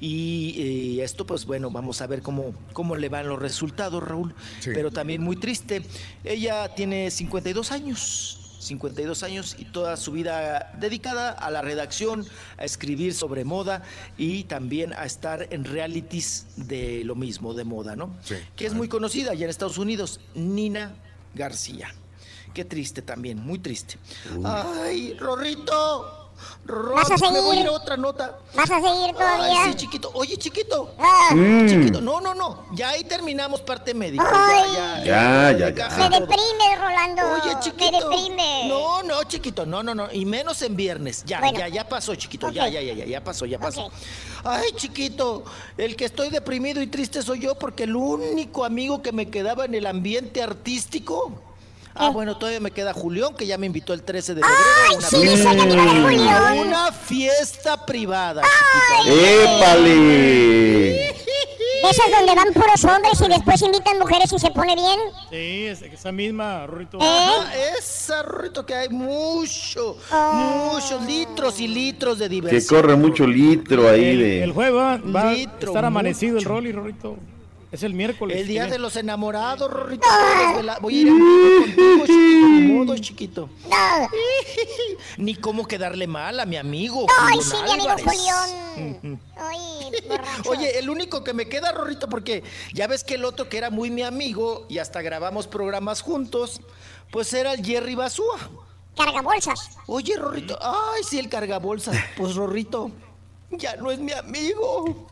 [0.00, 0.54] Y
[1.00, 4.32] eh, esto, pues bueno, vamos a ver cómo, cómo le van los resultados, Raúl.
[4.60, 4.70] Sí.
[4.72, 5.82] Pero también muy triste.
[6.24, 8.36] Ella tiene 52 años.
[8.60, 12.26] 52 años y toda su vida dedicada a la redacción,
[12.58, 13.82] a escribir sobre moda
[14.18, 18.14] y también a estar en realities de lo mismo, de moda, ¿no?
[18.22, 18.36] Sí.
[18.54, 20.94] Que es muy conocida allá en Estados Unidos, Nina
[21.34, 21.94] García.
[22.54, 23.96] Qué triste también, muy triste.
[24.44, 26.19] Ay, Rorrito.
[26.64, 27.60] ¿Vas a me voy a seguir?
[27.62, 28.38] ir a otra nota.
[28.54, 29.64] ¿Vas a seguir todavía?
[29.64, 30.10] Ay, sí, chiquito.
[30.14, 30.94] Oye, chiquito.
[30.98, 31.34] Ah.
[31.34, 31.66] Mm.
[31.68, 32.66] Chiquito, no, no, no.
[32.72, 34.24] Ya ahí terminamos parte médica.
[34.32, 34.72] Ay.
[34.74, 35.74] Ya, ya, Ya, ya, ya.
[35.74, 37.22] caja Me deprime, Rolando.
[37.34, 37.90] Oye, chiquito.
[37.92, 38.68] Me deprime.
[38.68, 40.08] No, no, chiquito, no, no, no.
[40.12, 41.24] Y menos en viernes.
[41.24, 41.58] Ya, Bueno.
[41.58, 42.50] ya, ya pasó, chiquito.
[42.50, 43.90] Ya, ya, ya, ya, ya pasó, ya pasó.
[44.44, 45.44] Ay, chiquito,
[45.76, 49.64] el que estoy deprimido y triste soy yo porque el único amigo que me quedaba
[49.64, 51.32] en el ambiente artístico.
[51.94, 54.60] Ah, bueno, todavía me queda Julián, que ya me invitó el 13 de febrero.
[54.88, 56.58] Ay, a una sí, fiesta- soy amigo de Julián.
[56.58, 58.42] Una fiesta privada,
[59.02, 59.16] chiquito.
[60.00, 61.10] ¡Épale!
[61.82, 65.00] Esas donde van puros hombres y después invitan mujeres y se pone bien.
[65.30, 66.98] Sí, es- esa misma, Rorrito.
[66.98, 67.02] ¿Eh?
[67.04, 69.96] Ajá, esa, Rorrito, que hay mucho,
[70.34, 72.82] muchos litros y litros de Que diversión.
[72.82, 74.44] corre mucho litro ahí El, de.
[74.44, 76.48] el jueves va, va a Litro, estar amanecido el mucho.
[76.50, 77.16] Rolly, Rorrito.
[77.72, 78.36] Es el miércoles.
[78.36, 80.06] El día de los enamorados, Rorrito.
[80.80, 82.48] Voy a ir contigo, chiquito.
[82.48, 83.50] Ni modo, chiquito.
[83.70, 84.08] No.
[85.18, 87.06] Ni cómo quedarle mal a mi amigo.
[87.20, 87.90] Ay, sí, mi amigo.
[88.04, 89.20] Julián.
[89.36, 90.50] Ay, borracho.
[90.50, 92.42] Oye, el único que me queda, Rorrito, porque
[92.74, 96.60] ya ves que el otro que era muy mi amigo y hasta grabamos programas juntos,
[97.12, 98.38] pues era el Jerry Basúa.
[98.96, 99.78] Carga bolsas.
[99.86, 101.92] Oye, Rorrito, ay, sí, el cargabolsa.
[102.16, 102.90] Pues, Rorrito,
[103.52, 105.06] ya no es mi amigo.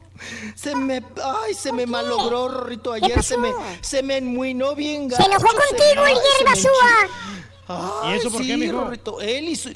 [0.54, 2.92] Se me, ay, se me malogró, Rorrito.
[2.92, 3.50] Ayer se me,
[3.80, 8.02] se me enmuinó bien Se enojó contigo el ay, se Jerry me Basúa.
[8.02, 8.80] Ay, ¿Y eso por sí, qué, mijo?
[8.80, 9.68] Rorrito, él y su,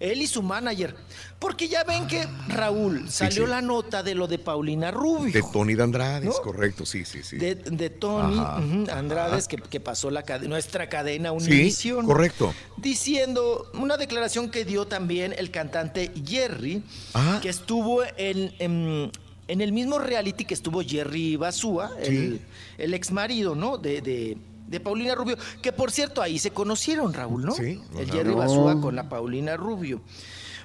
[0.00, 0.94] él y su manager.
[1.38, 3.50] Porque ya ven que, Raúl, salió sí.
[3.50, 5.32] la nota de lo de Paulina Rubio.
[5.32, 6.32] De Tony de Andrade, ¿No?
[6.34, 7.36] correcto, sí, sí, sí.
[7.36, 8.58] De, de Tony Ajá,
[8.96, 12.06] Andrades, que, que pasó la nuestra cadena sí, Univisión.
[12.06, 12.54] correcto.
[12.76, 17.40] Diciendo una declaración que dio también el cantante Jerry, Ajá.
[17.40, 19.10] que estuvo en, en,
[19.52, 22.40] en el mismo reality que estuvo Jerry Basúa, el,
[22.78, 23.76] el ex marido, ¿no?
[23.76, 27.52] De, de, de Paulina Rubio, que por cierto ahí se conocieron, Raúl, ¿no?
[27.52, 28.10] Sí, El.
[28.10, 28.32] Jerry.
[28.32, 30.00] Basúa con la Paulina Rubio.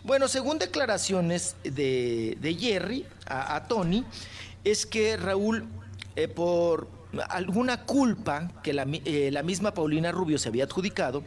[0.05, 4.05] Bueno, según declaraciones de, de Jerry a, a Tony,
[4.63, 5.67] es que Raúl,
[6.15, 6.87] eh, por
[7.21, 11.23] alguna culpa que la, eh, la misma Paulina Rubio se había adjudicado,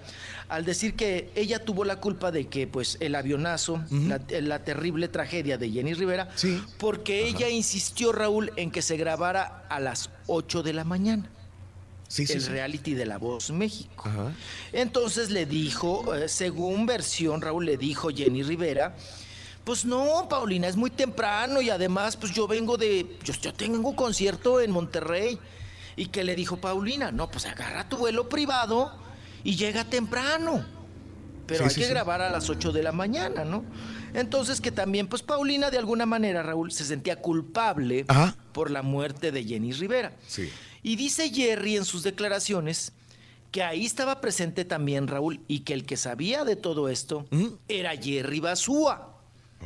[0.49, 5.09] al decir que ella tuvo la culpa de que pues el avionazo, la, la terrible
[5.09, 6.63] tragedia de Jenny Rivera, Sí.
[6.79, 11.31] porque ella insistió, Raúl, en que se grabara a las 8 de la mañana.
[12.09, 12.49] Sí, sí, el sí.
[12.49, 14.09] reality de La Voz México.
[14.09, 14.33] Ajá.
[14.73, 18.97] Entonces le dijo, eh, según versión, Raúl le dijo Jenny Rivera,
[19.63, 23.95] pues no, Paulina, es muy temprano y además, pues yo vengo de, yo, yo tengo
[23.95, 25.39] concierto en Monterrey.
[25.97, 28.93] Y que le dijo Paulina, no, pues agarra tu vuelo privado
[29.45, 30.65] y llega temprano.
[31.47, 31.93] Pero Sí, hay sí, que sí.
[31.93, 33.65] grabar a las 8 de la mañana, ¿no?
[34.15, 38.37] Entonces que también, pues Paulina de alguna manera, Raúl, se sentía culpable Ajá.
[38.53, 40.13] por la muerte de Jenny Rivera.
[40.27, 40.49] Sí.
[40.83, 42.93] Y dice Jerry en sus declaraciones
[43.51, 47.47] que ahí estaba presente también Raúl y que el que sabía de todo esto Mm.
[47.69, 49.17] era Jerry Basúa.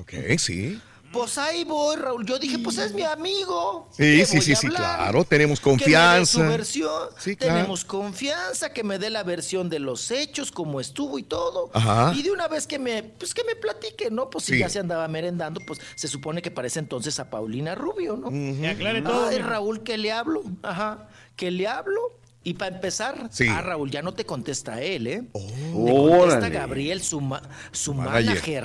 [0.01, 0.81] Ok, sí.
[1.15, 2.27] Pues ahí voy, Raúl.
[2.27, 3.89] Yo dije, pues es mi amigo.
[3.93, 5.24] Sí, sí, sí, sí, claro.
[5.24, 6.32] Tenemos que me dé confianza.
[6.32, 7.09] su versión.
[7.19, 7.55] Sí, claro.
[7.55, 11.70] Tenemos confianza, que me dé la versión de los hechos, cómo estuvo y todo.
[11.73, 12.12] Ajá.
[12.16, 14.28] Y de una vez que me, pues que me platique, ¿no?
[14.28, 14.59] Pues si Sí.
[14.59, 18.31] ya se andaba merendando, pues se supone que parece entonces a Paulina Rubio, ¿no?
[18.31, 19.28] Que aclare todo.
[19.28, 19.39] Ay.
[19.39, 20.43] Raúl, que le hablo.
[20.65, 21.09] Ajá.
[21.36, 22.01] Que le hablo.
[22.45, 23.47] Y para empezar, Sí.
[23.49, 25.23] ah, Raúl, ya no te contesta él, ¿eh?
[25.33, 25.47] Oh.
[25.47, 26.51] Te contesta Órale.
[26.51, 27.43] Gabriel, su, ma-
[27.73, 28.25] su Manager.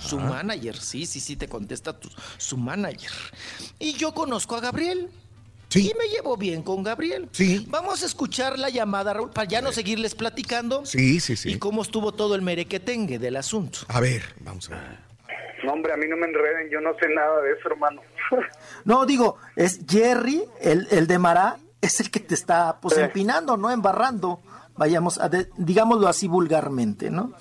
[0.00, 3.10] Su manager, sí, sí, sí, te contesta tu- su manager.
[3.78, 5.08] Y yo conozco a Gabriel.
[5.70, 5.90] Sí.
[5.90, 7.28] Y me llevo bien con Gabriel.
[7.32, 7.64] Sí.
[7.70, 10.84] Vamos a escuchar la llamada, Raúl, para ya no seguirles platicando.
[10.84, 11.52] Sí, sí, sí.
[11.52, 13.78] Y cómo estuvo todo el merequetengue del asunto.
[13.88, 14.98] A ver, vamos a ver.
[15.64, 18.02] No, hombre, a mí no me enreden, yo no sé nada de eso, hermano.
[18.84, 21.56] No, digo, es Jerry, el, el de Mará,
[21.86, 23.70] es el que te está pues empinando, ¿no?
[23.70, 24.40] Embarrando,
[24.76, 27.32] vayamos, a de- digámoslo así vulgarmente, ¿no?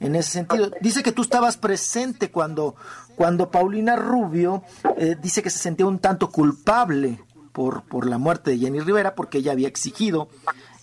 [0.00, 0.70] En ese sentido.
[0.80, 2.74] Dice que tú estabas presente cuando,
[3.16, 4.62] cuando Paulina Rubio
[4.96, 7.20] eh, dice que se sentía un tanto culpable
[7.52, 10.28] por, por la muerte de Jenny Rivera porque ella había exigido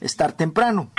[0.01, 0.91] estar temprano.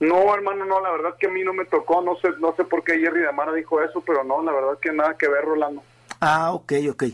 [0.00, 2.64] No, hermano, no, la verdad que a mí no me tocó, no sé, no sé
[2.64, 5.44] por qué Jerry de Mara dijo eso, pero no, la verdad que nada que ver,
[5.44, 5.82] Rolando.
[6.20, 7.04] Ah, ok, ok.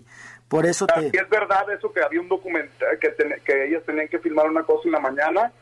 [0.51, 4.09] Por eso te, es verdad eso que había un documental, que, ten- que ellas tenían
[4.09, 5.53] que filmar una cosa en la mañana.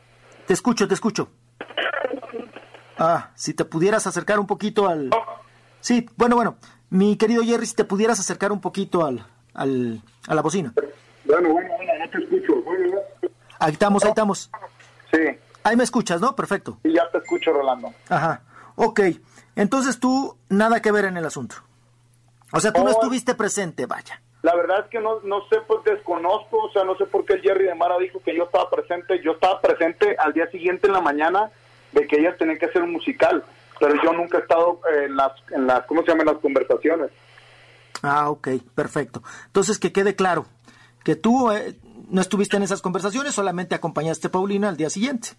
[0.46, 1.28] te escucho, te escucho.
[2.98, 5.10] Ah, si te pudieras acercar un poquito al...
[5.80, 6.56] Sí, bueno, bueno.
[6.90, 9.24] Mi querido Jerry, si te pudieras acercar un poquito al,
[9.54, 10.72] al, a la bocina.
[11.26, 12.62] Bueno, bueno, bueno, no te escucho.
[12.62, 12.96] Bueno,
[13.58, 14.50] Ahí estamos, ahí estamos.
[15.12, 15.18] Sí,
[15.64, 16.34] Ahí me escuchas, ¿no?
[16.34, 16.78] Perfecto.
[16.82, 17.92] y ya te escucho, Rolando.
[18.08, 18.40] Ajá.
[18.76, 19.00] Ok,
[19.54, 21.56] entonces tú nada que ver en el asunto.
[22.52, 22.90] O sea, tú No.
[22.90, 24.22] estuviste presente, vaya.
[24.42, 27.34] La verdad es que no, no sé, pues desconozco, o sea, no sé por qué
[27.34, 29.20] el Jerry de Mara dijo que yo estaba presente.
[29.22, 31.50] Yo estaba presente al día siguiente en la mañana
[31.92, 33.42] de que ellas tenían que hacer un musical,
[33.80, 36.26] pero yo nunca he estado en las, en las ¿cómo se llaman?
[36.26, 37.10] las conversaciones.
[38.02, 39.22] Ah, ok, perfecto.
[39.46, 40.46] Entonces que quede claro
[41.02, 41.76] que tú eh,
[42.08, 45.30] no estuviste en esas conversaciones, solamente acompañaste a Paulina al día siguiente.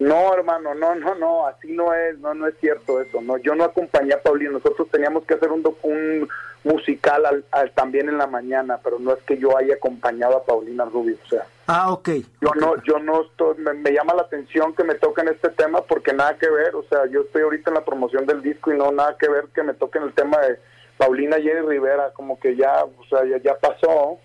[0.00, 3.20] No, hermano, no, no, no, así no es, no, no es cierto eso.
[3.20, 4.50] No, yo no acompañé a Paulina.
[4.52, 6.28] Nosotros teníamos que hacer un, un
[6.64, 10.44] musical al- al- también en la mañana, pero no es que yo haya acompañado a
[10.44, 11.44] Paulina Rubio, o sea.
[11.66, 12.08] Ah, ok.
[12.40, 15.82] Yo no, yo no estoy, me, me llama la atención que me toquen este tema
[15.82, 18.78] porque nada que ver, o sea, yo estoy ahorita en la promoción del disco y
[18.78, 20.58] no nada que ver que me toquen el tema de
[20.96, 24.18] Paulina Jerry Rivera, como que ya, o sea, ya, ya pasó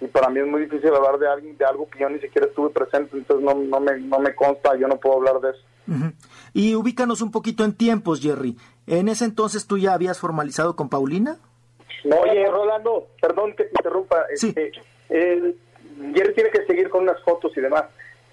[0.00, 2.46] y para mí es muy difícil hablar de alguien, de algo que yo ni siquiera
[2.46, 5.60] estuve presente, entonces no, no me, no me consta, yo no puedo hablar de eso.
[6.52, 8.56] Y ubícanos un poquito en tiempos, Jerry.
[8.86, 11.38] ¿En ese entonces tú ya habías formalizado con Paulina?
[12.04, 14.26] No, oye, Rolando, perdón que te interrumpa.
[14.30, 14.72] Este,
[15.08, 15.56] eh,
[16.14, 17.84] Jerry tiene que seguir con unas fotos y demás.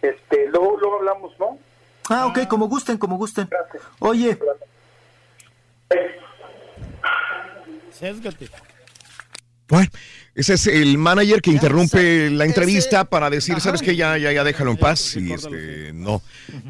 [0.01, 1.57] Este, luego, luego hablamos, ¿no?
[2.09, 3.49] Ah, ok, como gusten, como gusten.
[3.99, 4.37] Oye,
[7.91, 8.49] Sésgate.
[9.67, 9.89] Bueno,
[10.35, 13.95] ese es el manager que interrumpe la entrevista para decir, ¿sabes qué?
[13.95, 15.15] Ya, ya, ya déjalo en paz.
[15.15, 16.21] Y este, no.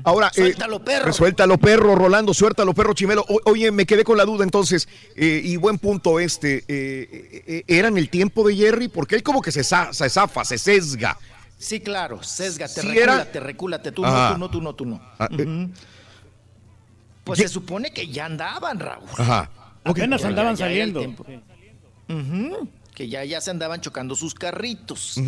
[0.03, 1.11] Ahora, eh, Suéltalo, perro.
[1.11, 3.25] Suéltalo, perro, Rolando, suéltalo, perro, Chimelo.
[3.27, 6.57] O- oye, me quedé con la duda entonces, eh, y buen punto este.
[6.59, 8.87] eh, eh, eh, ¿Era en el tiempo de Jerry?
[8.87, 11.17] Porque él como que se, se zafa, se sesga.
[11.57, 13.91] sí, claro, sesgate, Sí recúlate, era- recúlate.
[13.91, 14.37] Tú Ajá.
[14.37, 15.01] no, tú no, tú no, tú no.
[15.17, 15.41] Ah, eh.
[15.43, 15.71] Ujú.
[17.23, 19.09] Pues se supone que ya andaban, Raúl.
[19.17, 19.49] Ajá.
[19.83, 21.01] Apenas andaban ya saliendo.
[22.95, 25.19] Que ya, ya se andaban chocando sus carritos.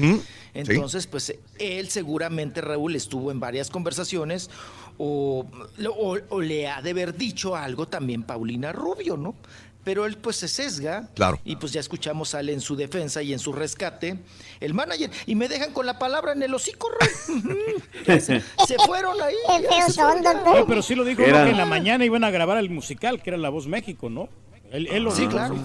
[0.54, 4.50] Entonces, pues él seguramente, Raúl, estuvo en varias conversaciones
[4.98, 5.46] o,
[6.00, 9.36] o- o le ha de haber dicho algo también Paulina Rubio, ¿no?
[9.84, 11.08] Pero él pues se sesga.
[11.14, 11.40] Claro.
[11.46, 14.18] Y pues ya escuchamos sale en su defensa y en su rescate
[14.60, 15.10] el manager.
[15.26, 16.90] Y me dejan con la palabra en el hocico,
[18.06, 19.36] se, se fueron ahí.
[19.88, 20.24] Se fueron.
[20.46, 21.46] No, pero sí lo dijo Era- ¿no?
[21.46, 24.30] que en la mañana iban a grabar el musical, que era La Voz México, ¿no?
[24.72, 25.56] Él, él lo Sí, dijo, claro.
[25.56, 25.62] sí,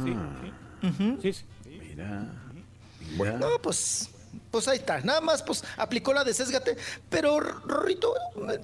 [0.82, 0.88] sí,
[1.22, 1.44] sí, sí.
[1.96, 4.08] No, pues,
[4.50, 5.00] pues ahí está.
[5.00, 6.76] Nada más, pues, aplicó la de sésgate.
[7.10, 8.14] Pero, Rorrito,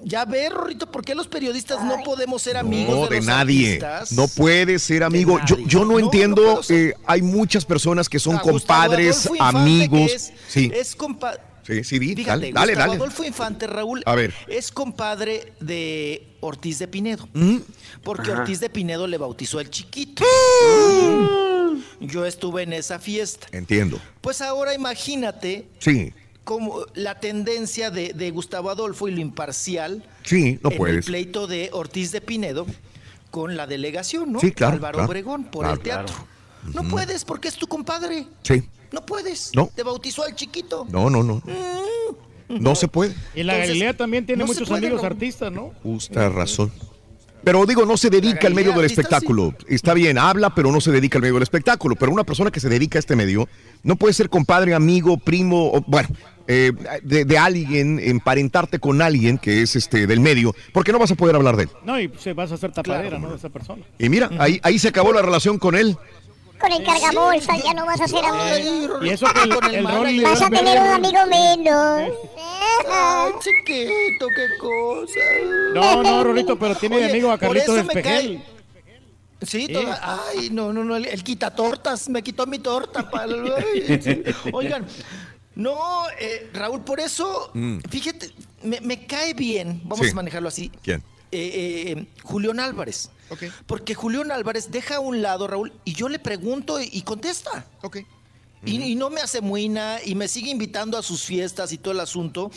[0.03, 3.25] ya ve, Rorrito, ¿por qué los periodistas no podemos ser amigos No, de, de los
[3.27, 3.67] nadie.
[3.73, 4.11] artistas?
[4.13, 5.39] No puede ser amigo.
[5.45, 6.61] Yo, yo no, entiendo.
[6.69, 10.11] eh, hay muchas personas que son Gustavo compadres, Adolfo amigos.
[10.11, 12.93] es, sí, Es compa- sí, sí, di, Fíjate, dale, dale, dale.
[12.95, 14.33] Adolfo Infante, Raúl, A ver.
[14.47, 17.29] es compadre de Ortiz de Pinedo.
[17.33, 17.57] ¿Mm?
[18.03, 18.41] Porque Ajá.
[18.41, 20.23] Ortiz de Pinedo le bautizó el chiquito.
[21.99, 23.47] Yo estuve en esa fiesta.
[23.51, 23.99] Entiendo.
[24.21, 26.13] Pues ahora imagínate Sí,
[26.43, 31.05] como la tendencia de, de Gustavo Adolfo y lo imparcial sí, no en el puedes.
[31.05, 32.65] pleito de Ortiz de Pinedo
[33.31, 34.39] con la delegación, ¿no?
[34.39, 36.15] Sí, claro, Álvaro claro, Obregón por claro, el teatro.
[36.73, 38.25] No puedes porque es tu compadre.
[38.43, 38.63] Sí.
[38.91, 39.51] No puedes.
[39.55, 39.69] No.
[39.75, 40.87] Te bautizó al chiquito.
[40.89, 41.41] No, no, no.
[42.49, 43.13] No se puede.
[43.35, 45.71] Y la Entonces, Galilea también tiene no muchos amigos artistas, ¿no?
[45.83, 46.71] Justa razón.
[47.43, 49.55] Pero digo, no se dedica al medio del espectáculo.
[49.67, 51.95] Está bien, habla, pero no se dedica al medio del espectáculo.
[51.95, 53.47] Pero una persona que se dedica a este medio
[53.83, 56.09] no puede ser compadre, amigo, primo, o, bueno,
[56.47, 56.71] eh,
[57.03, 61.15] de, de alguien, emparentarte con alguien que es este del medio, porque no vas a
[61.15, 61.69] poder hablar de él.
[61.85, 63.29] No, y se vas a hacer tapadera, ¿no?
[63.29, 63.83] De esa persona.
[63.97, 65.97] Y mira, ahí, ahí se acabó la relación con él.
[66.59, 69.03] Con el cargabolsa ya no vas a ser amigo.
[69.03, 72.11] Y eso que el, el Rolly le Vas a tener un amigo menos.
[72.91, 75.19] Ay, chiquito, qué cosa.
[75.73, 78.43] No, no, Rolito, pero tiene de Oye, amigo a Carlitos Espejel.
[79.41, 83.09] Sí, toda- ay, no, no, no, el, el quita tortas, me quitó mi torta.
[83.09, 84.25] pa- ay.
[84.53, 84.85] Oigan,
[85.55, 85.77] no,
[86.19, 87.77] eh, Raúl, por eso, Mm.
[87.89, 88.31] fíjate,
[88.63, 90.11] me, me cae bien, vamos Sí.
[90.11, 91.01] a manejarlo así, ¿Quién?
[91.31, 93.09] Eh, eh, Julián Álvarez.
[93.67, 97.65] Porque Julián Álvarez deja a un lado, Raúl, y yo le pregunto y, y contesta.
[98.65, 101.93] Y, y no me hace muina y me sigue invitando a sus fiestas y todo
[101.93, 102.51] el asunto.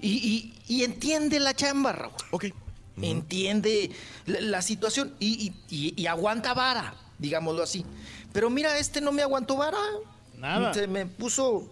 [0.00, 0.10] Y,
[0.66, 2.12] y- y entiende la chamba, Raúl.
[3.00, 3.90] Entiende
[4.26, 7.84] la, la situación y, y- y- y aguanta vara, digámoslo así.
[8.32, 9.78] Pero mira, este no me aguantó vara.
[10.38, 10.72] Nada.
[10.74, 11.68] Se me puso.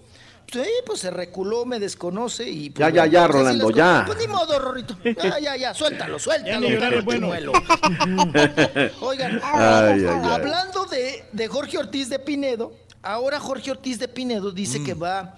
[0.53, 2.71] Sí, pues se reculó, me desconoce y.
[2.71, 4.03] pues, Ya, ya, ya, pues, Rolando, ya.
[4.07, 4.97] Pues ni modo, Rorrito.
[5.05, 6.67] Ya, ya, ya, suéltalo, suéltalo.
[6.69, 7.53] perro bueno.
[9.01, 10.31] Oigan, Ay, ay, ay.
[10.31, 12.73] hablando de, de Jorge Ortiz de Pinedo,
[13.03, 14.85] ahora Jorge Ortiz de Pinedo dice Mm.
[14.85, 15.37] que va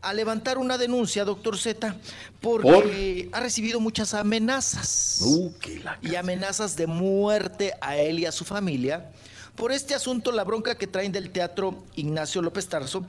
[0.00, 1.94] a levantar una denuncia, doctor Z,
[2.40, 5.18] porque ha recibido muchas amenazas.
[5.22, 5.52] Uh,
[5.84, 9.10] la y amenazas de muerte a él y a su familia.
[9.56, 13.04] Por este asunto, la bronca que traen del teatro Ignacio López Tarso,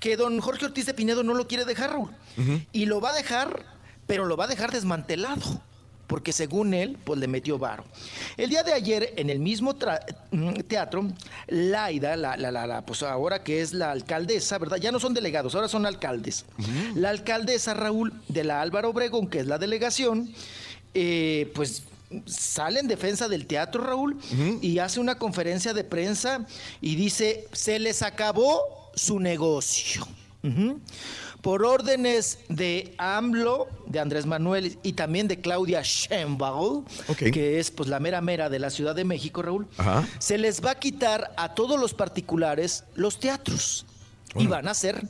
[0.00, 2.10] que don Jorge Ortiz de Pinedo no lo quiere dejar, Raúl.
[2.72, 3.64] Y lo va a dejar,
[4.06, 5.60] pero lo va a dejar desmantelado.
[6.08, 7.84] porque según él, pues le metió varo.
[8.38, 9.76] El día de ayer, en el mismo
[10.30, 11.06] mm, teatro,
[11.48, 14.78] Laida, la, la, la, la, pues ahora que es la alcaldesa, ¿verdad?
[14.78, 16.46] Ya no son delegados, ahora son alcaldes.
[16.94, 20.32] La alcaldesa Raúl de la Álvaro Obregón, que es la delegación,
[20.94, 21.82] eh, pues
[22.26, 24.18] sale en defensa del teatro, Raúl,
[24.62, 26.46] y hace una conferencia de prensa
[26.80, 28.60] y dice, se les acabó
[28.94, 30.06] su negocio.
[31.42, 36.84] Por órdenes de AMLO, de Andrés Manuel y también de Claudia Sheinbaum,
[37.16, 39.68] que es pues la mera mera de la Ciudad de México, Raúl,
[40.18, 43.86] se les va a quitar a todos los particulares los teatros.
[44.36, 45.02] Y van a ser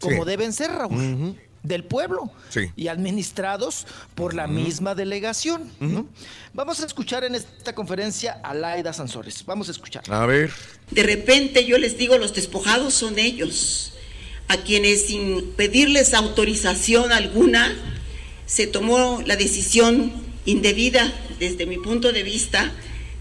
[0.00, 0.28] como Sí.
[0.30, 2.70] deben ser, Raúl, del pueblo Sí.
[2.76, 5.72] y administrados por la misma delegación.
[5.80, 6.06] ¿no?
[6.52, 9.44] Vamos a escuchar en esta conferencia a Laida Sansores.
[9.44, 10.04] Vamos a escuchar.
[10.08, 10.52] A ver.
[10.90, 13.94] De repente yo les digo, los despojados son ellos,
[14.48, 17.74] a quienes sin pedirles autorización alguna,
[18.46, 20.12] se tomó la decisión
[20.44, 22.70] indebida, desde mi punto de vista,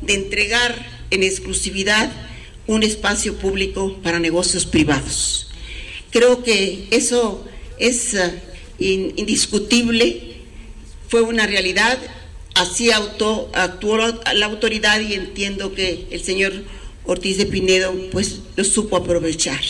[0.01, 0.75] de entregar
[1.11, 2.11] en exclusividad
[2.67, 5.49] un espacio público para negocios privados.
[6.11, 7.45] Creo que eso
[7.87, 8.41] es eh,
[8.79, 10.37] in- indiscutible,
[11.07, 11.97] fue una realidad,
[12.55, 16.53] así auto- actuó la autoridad y entiendo que el señor
[17.05, 19.61] Ortiz de Pinedo pues lo supo aprovechar.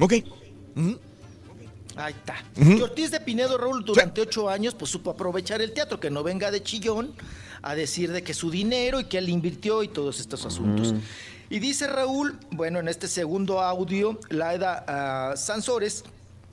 [0.00, 0.14] Ok.
[1.96, 2.36] Ahí está.
[2.56, 6.22] Y Ortiz de Pinedo, Raúl, durante ocho años, pues supo aprovechar el teatro, que no
[6.22, 7.12] venga de chillón
[7.62, 10.94] a decir de que su dinero y que él invirtió y todos estos asuntos.
[11.50, 16.04] Y dice Raúl, bueno, en este segundo audio, Laida ah, Sansores,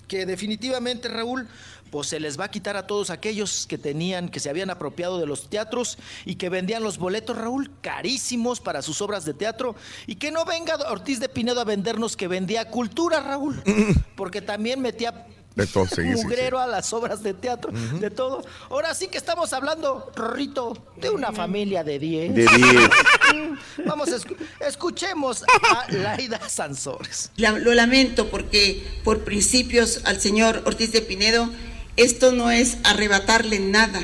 [0.08, 1.48] que definitivamente, Raúl,
[1.92, 5.20] pues se les va a quitar a todos aquellos que tenían, que se habían apropiado
[5.20, 9.76] de los teatros y que vendían los boletos, Raúl, carísimos para sus obras de teatro.
[10.08, 13.62] Y que no venga Ortiz de Pinedo a vendernos que vendía cultura, Raúl,
[14.16, 16.24] porque también metía De todo, sí, sí, sí.
[16.24, 18.44] mugrero a las obras de teatro, de todo.
[18.70, 22.36] Ahora sí que estamos hablando, Rorrito, de una familia de 10.
[22.36, 22.50] De 10.
[23.86, 27.32] Vamos, escu- escuchemos a Laida Sansores.
[27.38, 31.50] La- lo lamento porque por principios al señor Ortiz de Pinedo,
[31.96, 34.02] esto no es arrebatarle nada.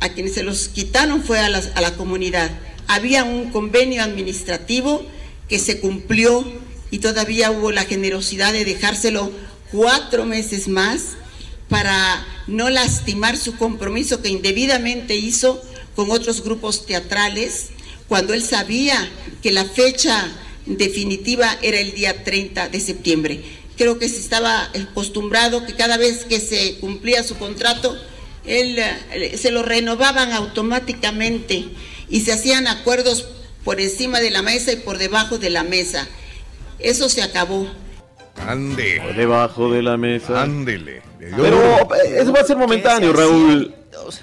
[0.00, 2.50] A quienes se los quitaron fue a, las- a la comunidad.
[2.86, 5.04] Había un convenio administrativo
[5.48, 6.44] que se cumplió
[6.92, 9.30] y todavía hubo la generosidad de dejárselo
[9.70, 11.16] cuatro meses más
[11.68, 15.62] para no lastimar su compromiso que indebidamente hizo
[15.94, 17.70] con otros grupos teatrales
[18.08, 19.08] cuando él sabía
[19.42, 20.28] que la fecha
[20.66, 23.42] definitiva era el día 30 de septiembre.
[23.76, 27.96] Creo que se estaba acostumbrado que cada vez que se cumplía su contrato,
[28.44, 31.66] él eh, se lo renovaban automáticamente
[32.08, 33.26] y se hacían acuerdos
[33.64, 36.08] por encima de la mesa y por debajo de la mesa.
[36.78, 37.68] Eso se acabó.
[38.46, 39.00] Ande.
[39.16, 40.42] Debajo de la mesa.
[40.42, 41.02] Ándele.
[41.18, 41.58] Pero
[41.94, 43.74] eh, eso va a ser momentáneo, Raúl.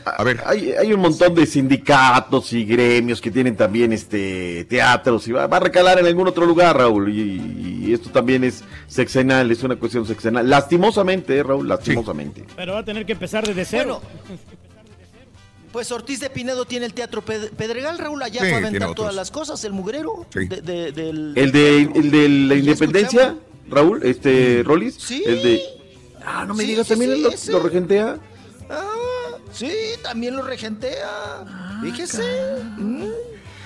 [0.06, 0.42] A ver.
[0.46, 5.48] Hay, hay un montón de sindicatos y gremios que tienen también este teatros y va,
[5.48, 7.10] va a recalar en algún otro lugar, Raúl.
[7.14, 10.50] Y, y esto también es sexenal, es una cuestión sexenal.
[10.50, 12.46] Lastimosamente, eh, Raúl, lastimosamente.
[12.56, 14.02] Pero va a tener que empezar desde cero.
[15.72, 18.96] Pues Ortiz de Pinedo tiene el Teatro Ped- Pedregal, Raúl, allá Sí, fue a aventar
[18.96, 20.48] todas las cosas, el mugrero Sí.
[20.48, 21.34] de- de- del...
[21.36, 23.36] El de, el de la independencia,
[23.70, 24.96] Raúl, este, Rolis.
[24.96, 25.24] Sí.
[25.26, 25.62] El de.
[26.26, 28.20] Ah, no me Sí, digas, sí, también lo, regentea.
[28.70, 29.72] Ah, sí,
[30.02, 31.46] también lo regentea.
[31.82, 32.24] Fíjese.
[32.78, 33.06] Mm.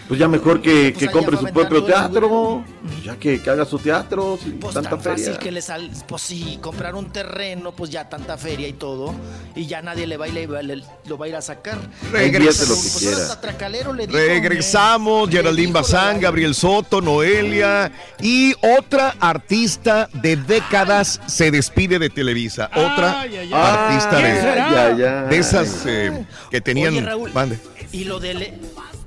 [0.09, 2.65] Pues ya mejor que, Pues que compre su propio teatro.
[3.05, 5.17] Ya que, que haga su teatro sin Pues tanta tan feria.
[5.25, 9.13] fácil que le sal, pues sí, comprar un terreno, pues ya tanta feria y todo,
[9.55, 11.77] y ya nadie le va a ir, le- lo va a ir a sacar.
[12.11, 12.89] Regresa lo que
[14.07, 22.09] Pues Regresamos, Geraldine Bazán, Gabriel Soto, Noelia y otra artista de décadas se despide de
[22.09, 22.69] Televisa.
[22.75, 23.53] Otra Ay, ay, ay.
[23.53, 26.93] artista ¿Quién de, de esas eh, que tenían.
[26.93, 27.31] Oye, Raúl.
[27.91, 28.53] Y lo del...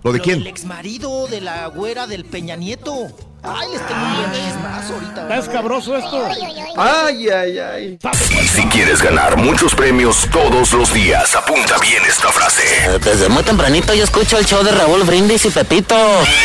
[0.03, 0.39] ¿Lo de quién?
[0.41, 3.09] del ex marido de la güera del Peña Nieto.
[3.45, 5.23] Ay, les tengo un chismazo ahorita.
[5.23, 6.29] Está escabroso esto.
[6.77, 7.99] Ay, ay, ay.
[8.55, 12.63] Si quieres ganar muchos premios todos los días, apunta bien esta frase.
[13.01, 15.97] Desde muy tempranito yo escucho el show de Raúl Brindis y Pepito.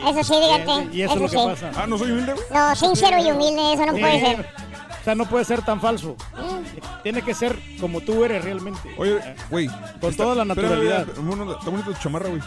[0.07, 0.97] Eso sí, dígate.
[0.97, 1.44] Y eso, es lo que sí.
[1.44, 1.70] pasa.
[1.83, 2.34] Ah, no soy humilde.
[2.52, 4.00] No, sincero y humilde, eso no Sí.
[4.00, 4.41] puede ser.
[5.00, 6.16] O sea, no puede ser tan falso.
[7.02, 8.94] Tiene que ser como tú eres realmente.
[8.99, 9.18] Oye,
[9.50, 9.68] güey.
[10.00, 11.07] Con está- toda la naturalidad.
[11.18, 12.42] bueno, Está bonita tu chamarra, güey.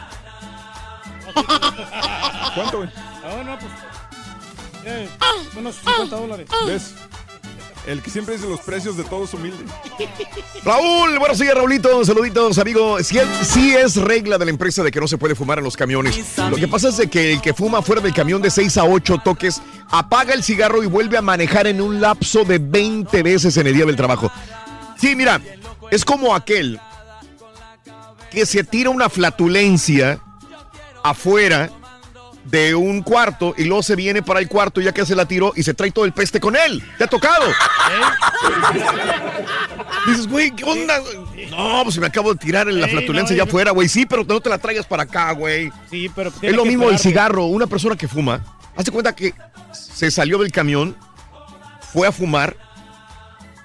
[2.56, 2.90] ¿Cuánto, güey?
[3.24, 3.72] Ah, no, pues.
[4.86, 5.10] eh,
[5.58, 6.48] unos 50 dólares.
[6.66, 6.96] ¿Ves?
[7.90, 9.66] El que siempre dice los precios de todos humilde.
[10.64, 12.06] Raúl, buenos días, Raulito.
[12.06, 13.02] Saluditos, amigo.
[13.02, 15.76] Sí, sí es regla de la empresa de que no se puede fumar en los
[15.76, 16.38] camiones.
[16.38, 18.84] Lo que pasa es de que el que fuma fuera del camión de 6 a
[18.84, 19.60] 8 toques
[19.90, 23.74] apaga el cigarro y vuelve a manejar en un lapso de 20 veces en el
[23.74, 24.32] día del trabajo.
[25.00, 25.42] Sí, mira,
[25.90, 26.80] es como aquel
[28.30, 30.22] que se tira una flatulencia
[31.04, 31.72] afuera
[32.46, 35.54] de un cuarto y luego se viene para el cuarto ya que se la tiró
[35.56, 36.84] y se trae todo el peste con él.
[36.98, 37.46] ¿Te ha tocado?
[40.08, 41.00] Dices, güey, ¿qué onda?
[41.50, 43.88] No, pues me acabo de tirar en la flatulencia no, ya afuera, güey.
[43.88, 45.72] Sí, pero no te la traigas para acá, güey.
[45.90, 47.46] Sí, pero Es lo mismo el cigarro.
[47.46, 48.44] Una persona que fuma,
[48.76, 49.34] hace cuenta que
[49.72, 50.96] se salió del camión,
[51.92, 52.56] fue a fumar,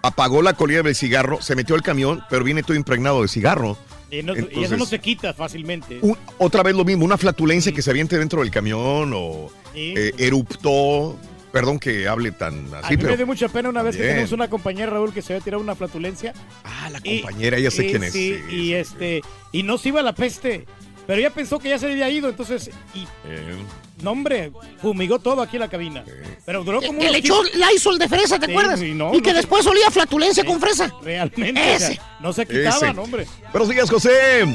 [0.03, 3.79] apagó la colilla del cigarro, se metió al camión, pero viene todo impregnado de cigarro.
[4.11, 5.99] Y, no- y eso no se quita fácilmente.
[6.03, 9.95] Un- otra vez lo mismo, una flatulencia que se aviente dentro del camión o Sí.
[9.97, 11.17] eh, eruptó.
[11.53, 14.33] Perdón que hable tan a así, me pero dio mucha pena una vez que tenemos
[14.33, 16.35] una compañera, Raúl, que se había tirado una flatulencia.
[16.65, 18.13] Ah, la compañera, ya sé quién es.
[18.13, 19.21] Sí, Sí, y este,
[19.53, 20.67] y no se iba la peste.
[21.07, 23.57] Pero ella pensó que ya se había ido, entonces, y eh,
[24.03, 24.51] no hombre,
[24.81, 26.03] fumigó todo aquí en la cabina.
[26.47, 28.81] Pero duró como Que le echó 15 Lysol de fresa, ¿te Sí, acuerdas?
[28.81, 30.91] sí, no, y que no después olía flatulencia con fresa.
[31.03, 32.01] Realmente, o sea, Ese.
[32.21, 33.01] no se quitaban, Ese.
[33.01, 33.27] hombre.
[33.53, 34.47] Buenos días, José.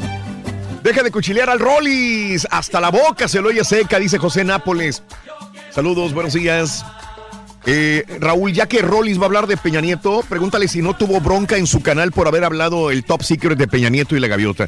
[0.84, 2.48] Deja de cuchilear al Rollis.
[2.50, 5.04] Hasta la boca se lo oye seca, dice José Nápoles.
[5.72, 6.84] Saludos, buenos días.
[7.66, 11.20] Eh, Raúl, ya que Rollis va a hablar de Peña Nieto, pregúntale si no tuvo
[11.20, 14.28] bronca en su canal por haber hablado el top secret de Peña Nieto y la
[14.28, 14.68] gaviota.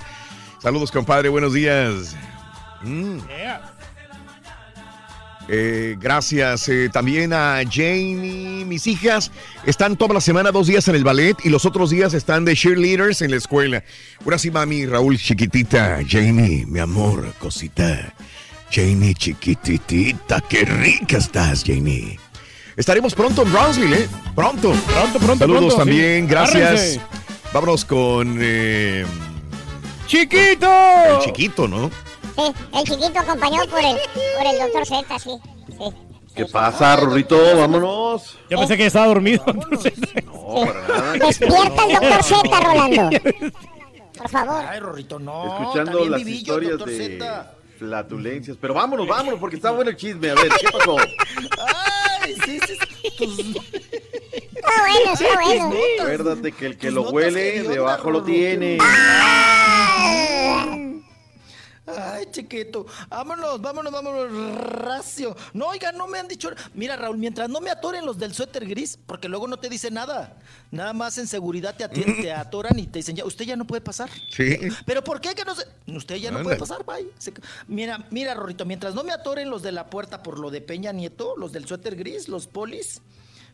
[0.62, 2.16] Saludos, compadre, buenos días.
[2.84, 3.18] Mm.
[5.50, 8.64] Eh, gracias eh, también a Jamie.
[8.66, 9.32] Mis hijas
[9.66, 12.56] están toda la semana dos días en el ballet y los otros días están de
[12.56, 13.84] cheerleaders en la escuela.
[14.24, 16.00] Ahora sí, mami, Raúl, chiquitita.
[16.08, 18.14] Jamie, mi amor, cosita.
[18.72, 22.20] Jamie, chiquititita, qué rica estás, Jamie.
[22.78, 24.10] Estaremos pronto en Brownsville, ¿eh?
[24.36, 24.74] Pronto.
[24.74, 25.38] Pronto, pronto.
[25.40, 26.30] Saludos pronto, también, sí.
[26.30, 27.00] gracias.
[27.52, 29.06] Vámonos con eh,
[30.12, 30.68] ¡Chiquito!
[31.10, 31.90] el chiquito, ¿no?
[32.36, 33.96] Sí, el chiquito acompañado por el,
[34.38, 35.30] por el doctor Z, sí.
[35.70, 35.86] sí.
[36.36, 37.38] ¿Qué pasa, Rorrito?
[37.58, 38.38] Vámonos.
[38.50, 39.42] Yo pensé que estaba dormido.
[39.48, 39.94] entonces-
[40.26, 41.14] No, para nada.
[41.26, 43.20] Despierta el doctor Z, Rolando.
[44.18, 44.66] Por favor.
[44.68, 45.62] Ay, Rorrito, no.
[45.62, 47.52] Escuchando también las historias doctor de Z.
[47.80, 48.58] flatulencias.
[48.60, 50.32] Pero vámonos, vámonos, porque está bueno el chisme.
[50.32, 50.98] A ver, ¿qué pasó?
[51.00, 52.74] Ay, sí, sí.
[53.02, 53.16] sí.
[53.18, 55.74] Tus- Está bueno, está bueno.
[56.02, 58.78] Acuérdate que el que Tus lo huele, debajo lo tiene.
[61.88, 62.86] Ay, chiquito.
[63.10, 65.36] Vámonos, vámonos, vámonos, racio.
[65.54, 66.50] No, oiga, no me han dicho.
[66.76, 69.96] Mira, Raúl, mientras no me atoren los del suéter gris, porque luego no te dicen
[69.96, 70.38] nada.
[70.70, 73.82] Nada más en seguridad te, te atoran y te dicen, ya, usted ya no puede
[73.82, 74.10] pasar.
[74.30, 74.58] Sí.
[74.86, 75.66] ¿Pero por qué que no se.?
[75.88, 76.44] Usted ya no Anda.
[76.50, 77.10] puede pasar, bye.
[77.18, 77.34] Se-
[77.68, 80.92] Mira, mira, Rorrito, mientras no me atoren los de la puerta por lo de Peña
[80.94, 83.02] Nieto, los del suéter gris, los polis.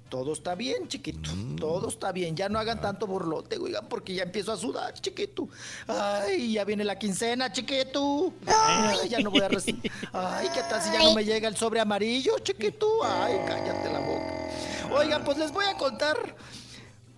[0.09, 1.31] Todo está bien, chiquito.
[1.33, 1.55] Mm.
[1.57, 2.35] Todo está bien.
[2.35, 5.49] Ya no hagan tanto borlote, oigan, porque ya empiezo a sudar, chiquito.
[5.87, 8.33] Ay, ya viene la quincena, chiquito.
[8.45, 9.91] Ay, ya no voy a recibir.
[10.13, 13.03] Ay, ¿qué tal si ya no me llega el sobre amarillo, chiquito?
[13.03, 14.97] Ay, cállate la boca.
[14.97, 16.35] Oigan, pues les voy a contar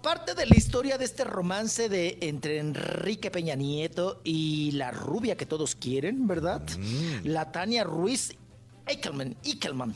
[0.01, 5.35] parte de la historia de este romance de entre Enrique Peña Nieto y la rubia
[5.35, 6.61] que todos quieren, ¿verdad?
[7.23, 8.35] La Tania Ruiz
[8.89, 9.95] Eichelman, Eichelman.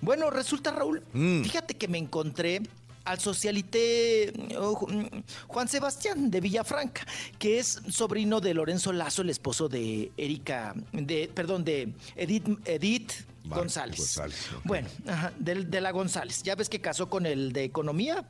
[0.00, 1.42] Bueno, resulta, Raúl, Mm.
[1.42, 2.60] fíjate que me encontré
[3.04, 5.06] al socialité oh, mm,
[5.48, 7.04] Juan Sebastián de Villafranca,
[7.38, 13.12] que es sobrino de Lorenzo Lazo, el esposo de Erika, de, perdón, de Edith, Edith
[13.44, 13.98] González.
[13.98, 16.44] González, Bueno, ajá, de, la González.
[16.44, 18.24] Ya ves que casó con el de Economía,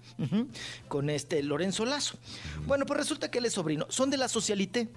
[0.89, 2.17] con este Lorenzo Lazo.
[2.67, 3.85] Bueno, pues resulta que él es sobrino.
[3.91, 4.89] Son de la Socialité.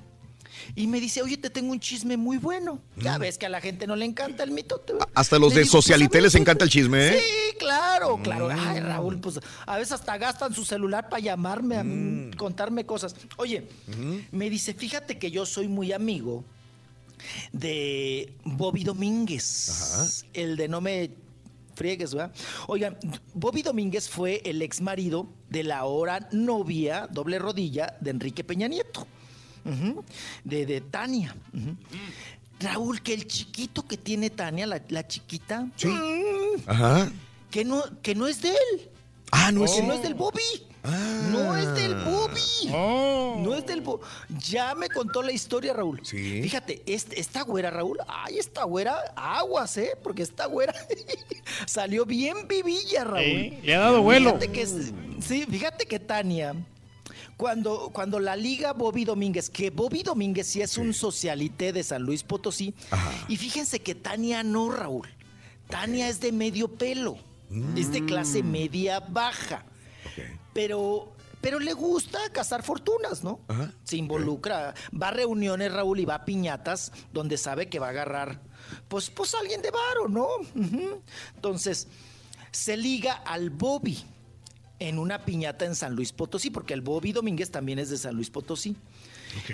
[0.74, 2.80] Y me dice, oye, te tengo un chisme muy bueno.
[2.98, 4.94] Ya ves que a la gente no le encanta el mitote.
[5.14, 7.20] Hasta los Le de digo, pues, Socialité les encanta el chisme, ¿eh?
[7.20, 8.50] Sí, claro, claro.
[8.50, 13.16] Ay, Raúl, pues a veces hasta gastan su celular para llamarme, a mí, contarme cosas.
[13.38, 13.68] Oye,
[14.32, 16.44] me dice, fíjate que yo soy muy amigo
[17.52, 21.12] de Bobby Domínguez, el de no me
[21.76, 22.34] friegues, ¿verdad?
[22.68, 22.98] Oigan,
[23.34, 28.68] Bobby Domínguez fue el ex marido de la ahora novia, doble rodilla, de Enrique Peña
[28.68, 29.08] Nieto,
[30.44, 31.36] De, de Tania.
[32.60, 37.12] Raúl, que el chiquito que tiene Tania, la, la chiquita, mm, Ajá.
[37.52, 38.90] que no, que no es de él.
[39.32, 39.84] Ah, no Que es Ah.
[39.88, 40.42] no es del Bobby.
[41.32, 42.70] No es del Bobby.
[42.70, 44.04] No es del Bobby.
[44.40, 46.00] Ya me contó la historia, Raúl.
[46.04, 46.44] Sí.
[46.44, 49.98] Fíjate, este- esta güera, Raúl, ay, esta güera, aguas, ¿eh?
[50.04, 50.74] Porque esta güera
[51.66, 53.24] salió bien vivilla, Raúl.
[53.24, 54.30] Sí, le ha dado vuelo.
[54.38, 56.54] Fíjate que, es- sí, fíjate que Tania,
[57.38, 62.04] cuando, cuando la liga Bobby Domínguez, que Bobby Domínguez sí es un socialité de San
[62.04, 62.74] Luis Potosí,
[63.28, 65.08] y fíjense que Tania no, Raúl.
[65.70, 67.18] Tania es de medio pelo,
[67.76, 69.66] es de clase media baja.
[70.54, 73.42] Pero, pero le gusta cazar fortunas, ¿no?
[73.84, 77.90] Se involucra, va a reuniones, Raúl, y va a piñatas donde sabe que va a
[77.90, 78.40] agarrar,
[78.88, 80.28] pues, pues alguien de varo, ¿no?
[81.36, 81.88] Entonces,
[82.52, 84.02] se liga al Bobby
[84.80, 88.16] en una piñata en San Luis Potosí, porque el Bobby Domínguez también es de San
[88.16, 88.76] Luis Potosí.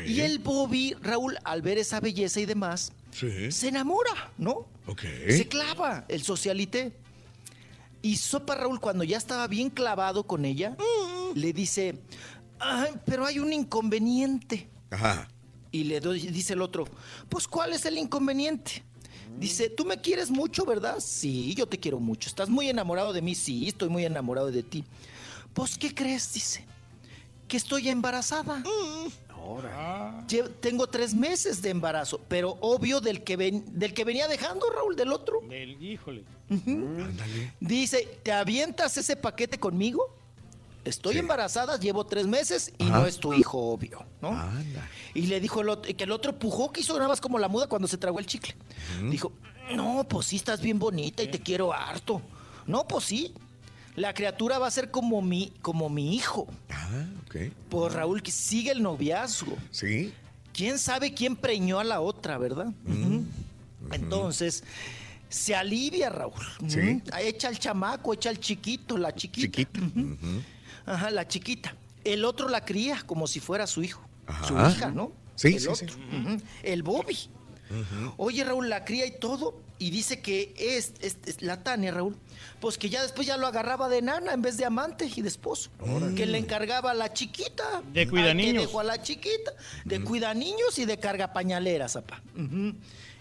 [0.07, 2.91] Y el Bobby, Raúl, al ver esa belleza y demás,
[3.51, 4.67] se enamora, ¿no?
[5.37, 6.93] Se clava el socialité.
[8.03, 10.75] Y Sopa Raúl, cuando ya estaba bien clavado con ella,
[11.35, 11.95] le dice,
[12.59, 14.67] "Ay, pero hay un inconveniente.
[14.89, 15.27] Ajá.
[15.71, 16.85] Y le doy- dice el otro,
[17.29, 18.83] pues ¿cuál es el inconveniente?
[19.39, 20.97] Dice, tú me quieres mucho, ¿verdad?
[20.99, 22.27] Sí, yo te quiero mucho.
[22.27, 23.33] ¿Estás muy enamorado de mí?
[23.33, 24.83] Sí, estoy muy enamorado de ti.
[25.53, 26.33] Pues, ¿qué crees?
[26.33, 26.65] Dice,
[27.47, 28.63] que estoy embarazada.
[30.27, 34.69] Lle- Tengo tres meses de embarazo, pero obvio del que, ven- del que venía dejando,
[34.69, 35.41] Raúl, del otro.
[35.49, 36.23] Del, híjole.
[37.59, 40.15] Dice, ¿te avientas ese paquete conmigo?
[40.83, 42.99] Estoy embarazada, llevo tres meses y Ajá.
[43.01, 44.31] no es tu hijo, obvio, ¿no?
[45.13, 47.47] Y le dijo el otro, que el otro pujó, que hizo nada más como la
[47.47, 48.55] muda cuando se tragó el chicle.
[49.09, 49.31] Dijo,
[49.75, 52.21] no, pues sí, estás bien bonita y te quiero harto.
[52.65, 53.33] No, pues sí.
[53.95, 56.47] La criatura va a ser como mi, como mi hijo.
[56.69, 57.35] Ah, ok.
[57.69, 59.57] Pues Raúl, que sigue el noviazgo.
[59.69, 60.13] Sí.
[60.53, 62.67] ¿Quién sabe quién preñó a la otra, verdad?
[62.87, 63.23] Ujú.
[63.91, 64.63] Entonces,
[65.29, 66.33] se alivia, Raúl.
[66.67, 67.01] Sí.
[67.19, 69.57] Echa al chamaco, echa al chiquito, la chiquita.
[69.57, 69.79] Chiquita.
[70.85, 71.75] Ajá, la chiquita.
[72.03, 74.01] El otro la cría como si fuera su hijo.
[74.47, 74.71] Su Ajá.
[74.71, 75.11] hija, ¿no?
[75.35, 75.87] Sí, El sí, otro.
[75.93, 76.43] sí.
[76.63, 77.17] El Bobby.
[78.17, 79.59] Oye, Raúl, la cría y todo.
[79.79, 82.15] Y dice que es, es- es la Tania, Raúl,
[82.61, 85.27] pues que ya después ya lo agarraba de nana en vez de amante y de
[85.27, 85.69] esposo.
[86.15, 87.81] Que le encargaba a la chiquita.
[87.91, 88.63] De cuida Al que niños.
[88.63, 89.51] dejó a la chiquita.
[89.83, 92.21] De cuida niños y de carga pañaleras, apa.
[92.37, 92.73] Ujú.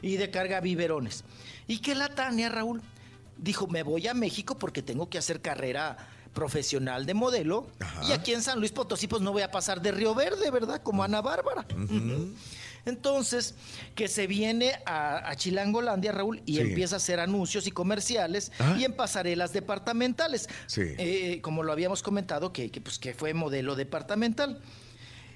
[0.02, 1.24] Y de carga biberones.
[1.66, 2.82] Y que la Tania, Raúl,
[3.38, 5.96] dijo, me voy a México porque tengo que hacer carrera
[6.34, 7.66] profesional de modelo.
[8.08, 10.80] Y aquí en San Luis Potosí, pues no voy a pasar de Río Verde, ¿verdad?
[10.82, 11.66] Como Ana Bárbara.
[12.90, 13.54] Entonces,
[13.94, 16.60] que se viene a, a Chilangolandia, Raúl, y Sí.
[16.60, 18.76] empieza a hacer anuncios y comerciales Ah.
[18.78, 20.48] y en pasarelas departamentales.
[20.66, 20.82] Sí.
[20.98, 24.60] Eh, como lo habíamos comentado, que, que, pues, que fue modelo departamental.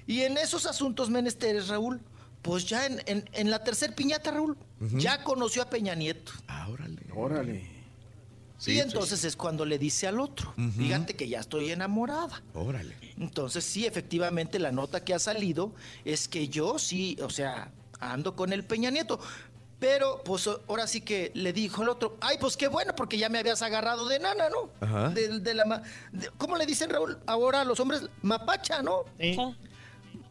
[0.05, 1.99] Y en esos asuntos menesteres, Raúl,
[2.43, 4.55] pues ya en, en- en la tercer piñata, Raúl,
[4.97, 6.31] ya conoció a Peña Nieto.
[6.47, 7.01] Ah, órale.
[7.15, 7.74] Órale.
[8.57, 10.71] Sí, y sí, entonces es cuando le dice al otro, Ujú.
[10.71, 12.41] fíjate que ya estoy enamorada.
[12.53, 12.95] Órale.
[13.17, 15.73] Entonces sí, efectivamente la nota que ha salido
[16.05, 19.19] es que yo sí, o sea, ando con el Peña Nieto.
[19.77, 23.27] Pero pues ahora sí que le dijo el otro, ay, pues qué bueno, porque ya
[23.27, 24.69] me habías agarrado de nana, ¿no?
[24.79, 25.09] Ajá.
[25.09, 27.19] De, de la ma- de- ¿Cómo le dicen, Raúl?
[27.27, 29.03] Ahora a los hombres, mapacha, ¿no?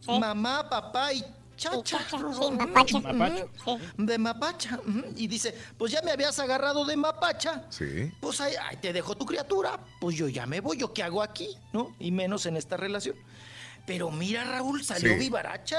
[0.07, 1.23] Mamá, papá y
[1.55, 1.99] chacha.
[2.09, 2.99] Sí, mapacha.
[2.99, 3.45] Mapacha.
[3.65, 4.79] Ujú, De mapacha.
[5.15, 7.63] Y dice, pues ya me habías agarrado de mapacha.
[7.69, 8.11] Sí.
[8.19, 9.79] Pues ahí, ahí te dejo tu criatura.
[9.99, 11.57] Pues yo ya me voy, ¿yo qué hago aquí?
[11.73, 11.95] ¿No?
[11.99, 13.15] Y menos en esta relación.
[13.85, 15.19] Pero mira, Raúl, salió Sí.
[15.19, 15.77] vivaracha.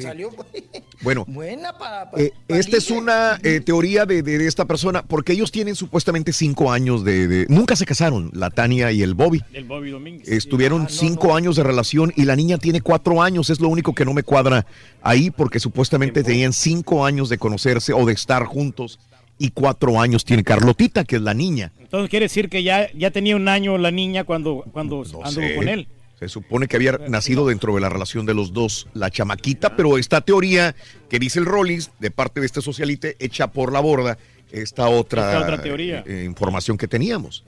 [0.00, 0.30] Salió
[1.02, 1.24] Bueno.
[1.28, 2.10] buena para.
[2.16, 6.32] Eh, esta es una eh, teoría de, de- de esta persona, porque ellos tienen supuestamente
[6.32, 9.42] cinco años de, de- Nunca se casaron, la Tania y el Bobby.
[9.52, 10.26] El Bobby Domínguez.
[10.28, 11.36] Estuvieron Ah, no, cinco no.
[11.36, 13.50] años de relación y la niña tiene cuatro años.
[13.50, 14.66] Es lo único que no me cuadra
[15.02, 18.98] ahí, porque supuestamente tenían cinco años de conocerse o de estar juntos
[19.38, 21.70] y cuatro años tiene Carlotita, que es la niña.
[21.80, 25.54] Entonces quiere decir que ya, ya tenía un año la niña cuando, cuando anduvo sé.
[25.54, 25.86] con él.
[26.18, 29.98] Se supone que había nacido dentro de la relación de los dos, la chamaquita, pero
[29.98, 30.74] esta teoría
[31.10, 34.16] que dice el Rollins, de parte de este socialite, echa por la borda
[34.50, 36.02] esta otra, Esta otra teoría.
[36.06, 37.44] eh, información que teníamos.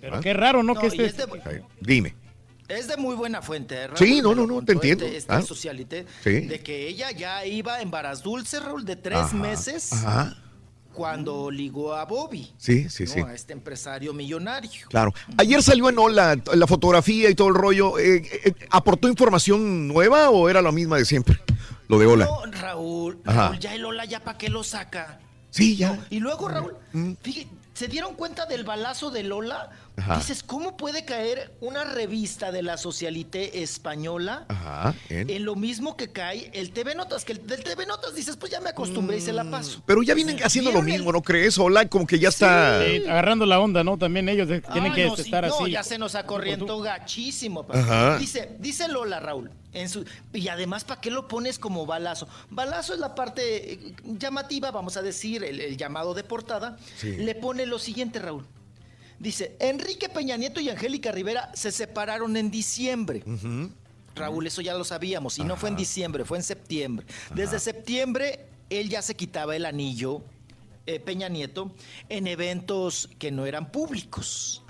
[0.00, 0.20] Pero ¿Ah?
[0.22, 0.72] qué raro, ¿no?
[0.74, 1.04] No, que este...
[1.04, 2.14] es de- Dime.
[2.68, 3.98] Es de muy buena fuente, ¿eh, Raúl?
[3.98, 5.04] Sí, no, no, no, te entiendo.
[5.04, 5.42] Este, este Ah.
[5.42, 6.40] socialite, Sí.
[6.46, 10.36] de que ella ya iba en varas dulces, Raúl, de tres Ajá, meses Ajá.
[10.98, 12.52] Cuando ligó a Bobby.
[12.58, 13.12] Sí, sí, ¿no?
[13.12, 13.20] sí.
[13.20, 14.88] A este empresario millonario.
[14.88, 15.14] Claro.
[15.36, 18.00] Ayer salió en Hola la fotografía y todo el rollo.
[18.00, 21.38] Eh, eh, ¿Aportó información nueva o era la misma de siempre?
[21.86, 22.24] Lo de Hola.
[22.24, 23.46] No, Raúl, Ajá.
[23.46, 25.20] Raúl, ya el Lola, ¿ya para qué lo saca?
[25.50, 25.92] Sí, ya.
[25.92, 26.74] No, Y luego, Raúl,
[27.22, 29.70] fíjate, ¿se dieron cuenta del balazo de Lola?
[29.98, 30.16] Ajá.
[30.16, 34.94] Dices, ¿cómo puede caer una revista de la socialité española Ajá.
[35.08, 37.24] en- en lo mismo que cae el TV Notas?
[37.24, 39.82] Que el del TV Notas dices, pues ya me acostumbré y se la paso.
[39.86, 41.58] Pero ya vienen haciendo lo ¿Vieron el- mismo, ¿no crees?
[41.58, 42.80] Hola, como que ya está.
[42.86, 43.98] Sí, agarrando la onda, ¿no?
[43.98, 45.72] También ellos eh, tienen Ah, que no, sí, estar no, así.
[45.72, 47.66] ya se nos acorrientó gachísimo.
[47.66, 48.18] papá.
[48.18, 52.28] Dice, dice Lola, Raúl, en su, y además, ¿para qué lo pones como balazo?
[52.50, 56.76] Balazo es la parte eh, llamativa, vamos a decir, el, el llamado de portada.
[56.96, 57.16] Sí.
[57.16, 58.46] Le pone lo siguiente, Raúl.
[59.18, 63.24] Dice, Enrique Peña Nieto y Angélica Rivera se separaron en diciembre.
[64.14, 67.06] Raúl, eso ya lo sabíamos, y no fue en diciembre, fue en septiembre.
[67.34, 70.22] Desde septiembre, él ya se quitaba el anillo,
[70.86, 71.72] eh, Peña Nieto,
[72.08, 74.62] en eventos que no eran públicos.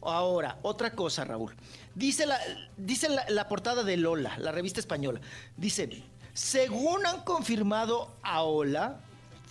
[0.00, 1.54] Ahora, otra cosa, Raúl.
[1.94, 2.38] Dice, la,
[2.76, 5.20] dice la, la portada de Lola, la revista española.
[5.56, 6.02] Dice,
[6.34, 9.00] según han confirmado a Ola,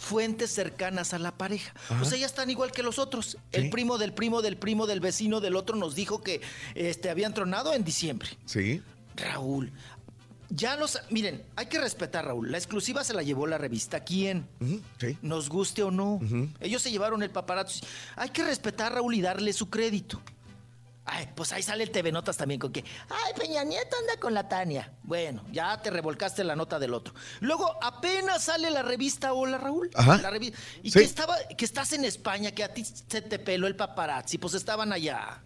[0.01, 1.73] fuentes cercanas a la pareja.
[1.89, 2.01] Ajá.
[2.01, 3.37] O sea, ya están igual que los otros.
[3.51, 6.41] El primo del primo del primo del vecino del otro nos dijo que
[6.73, 8.29] este, habían tronado en diciembre.
[8.45, 8.81] Sí.
[9.15, 9.71] Raúl,
[10.49, 10.99] ya los...
[11.11, 12.51] Miren, hay que respetar, Raúl.
[12.51, 14.47] La exclusiva se la llevó la revista Quién.
[14.99, 15.17] sí.
[15.21, 16.19] Nos guste o no.
[16.59, 17.85] Ellos se llevaron el paparazzo.
[18.15, 20.19] Hay que respetar, Raúl, y darle su crédito.
[21.13, 24.33] Ay, pues ahí sale el TV Notas también con que, ay, Peña Nieto anda con
[24.33, 24.93] la Tania.
[25.03, 27.13] Bueno, ya te revolcaste la nota del otro.
[27.41, 29.89] Luego apenas sale la revista Hola, Raúl.
[29.93, 30.17] Ajá.
[30.21, 30.99] La revi- y Sí.
[30.99, 34.53] que estaba, que estás en España, que a ti se te peló el paparazzi, pues
[34.53, 35.43] estaban allá.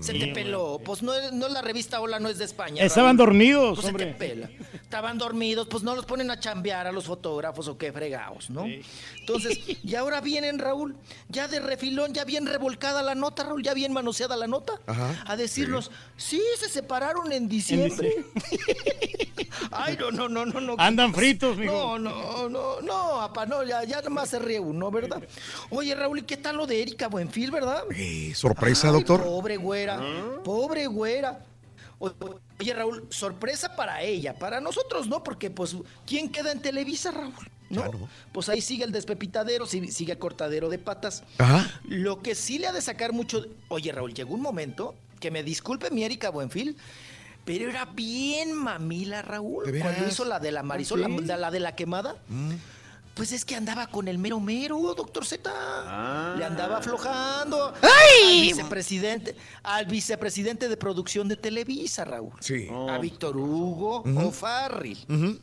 [0.00, 0.80] Se te peló.
[0.84, 2.82] Pues no, es- no es la revista Hola, no es de España.
[2.84, 3.28] Estaban Raúl.
[3.28, 4.50] dormidos, Pues se te pela.
[4.74, 8.66] Estaban dormidos, pues no los ponen a chambear a los fotógrafos o qué fregados, ¿no?
[9.20, 10.96] Entonces, y ahora vienen, Raúl,
[11.28, 15.22] ya de refilón, ya bien revolcada la nota, Raúl, ya bien manoseada la nota, Ajá.
[15.26, 16.42] a decirnos, sí.
[16.58, 18.12] se separaron en diciembre.
[19.72, 20.74] Ay, no, no, no, no, no.
[20.78, 21.72] Andan fritos, mijo.
[21.72, 25.22] No, no, no, no, apa, no, ya, ya nomás se ríe uno, ¿verdad?
[25.70, 27.84] Oye, Raúl, ¿y qué tal lo de Erika Buenfil, verdad?
[27.94, 29.22] Eh, sorpresa, Ay, doctor.
[29.22, 30.00] Pobre güera,
[30.42, 31.44] pobre güera.
[31.98, 35.76] Oye, Raúl, sorpresa para ella, para nosotros no, porque pues,
[36.06, 37.32] ¿quién queda en Televisa, Raúl?
[37.68, 37.84] ¿No?
[38.32, 41.22] Pues ahí sigue el despepitadero, sigue el cortadero de patas.
[41.38, 41.70] Ajá.
[41.84, 43.46] Lo que sí le ha de sacar mucho.
[43.68, 46.76] Oye, Raúl, llegó un momento que me disculpe mi Erika Buenfil,
[47.44, 49.70] pero era bien mamila, Raúl.
[49.70, 51.24] ¿De Cuando hizo la de la Marisol, ¿Ah, sí?
[51.26, 52.16] la, la de la quemada.
[52.28, 52.54] Mm.
[53.14, 55.50] Pues es que andaba con el mero mero, doctor Z.
[56.38, 57.74] Le andaba aflojando.
[57.82, 58.38] ¡Ay!
[58.40, 62.32] Al vicepresidente, al vicepresidente de producción de Televisa, Raúl.
[62.40, 62.68] Sí.
[62.88, 64.02] A Víctor Hugo.
[64.16, 65.04] O'Farrill.
[65.08, 65.38] Ujú.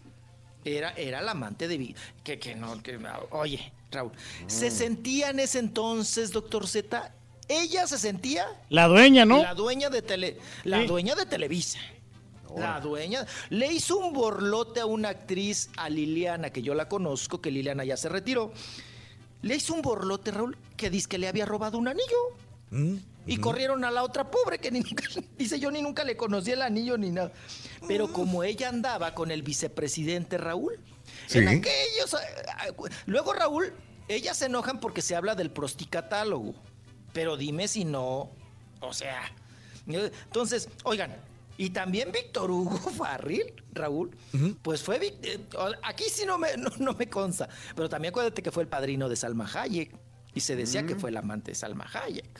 [0.65, 2.99] Era, era el amante de que, que no, que
[3.31, 4.49] oye, Raúl, Mm.
[4.49, 7.13] se sentía en ese entonces, doctor Z,
[7.47, 9.41] ella se sentía La dueña, ¿no?
[9.41, 10.87] la dueña de tele, la Sí.
[10.87, 11.79] dueña de Televisa.
[12.55, 17.41] La dueña le hizo un borlote a una actriz, a Liliana, que yo la conozco,
[17.41, 18.51] que Liliana ya se retiró.
[19.41, 22.17] Le hizo un borlote, Raúl, que dice que le había robado un anillo.
[22.71, 22.95] Mm,
[23.27, 25.03] Y corrieron a la otra pobre que ni nunca,
[25.37, 27.31] dice yo ni nunca le conocí el anillo ni nada.
[27.87, 30.79] Pero como ella andaba con el vicepresidente Raúl,
[31.27, 31.39] Sí.
[31.39, 32.13] en aquellos...
[32.13, 32.19] ah,
[32.57, 32.67] ah,
[33.05, 33.73] Luego Raúl,
[34.07, 36.53] ellas se enojan porque se habla del prosticatálogo.
[37.13, 38.29] Pero dime si no,
[38.81, 39.21] o sea...
[39.87, 41.15] eh, Entonces, oigan,
[41.57, 44.15] y también Víctor Hugo Farril, Raúl,
[44.61, 44.97] pues fue...
[45.23, 45.39] Eh,
[45.83, 49.09] Aquí sí no me, no, no me consta, pero también acuérdate que fue el padrino
[49.09, 49.95] de Salma Hayek.
[50.33, 52.39] Y se decía que fue el amante de Salma Hayek.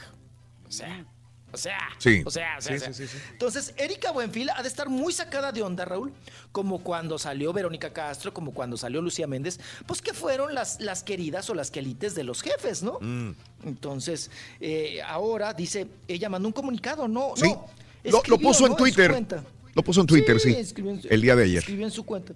[0.67, 1.05] O sea,
[1.51, 2.21] o sea, Sí.
[2.25, 2.93] o sea, o sea, Sí, o sea.
[2.93, 3.23] sí, sí, sí.
[3.31, 6.13] Entonces, Erika Buenfil ha de estar muy sacada de onda, Raúl,
[6.51, 11.01] como cuando salió Verónica Castro, como cuando salió Lucía Méndez, pues que fueron las, las
[11.03, 12.99] queridas o las quelites de los jefes, ¿no?
[13.01, 13.31] Mm.
[13.63, 14.29] Entonces,
[14.59, 17.43] eh, ahora dice, ella mandó un comunicado, no, Sí.
[17.49, 17.65] no.
[18.11, 19.25] Lo- puso en Twitter.
[19.73, 20.53] Lo puso en Twitter, sí.
[20.53, 21.59] escribió en su- El día de ayer.
[21.59, 22.33] Escribió en su cuenta.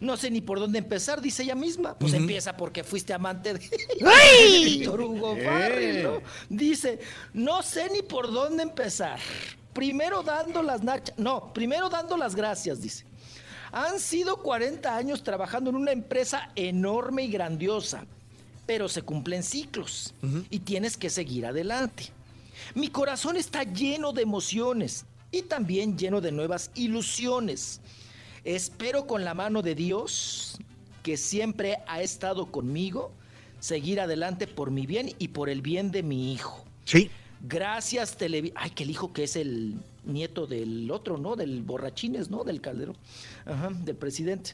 [0.00, 1.96] No sé ni por dónde empezar, dice ella misma.
[1.96, 3.58] Pues empieza porque fuiste amante de,
[4.00, 5.44] de Víctor Hugo Eh.
[5.44, 6.22] Farrell, ¿no?
[6.48, 6.98] Dice,
[7.34, 9.20] no sé ni por dónde empezar.
[9.72, 13.04] Primero dando las nachas, no, primero dando las gracias, dice.
[13.70, 18.04] Han sido 40 años trabajando en una empresa enorme y grandiosa.
[18.66, 20.14] pero se cumplen ciclos
[20.50, 22.10] y tienes que seguir adelante.
[22.74, 27.80] Mi corazón está lleno de emociones y también lleno de nuevas ilusiones.
[28.44, 30.58] Espero con la mano de Dios,
[31.02, 33.12] que siempre ha estado conmigo,
[33.60, 36.64] seguir adelante por mi bien y por el bien de mi hijo.
[36.84, 37.10] Sí.
[37.40, 38.54] Gracias, Televisa.
[38.56, 41.36] Ay, que el hijo que es el nieto del otro, ¿no?
[41.36, 42.44] Del borrachines, ¿no?
[42.44, 42.94] Del caldero.
[43.44, 44.52] Ajá, del presidente.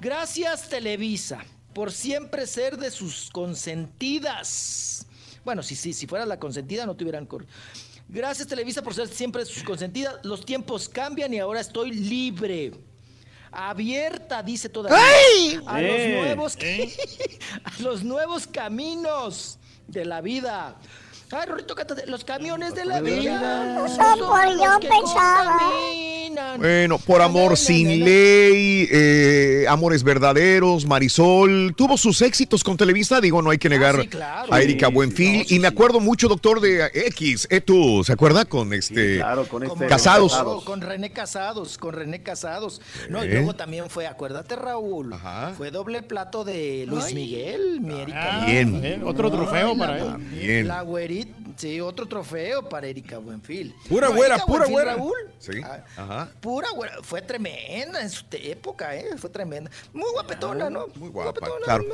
[0.00, 1.44] Gracias, Televisa,
[1.74, 5.06] por siempre ser de sus consentidas.
[5.48, 7.50] Bueno, si, si, si fuera la consentida, no te hubieran corrido.
[8.06, 10.16] Gracias, Televisa, por ser siempre sus consentidas.
[10.22, 12.74] Los tiempos cambian y ahora estoy libre.
[13.50, 14.98] Abierta, dice todavía.
[15.02, 15.58] ¡Ay!
[15.66, 16.58] A Eh, los nuevos
[17.64, 20.76] a los nuevos caminos de la vida.
[21.30, 22.06] Ay, Rorito, cántate.
[22.06, 23.86] Los camiones de la vida.
[23.86, 25.60] Eso por yo pensaba.
[26.58, 33.42] Bueno, por amor sin ley, eh, amores verdaderos, Marisol, tuvo sus éxitos con Televisa, digo,
[33.42, 34.52] no hay que negar claro.
[34.52, 35.46] a Erika Sí, Buenfil.
[35.48, 38.44] y me acuerdo mucho, doctor, de X, Etu, ¿se acuerda?
[38.44, 39.20] Con este.
[39.48, 40.34] Como Casados.
[40.36, 42.80] Con, con René Casados, con René Casados.
[43.08, 43.34] No, y Eh.
[43.34, 45.14] luego también fue, acuérdate, Raúl,
[45.56, 48.42] fue doble plato de Luis Miguel, mi Erika.
[48.42, 48.72] Ah, Bien.
[48.80, 49.02] Buenfil.
[49.04, 50.16] otro trofeo Ay, para la- él.
[50.40, 50.68] Bien.
[50.68, 53.74] La güerita, sí, otro trofeo para Erika Buenfil.
[53.88, 54.94] Pura No, güera, Erika pura Buenfil, güera.
[54.96, 55.52] Raúl, Sí.
[55.64, 56.28] ah, Ajá.
[56.40, 59.06] Pura güera, fue tremenda en su época, ¿eh?
[59.18, 59.70] Fue tremenda.
[59.92, 60.86] Muy guapetona, ¿no?
[60.96, 61.84] Muy guapa, claro.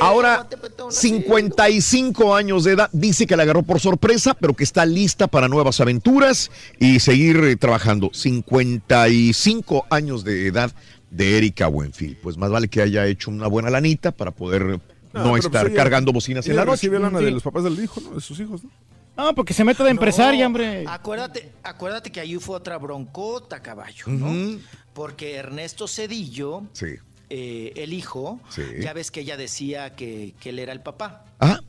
[0.00, 0.46] Ahora,
[0.90, 5.48] 55 años de edad, dice que la agarró por sorpresa, pero que está lista para
[5.48, 8.10] nuevas aventuras y seguir eh, trabajando.
[8.12, 10.72] 55 años de edad
[11.10, 12.16] de Erika Buenfil.
[12.22, 14.80] Pues más vale que haya hecho una buena lanita para poder no,
[15.12, 16.72] pero pues estar ella- cargando bocinas en la noche.
[16.76, 17.24] recibe lana Sí.
[17.26, 18.10] de los papás del hijo, ¿no?
[18.16, 18.70] De sus hijos, ¿no?
[19.16, 20.84] Ah, porque se mete de empresaria, No, hombre.
[20.86, 24.58] Acuérdate, acuérdate que ahí fue otra broncota, caballo, ¿no?
[24.92, 26.86] Porque Ernesto Cedillo, Sí.
[27.30, 28.62] eh, el hijo, Sí.
[28.80, 31.24] ya ves que ella decía que, que él era el papá.
[31.40, 31.60] Ah.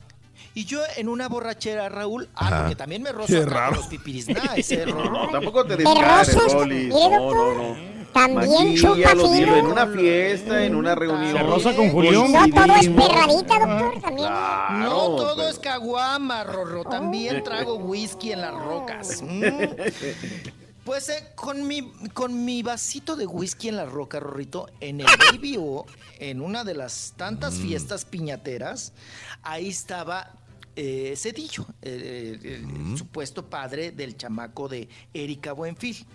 [0.54, 2.58] Y yo en una borrachera, Raúl, ah, Ajá.
[2.60, 3.32] porque también me rozo
[3.74, 5.30] los pipirisná, ese error.
[5.32, 6.66] Tampoco te Rolis.
[6.66, 7.97] mire, No, no, no.
[8.12, 11.36] También chupa dilo, en una fiesta, en una reunión.
[11.36, 12.32] Se roza con Julián.
[12.32, 14.28] No todo es perradita, doctor, también.
[14.80, 16.84] No todo pero- es caguama, Rorro.
[16.84, 19.22] También trago whisky en las rocas.
[19.22, 19.42] Mm.
[20.88, 25.06] Pues eh, con, mi, con mi vasito de whisky en la roca, Rorrito, en el
[25.30, 25.84] Baby O,
[26.18, 28.94] en una de las tantas fiestas piñateras,
[29.42, 30.32] ahí estaba
[30.76, 36.06] eh, Cedillo, eh, eh, el supuesto padre del chamaco de Erika Buenfil.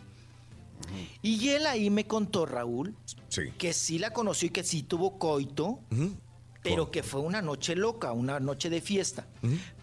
[1.22, 2.96] Y él ahí me contó, Raúl,
[3.30, 3.44] Sí.
[3.58, 5.80] que sí la conoció y que sí tuvo coito,
[6.62, 9.28] pero que fue una noche loca, una noche de fiesta.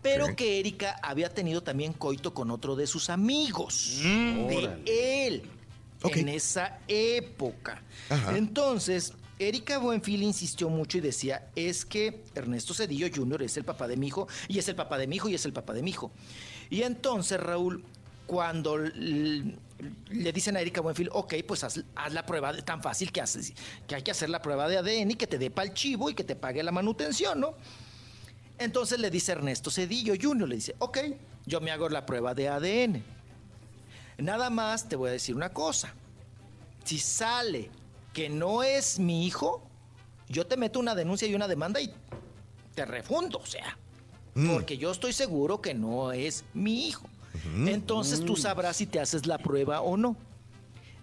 [0.03, 0.35] Pero Sí.
[0.37, 5.43] que Erika había tenido también coito con otro de sus amigos, de él,
[6.05, 7.83] en esa época.
[8.09, 8.37] Ajá.
[8.37, 13.43] Entonces, Erika Buenfil insistió mucho y decía, es que Ernesto Cedillo Jr.
[13.43, 15.45] es el papá de mi hijo, y es el papá de mi hijo, y es
[15.47, 16.13] el papá de mi hijo.
[16.69, 17.85] Y entonces, Raúl,
[18.27, 18.77] cuando
[20.09, 23.21] le dicen a Erika Buenfil, ok, pues haz, haz la prueba de, tan fácil que
[23.21, 23.53] haces,
[23.87, 26.11] que hay que hacer la prueba de ADN y que te dé para el chivo
[26.11, 27.55] y que te pague la manutención, ¿no?
[28.59, 30.99] Entonces le dice Ernesto Cedillo Jr., le dice, ok,
[31.47, 33.03] yo me hago la prueba de ADN.
[34.19, 35.95] Nada más te voy a decir una cosa.
[36.85, 37.71] Si sale
[38.13, 39.63] que no es mi hijo,
[40.29, 41.93] yo te meto una denuncia y una demanda y
[42.75, 43.77] te refundo, o sea.
[44.35, 47.10] Porque yo estoy seguro que no es mi hijo.
[47.67, 50.17] Entonces tú sabrás si te haces la prueba o no.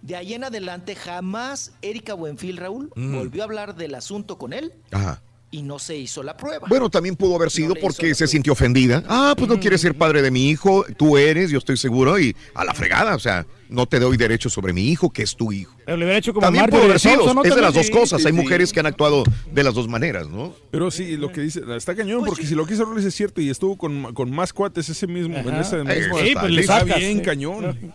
[0.02, 3.16] De ahí en adelante jamás Erika Buenfil, Raúl, Mm.
[3.16, 5.20] volvió a hablar del asunto con él Ajá.
[5.50, 6.66] Y no se hizo la prueba.
[6.68, 9.02] Bueno, también pudo haber sido porque se sintió ofendida.
[9.08, 12.36] Ah, pues no quieres ser padre de mi hijo, tú eres, yo estoy seguro, y
[12.54, 15.50] a la fregada, o sea, no te doy derecho sobre mi hijo, que es tu
[15.52, 15.74] hijo.
[15.86, 18.26] Pero le hubiera hecho como También pudo haber sido, es de las dos cosas, Sí,
[18.28, 18.38] hay sí.
[18.38, 20.54] mujeres que han actuado de las dos maneras, ¿no?
[20.70, 23.40] Pero sí, lo que dice, está cañón, porque si lo que hizo Rolis es cierto
[23.40, 26.80] y estuvo con, con más cuates ese mismo, en ese mismo sí, pues le está
[26.80, 27.22] sacas, bien sí.
[27.24, 27.94] cañón.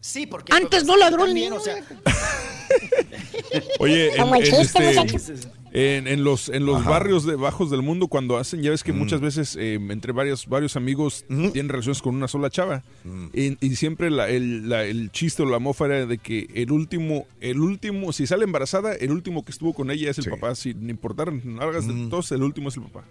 [0.00, 1.60] Sí, porque Antes pues, no ladró el también, niño.
[1.60, 1.82] o sea,
[3.78, 5.48] Oye, en, Como el en chiste, este-.
[5.78, 6.88] En- en los, en los Ajá.
[6.90, 8.98] barrios de bajos del mundo, cuando hacen, ya ves que Mm.
[8.98, 12.82] muchas veces eh, entre varios, varios amigos tienen relaciones con una sola chava.
[13.04, 13.26] Mm.
[13.34, 16.72] Y, y siempre la- el, la- el chiste o la mofa era de que el
[16.72, 20.30] último, el último, si sale embarazada, el último que estuvo con ella es el Sí.
[20.30, 20.54] papá.
[20.54, 22.08] Sin importar largas de Mm.
[22.08, 23.04] todos, el último es el papá.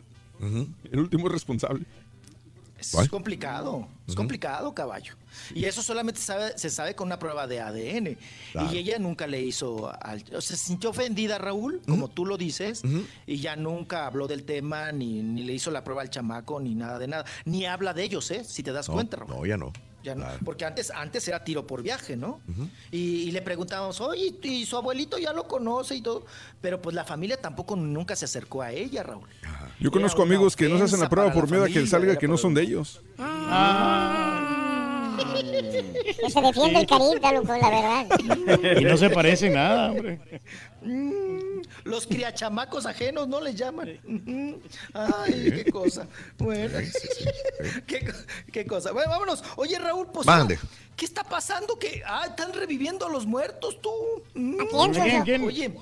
[0.91, 1.85] El último es responsable.
[2.79, 5.13] Es complicado, es complicado, caballo.
[5.53, 8.17] Y eso solamente sabe- se sabe con una prueba de ADN.
[8.51, 8.71] Claro.
[8.73, 12.37] Y ella nunca le hizo, al, o sea, se sintió ofendida, Raúl, como tú lo
[12.37, 12.81] dices,
[13.25, 16.75] y ya nunca habló del tema, ni, ni le hizo la prueba al chamaco, ni
[16.75, 17.25] nada de nada.
[17.45, 18.43] Ni habla de ellos, ¿eh?
[18.43, 19.31] Si te das No, cuenta, Raúl.
[19.35, 19.71] no, ya no.
[20.05, 22.39] Ya no, porque antes, antes era tiro por viaje, ¿no?
[22.91, 26.27] y, y le preguntábamos, oye, y su abuelito ya lo conoce y todo.
[26.61, 29.27] Pero pues la familia tampoco nunca se acercó a ella, Raúl.
[29.79, 32.17] Yo conozco Era amigos que no se hacen la prueba por miedo a que salga
[32.17, 33.01] que no son de ellos.
[35.15, 38.79] Que se defiende el carita, loco, la verdad.
[38.79, 40.19] Y no se parecen nada, hombre.
[40.81, 43.99] Mm, Los criachamacos ajenos no les llaman.
[44.05, 44.61] Ujú.
[44.93, 46.07] Ay, qué cosa.
[46.37, 46.77] Bueno,
[47.87, 48.17] qué, co-
[48.51, 48.91] qué cosa.
[48.91, 49.43] Bueno, vámonos.
[49.57, 50.25] Oye, Raúl, pues.
[50.27, 50.59] Mande.
[50.95, 51.77] ¿Qué está pasando?
[51.77, 53.91] Que ah, están reviviendo a los muertos, tú.
[54.33, 54.59] Mm.
[54.61, 55.43] ¿A quién, ¿Quién, quién?
[55.43, 55.73] Oye,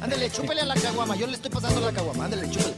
[0.00, 1.16] Ándale, chúpele a la caguama.
[1.16, 2.24] Yo le estoy pasando la caguama.
[2.24, 2.74] Ándale, chúpele.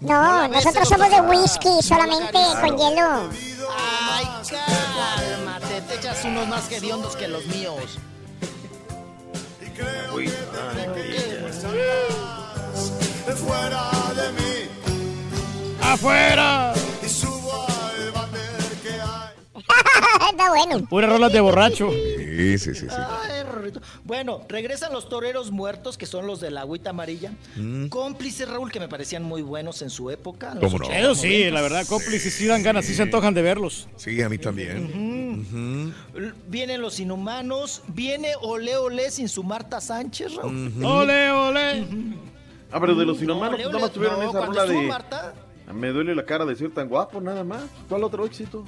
[0.00, 3.30] No, nosotros somos de whisky, solamente con hielo.
[3.76, 5.80] Ay, cálmate.
[5.88, 7.98] Te echas unos más hediondos que los míos.
[13.34, 14.68] fuera de mí.
[15.82, 16.74] ¡Afuera!
[20.30, 20.86] Está bueno.
[20.86, 21.90] Puras rolas de borracho.
[21.90, 22.86] Sí, sí, sí.
[22.88, 22.96] sí.
[22.96, 23.80] Ay, Rorrito.
[24.04, 27.32] Bueno, regresan los toreros muertos, que son los de la agüita amarilla.
[27.56, 27.86] Mm.
[27.88, 30.54] Cómplices, Raúl, que me parecían muy buenos en su época.
[30.60, 30.86] ¿Cómo no?
[30.86, 31.50] 80s, Eso sí, 90s.
[31.52, 33.88] la verdad, cómplices sí dan ganas, sí se antojan de verlos.
[33.96, 35.94] Sí, a mí también.
[36.14, 40.72] L- Vienen los inhumanos, viene Ole Ole sin su Marta Sánchez, Raúl.
[40.84, 41.86] Ole, ole.
[42.72, 44.82] Ah, pero de los inhumanos, pues nada más tuvieron no, esa estuvo de.
[44.88, 45.34] Marta,
[45.72, 47.62] Me duele la cara de ser tan guapo, nada más.
[47.88, 48.64] ¿Cuál otro éxito?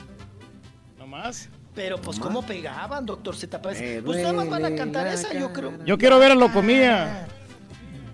[1.74, 3.60] Pero pues cómo pegaban, doctor Z.
[3.60, 5.84] Pues, pues nada más van a cantar esa, yo creo.
[5.84, 7.28] Yo quiero ver a lo comía.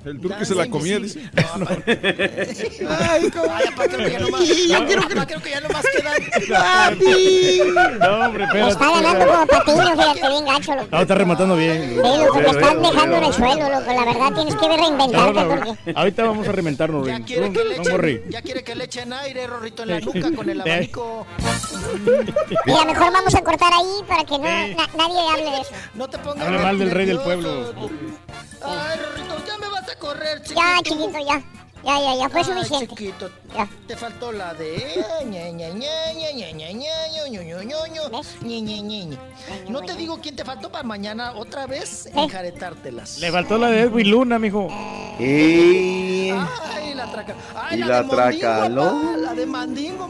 [0.05, 1.31] El turco se la comía, dice.
[1.37, 6.99] Ay, papá, creo que ya nomás, ya quiero, papá, creo que ya nomás quedan.
[8.01, 8.71] No, hombre, espérate.
[8.73, 10.89] está ganando como patiño, fíjate, bien gacho, loco.
[10.91, 11.83] No, está rematando bien.
[11.91, 13.93] Sí, loco, te estás dejando en el suelo, loco.
[13.93, 15.93] La verdad, tienes que reinventarte No, no, porque...
[15.95, 17.25] ahorita vamos a reinventarnos, Ya Rin.
[17.25, 18.13] quiere, No, que le no, morri.
[18.15, 21.27] echen, ya quiere que le echen aire, Rorrito, en la nuca con el abanico.
[22.67, 25.71] Mira, mejor vamos a cortar ahí para que no, na- nadie hable de eso.
[25.95, 27.73] No te pongas Habla mal del rey del pueblo.
[28.65, 29.32] Ay, Rorrito, a
[30.03, 30.61] correr, chiquito.
[30.61, 31.43] Ya, chiquito, ya.
[31.85, 32.87] Ya, ya, ya, fue Ay, suficiente.
[32.89, 33.69] chiquito, Ya.
[33.89, 35.05] te faltó la de.
[39.69, 43.19] No te digo quién te faltó para mañana otra vez enjaretártelas.
[43.19, 44.69] Le faltó la de Edwin Luna, mijo.
[45.19, 46.31] Y...
[46.31, 47.35] Ay, la traca.
[47.57, 48.85] Ay, ¿Y la, la de Mondingo, tracaló?
[48.85, 50.09] papá, La de Mandingo,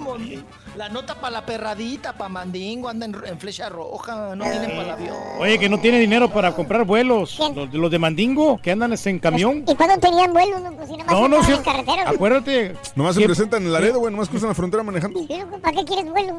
[0.76, 4.82] La nota para la perradita, para Mandingo, anda en, en flecha roja, no tienen para
[4.82, 5.16] el avión.
[5.38, 7.34] Oye, que no tiene dinero para comprar vuelos.
[7.36, 7.54] ¿Quién?
[7.54, 9.64] Los, los de Mandingo, que andan en camión.
[9.68, 10.58] ¿Y cuándo tenían vuelo?
[10.60, 12.08] No, pues si nomás No, no, en carretera.
[12.08, 12.74] Acuérdate.
[12.96, 14.12] Nomás se presentan en Laredo, güey.
[14.12, 15.20] Nomás cruzan la frontera manejando.
[15.60, 16.38] ¿Para qué quieres vuelo?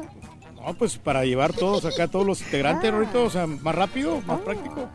[0.56, 4.40] No, pues para llevar todos acá, todos los integrantes, ahorita, o sea, más rápido, más
[4.40, 4.88] práctico.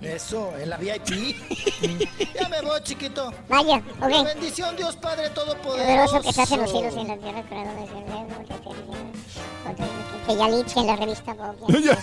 [0.00, 1.08] Eso, en la VIP.
[2.34, 3.32] ya me voy, chiquito.
[3.48, 4.24] Vaya, La ok.
[4.24, 6.12] bendición, Dios Padre Todopoderoso.
[6.12, 10.26] Poderoso que estás en los cielos y en la tierra, creador del que te diga,
[10.26, 11.82] que ya liche en la revista Vogue.
[11.82, 11.98] Ya.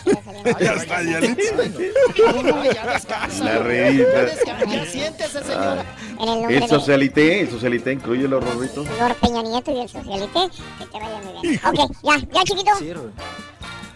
[0.60, 3.44] Ya está, ya le- Ay, ya descansa.
[3.44, 4.66] La Ya revista.
[4.68, 5.86] Ya siéntese, señora.
[6.20, 8.88] En el nombre El de socialité, el socialité incluye los rorritos.
[9.00, 10.40] Lord Peña Nieto y el socialite,
[10.80, 11.60] que te vaya muy bien.
[11.66, 12.72] Ok, ya, ya, chiquito.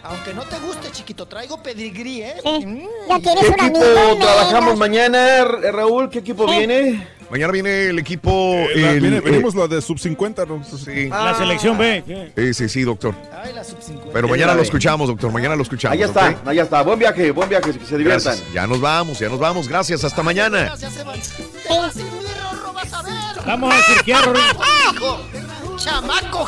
[0.03, 2.35] Aunque no te guste, chiquito, traigo pedigrí, ¿eh?
[2.43, 2.65] Sí.
[2.65, 2.79] Mm.
[3.09, 6.09] Ya tienes ¿Qué un equipo amigo trabajamos mañana, R- Raúl?
[6.09, 7.07] ¿Qué equipo viene?
[7.29, 8.31] Mañana viene el equipo.
[8.31, 10.63] Eh, la- el- viene- eh, venimos la de sub 50, ¿no?
[10.63, 11.07] sí.
[11.07, 12.03] La selección B.
[12.35, 13.15] Eh, sí, sí, doctor.
[13.43, 14.11] Ay, la sub 50.
[14.11, 15.31] Pero ¿Quién mañana lo escuchamos, doctor.
[15.31, 15.93] Mañana lo escuchamos.
[15.93, 16.47] Allá está, ¿ok?
[16.47, 16.81] allá está.
[16.81, 18.33] Buen viaje, buen viaje, que se diviertan.
[18.35, 18.53] Gracias.
[18.53, 19.67] Ya nos vamos, ya nos vamos.
[19.67, 20.03] Gracias.
[20.03, 20.73] Hasta mañana.
[20.75, 22.73] Te vas Rorro.
[23.45, 24.59] Vamos a cirquear, Rorrito.
[24.93, 25.21] Hijo,
[25.77, 26.45] chamaco,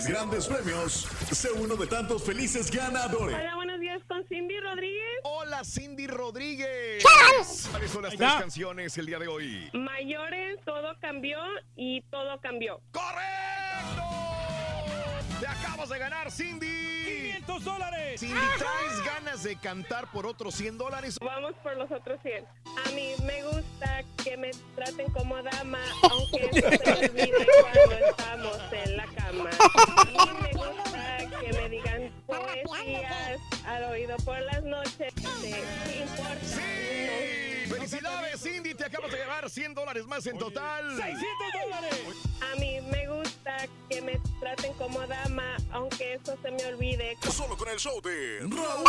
[0.00, 0.06] hijo.
[0.06, 1.08] ¿Quieres grandes premios?
[1.30, 3.36] Sé uno de tantos felices ganadores.
[3.36, 5.20] Hola, buenos días con Cindy Rodríguez.
[5.24, 7.04] Hola, Cindy Rodríguez.
[7.70, 9.70] ¿Cuáles son las tres canciones el día de hoy?
[9.72, 11.38] Mayores, todo cambió
[11.76, 12.80] y todo cambió.
[15.40, 16.89] ¡Te acabas de ganar, Cindy!
[17.50, 18.20] 500 dólares.
[18.20, 21.18] Cindy, ¿traes ganas de cantar por otros 100 dólares?
[21.20, 22.44] Vamos por los otros 100.
[22.86, 25.80] A mí me gusta que me traten como dama,
[26.10, 29.50] aunque eso se me olvide cuando estamos en la cama.
[29.50, 35.12] A mí me gusta que me digan poesías al oído por las noches.
[35.42, 37.49] ¿Qué importa?
[37.70, 38.74] ¡Felicidades, Cindy!
[38.74, 40.96] Te acabas de llevar 100 dólares más en total.
[40.96, 41.18] 600
[41.64, 42.00] dólares.
[42.52, 43.56] A mí me gusta
[43.88, 47.16] que me traten como dama, aunque eso se me olvide.
[47.30, 48.84] Solo con el show de Raúl.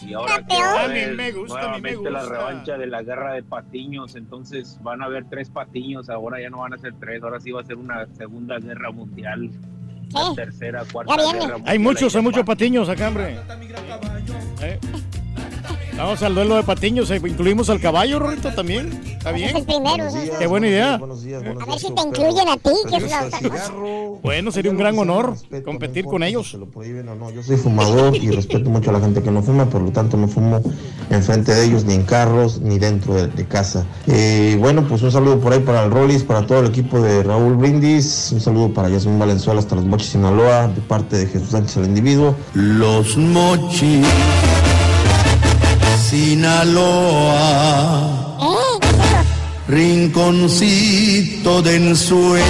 [0.02, 2.34] Y ahora que A va a mí me gusta, a mí me nuevamente la gusta.
[2.34, 6.58] revancha de la guerra de patiños, entonces van a haber tres patiños, ahora ya no
[6.58, 9.48] van a ser tres, ahora sí va a ser una segunda guerra mundial,
[10.12, 11.62] la tercera, cuarta guerra mundial.
[11.66, 13.38] Hay muchos, hay muchos patiños acá, hombre.
[14.60, 14.80] Eh.
[15.96, 19.00] Vamos al duelo de patiños, incluimos al caballo, Rorrito, también.
[19.06, 19.56] ¿Está Es bien?
[19.56, 20.10] el primero.
[20.10, 20.30] ¿sí?
[20.38, 20.94] Qué buena idea.
[20.94, 23.72] A ver si te incluyen a ti, que es la otra cosa.
[24.22, 26.56] Bueno, sería un gran honor competir con ellos.
[27.34, 30.16] Yo soy fumador y respeto mucho a la gente que no fuma, por lo tanto
[30.16, 30.60] no fumo
[31.10, 33.84] enfrente de ellos, ni en carros, ni dentro de, de casa.
[34.06, 37.22] Eh, bueno, pues un saludo por ahí para el Rollis, para todo el equipo de
[37.22, 41.50] Raúl Brindis, un saludo para Yasmin Valenzuela hasta los Mochis, Sinaloa, de parte de Jesús
[41.50, 42.34] Sánchez el individuo.
[42.54, 44.06] Los mochis,
[46.12, 47.16] Sinaloa,
[49.66, 52.44] rinconcito de ensueño.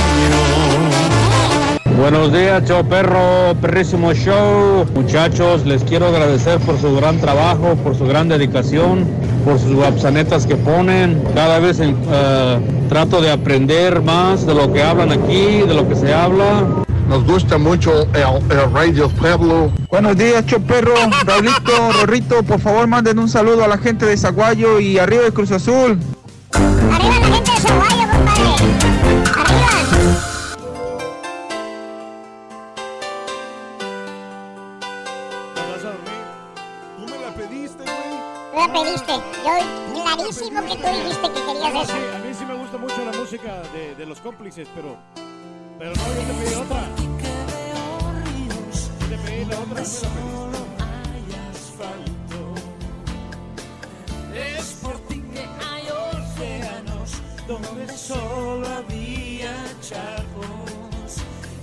[1.96, 4.84] Buenos días, show perro, perrísimo show.
[4.96, 9.06] Muchachos, les quiero agradecer por su gran trabajo, por su gran dedicación,
[9.44, 11.22] por sus wapsanetas que ponen.
[11.32, 11.94] Cada vez eh,
[12.88, 16.82] trato de aprender más de lo que hablan aquí, de lo que se habla.
[17.12, 19.70] Nos gusta mucho el, el Radio Pueblo.
[19.90, 20.94] Buenos días, Choperro,
[21.26, 25.30] Raulito, Rorrito, por favor manden un saludo a la gente de Zaguayo y arriba de
[25.30, 25.98] Cruz Azul.
[26.54, 28.42] Arriba la gente de Zaguayo, compadre.
[29.36, 29.68] Arriba.
[36.96, 38.12] Tú me la pediste, güey.
[38.52, 39.12] Tú la pediste.
[39.44, 41.92] Yo, clarísimo que tú dijiste que querías eso.
[41.92, 44.96] A mí sí me gusta mucho la música de, de los cómplices, pero.
[45.82, 46.82] Pero no, yo te pedí otra.
[49.00, 50.22] Yo te pedí la otra, tú me
[54.38, 57.10] la Es por ti que hay océanos
[57.48, 61.16] donde solo había charcos.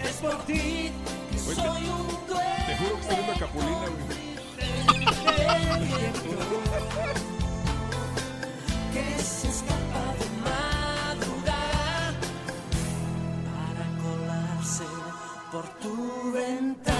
[0.03, 0.91] Es por ti
[1.31, 2.65] que soy un duende.
[2.67, 4.19] Te juro que estoy viendo a Capulina, güey.
[9.15, 9.48] que se
[15.51, 16.98] por tu ventana.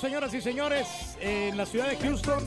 [0.00, 0.86] Señoras y señores,
[1.20, 2.44] en la ciudad de Houston.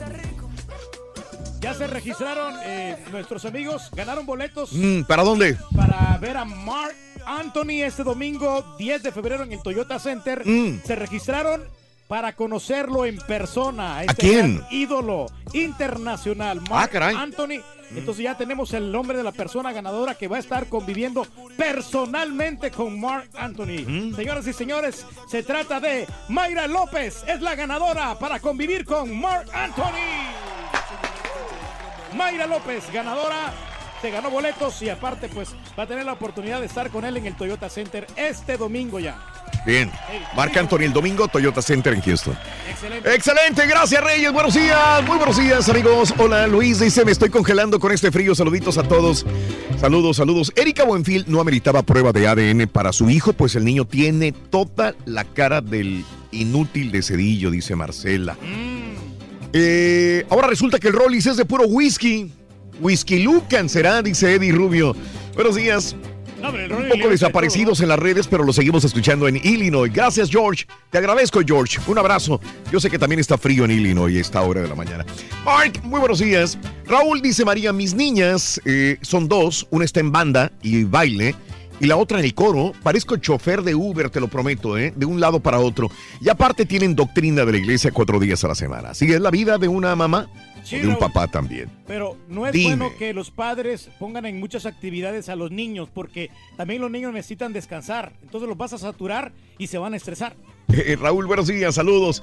[1.60, 5.56] Ya se registraron eh, nuestros amigos, ganaron boletos Mm, ¿Para dónde?
[5.74, 6.94] para ver a Mark
[7.26, 10.46] Anthony este domingo 10 de febrero en el Toyota Center.
[10.46, 10.82] Mm.
[10.84, 11.64] Se registraron
[12.08, 13.98] para conocerlo en persona.
[13.98, 14.56] a este quién?
[14.58, 17.08] gran ídolo internacional, Mark Ah.
[17.20, 17.60] Anthony.
[17.94, 22.70] Entonces ya tenemos el nombre de la persona ganadora que va a estar conviviendo personalmente
[22.70, 23.84] con Mark Anthony.
[23.86, 24.14] Mm.
[24.14, 29.48] Señoras y señores, se trata de Mayra López, es la ganadora para convivir con Mark
[29.54, 30.28] Anthony.
[32.14, 33.52] Mayra López, ganadora,
[34.02, 37.16] se ganó boletos y aparte pues va a tener la oportunidad de estar con él
[37.16, 39.18] en el Toyota Center este domingo ya.
[39.66, 39.90] Bien.
[40.36, 42.36] Marc Anthony el domingo, Toyota Center en Houston.
[42.70, 43.14] Excelente.
[43.14, 46.14] Excelente, gracias Reyes, buenos días, muy buenos días amigos.
[46.18, 49.26] Hola Luis, dice, me estoy congelando con este frío, saluditos a todos.
[49.80, 50.52] Saludos, saludos.
[50.56, 54.94] Erika Buenfil no ameritaba prueba de ADN para su hijo, pues el niño tiene toda
[55.04, 58.36] la cara del inútil de Cedillo, dice Marcela.
[59.52, 62.30] Eh, ahora resulta que el Rollis es de puro whisky.
[62.80, 64.94] Whisky Lucan será, dice Eddie Rubio.
[65.34, 65.96] Buenos días.
[66.70, 69.92] Un poco desaparecidos en las redes, pero lo seguimos escuchando en Illinois.
[69.92, 70.66] Gracias, George.
[70.90, 71.78] Te agradezco, George.
[71.86, 72.40] Un abrazo.
[72.70, 75.04] Yo sé que también está frío en Illinois a esta hora de la mañana.
[75.44, 76.58] Mark, muy buenos días.
[76.86, 79.66] Raúl dice María, mis niñas eh, son dos.
[79.70, 81.34] Una está en banda y baile.
[81.80, 82.72] Y la otra en el coro.
[82.82, 84.92] Parezco chofer de Uber, te lo prometo, ¿eh?
[84.96, 85.90] de un lado para otro.
[86.20, 88.90] Y aparte tienen doctrina de la iglesia cuatro días a la semana.
[88.90, 90.28] Así es la vida de una mamá
[90.64, 91.00] Sí, o de un Raúl.
[91.00, 91.70] papá también.
[91.86, 92.76] Pero no es Dime.
[92.76, 97.12] bueno que los padres pongan en muchas actividades a los niños porque también los niños
[97.12, 98.12] necesitan descansar.
[98.22, 100.34] Entonces los vas a saturar y se van a estresar.
[100.70, 102.22] Eh, Raúl, buenos días, saludos.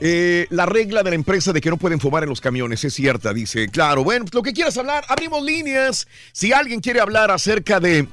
[0.00, 2.92] Eh, la regla de la empresa de que no pueden fumar en los camiones es
[2.92, 3.68] cierta, dice.
[3.68, 6.06] Claro, bueno, pues lo que quieras hablar, abrimos líneas.
[6.32, 8.06] Si alguien quiere hablar acerca de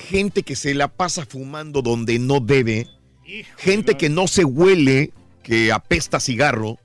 [0.00, 2.86] gente que se la pasa fumando donde no debe,
[3.58, 5.12] gente que no se huele,
[5.42, 6.78] que apesta cigarro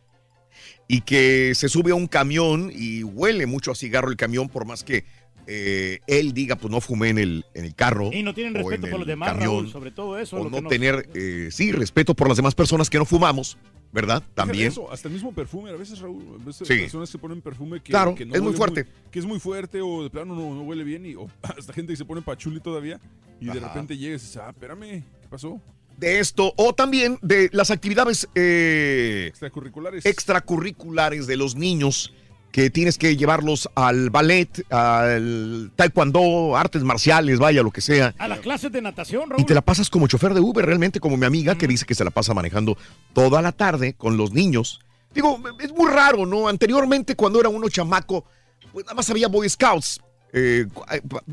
[0.88, 4.66] y que se sube a un camión y huele mucho a cigarro el camión, por
[4.66, 5.06] más que
[5.48, 8.12] eh, él diga, pues no fumé en el, en el carro.
[8.12, 10.38] Y no tienen respeto por los demás, camión, Raúl, sobre todo eso.
[10.38, 13.58] o lo no que tener, eh, sí, respeto por las demás personas que no fumamos,
[13.96, 14.22] ¿verdad?
[14.34, 14.68] También.
[14.68, 16.76] eso, hasta el mismo perfume, a veces, Raúl, a veces Sí.
[16.82, 18.86] personas que ponen perfume que, Claro, que no es muy fuerte.
[19.10, 21.94] que es muy fuerte o de plano no, no huele bien y o hasta gente
[21.94, 23.00] que se pone pachuli todavía
[23.40, 23.70] y de Ajá.
[23.70, 25.60] repente llegas y dices, ah, espérame, ¿qué pasó?
[25.98, 30.06] De esto, o también de las actividades eh, Extracurriculares.
[30.06, 32.14] extracurriculares de los niños
[32.56, 38.16] que tienes que llevarlos al ballet, al taekwondo, artes marciales, vaya, lo que sea.
[38.18, 39.42] A las clases de natación, Raúl.
[39.42, 41.96] Y te la pasas como chofer de Uber, realmente como mi amiga que dice que
[41.96, 42.78] se la pasa manejando
[43.12, 44.80] toda la tarde con los niños.
[45.14, 46.48] Digo, es muy raro, ¿no?
[46.48, 48.24] Anteriormente, cuando era uno chamaco,
[48.72, 50.00] pues nada más había Boy Scouts.
[50.32, 50.66] Eh,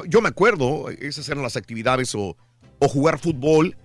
[0.08, 2.36] yo me acuerdo, esas eran las actividades o,
[2.80, 3.76] o jugar fútbol,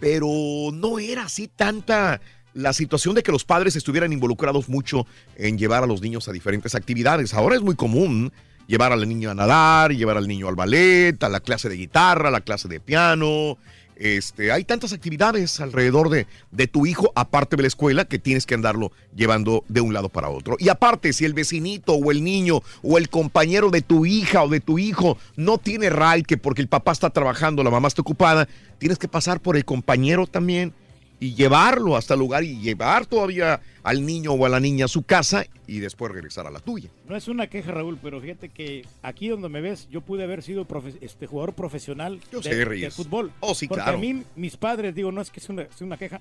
[0.00, 0.26] pero
[0.72, 2.20] no era así tanta
[2.54, 5.06] la situación de que los padres estuvieran involucrados mucho
[5.36, 7.34] en llevar a los niños a diferentes actividades.
[7.34, 8.32] Ahora es muy común
[8.66, 12.28] llevar al niño a nadar, llevar al niño al ballet, a la clase de guitarra,
[12.28, 13.58] a la clase de piano.
[13.96, 18.46] Este, hay tantas actividades alrededor de, de tu hijo, aparte de la escuela, que tienes
[18.46, 20.56] que andarlo llevando de un lado para otro.
[20.58, 24.48] Y aparte, si el vecinito o el niño o el compañero de tu hija o
[24.48, 25.90] de tu hijo no tiene
[26.26, 28.48] que porque el papá está trabajando, la mamá está ocupada,
[28.78, 30.74] tienes que pasar por el compañero también
[31.22, 34.88] y llevarlo hasta el lugar y llevar todavía al niño o a la niña a
[34.88, 36.90] su casa y después regresar a la tuya.
[37.08, 40.42] No es una queja, Raúl, pero fíjate que aquí donde me ves, yo pude haber
[40.42, 43.30] sido profe- este jugador profesional Yo de, sé, de fútbol.
[43.38, 43.98] Oh, sí, porque claro.
[43.98, 46.20] a mí, mis padres, digo, no es que sea una, una queja,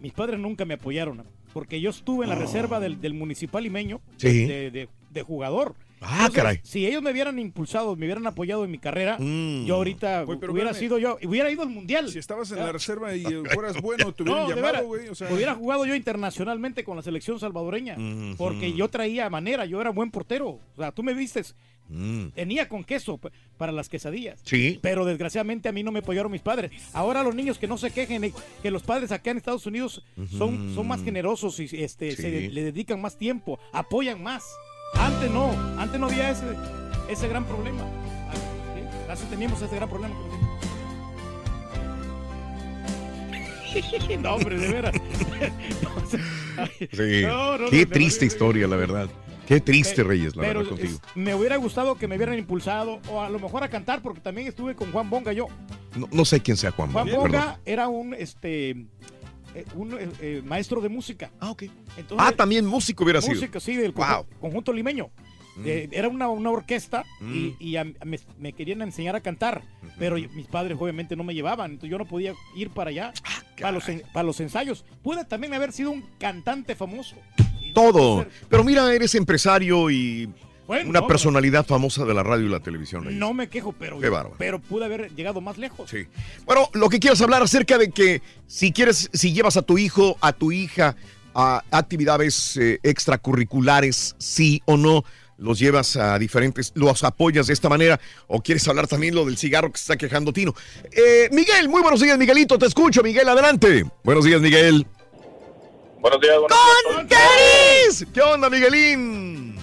[0.00, 1.22] mis padres nunca me apoyaron,
[1.52, 4.46] porque yo estuve en la reserva del, del municipal limeño Sí.
[4.46, 5.76] de, de- de jugador.
[6.00, 6.60] Ah, caray.
[6.62, 9.64] Si ellos me hubieran impulsado, me hubieran apoyado en mi carrera, Mm.
[9.64, 10.74] yo ahorita hubiera espérame.
[10.74, 12.10] sido yo, hubiera ido al mundial.
[12.10, 13.22] Si estabas en la reserva y
[13.54, 15.08] fueras bueno, te hubieran No, llamado, güey.
[15.08, 17.96] O sea, Hubiera jugado yo internacionalmente con la selección salvadoreña.
[18.36, 20.48] Porque yo traía manera, yo era buen portero.
[20.76, 21.54] O sea, tú me vistes.
[21.88, 22.28] Mm.
[22.28, 23.20] Tenía con queso
[23.58, 24.40] para las quesadillas.
[24.44, 24.78] Sí.
[24.80, 26.70] Pero desgraciadamente a mí no me apoyaron mis padres.
[26.94, 28.32] Ahora los niños que no se quejen, eh,
[28.62, 32.22] que los padres acá en Estados Unidos son, son más generosos y este, Sí.
[32.22, 34.44] se le dedican más tiempo, apoyan más.
[34.98, 36.44] Antes no, antes no había ese,
[37.08, 37.82] ese gran problema.
[38.74, 38.82] ¿sí?
[39.10, 40.14] Antes teníamos ese gran problema.
[44.20, 44.94] no, hombre, de veras.
[46.92, 47.22] Sí.
[47.22, 49.08] No, no, Qué no, triste historia, la verdad.
[49.46, 50.94] Qué triste, Reyes, la pero verdad, contigo.
[50.94, 54.20] es- me hubiera gustado que me hubieran impulsado o a lo mejor a cantar porque
[54.20, 55.48] también estuve con Juan Bonga yo.
[55.96, 57.60] No, no sé quién sea Juan Juan Bonga, Bonga perdón.
[57.66, 58.86] era un este
[59.54, 61.30] eh, un eh, eh, maestro de música.
[61.40, 61.62] Ah, ok.
[61.96, 63.34] Entonces, Ah, también músico hubiera sido.
[63.34, 65.10] música, sí, del conju- conjunto limeño.
[65.64, 67.56] Eh, era una, una orquesta y, Mm.
[67.60, 69.62] y a- me, me querían enseñar a cantar,
[70.00, 73.42] pero mis padres obviamente no me llevaban, entonces yo no podía ir para allá, Ah,
[73.60, 74.84] para, los, para los ensayos.
[75.04, 77.14] Pude también haber sido un cantante famoso.
[77.72, 78.26] Todo.
[78.48, 80.28] Pero mira, eres empresario y
[80.66, 83.04] Bueno, una no, personalidad famosa de la radio y la televisión.
[83.04, 83.18] Reyes.
[83.18, 84.36] No me quejo, pero, Qué bárbaro.
[84.38, 85.90] pero pude haber llegado más lejos.
[85.90, 86.06] Sí.
[86.46, 90.16] Bueno, lo que quieras hablar acerca de que si quieres, si llevas a tu hijo,
[90.20, 90.96] a tu hija
[91.34, 95.04] a actividades eh, extracurriculares, sí o no,
[95.36, 99.36] los llevas a diferentes, los apoyas de esta manera, o quieres hablar también lo del
[99.36, 100.54] cigarro que se está quejando Tino.
[100.92, 103.84] Eh, Miguel, muy buenos días, Miguelito, te escucho, Miguel, adelante.
[104.04, 104.86] Buenos días, Miguel.
[106.00, 106.58] Buenos días, buenos
[106.94, 108.06] ¡Con Teris!
[108.12, 109.53] ¿Qué onda, Miguelín?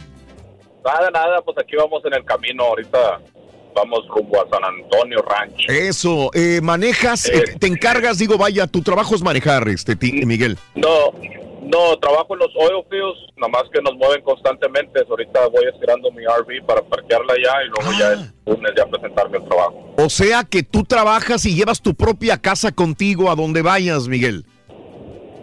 [0.83, 2.63] Nada, nada, pues aquí vamos en el camino.
[2.63, 3.19] Ahorita
[3.75, 5.69] vamos rumbo a San Antonio Ranch.
[5.69, 10.57] Eso, eh, manejas, eh, te encargas, digo, vaya, tu trabajo es manejar, este, ti- Miguel.
[10.75, 11.11] No,
[11.61, 15.01] no, trabajo en los oil fields, nada más que nos mueven constantemente.
[15.09, 18.13] Ahorita voy estirando mi RV para parquearla ya y luego ya Ah.
[18.13, 19.93] el lunes ya presentarme al trabajo.
[19.97, 24.45] O sea que tú trabajas y llevas tu propia casa contigo a donde vayas, Miguel.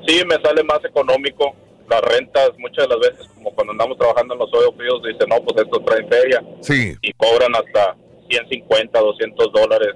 [0.06, 1.54] Sí, me sale más económico.
[1.88, 5.28] Las rentas muchas de las veces, como cuando andamos trabajando en los oil fields, dicen,
[5.28, 6.94] no, pues estos traen feria Sí.
[7.00, 7.96] y cobran hasta
[8.28, 9.94] 150, 200 dólares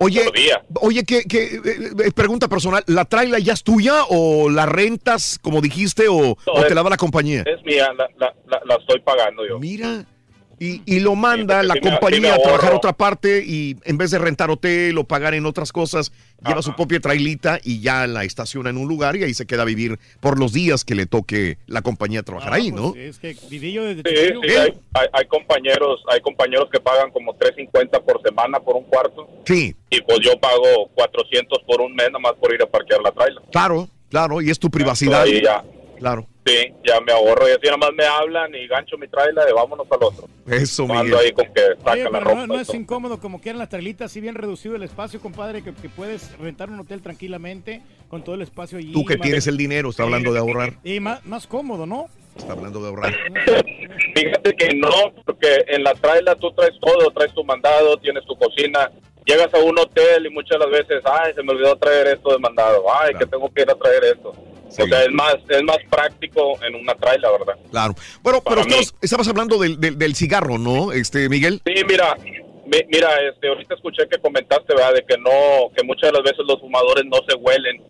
[0.00, 0.64] Oye, por día.
[0.80, 1.60] oye, que, que, eh,
[2.06, 6.60] eh, pregunta personal, ¿la trailer ya es tuya o la rentas, como dijiste, o, o
[6.62, 7.42] te es- la da la compañía?
[7.46, 9.58] Es mía, la, la, la, la estoy pagando yo.
[9.58, 10.04] Mira.
[10.58, 13.42] Y, y lo manda la sí me- sí me compañía a trabajar a otra parte
[13.44, 16.12] y en vez de rentar hotel o pagar en otras cosas,
[16.46, 19.62] lleva su propia trailita y ya la estaciona en un lugar y ahí se queda
[19.62, 22.94] a vivir por los días que le toque la compañía trabajar ahí, ¿no?
[22.96, 27.10] Es que viví yo desde Sí, sí, hay, hay, hay compañeros, hay compañeros que pagan
[27.10, 31.94] como 350 por semana por un cuarto Sí, y pues yo pago 400 por un
[31.94, 33.42] mes nada más por ir a parquear la trailer.
[33.50, 35.22] claro, claro, y es tu privacidad.
[35.22, 35.64] Ahí ya,
[35.98, 39.46] Claro, sí, ya me ahorro y así nada más me hablan y gancho mi trailer
[39.48, 40.28] y vámonos al otro.
[40.46, 41.14] eso, Ando Miguel.
[41.18, 42.46] ahí con que saca Oye, la ropa.
[42.46, 45.88] no, es incómodo como quieran las trailitas, así bien reducido el espacio, compadre, que, que
[45.88, 48.92] puedes rentar un hotel tranquilamente con todo el espacio allí.
[48.92, 50.74] Tú que más- tienes el dinero, está hablando de ahorrar.
[50.84, 52.06] Y más, más cómodo, ¿no?
[52.36, 53.14] Está hablando de ahorrar.
[54.14, 54.90] Fíjate que no,
[55.24, 58.90] porque en la trailer tú traes todo, traes tu mandado, tienes tu cocina.
[59.24, 62.30] Llegas a un hotel y muchas de las veces, ay, se me olvidó traer esto
[62.32, 64.32] de mandado, ay, que tengo que ir a traer esto.
[64.82, 67.54] O sea, es más, es más práctico en una trailer, ¿verdad?
[67.70, 67.94] Claro.
[68.22, 68.74] Bueno, pero mí.
[69.00, 71.60] estabas, hablando del, del- del cigarro, ¿no, este Miguel?
[71.64, 72.16] Sí, mira,
[72.66, 74.94] mi- mira, este, ahorita escuché que comentaste, ¿verdad?
[74.94, 77.82] De que no, que muchas de las veces los fumadores no se huelen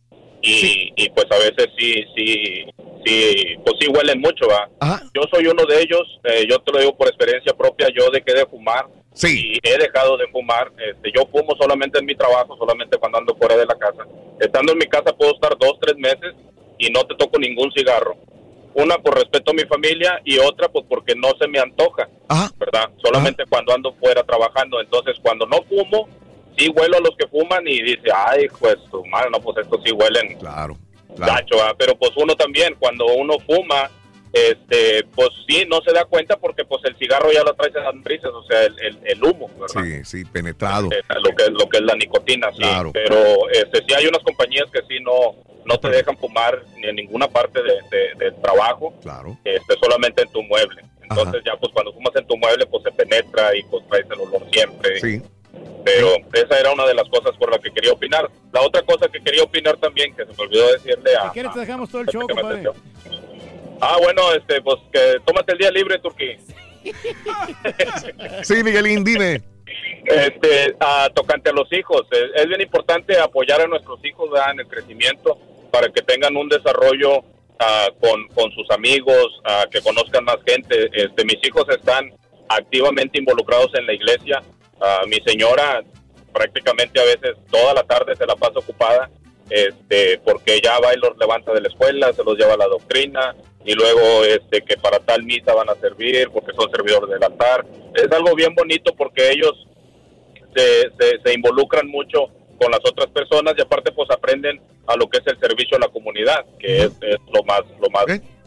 [0.42, 2.64] y, y pues a veces sí, sí,
[3.06, 5.00] sí, pues sí huelen mucho, ¿verdad?
[5.14, 8.34] Yo soy uno de ellos, eh, yo te lo digo por experiencia propia, yo dejé
[8.38, 8.86] de fumar
[9.22, 13.34] y he dejado de fumar, este, yo fumo solamente en mi trabajo, solamente cuando ando
[13.36, 14.04] fuera de la casa.
[14.40, 16.34] Estando en mi casa puedo estar dos, tres meses
[16.86, 18.16] y no te toco ningún cigarro.
[18.74, 22.08] Una por respeto a mi familia y otra pues porque no se me antoja,
[22.58, 22.90] ¿verdad?
[23.02, 24.80] Solamente cuando ando fuera trabajando.
[24.80, 26.08] Entonces cuando no fumo,
[26.58, 29.80] sí huelo a los que fuman y dice, ay, pues tu madre, no, pues estos
[29.84, 30.36] sí huelen.
[30.38, 30.76] Claro.
[31.16, 33.88] Gacho, pero pues uno también, cuando uno fuma,
[34.32, 37.84] este, pues sí, no se da cuenta porque pues el cigarro ya lo trae en
[37.84, 39.84] las brisas, o sea, el, el, el humo, ¿verdad?
[39.84, 40.88] Sí, sí, penetrado.
[40.90, 42.90] Lo que lo que es la nicotina sí Claro.
[42.92, 45.36] pero este sí hay unas compañías que sí no
[45.66, 49.36] no te dejan fumar ni en ninguna parte de, de- del trabajo claro.
[49.44, 50.82] este solamente en tu mueble.
[51.02, 54.20] Entonces ya pues cuando fumas en tu mueble pues se penetra y pues traes el
[54.20, 55.00] olor siempre.
[55.00, 55.22] Sí.
[55.84, 58.28] Pero esa era una de las cosas por las que quería opinar.
[58.52, 61.52] La otra cosa que quería opinar también que se me olvidó decirle a, Si quieres
[61.52, 62.70] te dejamos todo el show, compadre.
[63.80, 66.36] ah bueno este pues que tómate el día libre Turquí
[68.42, 69.42] Sí, Miguelín, dime.
[70.04, 72.02] este, a, tocante a los hijos.
[72.10, 74.52] Es, es bien importante apoyar a nuestros hijos ¿verdad?
[74.52, 75.38] en el crecimiento
[75.74, 77.24] para que tengan un desarrollo
[77.58, 80.88] ah, con, con sus amigos, ah, que conozcan más gente.
[80.92, 82.12] Este, mis hijos están
[82.48, 84.40] activamente involucrados en la iglesia.
[84.80, 85.82] Ah, mi señora
[86.32, 89.10] prácticamente a veces toda la tarde se la pasa ocupada
[89.50, 92.66] este, porque ella va y los levanta de la escuela, se los lleva a la
[92.66, 97.24] doctrina y luego este, que para tal misa van a servir porque son servidores del
[97.24, 97.66] altar.
[97.94, 99.66] Es algo bien bonito porque ellos
[100.54, 100.90] se,
[101.24, 102.30] se involucran mucho
[102.60, 105.80] con las otras personas y aparte pues aprenden a lo que es el servicio a
[105.80, 108.04] la comunidad, que es, es lo más lo más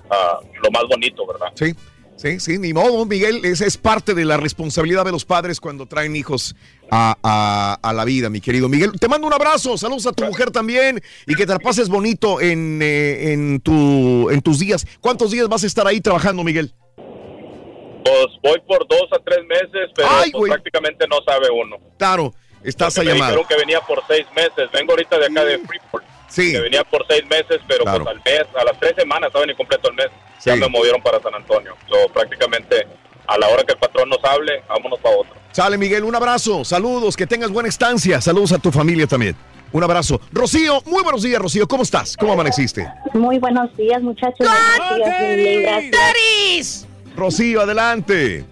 [0.09, 1.47] ah, lo más bonito, ¿verdad?
[1.55, 1.73] Sí,
[2.15, 3.43] sí, sí, ni modo, Miguel.
[3.45, 6.55] Esa es parte de la responsabilidad de los padres cuando traen hijos
[6.89, 8.91] a, a- a la vida, mi querido Miguel.
[8.99, 12.39] Te mando un abrazo, saludos a tu mujer también y que te la pases bonito
[12.41, 14.85] en, eh, en, tu, en tus días.
[15.01, 16.73] ¿Cuántos días vas a estar ahí trabajando, Miguel?
[18.03, 21.75] Pues voy por dos a tres meses, pero pues, prácticamente no sabe uno.
[21.97, 22.33] Claro,
[22.69, 23.29] estás a me llamar.
[23.31, 24.69] dijeron que venía por seis meses.
[24.71, 26.05] Vengo ahorita de acá de Freeport.
[26.27, 26.51] Sí.
[26.51, 28.03] Que venía por seis meses, pero Claro.
[28.03, 30.07] pues al mes, a las tres semanas, saben, y completo el mes,
[30.43, 30.59] ya Sí.
[30.59, 31.75] me movieron para San Antonio.
[31.89, 32.85] So, prácticamente
[33.25, 35.33] a la hora que el patrón nos hable, vámonos para otro.
[35.51, 36.63] Sale, Miguel, un abrazo.
[36.65, 38.21] Saludos, que tengas buena estancia.
[38.21, 39.35] Saludos a tu familia también.
[39.71, 40.21] Un abrazo.
[40.31, 41.67] Rocío, muy buenos días, Rocío.
[41.67, 42.15] ¿Cómo estás?
[42.15, 42.87] ¿Cómo amaneciste?
[43.13, 44.47] Muy buenos días, muchachos.
[44.87, 46.87] Buenos días.
[47.15, 48.45] Rocío, adelante.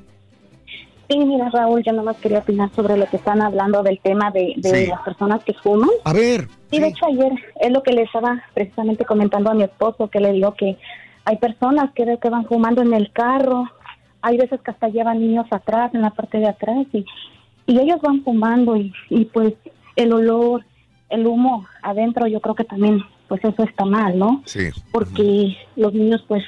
[1.10, 4.54] Sí, mira, Raúl, yo nomás quería opinar sobre lo que están hablando del tema de,
[4.58, 4.88] de Sí.
[4.88, 5.90] las personas que fuman.
[6.04, 6.48] A ver.
[6.72, 10.20] Sí, de hecho, ayer es lo que le estaba precisamente comentando a mi esposo, que
[10.20, 10.78] le digo que
[11.26, 13.66] hay personas que veo que van fumando en el carro.
[14.22, 17.06] Hay veces que hasta llevan niños atrás, en la parte de atrás, y,
[17.68, 19.54] y ellos van fumando, y, y pues
[19.96, 20.66] el olor,
[21.10, 24.42] el humo adentro, yo creo que también, pues eso está mal, ¿no?
[24.46, 24.70] Sí.
[24.92, 26.44] porque los niños pues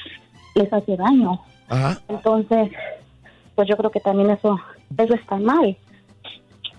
[0.55, 1.39] les hace daño.
[1.69, 1.99] Ajá.
[2.07, 2.71] Entonces,
[3.57, 4.57] pues yo creo que también eso,
[4.95, 5.75] eso está mal.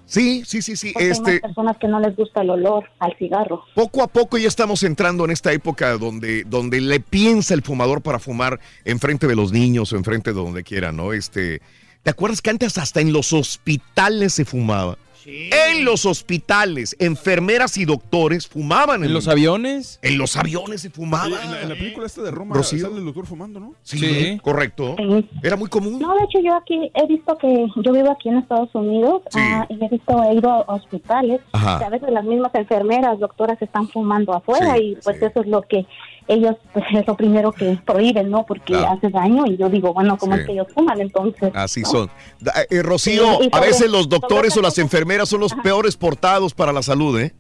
[0.06, 0.92] Sí, sí, sí, sí.
[0.92, 3.64] Porque hay Este, más personas que no les gusta el olor al cigarro.
[3.74, 8.00] poco a poco ya estamos entrando en esta época donde, donde le piensa el fumador
[8.00, 11.12] para fumar enfrente de los niños o enfrente de donde quiera, ¿no?
[11.12, 11.60] Este,
[12.04, 14.96] ¿te acuerdas que antes hasta en los hospitales se fumaba?
[15.30, 19.04] En los hospitales, enfermeras y doctores fumaban.
[19.04, 19.98] ¿En los aviones?
[20.02, 21.26] En los aviones se fumaba.
[21.26, 22.86] Oye, en, la, en la película esta de Roma Rocío.
[22.86, 23.74] sale el doctor fumando, ¿no?
[23.82, 24.38] Sí, Sí.
[24.42, 24.96] correcto.
[24.96, 25.28] Sí.
[25.42, 25.98] Era muy común.
[25.98, 29.38] No, de hecho yo aquí he visto que yo vivo aquí en Estados Unidos Sí.
[29.42, 31.78] ah, y he visto, he ido a hospitales Ajá.
[31.78, 35.46] que a veces las mismas enfermeras, doctoras están fumando afuera Sí, y pues eso es
[35.46, 35.84] lo que
[36.28, 38.44] ellos, pues es lo primero que prohíben, ¿no?
[38.46, 38.92] Porque Claro.
[38.96, 40.40] hace daño y yo digo, bueno, ¿cómo Sí.
[40.40, 41.50] es que ellos fuman entonces?
[41.54, 41.88] Así ¿no?
[41.88, 42.10] son.
[42.40, 46.54] Da- eh, Rocío, Sí, a veces los doctores o las enfermeras son los peores portados
[46.54, 47.34] para la salud, ¿eh?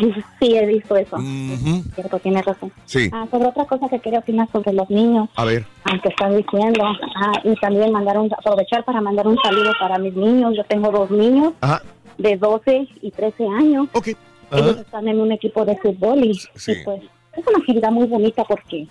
[0.00, 1.14] Sí, sí, he visto eso.
[1.16, 1.84] Ujú.
[1.94, 2.72] Cierto, tienes razón.
[2.84, 3.08] Sí.
[3.12, 5.28] Ah, sobre otra cosa que quería opinar sobre los niños.
[5.36, 5.64] A ver.
[5.84, 10.14] aunque están diciendo, ah, y también mandar un, aprovechar para mandar un saludo para mis
[10.14, 10.54] niños.
[10.56, 11.80] Yo tengo dos niños Ajá.
[12.18, 13.86] de 12 y 13 años.
[13.92, 14.08] Ok.
[14.50, 16.72] Ellos están en un equipo de fútbol y, Sí.
[16.72, 17.00] y, pues
[17.36, 18.86] es una actividad muy bonita porque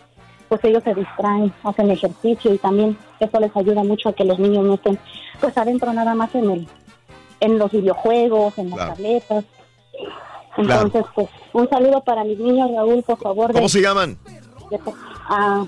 [0.50, 4.38] pues ellos se distraen, hacen ejercicio y también eso les ayuda mucho a que los
[4.40, 5.00] niños no estén
[5.40, 6.68] pues adentro nada más en el
[7.40, 8.94] en los videojuegos, en las Claro.
[8.94, 9.44] tabletas.
[10.56, 13.52] Entonces, pues un saludo para mis niños, Raúl, por favor.
[13.52, 14.18] ¿Cómo de- se llaman?
[14.70, 14.80] de-
[15.28, 15.66] a,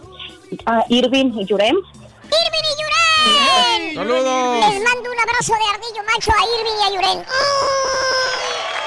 [0.68, 1.76] a Irving y Yurem.
[1.76, 3.95] ¡Irving y Yuren!
[3.95, 4.70] ¡Saludos!
[4.70, 7.26] Les mando un abrazo de ardillo macho a Irving y a Yuren.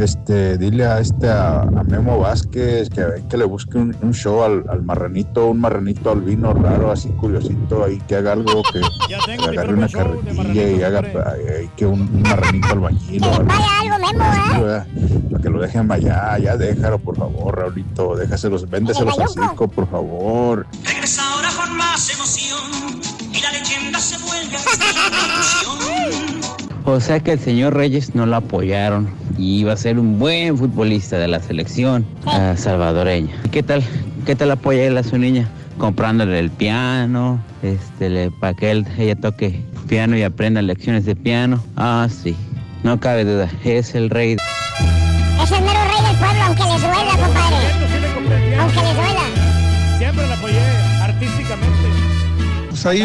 [0.04, 4.42] este, dile a este a, a Memo Vázquez que, que le busque un, un show
[4.42, 9.14] al, al marranito, un marranito albino raro, así curiosito, ahí que haga algo que, que
[9.48, 13.20] agarre una carretilla y haga ahí que un, un marranito albañil.
[13.20, 14.60] Vaya algo, Memo, así, ¿eh?
[14.60, 14.86] ¿verdad?
[15.30, 19.88] Para que lo dejen allá, ya déjalo, por favor, Raulito, déjaselos, véndeselos al circo, por
[19.88, 20.66] favor.
[20.84, 22.60] Regresa ahora con más emoción
[23.32, 24.60] y la leyenda se vuelve a.
[26.84, 30.56] O sea que el señor Reyes no lo apoyaron y iba a ser un buen
[30.56, 33.34] futbolista de la selección ah, salvadoreña.
[33.44, 33.82] ¿Y qué tal?
[34.26, 35.48] ¿Qué tal apoya él a su niña?
[35.78, 41.16] Comprándole el piano, este, le, para que él, ella toque piano y aprenda lecciones de
[41.16, 41.62] piano.
[41.76, 42.36] Ah, sí,
[42.82, 44.36] no cabe duda, es el rey.
[45.42, 48.58] Es el mero rey del pueblo, aunque les duela, compadre.
[48.58, 49.98] Aunque les duela.
[49.98, 50.79] Siempre la apoyé.
[52.82, 53.02] Pues ahí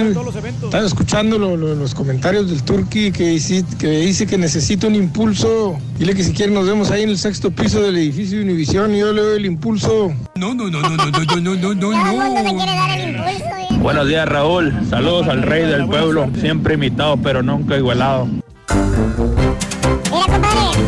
[0.64, 4.96] están escuchando lo- lo- los comentarios del Turqui que, dice- que dice que necesita un
[4.96, 5.76] impulso.
[6.00, 8.96] Dile que si quiere nos vemos ahí en el sexto piso del edificio de Univisión
[8.96, 10.14] y yo le doy el impulso.
[10.36, 12.98] No, no, no, no, no, no, no, no, no, Todo el mundo me quiere dar
[13.00, 13.34] el impulso.
[13.36, 13.78] ¿eh?
[13.82, 14.74] Buenos días, Raúl.
[14.90, 16.30] Saludos al rey del pueblo.
[16.40, 18.28] Siempre imitado, pero nunca igualado.
[18.28, 20.80] Mira, compadre.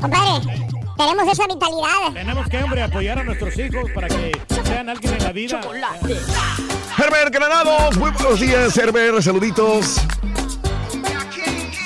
[0.00, 2.12] Compadre, tenemos esa vitalidad.
[2.12, 4.32] Tenemos que, hombre, apoyar a nuestros hijos para que
[4.64, 5.60] sean alguien en la vida.
[6.98, 10.00] Herbert Granados, muy buenos días, Herbert, saluditos.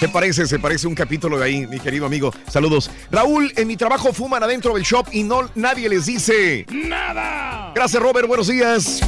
[0.00, 0.46] ¿Te parece?
[0.46, 2.30] Se parece un capítulo de ahí, mi querido amigo.
[2.50, 2.90] Saludos.
[3.10, 7.72] Raúl, en mi trabajo fuman adentro del shop y no nadie les dice nada.
[7.74, 8.28] Gracias, Robert.
[8.28, 9.00] Buenos días.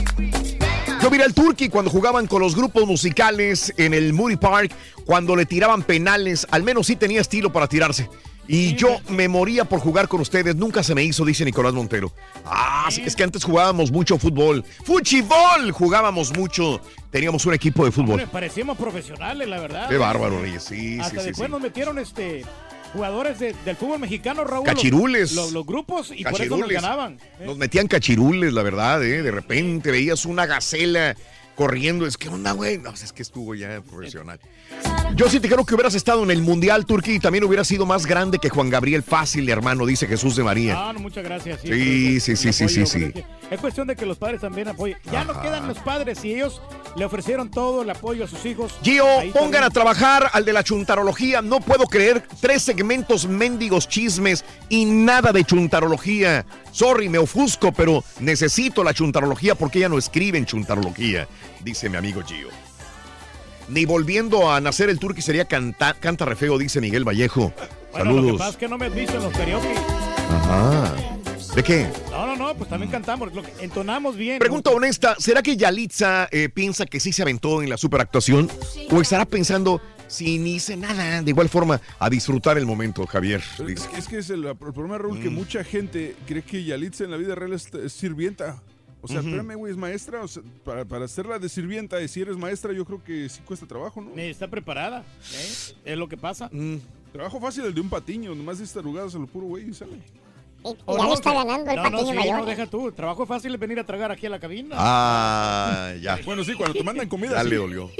[1.02, 4.72] Yo miré al Turkey cuando jugaban con los grupos musicales en el Moody Park,
[5.04, 8.08] cuando le tiraban penales, al menos sí tenía estilo para tirarse.
[8.50, 12.12] Y yo me moría por jugar con ustedes, nunca se me hizo, dice Nicolás Montero.
[12.46, 14.64] Ah, sí, es que antes jugábamos mucho fútbol.
[14.84, 15.70] ¡Fuchibol!
[15.70, 16.80] Jugábamos mucho.
[17.10, 18.12] Teníamos un equipo de fútbol.
[18.12, 19.88] Hombre, parecíamos profesionales, la verdad.
[19.88, 20.64] Qué bárbaro, Reyes.
[20.64, 21.52] Sí, Hasta sí, después sí.
[21.52, 22.44] nos metieron este
[22.94, 24.64] jugadores de- del fútbol mexicano, Raúl.
[24.64, 25.32] Cachirules.
[25.32, 26.82] Los, los grupos y por eso nos Cachirules.
[26.82, 27.18] ganaban.
[27.44, 29.22] Nos metían cachirules, la verdad, ¿eh?
[29.22, 31.14] De repente veías una gacela
[31.58, 32.06] corriendo.
[32.06, 32.78] Es que onda, güey.
[32.78, 34.38] No, es que estuvo ya profesional.
[35.16, 37.84] Yo sí te creo que hubieras estado en el Mundial Turquía y también hubiera sido
[37.84, 40.76] más grande que Juan Gabriel Fácil, hermano, dice Jesús de María.
[40.78, 41.60] Ah, no, muchas gracias.
[41.62, 43.12] Sí, sí, sí, sí, sí, sí.
[43.50, 44.98] Es, cuestión de que los padres también apoyen.
[45.10, 45.42] Ya no Ajá.
[45.42, 46.62] quedan los padres y ellos
[46.98, 48.74] le ofrecieron todo el apoyo a sus hijos.
[48.82, 51.40] Gio, Ahí pongan también- a trabajar al de la chuntarología.
[51.40, 56.44] No puedo creer tres segmentos mendigos chismes y nada de chuntarología.
[56.72, 61.28] Sorry, me ofusco, pero necesito la chuntarología porque ella no escribe en chuntarología,
[61.60, 62.48] dice mi amigo Gio.
[63.68, 67.52] Ni volviendo a nacer el turqui sería canta, canta re feo, dice Miguel Vallejo.
[67.92, 68.38] Bueno, lo que Saludos.
[68.38, 69.74] pasa es que no me has visto en los karaoke.
[70.30, 70.94] Ajá.
[71.58, 71.90] ¿De qué?
[72.12, 73.34] No, no, no, pues también cantamos.
[73.34, 74.38] Lo que, entonamos bien.
[74.38, 78.48] Pregunta honesta, ¿será que Yalitza eh, piensa que sí se aventó en la superactuación?
[78.92, 81.20] ¿O estará pensando, sin ni hice nada.
[81.20, 83.42] De igual forma, a disfrutar el momento, Javier.
[83.66, 85.34] Es, que- es que es el, el problema, Raúl, que Mm.
[85.34, 88.62] mucha gente cree que Yalitza en la vida real es, es sirvienta.
[89.02, 89.30] O sea, Ujú.
[89.30, 90.22] espérame, güey, es maestra.
[90.22, 93.40] O sea, para, para hacerla de sirvienta, y si eres maestra, yo creo que sí
[93.44, 94.14] cuesta trabajo, ¿no?
[94.16, 95.00] Está preparada.
[95.34, 95.74] ¿eh?
[95.86, 96.48] Es lo que pasa.
[96.52, 96.76] Mm.
[97.12, 99.98] Trabajo fácil el de un patiño, nomás de tarugadas a lo puro güey y sale.
[100.64, 101.08] Y, ¿O ya no?
[101.08, 102.38] le está ganando el no, patiño no, sí, mayor.
[102.40, 102.92] No, deja tú.
[102.92, 104.74] Trabajo fácil es venir a tragar aquí a la cabina.
[104.78, 106.18] Ah, ya.
[106.24, 107.32] Bueno, sí, cuando te mandan comida.
[107.36, 107.50] Ya sí.
[107.50, 107.90] le dolió.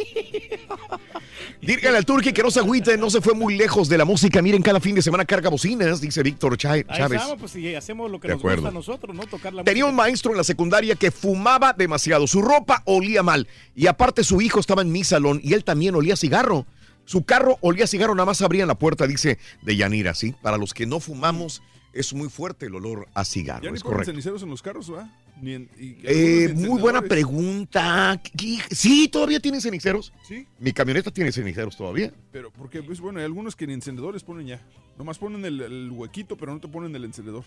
[1.60, 4.40] Dígale al Turqui que no se agüite, no se fue muy lejos de la música.
[4.42, 7.20] Miren, cada fin de semana carga bocinas, dice Víctor Chá- Ahí Chávez.
[7.20, 8.62] estamos, pues si hacemos lo que De nos acuerdo.
[8.62, 9.26] gusta a nosotros, ¿no?
[9.26, 12.26] Tocar la Tenía un maestro en la secundaria que fumaba demasiado.
[12.26, 13.48] Su ropa olía mal.
[13.74, 16.66] Y aparte su hijo estaba en mi salón y él también olía cigarro.
[17.04, 20.34] Su carro olía a cigarro, nada más abrían la puerta, dice de Yanira, ¿sí?
[20.42, 23.82] Para los que no fumamos, es muy fuerte el olor a cigarro, Ya ni es
[23.82, 24.12] ponen correcto.
[24.12, 25.10] ceniceros en los carros, ¿verdad?
[25.40, 28.20] Ni en- y- Eh, muy buena pregunta.
[28.36, 30.12] ¿Qué- Sí, todavía tienen ceniceros.
[30.26, 30.46] Sí.
[30.58, 32.12] Mi camioneta tiene ceniceros todavía.
[32.32, 34.60] Pero porque, pues bueno, hay algunos que ni encendedores ponen ya.
[34.98, 37.44] Nomás ponen el, el huequito, pero no te ponen el encendedor.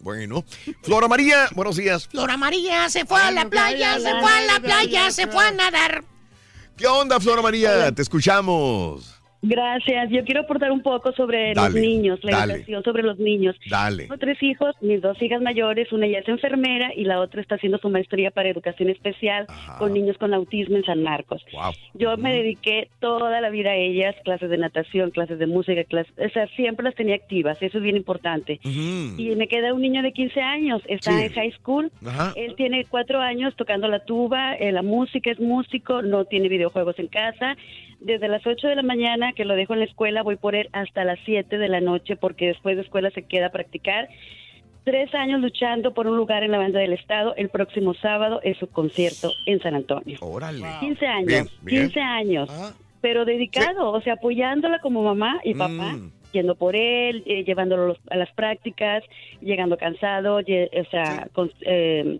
[0.00, 0.44] Bueno.
[0.82, 2.08] Flora María, buenos días.
[2.08, 5.52] Flora María se fue a la playa, se fue a la playa, se fue a
[5.52, 6.04] nadar.
[6.76, 7.92] ¿Qué onda, Flora María?
[7.92, 9.14] Te escuchamos.
[9.42, 10.08] Gracias.
[10.10, 12.52] Yo quiero aportar un poco sobre Dale, los niños, la dale.
[12.54, 13.56] educación sobre los niños.
[13.68, 14.04] Dale.
[14.04, 17.56] Tengo tres hijos, mis dos hijas mayores, una ya es enfermera y la otra está
[17.56, 19.46] haciendo su maestría para educación especial
[19.78, 21.44] con niños con autismo en San Marcos.
[21.52, 21.72] Wow.
[21.94, 26.12] Yo me dediqué toda la vida a ellas, clases de natación, clases de música, clases,
[26.18, 28.60] o sea, siempre las tenía activas, eso es bien importante.
[28.62, 31.24] Y me queda un niño de 15 años, está Sí.
[31.24, 32.32] en high school, Ajá.
[32.36, 36.98] él tiene cuatro años tocando la tuba, eh, la música, es músico, no tiene videojuegos
[37.00, 37.56] en casa.
[38.04, 40.68] Desde las 8 de la mañana que lo dejo en la escuela, voy por él
[40.72, 44.08] hasta las 7 de la noche porque después de escuela se queda a practicar.
[44.84, 47.34] Tres años luchando por un lugar en la banda del Estado.
[47.36, 50.18] El próximo sábado es su concierto en San Antonio.
[50.20, 50.64] Órale.
[50.80, 51.82] 15 años, Bien, bien.
[51.84, 52.74] 15 años.
[53.00, 55.92] Pero dedicado, o sea, apoyándola como mamá y papá.
[55.94, 56.10] Mm.
[56.32, 59.04] Yendo por él, eh, llevándolo a los- a las prácticas,
[59.40, 62.18] llegando cansado, o sea, con- eh,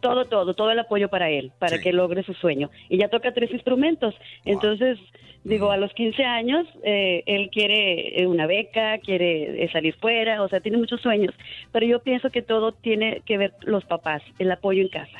[0.00, 2.70] todo, todo, todo el apoyo para él, para que logre su sueño.
[2.88, 4.14] Y ya toca tres instrumentos.
[4.44, 4.98] Entonces,
[5.44, 10.42] digo, a los 15 años, eh, él quiere eh, una beca, quiere eh, salir fuera,
[10.42, 11.34] o sea, tiene muchos sueños.
[11.72, 15.18] Pero yo pienso que todo tiene que ver los papás, el apoyo en casa.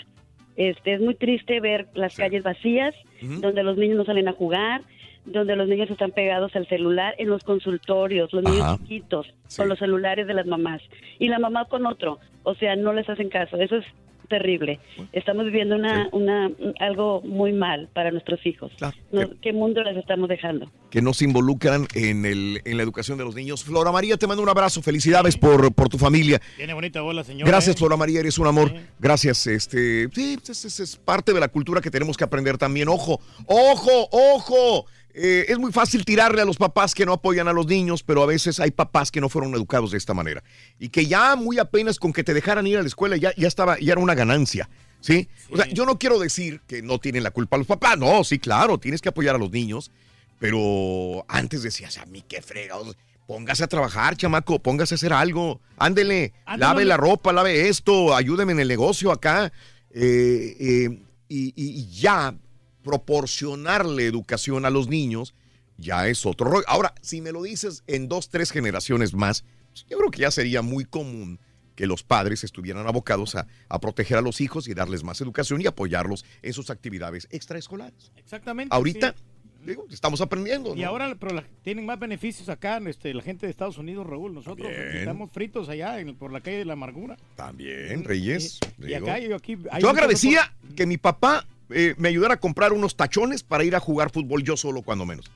[0.56, 4.82] Este, es muy triste ver las calles vacías, donde los niños no salen a jugar,
[5.24, 8.78] donde los niños están pegados al celular, en los consultorios, los niños Ajá.
[8.78, 10.82] chiquitos, con los celulares de las mamás.
[11.20, 12.18] Y la mamá con otro.
[12.42, 13.56] O sea, no les hacen caso.
[13.56, 13.84] Eso es
[14.28, 14.78] terrible.
[15.12, 16.50] Estamos viviendo una, una
[16.80, 18.70] algo muy mal para nuestros hijos.
[19.12, 20.70] No, ¿Qué mundo les estamos dejando?
[20.90, 23.64] Que no se involucran en, el, en la educación de los niños.
[23.64, 24.80] Flora María, te mando un abrazo.
[24.82, 26.40] Felicidades por, por tu familia.
[26.56, 27.50] Tiene bonita voz la señora.
[27.50, 27.78] Gracias, ¿eh?
[27.78, 28.72] Flora María, eres un amor.
[28.98, 29.46] Gracias.
[29.46, 32.88] Este, sí, es, es- es parte de la cultura que tenemos que aprender también.
[32.88, 34.86] Ojo, ojo, ojo.
[35.20, 38.22] Eh, es muy fácil tirarle a los papás que no apoyan a los niños, pero
[38.22, 40.44] a veces hay papás que no fueron educados de esta manera.
[40.78, 43.48] Y que ya muy apenas con que te dejaran ir a la escuela ya, ya
[43.48, 44.68] estaba, ya era una ganancia.
[45.00, 45.28] ¿Sí?
[45.50, 47.98] O sea, yo no quiero decir que no tienen la culpa los papás.
[47.98, 49.90] No, sí, claro, tienes que apoyar a los niños.
[50.38, 52.96] Pero antes decías, a mí qué fregados.
[53.26, 55.60] Póngase a trabajar, chamaco, póngase a hacer algo.
[55.76, 59.52] Ándele, Ándale, lave la ropa, lave esto, ayúdeme en el negocio acá.
[59.90, 60.98] Eh, eh,
[61.28, 62.34] y, y- y ya
[62.82, 65.34] proporcionarle educación a los niños
[65.76, 66.64] ya es otro rollo.
[66.68, 70.30] Ahora, si me lo dices en dos, tres generaciones más, pues, yo creo que ya
[70.30, 71.38] sería muy común
[71.76, 75.60] que los padres estuvieran abocados a, a proteger a los hijos y darles más educación
[75.62, 78.10] y apoyarlos en sus actividades extraescolares.
[78.16, 78.74] Exactamente.
[78.74, 79.24] Ahorita, sí.
[79.64, 80.74] digo, estamos aprendiendo.
[80.74, 80.88] Y ¿no?
[80.88, 84.34] ahora pero la- tienen más beneficios acá este, la gente de Estados Unidos, Raúl.
[84.34, 87.16] Nosotros estamos fritos allá en- por la calle de la amargura.
[87.36, 88.58] También, Reyes.
[88.78, 89.06] Y digo.
[89.06, 89.52] acá yo aquí...
[89.52, 93.64] hay Yo muchos agradecía que mi papá eh, me ayudara a comprar unos tachones para
[93.64, 95.30] ir a jugar fútbol yo solo, cuando menos.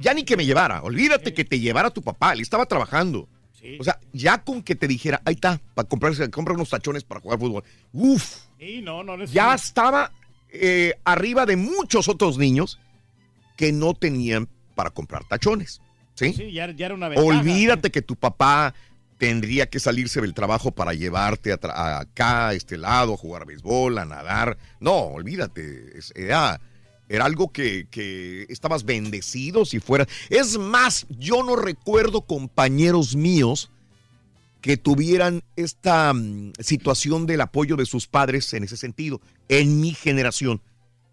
[0.00, 3.28] Ya ni que me llevara, olvídate que te llevara tu papá, él estaba trabajando.
[3.80, 7.20] O sea, ya con que te dijera, ahí está, para comprarse, compra unos tachones para
[7.20, 7.64] jugar fútbol.
[7.92, 10.12] Uf, Sí, no, no les- ya estaba
[10.50, 12.78] eh, arriba de muchos otros niños
[13.56, 15.80] que no tenían para comprar tachones.
[16.14, 16.32] ¿sí?
[16.32, 17.26] Sí, ya, ya era una ventaja.
[17.28, 18.74] Olvídate que tu papá
[19.18, 23.98] tendría que salirse del trabajo para llevarte a acá, a este lado, a jugar béisbol,
[23.98, 24.56] a nadar.
[24.80, 25.92] No, olvídate.
[26.14, 26.60] Era,
[27.08, 30.06] era algo que, que estabas bendecido si fuera.
[30.30, 33.70] Es más, yo no recuerdo compañeros míos
[34.60, 39.94] que tuvieran esta mm, situación del apoyo de sus padres en ese sentido, en mi
[39.94, 40.62] generación,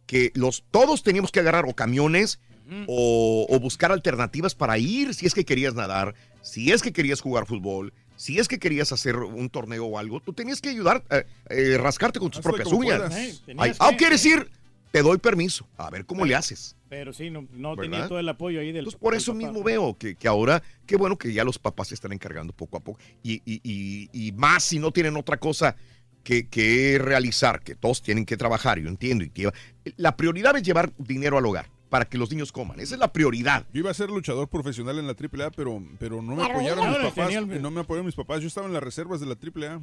[0.06, 2.40] que los todos teníamos que agarrar o camiones
[2.87, 7.21] o, o buscar alternativas para ir si es que querías nadar, si es que querías
[7.21, 11.03] jugar fútbol, si es que querías hacer un torneo o algo, tú tenías que ayudar,
[11.09, 13.13] eh, eh, rascarte con tus Hazle propias uñas.
[13.57, 14.49] Ay, ah, ¿quieres ir?
[14.91, 16.77] te doy permiso, a ver cómo le haces.
[16.87, 18.77] Pero sí, no, no tenía todo el apoyo ahí del.
[18.77, 19.37] Entonces, por del eso papá.
[19.45, 22.77] mismo veo que, que ahora, qué bueno que ya los papás se están encargando poco
[22.77, 22.97] a poco.
[23.21, 25.75] Y, y- y- y más si no tienen otra cosa
[26.23, 29.25] que, que realizar, que todos tienen que trabajar, yo entiendo.
[29.25, 29.53] Y lleva-
[29.97, 32.77] la prioridad es llevar dinero al hogar para que los niños coman.
[32.82, 33.65] Esa es la prioridad.
[33.72, 36.83] Yo iba a ser luchador profesional en la AAA, pero, pero no me Claro, apoyaron
[36.83, 37.61] claro, mis papás.
[37.61, 38.41] No me apoyaron mis papás.
[38.41, 39.80] Yo estaba en las reservas de la AAA.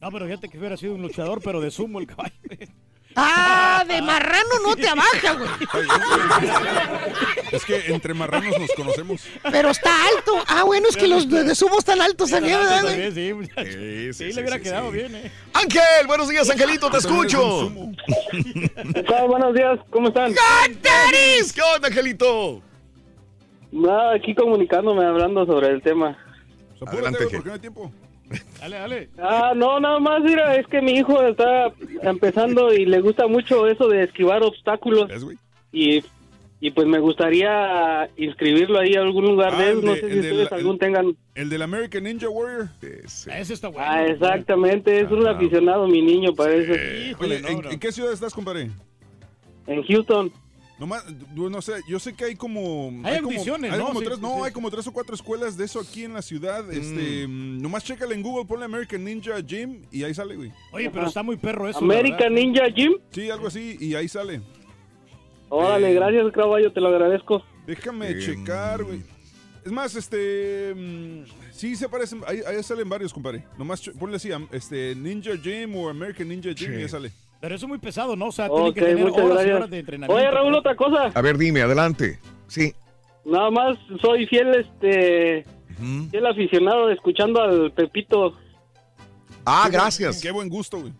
[0.00, 2.32] No, pero fíjate que hubiera sido un luchador, pero de sumo el caballo.
[3.16, 5.50] Ah, de marrano no te abaja, güey.
[7.52, 9.22] Es que entre marranos nos conocemos.
[9.50, 10.44] Pero está alto.
[10.46, 13.12] Ah, bueno, es que los de, de sumo están altos también, ¿verdad, güey?
[13.12, 13.70] Sí, muchacho.
[13.72, 15.30] Sí, Sí, le hubiera quedado bien, ¿eh?
[15.52, 17.70] Ángel, buenos días, Angelito, te escucho.
[19.28, 20.32] Buenos días, ¿cómo están?
[20.34, 21.52] ¡Cantaris!
[21.52, 22.62] ¿Qué onda, Angelito?
[23.72, 26.16] Nada, aquí comunicándome, hablando sobre el tema.
[26.86, 27.92] Adelante, ¿Por qué no hay tiempo?
[28.60, 29.08] Dale, dale.
[29.18, 33.66] Ah, no, nada más, mira, es que mi hijo está empezando y le gusta mucho
[33.66, 35.10] eso de esquivar obstáculos.
[35.72, 36.02] Y,
[36.60, 39.84] y pues me gustaría inscribirlo ahí a algún lugar Ah, de el esos.
[39.84, 41.16] No de- sé si ustedes la- algún tengan.
[41.34, 42.68] El del American Ninja Warrior.
[42.82, 43.86] Ese está bueno.
[43.88, 47.14] Ah, exactamente, es un aficionado mi niño, parece.
[47.18, 48.70] Oye, ¿en, en qué ciudad estás, compadre?
[49.66, 50.30] En Houston.
[50.80, 51.04] Nomás,
[51.36, 52.90] no sé, yo sé que hay como...
[53.04, 53.88] Hay como- audiciones, hay ¿no?
[53.88, 54.42] como Sí, tres, sí, no, sí.
[54.46, 56.72] hay como tres o cuatro escuelas de eso aquí en la ciudad.
[56.72, 60.50] Este, mm, nomás chécale en Google, ponle American Ninja Gym y ahí sale, güey.
[60.72, 61.80] Oye, pero está muy perro eso.
[61.80, 62.94] American Ninja Gym.
[63.10, 64.40] Sí, algo así, y ahí sale.
[65.50, 67.44] Órale, gracias, caballo, te lo agradezco.
[67.66, 69.02] Déjame checar, güey.
[69.64, 70.72] Es más, este.
[70.74, 72.22] mm, sí se parecen.
[72.26, 73.44] Ahí, ahí salen varios, compadre.
[73.58, 77.12] Nomás ponle así: este, Ninja Gym o American Ninja Gym y ya sale.
[77.40, 78.26] Pero eso es muy pesado, ¿no?
[78.26, 79.56] O sea, tiene que tener horas y gracias.
[79.56, 80.14] horas de entrenamiento.
[80.22, 81.10] Oye, Raúl, otra cosa.
[81.14, 82.18] A ver, dime, adelante.
[82.48, 82.74] Sí.
[83.24, 85.44] Nada más soy fiel, este,
[86.10, 88.34] fiel aficionado escuchando al Pepito.
[89.46, 90.20] Ah, Qué buen- gracias.
[90.20, 90.92] Qué buen gusto, güey.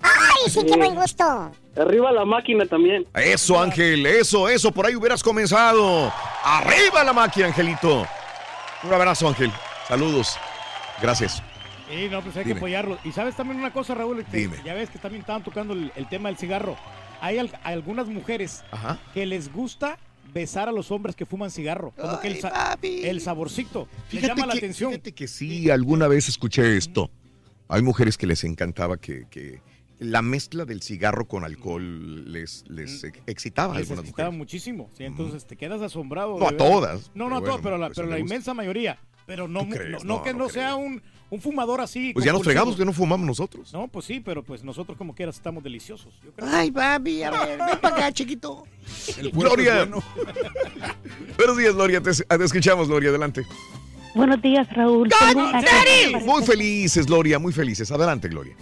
[0.00, 1.50] Ay, sí, qué buen gusto.
[1.76, 3.06] Arriba la máquina también.
[3.14, 6.12] Eso, Ángel, eso, eso, por ahí hubieras comenzado.
[6.44, 8.06] Arriba la máquina, Angelito.
[8.84, 9.50] Un abrazo, Ángel.
[9.88, 10.36] Saludos.
[11.00, 11.42] Gracias.
[11.88, 12.54] Sí, no, pues hay Dime.
[12.54, 12.98] que apoyarlo.
[13.04, 14.56] Y sabes también una cosa, Raúl, que Dime.
[14.64, 16.76] ya ves que también estaban tocando el, el tema del cigarro.
[17.20, 18.98] Hay al- algunas mujeres Ajá.
[19.12, 19.98] que les gusta
[20.32, 21.92] besar a los hombres que fuman cigarro.
[21.92, 23.86] Como que el, sa- el saborcito.
[24.08, 24.90] Fíjate llama la atención.
[24.92, 27.10] Fíjate que sí, alguna vez escuché esto.
[27.68, 29.60] Hay mujeres que les encantaba que, que
[29.98, 34.38] la mezcla del cigarro con alcohol les, les ex- excitaba a Les algunas excitaba mujeres.
[34.38, 34.90] muchísimo.
[34.96, 36.38] Sí, entonces te quedas asombrado.
[36.38, 38.52] No a todas, No, no a bueno, todas, pero la, pues pero a la inmensa
[38.54, 38.98] mayoría.
[39.26, 42.12] Pero no, no, No, que no no sea un, un fumador así.
[42.12, 43.72] Pues ya nos fregamos que no fumamos nosotros.
[43.72, 46.14] No, pues sí, pero pues nosotros como quieras estamos deliciosos.
[46.24, 46.48] Yo creo.
[46.52, 48.64] Ay, papi, a ver, ven para acá, chiquito.
[49.32, 49.88] Gloria.
[51.36, 52.00] Buenos días, Gloria.
[52.00, 53.10] Te, te escuchamos, Gloria.
[53.10, 53.44] Adelante.
[54.14, 55.10] Buenos días, Raúl.
[56.24, 57.90] Muy felices, Gloria, muy felices.
[57.90, 58.54] Adelante, Gloria.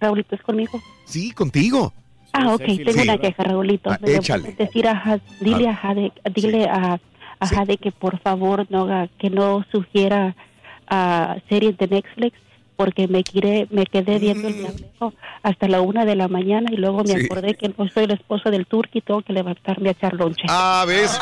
[0.00, 0.82] Raulito, ¿es conmigo?
[1.04, 1.92] Sí, contigo.
[2.32, 3.00] Ah, ok, tengo sí.
[3.02, 3.90] una queja, Raulito.
[3.90, 4.42] Ah, échale.
[4.42, 6.98] puedes decir a Jade- dile a Jade, dile a,
[7.38, 10.34] a Jade que por favor no haga, que no sugiera
[10.94, 12.38] a series de Netflix
[12.76, 16.76] porque me quedé, me quedé viendo el diablero hasta la una de la mañana y
[16.76, 17.24] luego me Sí.
[17.26, 20.42] acordé que no soy la esposa del turco y tengo que levantarme a echar lonche.
[20.48, 21.18] Ah, ¿ves?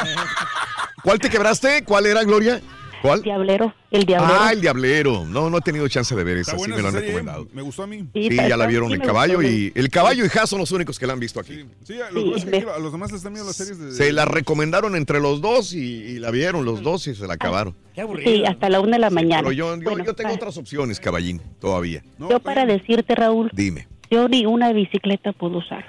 [1.05, 1.85] ¿Cuál te quebraste?
[1.85, 2.61] ¿Cuál era, Gloria?
[3.03, 3.23] ¿Cuál?
[3.23, 4.35] Diablero, el diablero.
[4.41, 5.25] Ah, el Diablero.
[5.25, 6.57] No, no he tenido chance de ver esa.
[6.59, 7.49] Sí, me lo han serie, recomendado.
[7.53, 8.05] Me gustó a mí.
[8.13, 11.07] Sí, ya la vieron el caballo y el caballo y Haas son los únicos que
[11.07, 11.65] la han visto aquí.
[11.85, 13.93] Sí, a los, demás, que- a los demás les están viendo las series de...
[13.93, 17.35] Se la recomendaron entre los dos y, y la vieron los dos y se la
[17.35, 17.75] acabaron.
[18.25, 19.43] Sí, hasta la una de la mañana.
[19.43, 22.03] Pero yo, yo, Bueno, yo tengo otras opciones, caballín, todavía.
[22.19, 23.89] yo para decirte, Raúl, Dime.
[24.11, 25.87] yo ni una bicicleta puedo usar.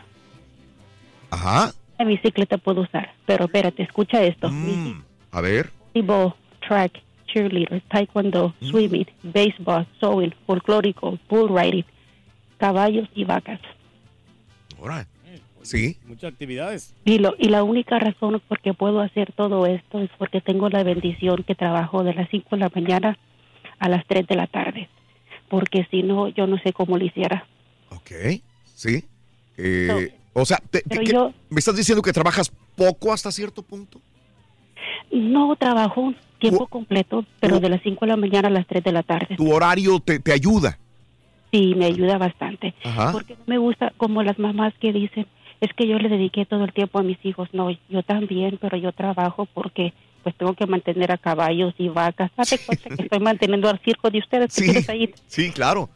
[1.29, 1.73] Ajá.
[1.99, 3.13] Una bicicleta puedo usar.
[3.25, 4.49] Pero espérate, escucha esto.
[4.49, 5.69] Mm, a ver.
[5.93, 6.33] Volleyball,
[6.71, 8.65] track, cheerleader, taekwondo, Mm.
[8.69, 11.83] swimming, baseball, sewing, folclórico, bull riding,
[12.57, 13.59] caballos y vacas.
[14.79, 15.05] Ahora.
[15.63, 15.97] Sí.
[16.07, 16.95] Muchas actividades.
[17.05, 20.69] Y, lo, y la única razón por que puedo hacer todo esto es porque tengo
[20.69, 23.15] la bendición que trabajo de las 5 de la mañana
[23.77, 24.89] a las 3 de la tarde.
[25.49, 27.45] Porque si no, yo no sé cómo lo hiciera.
[27.91, 28.11] Ok.
[28.73, 29.05] Sí.
[29.57, 33.31] Eh, o sea, te- te- pero ¿qué- yo- ¿me estás diciendo que trabajas poco hasta
[33.31, 34.01] cierto punto?
[35.11, 36.11] No trabajo
[36.41, 39.35] tiempo completo, pero de las 5 de la mañana a las 3 de la tarde.
[39.37, 40.77] ¿Tu horario te, te ayuda?
[41.51, 42.73] Sí, me ayuda bastante.
[42.83, 43.11] Ajá.
[43.11, 45.25] Porque no me gusta como las mamás que dicen,
[45.59, 47.49] es que yo le dediqué todo el tiempo a mis hijos.
[47.53, 52.31] No, yo también, pero yo trabajo porque pues tengo que mantener a caballos y vacas.
[52.37, 54.71] Date cuenta que estoy manteniendo al circo de ustedes Sí.
[54.87, 55.13] ahí.
[55.27, 55.89] Sí, claro.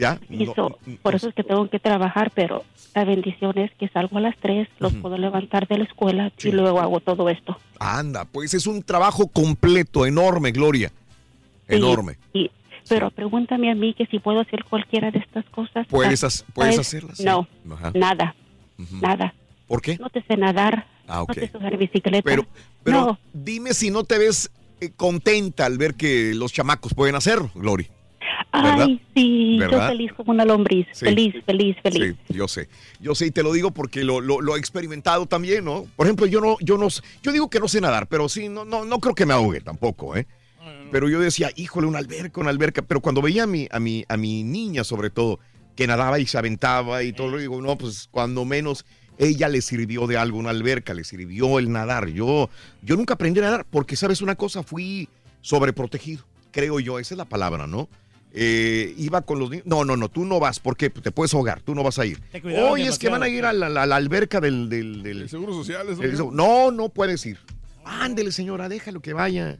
[0.00, 0.18] Ya.
[0.30, 2.64] Y no- so- por eso es que tengo que trabajar, pero
[2.94, 6.50] la bendición es que salgo a las 3, los puedo levantar de la escuela y
[6.52, 7.56] luego hago todo esto.
[7.78, 10.88] Anda, pues es un trabajo completo, enorme, Gloria.
[11.68, 12.16] Sí, Enorme.
[12.32, 12.50] y-
[12.88, 15.86] pero pregúntame a mí que si puedo hacer cualquiera de estas cosas.
[15.88, 17.24] Puedes Ah, puedes hacerlas, sí.
[17.24, 17.92] No, Ajá.
[17.94, 18.34] nada,
[18.78, 18.96] Ujú.
[18.96, 19.34] nada.
[19.68, 19.96] ¿Por qué?
[19.98, 20.86] No te sé nadar.
[21.06, 21.28] Ah, ok.
[21.28, 22.22] No te sé usar bicicleta.
[22.24, 22.44] Pero,
[22.82, 23.18] pero No.
[23.32, 27.86] dime si no te ves eh, contenta al ver que los chamacos pueden hacerlo, Glory.
[28.52, 28.86] ¿Verdad?
[28.86, 29.80] Ay, sí, ¿Verdad?
[29.82, 30.86] yo feliz como una lombriz.
[30.92, 31.04] Sí.
[31.04, 32.16] Feliz, feliz, feliz.
[32.28, 32.68] Sí, yo sé.
[33.00, 35.86] Yo sé y te lo digo porque lo, lo- lo he experimentado también, ¿no?
[35.96, 36.88] Por ejemplo, yo no, yo no,
[37.22, 39.60] yo digo que no sé nadar, pero sí, no, no, no creo que me ahogue
[39.60, 40.26] tampoco, ¿eh?
[40.92, 42.82] Pero yo decía, híjole, una alberca, una alberca.
[42.82, 45.38] Pero cuando veía a mi, a mi, a mi niña, sobre todo,
[45.76, 48.84] que nadaba y se aventaba y todo, digo, no, pues cuando menos
[49.16, 52.08] ella le sirvió de algo una alberca, le sirvió el nadar.
[52.08, 52.50] Yo,
[52.82, 54.62] yo nunca aprendí a nadar porque, ¿sabes una cosa?
[54.64, 55.08] Fui
[55.42, 57.88] sobreprotegido, creo yo, esa es la palabra, ¿no?
[58.32, 59.66] Eh, iba con los niños.
[59.66, 62.20] No, no, no, tú no vas porque te puedes ahogar, tú no vas a ir.
[62.70, 64.68] Oye, es que van a ir a la, la- la alberca del...
[64.68, 66.02] del, del- Seguro social, eso.
[66.02, 67.38] el- no, no puedes ir.
[67.84, 69.58] Ándele, señora, déjalo que vaya.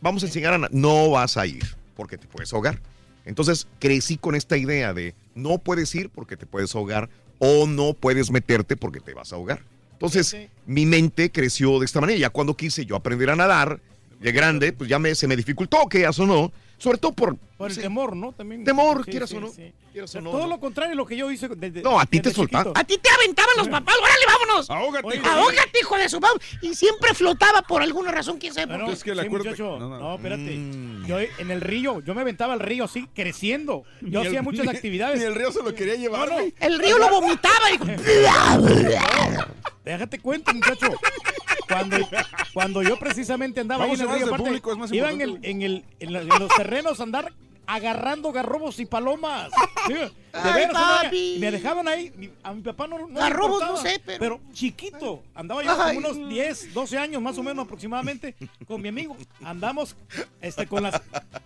[0.00, 0.68] Vamos a enseñar a...
[0.70, 1.64] No vas a ir
[1.96, 2.80] porque te puedes ahogar.
[3.24, 7.94] Entonces crecí con esta idea de no puedes ir porque te puedes ahogar o no
[7.94, 9.62] puedes meterte porque te vas a ahogar.
[9.92, 10.36] Entonces
[10.66, 12.18] mi mente creció de esta manera.
[12.18, 13.80] Ya cuando quise yo aprender a nadar
[14.20, 16.52] de grande, pues ya me, se me dificultó, que o no.
[16.78, 17.36] Sobre todo por...
[17.62, 18.32] Por el temor, ¿no?
[18.32, 18.64] También.
[18.64, 19.48] Temor, Sí, quieras sí, o no.
[19.48, 19.72] sí.
[19.92, 20.46] Quieras o Pero no, Todo ¿no?
[20.48, 22.72] lo contrario de lo que yo hice desde No, a ti te soltaban.
[22.76, 24.70] A ti te aventaban los papás, órale, vámonos.
[24.70, 25.06] Ahógate.
[25.06, 26.36] Oiga, Ahógate, hijo de su mam.
[26.60, 28.86] Y siempre flotaba por alguna razón, quién sabe por
[29.30, 29.78] muchacho.
[29.78, 30.56] No, espérate.
[30.56, 31.06] Mm.
[31.06, 33.84] Yo en el río, yo me aventaba al río así, creciendo.
[34.00, 35.18] Yo Ni hacía el- muchas ni- actividades.
[35.18, 36.44] ni el río se lo quería llevar, No, no.
[36.60, 37.68] El río lo vomitaba.
[37.70, 37.84] dijo.
[39.84, 40.86] Déjate cuento, muchacho.
[41.68, 41.96] Cuando,
[42.54, 45.50] cuando yo precisamente andaba Vamos ahí en el río, aparte, público, iba en, el, importante.
[45.50, 47.32] en, el, en, la- en los terrenos a andar
[47.66, 49.50] agarrando garrobos y palomas.
[49.84, 51.36] Sí, de Ay, veras, papi.
[51.40, 52.30] me dejaban ahí.
[52.44, 55.22] A mi papá no, no Garrobos, no sé, pero- chiquito.
[55.34, 55.96] Andaba yo Ay.
[55.96, 58.34] como unos 10, 12 años más o menos aproximadamente
[58.66, 59.14] con mi amigo.
[59.44, 59.96] Andamos
[60.40, 61.02] este, con las,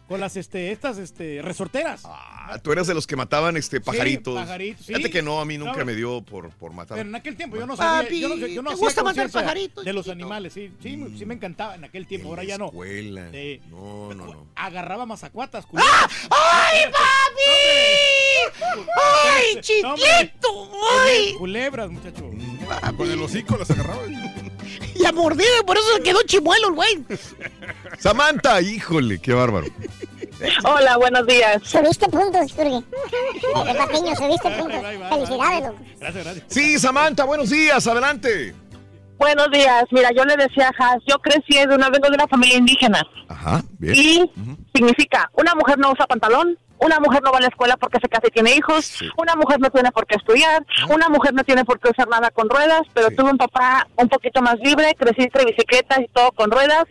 [0.06, 2.02] con las este, estas este, resorteras.
[2.04, 4.34] Ah, tú eras de los que mataban este pajaritos.
[4.38, 4.92] pajaritos, sí.
[4.94, 6.98] Fíjate que no, a mí nunca me dio por, por matar.
[6.98, 9.02] Pero en aquel tiempo yo no sabía, Papi, yo no, yo no ¿te hacía gusta
[9.02, 11.18] matar pajaritos, de los animales, sí, sí, Mm.
[11.18, 12.66] sí me encantaba en aquel tiempo, ahora ya no.
[12.66, 13.30] Escuela.
[13.32, 13.62] Sí.
[13.70, 14.46] No, no, no.
[14.54, 16.08] Agarraba mazacuatas, ¡Ah!
[16.30, 17.52] ¡Ay, papi!
[18.96, 20.70] ¡Ay, chiquito!
[21.04, 21.34] ¡Ay!
[21.38, 22.30] Culebras, muchacho.
[22.96, 24.02] Con el hocico las agarraba.
[24.94, 27.04] Y a morder, por eso se quedó chimuelo el güey.
[27.98, 29.66] Samantha, híjole, qué bárbaro.
[30.64, 31.62] Hola, buenos días.
[31.64, 32.84] Subiste puntos, Turgi.
[33.64, 34.80] De Patiño, subiste puntos.
[35.08, 35.78] Felicidades, loco.
[36.00, 36.44] Gracias, gracias.
[36.48, 38.54] Sí, Samantha, buenos días, adelante.
[39.18, 39.84] Buenos días.
[39.90, 43.02] Mira, yo le decía a Has, yo crecí de una, vengo de una familia indígena.
[43.28, 43.94] Ajá, bien.
[43.94, 44.30] Y
[44.74, 48.08] significa, una mujer no usa pantalón, una mujer no va a la escuela porque se
[48.08, 51.64] casa y tiene hijos, una mujer no tiene por qué estudiar, una mujer no tiene
[51.64, 55.22] por qué usar nada con ruedas, pero tuve un papá un poquito más libre, crecí
[55.22, 56.84] entre bicicletas y todo con ruedas.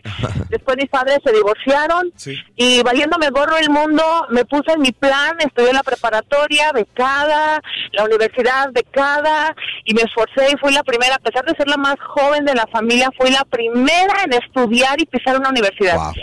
[0.48, 2.12] Después mis padres se divorciaron
[2.56, 7.60] y valiéndome gorro el mundo, me puse en mi plan, estudié la preparatoria, becada,
[7.92, 11.76] la universidad becada y me esforcé y fui la primera, a pesar de ser la
[11.76, 15.96] más joven de la familia, fui la primera en estudiar y pisar una universidad.
[15.96, 16.14] Wow.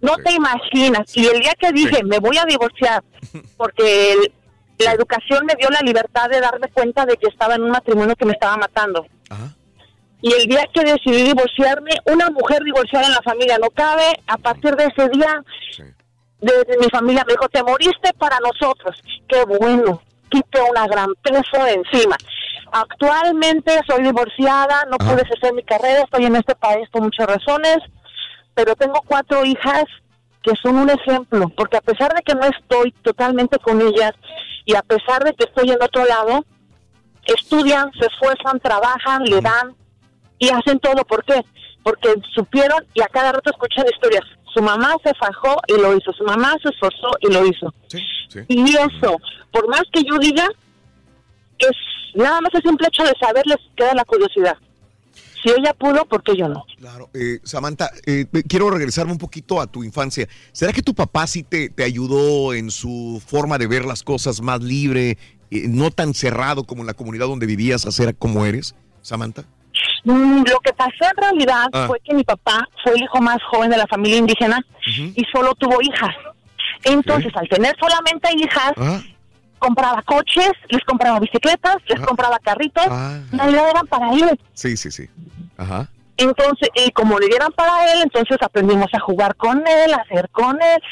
[0.00, 1.16] No te imaginas.
[1.16, 3.02] Y el día que dije, me voy a divorciar,
[3.56, 4.32] porque el-
[4.78, 8.16] la educación me dio la libertad de darme cuenta de que estaba en un matrimonio
[8.16, 9.06] que me estaba matando.
[10.22, 14.04] Y el día que decidí divorciarme, una mujer divorciada en la familia no cabe.
[14.26, 15.42] A partir de ese día,
[16.40, 19.02] desde mi familia me dijo, te moriste para nosotros.
[19.28, 22.16] Qué bueno, quité una gran peso de encima.
[22.72, 27.78] Actualmente soy divorciada, no pude hacer mi carrera, estoy en este país por muchas razones,
[28.54, 29.84] pero tengo cuatro hijas
[30.42, 34.12] que son un ejemplo, porque a pesar de que no estoy totalmente con ellas
[34.64, 36.44] y a pesar de que estoy en otro lado,
[37.26, 39.74] estudian, se esfuerzan, trabajan, le dan
[40.38, 41.04] y hacen todo.
[41.04, 41.44] ¿Por qué?
[41.82, 44.24] Porque supieron y a cada rato escuchan historias.
[44.52, 47.72] Su mamá se fajó y lo hizo, su mamá se esforzó y lo hizo.
[48.48, 49.16] Y eso,
[49.52, 50.46] por más que yo diga,
[51.58, 51.76] es
[52.14, 54.56] nada más el simple hecho de saberles queda la curiosidad.
[55.42, 56.64] Si ella pudo, ¿por qué yo no?
[57.14, 60.28] Eh, Samantha, eh, quiero regresarme un poquito a tu infancia.
[60.52, 64.42] ¿Será que tu papá sí te, te ayudó en su forma de ver las cosas
[64.42, 65.16] más libre,
[65.50, 69.44] eh, no tan cerrado como en la comunidad donde vivías a ser como eres, Samantha?
[70.04, 71.84] Mm, Lo que pasó en realidad Ah.
[71.86, 75.54] fue que mi papá fue el hijo más joven de la familia indígena y solo
[75.54, 76.14] tuvo hijas.
[76.84, 79.00] Entonces, al tener solamente hijas, Ah.
[79.60, 82.04] Compraba coches, les compraba bicicletas, les Ah.
[82.04, 83.20] compraba carritos, Ah.
[83.30, 84.40] realidad eran para él.
[84.54, 85.08] Sí, sí, sí.
[85.56, 85.88] Ajá.
[86.16, 90.28] Entonces, y como le dieran para él, entonces aprendimos a jugar con él, a hacer
[90.30, 90.82] con él,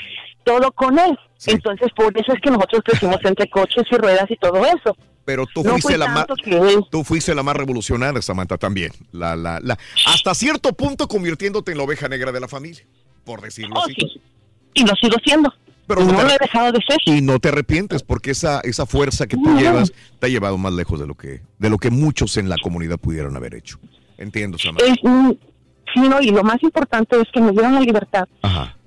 [0.44, 1.18] todo con él.
[1.46, 4.96] Entonces, por eso es que nosotros crecimos entre coches y ruedas y todo eso.
[5.24, 8.92] Pero tú No fuiste la más que- tú fuiste la más revolucionaria, Samantha, también.
[9.12, 12.82] La, la, la, hasta cierto punto convirtiéndote en la oveja negra de la familia,
[13.24, 13.94] por decirlo Oh, así.
[13.94, 14.22] sí.
[14.72, 15.52] Y lo sigo siendo.
[15.88, 16.98] Pero no lo he dejado de ser.
[17.06, 19.58] Y no te arrepientes porque esa, esa fuerza que tú No.
[19.58, 22.56] llevas te ha llevado más lejos de lo que de lo que muchos en la
[22.62, 23.78] comunidad pudieron haber hecho.
[24.18, 24.84] Entiendo, Samantha.
[24.84, 25.30] Es, mm,
[25.94, 28.28] sí, no, y lo más importante es que me dieron la libertad,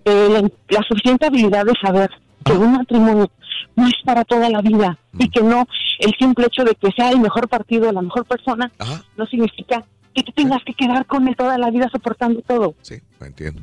[0.05, 2.09] eh, la, la suficiente habilidad de saber
[2.45, 3.29] que un matrimonio
[3.75, 5.65] no es para toda la vida y que no
[5.99, 8.71] el simple hecho de que sea el mejor partido, la mejor persona,
[9.17, 12.75] no significa que te tengas que quedar con él toda la vida soportando todo.
[12.81, 13.61] Sí, lo entiendo.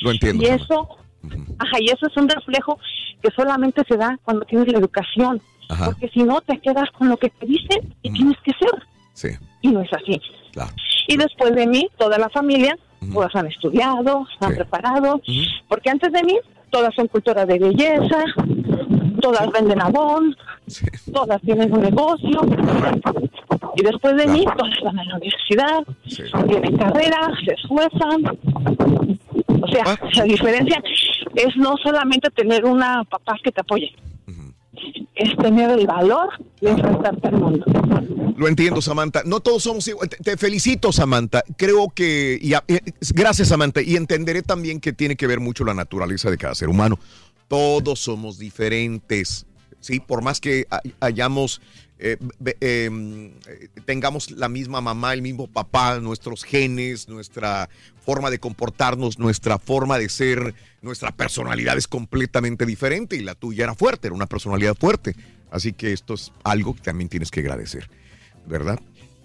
[0.00, 0.42] Lo entiendo.
[0.42, 0.64] Y Samantha.
[0.64, 0.88] eso,
[1.58, 2.78] ajá, y eso es un reflejo
[3.22, 5.86] que solamente se da cuando tienes la educación, Ajá.
[5.86, 8.70] porque si no te quedas con lo que te dicen y tienes que ser.
[9.12, 9.28] Sí.
[9.62, 10.20] Y no es así.
[10.52, 10.72] Claro.
[11.08, 12.76] Y después de mí, toda la familia,
[13.12, 15.20] pues han estudiado, han preparado,
[15.68, 16.38] porque antes de mí,
[16.70, 18.24] todas son culturas de belleza,
[19.20, 20.36] todas venden abón,
[21.12, 22.40] todas tienen un negocio,
[23.76, 25.82] y después de mí, todas van a la universidad,
[26.46, 28.38] tienen carrera, se esfuerzan.
[29.62, 29.96] O sea, Ah.
[30.16, 30.82] la diferencia
[31.34, 33.92] es no solamente tener una papá que te apoye,
[35.14, 36.28] es tener el valor
[36.60, 37.64] de enfrentarte al mundo.
[38.36, 39.22] Lo entiendo, Samantha.
[39.26, 40.08] No todos somos igual.
[40.08, 41.42] Te, felicito, Samantha.
[41.58, 42.38] Creo que.
[42.40, 42.80] y eh,
[43.14, 43.82] gracias, Samantha.
[43.82, 46.98] Y entenderé también que tiene que ver mucho la naturaleza de cada ser humano.
[47.48, 49.44] Todos somos diferentes.
[49.80, 51.60] Sí, por más que hay- hayamos.
[51.98, 57.68] eh, eh, eh, tengamos la misma mamá, el mismo papá, nuestros genes, nuestra
[58.00, 63.64] forma de comportarnos, nuestra forma de ser, nuestra personalidad es completamente diferente y la tuya
[63.64, 65.14] era fuerte, era una personalidad fuerte.
[65.50, 67.88] Así que esto es algo que también tienes que agradecer,
[68.46, 68.78] ¿verdad?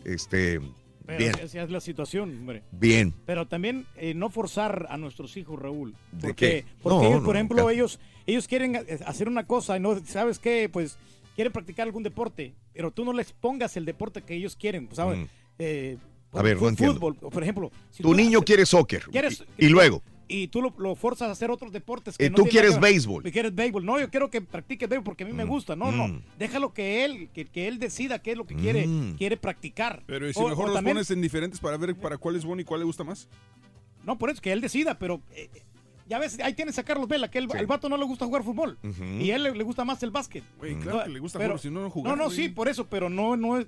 [0.03, 0.59] Este,
[1.05, 2.63] Pero bien, esa es la situación, hombre.
[2.71, 3.13] bien.
[3.25, 5.93] Pero también eh, no forzar a nuestros hijos, Raúl.
[6.11, 6.65] ¿De Porque, qué?
[6.81, 7.73] porque No, ellos, no, por ejemplo, nunca.
[7.73, 10.67] ellos, ellos quieren eh, hacer una cosa y no, ¿sabes qué?
[10.71, 10.97] Pues
[11.35, 15.19] quieren practicar algún deporte, pero tú no les pongas el deporte que ellos quieren, ¿sabes?
[15.19, 15.23] Mm.
[15.59, 15.97] Eh,
[16.35, 16.95] A ver, no entiendo.
[16.95, 17.71] fútbol, por ejemplo.
[17.91, 21.29] si Tu niño haces- quiere soccer quieres- y, y luego, y tú lo, lo forzas
[21.29, 22.15] a hacer otros deportes.
[22.15, 23.27] Y Que no tú quieres béisbol.
[23.27, 23.85] Y quieres béisbol.
[23.85, 25.75] No, yo quiero que practique béisbol porque a mí me gusta.
[25.75, 25.97] No, mm.
[25.97, 26.21] no.
[26.39, 29.17] Déjalo que él, que, que él decida qué es lo que quiere, Mm.
[29.17, 30.01] quiere practicar.
[30.07, 32.35] Pero ¿y si O- mejor o los también- pones en diferentes para ver para cuál
[32.35, 33.27] es bueno y cuál le gusta más?
[34.03, 35.61] No, por eso que él decida, pero eh, eh,
[36.07, 38.43] ya ves, ahí tienes a Carlos Vela, que el, al vato no le gusta jugar
[38.43, 38.77] fútbol.
[39.19, 40.43] Y a él le, le gusta más el básquet.
[40.57, 42.87] Güey, claro que le gusta jugar, si no, no jugar, No, no, sí, por eso,
[42.87, 43.67] pero no, no es.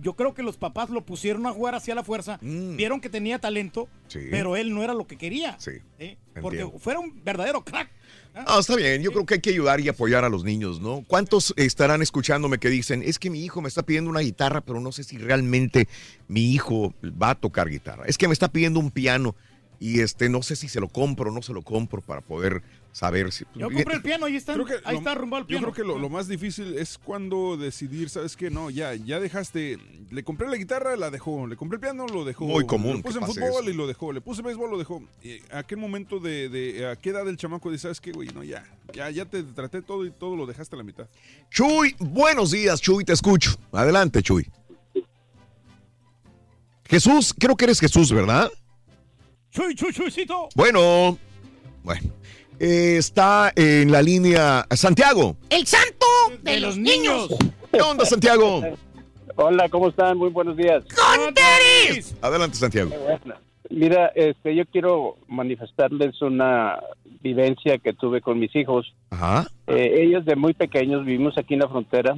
[0.00, 3.38] Yo creo que los papás lo pusieron a jugar hacia la fuerza, vieron que tenía
[3.38, 4.10] talento, Mm.
[4.10, 4.18] Sí.
[4.30, 5.56] pero él no era lo que quería.
[5.58, 6.16] Sí, ¿eh?
[6.40, 7.88] Porque fuera un verdadero crack.
[8.34, 11.04] Ah, está bien, yo creo que hay que ayudar y apoyar a los niños, ¿no?
[11.06, 14.80] ¿Cuántos estarán escuchándome que dicen, es que mi hijo me está pidiendo una guitarra, pero
[14.80, 15.86] no sé si realmente
[16.28, 18.04] mi hijo va a tocar guitarra?
[18.06, 19.34] Es que me está pidiendo un piano
[19.80, 22.62] y este no sé si se lo compro o no se lo compro para poder
[22.92, 23.44] saber si...
[23.56, 25.72] Yo compré el piano, ahí está, Creo que ahí lo- está arrumbado el Yo piano.
[25.72, 28.50] creo que lo, lo más difícil es cuando decidir, ¿sabes qué?
[28.50, 29.78] No, ya, ya dejaste.
[30.12, 31.48] Le compré la guitarra, la dejó.
[31.48, 32.44] Le compré el piano, lo dejó.
[32.46, 33.70] Muy común Le puse que en pase fútbol eso.
[33.70, 34.12] y lo dejó.
[34.12, 35.02] Le puse béisbol, lo dejó.
[35.24, 38.28] Y ¿A qué momento de, de- a qué edad el chamaco dice, ¿sabes qué, güey?
[38.28, 41.08] No, ya, ya, ya te traté todo y todo lo dejaste a la mitad.
[41.50, 43.56] Chuy, buenos días, Chuy, te escucho.
[43.72, 44.46] Adelante, Chuy.
[46.86, 48.50] Jesús, creo que eres Jesús, ¿verdad?
[49.54, 50.48] Chuy, chuy, chuycito.
[50.56, 51.16] Bueno,
[51.84, 52.10] bueno.
[52.58, 55.36] Eh, está en la línea Santiago.
[55.48, 56.06] El santo
[56.42, 57.28] de, los niños.
[57.72, 58.62] ¿Qué onda, Santiago?
[59.36, 60.18] Hola, ¿cómo están?
[60.18, 60.82] Muy buenos días.
[62.20, 62.90] Adelante, Santiago.
[63.70, 66.80] Mira, este, yo quiero manifestarles una
[67.20, 68.92] vivencia que tuve con mis hijos.
[69.10, 69.46] Ajá.
[69.68, 72.16] Eh, ellos de muy pequeños vivimos aquí en la frontera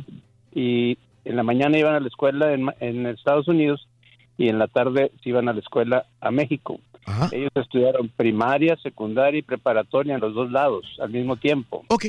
[0.55, 3.87] y en la mañana iban a la escuela en, Ma- en Estados Unidos
[4.39, 6.81] y en la tarde se iban a la escuela a México.
[7.33, 11.85] Ellos estudiaron primaria, secundaria y preparatoria en los dos lados al mismo tiempo.
[11.89, 12.07] Ok.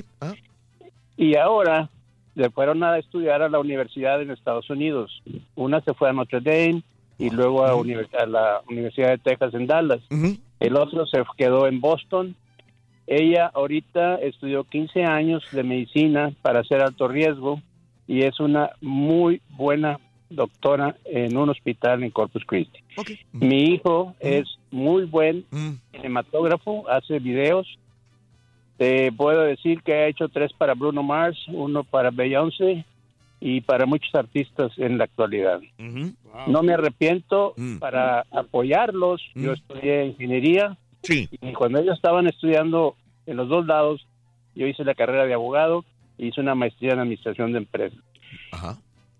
[1.16, 1.90] Y ahora
[2.35, 5.24] se fueron a estudiar a la universidad en Estados Unidos.
[5.56, 6.84] Una se fue a Notre Dame
[7.17, 7.69] y luego a
[8.27, 10.01] la Universidad de Texas en Dallas.
[10.59, 12.35] El otro se quedó en Boston.
[13.08, 17.61] Ella ahorita estudió 15 años de medicina para hacer alto riesgo
[18.08, 22.80] y es una muy buena doctora en un hospital en Corpus Christi.
[23.31, 25.45] Mi hijo es muy buen
[25.91, 27.67] cinematógrafo, hace videos.
[28.77, 32.85] Te puedo decir que ha hecho tres para Bruno Mars, uno para Beyoncé
[33.39, 35.61] y para muchos artistas en la actualidad.
[36.47, 39.22] No me arrepiento para apoyarlos.
[39.35, 40.77] Yo estudié ingeniería
[41.09, 44.06] y cuando ellos estaban estudiando en los dos lados,
[44.56, 45.85] yo hice la carrera de abogado
[46.17, 47.99] y hice una maestría en administración de empresas.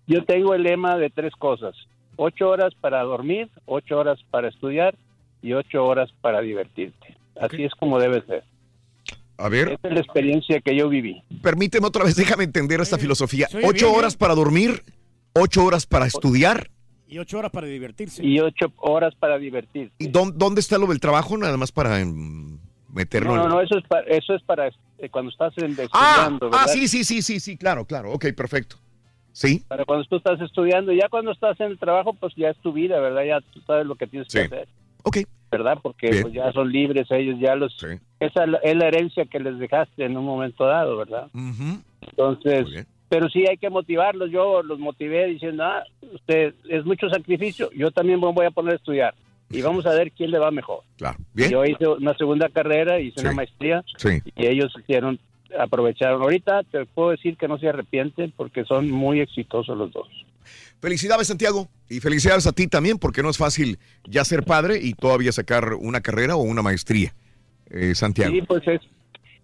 [0.08, 1.76] Yo tengo el lema de tres cosas.
[2.16, 4.96] Ocho horas para dormir, ocho horas para estudiar
[5.42, 7.16] y ocho horas para divertirte.
[7.40, 8.42] Así es como debe ser.
[9.36, 9.68] A ver.
[9.68, 11.22] Esa es la experiencia que yo viví.
[11.42, 13.46] Permíteme otra vez, déjame entender esta filosofía.
[13.62, 14.18] Ocho bien, horas ¿eh?
[14.18, 14.82] para dormir,
[15.34, 16.70] ocho horas para estudiar.
[17.06, 18.24] Y ocho horas para divertirse.
[18.24, 19.94] Y ocho horas para divertirte.
[19.98, 21.38] ¿Y dónde, dónde está lo del trabajo?
[21.38, 22.58] Nada más para mm,
[22.92, 25.76] meterlo No, no, en- no, eso es para, eso es para, eh, cuando estás en-
[25.92, 28.12] Ah, estudiando, ah, sí, sí, sí, sí, sí, claro, claro.
[28.12, 28.76] Ok, perfecto.
[29.38, 29.62] Sí.
[29.68, 32.72] Para cuando tú estás estudiando, ya cuando estás en el trabajo, pues ya es tu
[32.72, 33.22] vida, ¿verdad?
[33.24, 34.46] Ya tú sabes lo que tienes que Sí.
[34.46, 34.66] hacer.
[35.04, 35.18] Ok.
[35.52, 35.78] ¿Verdad?
[35.80, 37.72] Porque pues, ya son libres ellos, ya los...
[38.18, 38.58] Esa es la-
[38.88, 41.28] herencia que les dejaste en un momento dado, ¿verdad?
[42.00, 42.66] Entonces,
[43.08, 44.30] pero sí hay que motivarlos.
[44.30, 48.72] Yo los motivé diciendo, ah, usted es mucho sacrificio, yo también me voy a poner
[48.74, 49.14] a estudiar
[49.50, 50.80] y vamos a ver quién le va mejor.
[50.96, 51.16] Claro.
[51.32, 51.50] Bien.
[51.50, 54.18] Yo hice una segunda carrera, hice una maestría Sí.
[54.36, 55.18] y ellos hicieron,
[55.58, 56.22] aprovecharon.
[56.22, 60.08] Ahorita te puedo decir que no se arrepienten porque son muy exitosos los dos.
[60.80, 61.68] Felicidades, Santiago.
[61.88, 65.74] Y felicidades a ti también, porque no es fácil ya ser padre y todavía sacar
[65.74, 67.14] una carrera o una maestría,
[67.70, 68.34] eh, Santiago.
[68.34, 68.80] Sí, pues es.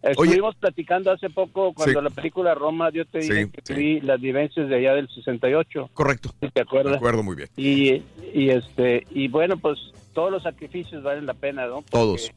[0.02, 2.05] Estuvimos platicando hace poco cuando Sí.
[2.05, 5.89] la película Roma, yo te dije Sí, que vi las vivencias de allá del 68.
[5.94, 6.34] Correcto.
[6.42, 6.92] ¿Sí ¿Te acuerdas?
[6.92, 7.49] De acuerdo, muy bien.
[7.57, 8.02] Y,
[8.34, 9.78] y este y bueno, pues
[10.12, 11.76] todos los sacrificios valen la pena, ¿no?
[11.76, 12.33] Porque, Todos.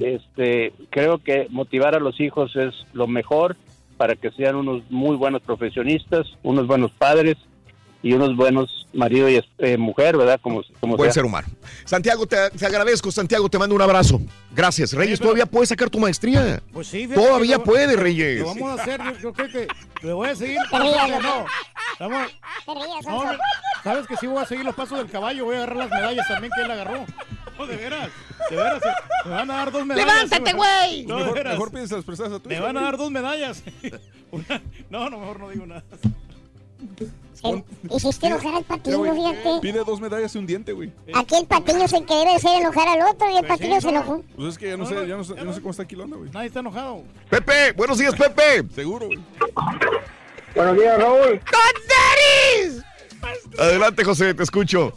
[0.00, 3.56] Este, creo que motivar a los hijos es lo mejor
[3.96, 7.36] para que sean unos muy buenos profesionistas, unos buenos padres
[8.02, 10.38] y unos buenos marido y eh, mujer, ¿verdad?
[10.42, 11.14] Como, como Buen sea.
[11.14, 11.48] ser humano.
[11.84, 14.20] Santiago, te, te agradezco, Santiago, te mando un abrazo.
[14.54, 14.92] Gracias.
[14.92, 16.60] Reyes, todavía puedes sacar tu maestría.
[16.72, 18.40] Pues sí, fíjate Todavía lo- puede, Reyes.
[18.40, 19.68] Lo vamos a hacer, yo, yo creo que
[20.02, 20.58] le voy a seguir.
[20.70, 21.22] Te no, rías,
[23.06, 23.32] no,
[23.82, 26.26] sabes que sí voy a seguir los pasos del caballo, voy a agarrar las medallas
[26.28, 27.04] también que él agarró.
[27.58, 28.10] No, de veras,
[28.50, 28.82] de veras,
[29.24, 30.12] me van a dar dos medallas.
[30.14, 31.06] ¡Levántate, güey!
[31.06, 33.62] No, Mejor, mejor pides las prestadas a tu Me van a dar dos medallas.
[34.32, 35.84] Una- no, no, mejor no digo nada.
[37.90, 39.60] Hiciste enojar al patiño, fíjate.
[39.60, 40.92] Pide dos medallas y un diente, güey.
[41.14, 43.88] Aquí el patiño se que debe de ser enojar al otro y el patiño se
[43.90, 44.22] enojó.
[44.34, 45.86] Pues es que ya no, No, sé, ya no sé, ya no sé cómo está
[46.02, 46.30] onda, güey.
[46.30, 47.04] Nadie está enojado.
[47.30, 48.64] Pepe, buenos días, Pepe.
[48.74, 49.20] Seguro, güey.
[50.54, 51.40] Buenos días, Raúl.
[53.58, 54.96] Adelante, José, te escucho.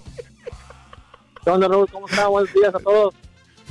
[1.47, 1.87] ¿Qué onda, Raúl?
[1.89, 2.29] ¿Cómo están?
[2.29, 3.13] Buenos días a todos.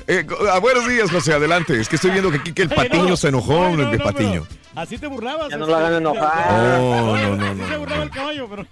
[0.06, 1.78] Eh, ah, buenos días, José, adelante.
[1.78, 3.16] Es que estoy viendo que aquí que el patiño no.
[3.18, 4.46] se enojó, Ay, no, el de no, patiño.
[4.74, 5.50] Así te burlabas.
[5.50, 6.52] Ya no lo hagan enojar.
[6.52, 7.78] No, no, no, sí no, se no.
[7.80, 8.66] burlaba el caballo, pero.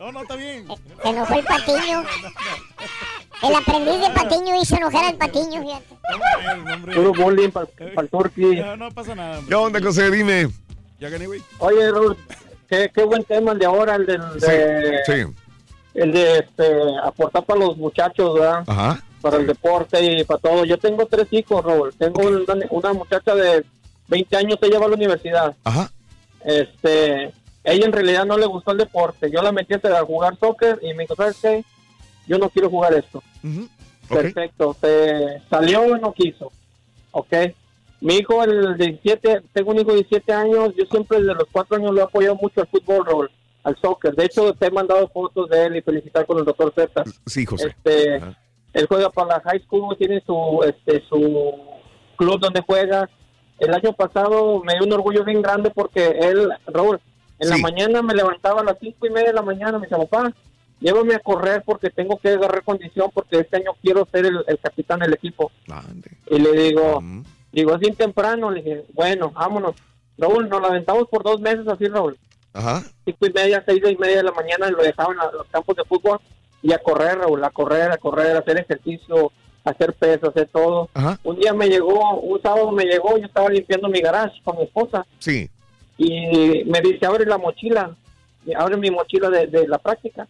[0.00, 0.66] No, no, está bien.
[1.04, 2.04] Se enojó el patiño.
[3.44, 6.94] El aprendiz de patiño hizo enojar al patiño, fíjate.
[6.96, 8.56] Puro bullying para el turqui.
[8.56, 9.40] No, no pasa nada.
[9.48, 10.10] ¿Qué onda, José?
[10.10, 10.48] Dime.
[10.98, 11.40] Ya gané, güey.
[11.60, 12.16] Oye, Raúl,
[12.68, 15.47] qué, qué buen tema el de ahora, el del, de, Sí.
[15.94, 18.64] El de este, aportar para los muchachos, ¿verdad?
[18.66, 19.02] Ajá.
[19.20, 20.64] Para el deporte y para todo.
[20.64, 21.92] Yo tengo tres hijos, Raúl.
[21.94, 23.64] Tengo una, una muchacha de
[24.08, 25.56] 20 años, ella va a la universidad.
[25.64, 25.90] Ajá.
[26.44, 27.32] Este,
[27.64, 29.30] ella en realidad no le gustó el deporte.
[29.30, 31.64] Yo la metí a jugar soccer y me dijo, ¿sabes qué?
[32.26, 33.22] Yo no quiero jugar esto.
[34.08, 34.76] Perfecto.
[34.80, 36.52] Se salió y no quiso.
[37.10, 37.32] Ok.
[38.00, 40.72] Mi hijo, el 17, tengo un hijo de 17 años.
[40.76, 43.30] Yo siempre desde los 4 años lo he apoyado mucho al fútbol, Raúl,
[43.68, 44.14] al soccer.
[44.14, 47.04] De hecho, te he mandado fotos de él y felicitar con el doctor Z.
[47.26, 47.68] Sí, José.
[47.68, 48.16] Este,
[48.72, 51.52] él juega para la high school, tiene su, este, su
[52.16, 53.08] club donde juega.
[53.58, 57.00] El año pasado me dio un orgullo bien grande porque él, Raúl,
[57.38, 59.96] en la mañana me levantaba a las cinco y media de la mañana, me dice,
[59.96, 60.32] papá,
[60.80, 64.58] llévame a correr porque tengo que agarrar condición porque este año quiero ser el, el
[64.58, 65.50] capitán del equipo.
[66.30, 67.02] Y le digo,
[67.52, 69.74] digo, bien temprano, le dije, bueno, vámonos.
[70.16, 72.18] Raúl, nos la aventamos por dos meses así, Raúl.
[72.58, 72.82] Ajá.
[73.04, 75.84] Cinco y media, seis y media de la mañana lo dejaban a los campos de
[75.84, 76.18] fútbol
[76.62, 79.30] y a correr, Raúl, a correr, a correr, a hacer ejercicio,
[79.64, 80.88] a hacer peso, hacer todo.
[81.22, 84.64] Un día me llegó, un sábado me llegó, yo estaba limpiando mi garage con mi
[84.64, 85.48] esposa Sí.
[85.96, 87.94] y me dice, abre la mochila,
[88.46, 90.26] Y abre mi mochila de, de la práctica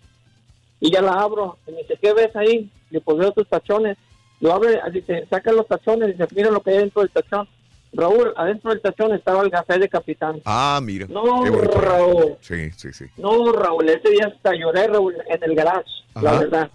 [0.81, 1.57] y ya la abro.
[1.67, 2.71] Y me dice, ¿qué ves ahí?
[2.91, 3.97] Le pues veo tus tachones.
[4.41, 7.49] Lo abre, dice, saca los tachones, dice, mira lo que hay dentro del tachón.
[7.93, 10.41] Raúl, adentro del tachón estaba el café de capitán.
[10.45, 11.07] Ah, mira.
[11.09, 11.45] No.
[11.45, 12.37] Raúl.
[12.41, 13.07] Sí, sí, sí.
[13.17, 16.71] No, Raúl, ese día hasta lloré, Raúl, en el garage, la verdad.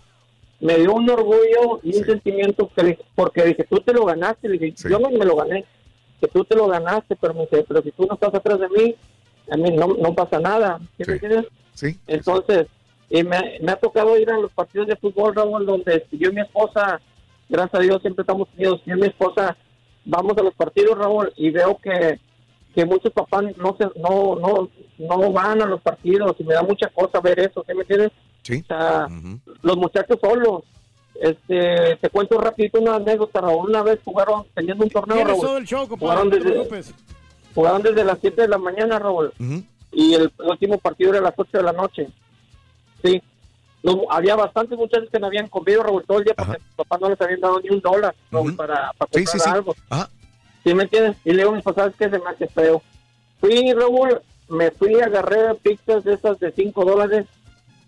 [0.59, 4.57] Me dio un orgullo y un sentimiento que porque dije, tú te lo ganaste, le
[4.57, 5.65] dije, yo no me lo gané,
[6.21, 8.69] que tú te lo ganaste, pero me dice, pero si tú no estás atrás de
[8.69, 8.95] mí,
[9.51, 11.47] a mí no, no pasa nada, ¿sí me entiendes?
[11.73, 11.99] Sí.
[12.07, 12.67] Entonces,
[13.09, 16.33] y me, me ha tocado ir a los partidos de fútbol, Raúl, donde yo y
[16.33, 17.01] mi esposa,
[17.49, 19.57] gracias a Dios, siempre estamos unidos, yo y mi esposa
[20.05, 22.19] vamos a los partidos, Raúl, y veo que,
[22.75, 26.63] que muchos papás no, se, no, no, no van a los partidos y me da
[26.63, 28.11] mucha cosa ver eso, ¿sí me entiendes?
[28.41, 28.61] Sí.
[28.61, 29.07] O sea,
[29.61, 30.63] los muchachos solos.
[31.15, 33.69] Este, te cuento rapidito una anécdota, Raúl.
[33.69, 35.41] Una vez jugaron, teniendo un torneo, Raúl.
[35.41, 36.93] todo el show, compadre, Jugaron desde,
[37.53, 39.31] jugaron desde las 7 de la mañana, Raúl.
[39.91, 42.07] Y el último partido era a las 8 de la noche.
[43.03, 43.21] Sí.
[43.83, 47.01] No, había bastantes muchachos que no habían comido, Raúl, todo el día porque sus papás
[47.01, 49.49] no les habían dado ni un dólar, Raúl, para, para Sí, comprar sí, sí.
[49.49, 49.75] algo.
[49.89, 50.09] Ajá.
[50.63, 51.17] ¿Sí me entiendes?
[51.25, 52.81] Y luego mis papás que se me hace feo.
[53.41, 57.25] Fui, Raúl, me fui, agarré pizzas de esas de 5 dólares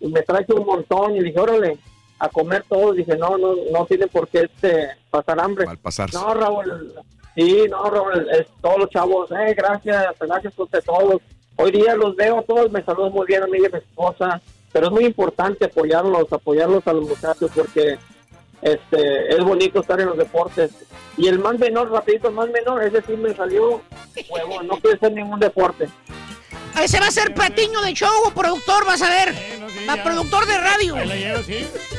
[0.00, 1.78] y me traje un montón y dije, órale,
[2.18, 2.92] a comer todo.
[2.92, 5.66] Dije, no, no, no tiene por qué este, pasar hambre.
[5.82, 6.16] pasarse.
[6.16, 6.92] No, Raúl,
[7.34, 11.20] Sí, no, Robert, es, todos los chavos, eh, gracias, gracias a todos.
[11.56, 14.40] Hoy día los veo todos, me saludan muy bien a mí y a mi esposa,
[14.76, 17.96] pero es muy importante apoyarlos, apoyarlos a los muchachos porque
[18.60, 20.70] este es bonito estar en los deportes.
[21.16, 23.80] Y el más menor, rapidito, el más menor, ese sí me salió
[24.28, 25.88] huevo, no quiere hacer ningún deporte.
[26.78, 29.34] Ese va a ser patiño de show o productor, vas a ver.
[29.88, 30.94] Va productor de radio.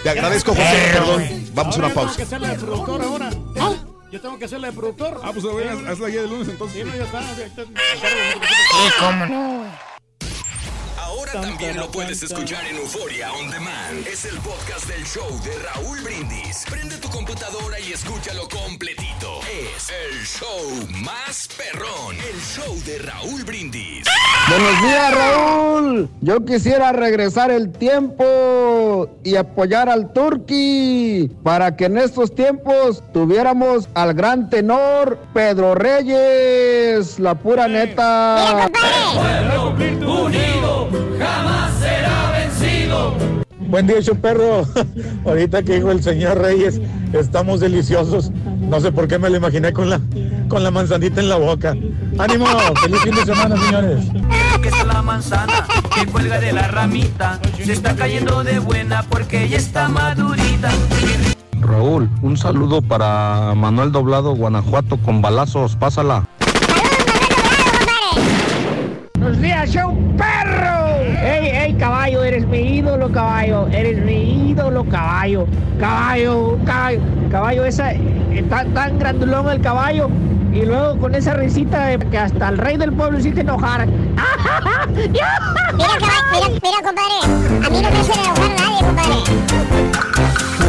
[0.03, 0.89] Te agradezco, José.
[0.93, 1.23] Perdón.
[1.55, 2.15] Vamos a una Tengo pausa.
[2.17, 3.29] que hacer la de productor ahora.
[4.11, 5.19] Yo tengo que hacer la de productor.
[5.23, 6.77] Ah, pues a ver, haz- hazla ya de lunes entonces.
[6.77, 7.21] Sí, no, ya está.
[7.37, 7.63] ya está.
[8.99, 9.96] cómo no.
[11.07, 14.05] Ahora también lo puedes escuchar en Euforia On Demand.
[14.05, 16.65] Es el podcast del show de Raúl Brindis.
[16.69, 19.39] Prende tu computadora y escúchalo completito.
[19.47, 22.17] Es el show más perrón.
[22.17, 24.05] El show de Raúl Brindis.
[24.49, 26.09] Buenos días, Raúl.
[26.19, 33.87] Yo quisiera regresar el tiempo y apoyar al Turqui para que en estos tiempos tuviéramos
[33.93, 38.69] al gran tenor Pedro Reyes, la pura neta.
[40.07, 43.15] Unido jamás será vencido.
[43.67, 44.65] Buen día, show perro.
[45.25, 46.79] Ahorita que dijo el señor Reyes,
[47.13, 48.31] estamos deliciosos.
[48.59, 49.99] No sé por qué me lo imaginé con la,
[50.47, 51.75] con la manzanita en la boca.
[52.17, 52.45] ¡Ánimo!
[52.81, 54.05] ¡Feliz fin de semana, señores!
[54.61, 57.39] Que es la manzana que cuelga de la ramita.
[57.63, 60.71] Se está cayendo de buena porque ya está madurita.
[61.61, 65.75] Raúl, un saludo para Manuel Doblado, Guanajuato, con balazos.
[65.75, 66.27] Pásala.
[69.15, 70.86] Buenos días, show perro.
[71.79, 73.67] Caballo, eres mi ídolo, caballo.
[73.67, 75.47] Eres mi ídolo, caballo.
[75.79, 77.01] Caballo, caballo.
[77.29, 80.09] Caballo, esa, eh, tan, grandulón el caballo.
[80.53, 83.87] Y luego con esa risita de que hasta el rey del pueblo hiciste enojar.
[83.87, 85.27] Mira,
[85.99, 87.65] caballo, mira, mira.
[87.65, 90.66] A mí no enojar nadie, compadre.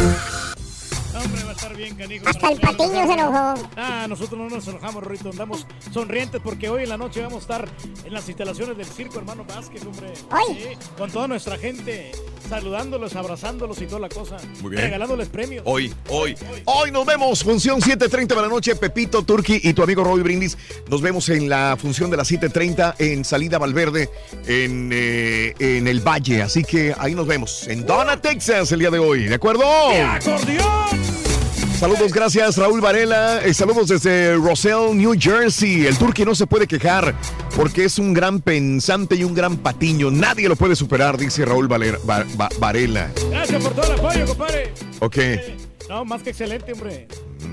[1.25, 2.29] Hombre, va a estar bien, canijo.
[2.29, 3.55] Hasta el patiño se enojó.
[3.77, 5.31] Ah, nosotros no nos enojamos, Rorrito.
[5.31, 7.69] Andamos sonrientes porque hoy en la noche vamos a estar
[8.05, 10.13] en las instalaciones del Circo Hermano Vázquez, hombre.
[10.31, 10.55] Hoy.
[10.55, 12.13] Sí, con toda nuestra gente,
[12.49, 14.37] saludándolos, abrazándolos y toda la cosa.
[14.61, 14.83] Muy bien.
[14.83, 15.63] Regalándoles premios.
[15.67, 17.43] Hoy, hoy, hoy nos vemos.
[17.43, 18.77] Función 7:30 de la noche.
[18.77, 20.57] Pepito, Turki y tu amigo Roy Brindis.
[20.89, 24.11] Nos vemos en la función de las 7:30 en Salida Valverde,
[24.47, 26.43] en, eh, en el Valle.
[26.43, 27.67] Así que ahí nos vemos.
[27.69, 29.25] En Donna, Texas, el día de hoy.
[29.25, 29.65] ¿De acuerdo?
[31.78, 33.40] Saludos, gracias Raúl Varela.
[33.44, 35.86] Eh, saludos desde Roselle, New Jersey.
[35.86, 37.15] El Turqui no se puede quejar
[37.55, 40.10] porque es un gran pensante y un gran patiño.
[40.10, 43.12] Nadie lo puede superar, dice Raúl Valera- Va- Va- Varela.
[43.31, 44.73] Gracias por todo el apoyo, compadre.
[44.98, 45.16] Ok.
[45.89, 47.07] No, más que excelente, hombre.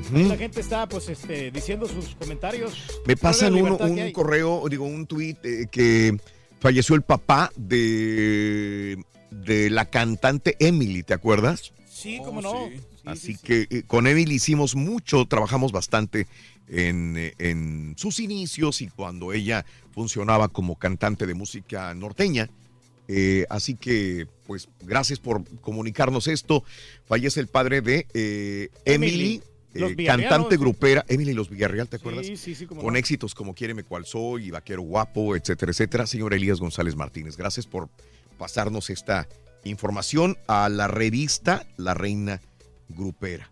[0.09, 0.27] Ujú.
[0.27, 2.73] La gente está, pues, este, diciendo sus comentarios.
[3.05, 5.37] Me pasan la un, correo, digo, un tweet
[5.71, 6.17] que
[6.59, 8.97] falleció el papá de,
[9.29, 11.71] de la cantante Emily, ¿te acuerdas?
[11.87, 12.67] Sí, cómo no.
[13.05, 16.27] Así que eh, con Emily hicimos mucho, trabajamos bastante
[16.67, 22.49] en, eh, en sus inicios y cuando ella funcionaba como cantante de música norteña.
[23.07, 26.63] Eh, así que, pues, gracias por comunicarnos esto.
[27.05, 29.41] Fallece el padre de eh, Emily,
[29.73, 31.05] eh, cantante grupera.
[31.07, 32.25] Emily Los Villarreal, ¿te acuerdas?
[32.25, 32.95] Sí, sí, sí, Con no.
[32.95, 36.07] éxitos como Quiéreme Cual Soy y Vaquero Guapo, etcétera, etcétera.
[36.07, 37.89] Señor Elías González Martínez, gracias por
[38.37, 39.27] pasarnos esta
[39.63, 42.41] información a la revista La Reina
[42.89, 43.49] Grupera.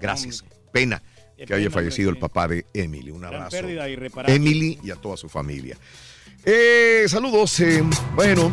[0.00, 0.44] Gracias.
[0.72, 1.02] Pena
[1.46, 3.10] que haya fallecido el papá de Emily.
[3.10, 3.50] Un abrazo.
[3.50, 4.34] pérdida irreparable.
[4.34, 5.76] Emily y a toda su familia.
[6.44, 7.60] Eh, saludos.
[7.60, 7.82] eh,
[8.14, 8.52] bueno,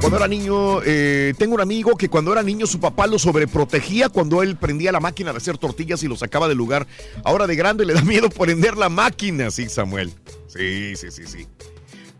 [0.00, 4.08] cuando era niño, eh, tengo un amigo que cuando era niño su papá lo sobreprotegía
[4.08, 6.88] cuando él prendía la máquina de hacer tortillas y lo sacaba del lugar.
[7.22, 10.12] Ahora de grande le da miedo prender la máquina, sí, Samuel.
[10.48, 11.46] Sí, sí, sí, sí.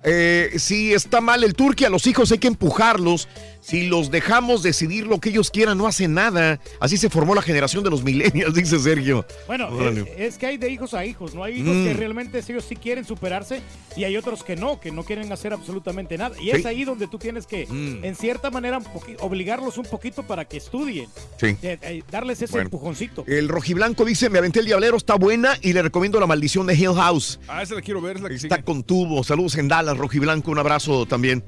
[0.05, 3.29] Eh, si está mal el turqui, a los hijos hay que empujarlos.
[3.63, 6.59] Si los dejamos decidir lo que ellos quieran, no hacen nada.
[6.81, 9.25] Así se formó la generación de los millennials, dice Sergio.
[9.47, 10.01] Bueno, Órale.
[10.17, 11.45] es, es que hay de hijos a hijos, ¿no?
[11.45, 11.85] Hay hijos Mm.
[11.85, 13.63] que realmente ellos sí quieren superarse
[13.97, 16.35] y hay otros que no, que no quieren hacer absolutamente nada.
[16.41, 16.51] Y Sí.
[16.51, 18.05] es ahí donde tú tienes que, Mm.
[18.05, 18.81] en cierta manera,
[19.21, 21.09] obligarlos un poquito para que estudien.
[21.39, 21.57] Sí.
[21.63, 22.67] Eh, eh, darles ese Bueno.
[22.67, 23.25] empujoncito.
[23.29, 26.75] El rojiblanco dice, me aventé el diablero, está buena y le recomiendo la maldición de
[26.75, 27.39] Hill House.
[27.47, 28.65] Ah, esa la quiero ver, es la que Está sigue.
[28.65, 29.23] con tubo.
[29.23, 31.45] Saludos en Dallas, rojiblanco, un abrazo también.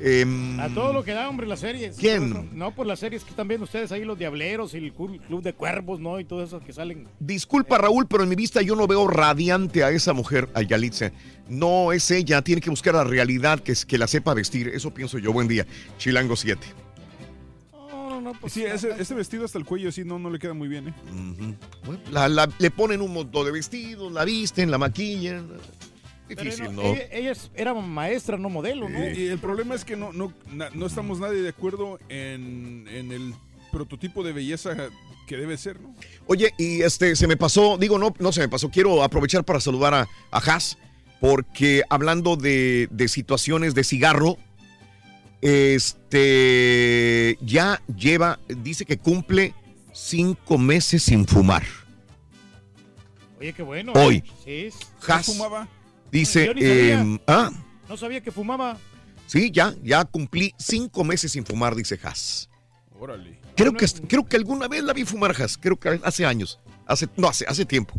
[0.00, 1.96] Em, A todo lo que da, hombre, las series.
[1.96, 2.30] ¿Quién?
[2.30, 5.42] No, no, por las series que están viendo ustedes ahí, los Diableros y el Club
[5.42, 6.18] de Cuervos, ¿no?
[6.18, 7.06] Y todo eso que salen.
[7.20, 11.12] Disculpa Raúl, pero en mi vista yo no veo radiante a esa mujer, a Yalitza.
[11.48, 14.68] No es ella, tiene que buscar la realidad que, es- que la sepa vestir.
[14.68, 15.32] Eso pienso yo.
[15.32, 15.64] Buen día.
[15.98, 16.60] Chilango 7.
[17.72, 18.52] No, no, no, pues.
[18.52, 20.94] Sí, ese, ese vestido hasta el cuello sí no, no le queda muy bien, ¿eh?
[22.10, 25.48] La- la- le ponen un montón de vestidos, la visten, la maquillan.
[26.28, 26.82] Pero Difícil, no, ¿no?
[26.94, 28.98] Ella, ella es- era maestra, no modelo, ¿no?
[29.10, 32.86] Y, y el problema es que no, no, na- no estamos nadie de acuerdo en,
[32.88, 33.34] en el
[33.70, 34.74] prototipo de belleza
[35.26, 35.94] que debe ser, ¿no?
[36.26, 39.60] Oye, y este se me pasó, digo, no, no se me pasó, quiero aprovechar para
[39.60, 40.78] saludar a, a Haas,
[41.20, 44.36] porque hablando de, de situaciones de cigarro,
[45.42, 49.54] este ya lleva, dice que cumple
[49.92, 51.62] cinco meses sin fumar.
[53.40, 53.92] Oye, qué bueno.
[53.94, 54.22] Hoy.
[54.46, 54.70] ¿eh?
[54.72, 54.86] Sí.
[55.06, 55.68] Haas fumaba?
[56.18, 57.00] Dice, Yo ni sabía.
[57.00, 57.50] em, ah,
[57.88, 58.78] No sabía que fumaba.
[59.26, 62.48] sí, ya, ya cumplí cinco meses sin fumar, dice Haas.
[62.98, 63.40] Órale.
[63.56, 67.08] Creo que, creo que alguna vez la vi fumar Haas, creo que hace años, hace,
[67.16, 67.94] no, hace, hace tiempo,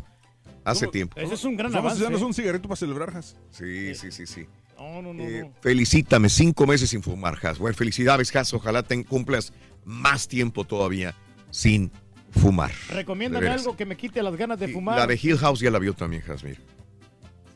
[0.64, 1.20] hace tiempo.
[1.20, 2.02] Ese es un gran a avance.
[2.04, 3.36] darnos un cigarrito para celebrar, Has.
[3.52, 4.48] Sí, sí, sí, sí.
[4.78, 5.24] No, no, no.
[5.24, 5.54] Eh, no.
[5.62, 7.60] felicítame, cinco meses sin fumar, Has.
[7.60, 8.54] Bueno, felicidades, Has.
[8.54, 9.54] Ojalá te cumplas
[9.86, 11.16] más tiempo todavía
[11.52, 11.92] sin
[12.32, 12.72] fumar.
[12.90, 14.98] Recomiéndame algo que me quite las ganas de fumar.
[14.98, 16.60] La de Hill House ya la vio también, mira.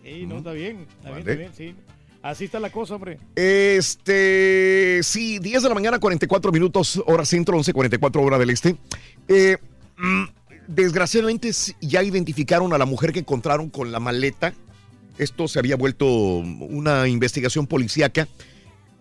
[0.10, 0.88] Sí, no, está bien.
[0.98, 1.76] Está bien, está bien, sí.
[2.24, 3.20] Así está la cosa, hombre.
[3.36, 8.76] Este, sí, 10 de la mañana, 44 minutos, hora centro, 11, 44 hora del este.
[9.28, 9.58] Eh,
[9.98, 10.24] mm,
[10.68, 14.54] desgraciadamente ya identificaron a la mujer que encontraron con la maleta.
[15.20, 18.28] Esto se había vuelto una investigación policíaca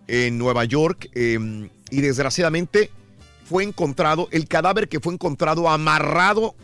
[0.07, 2.91] en Nueva York eh, y desgraciadamente
[3.45, 6.55] fue encontrado, el cadáver que fue encontrado amarrado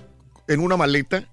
[0.47, 1.27] en una maleta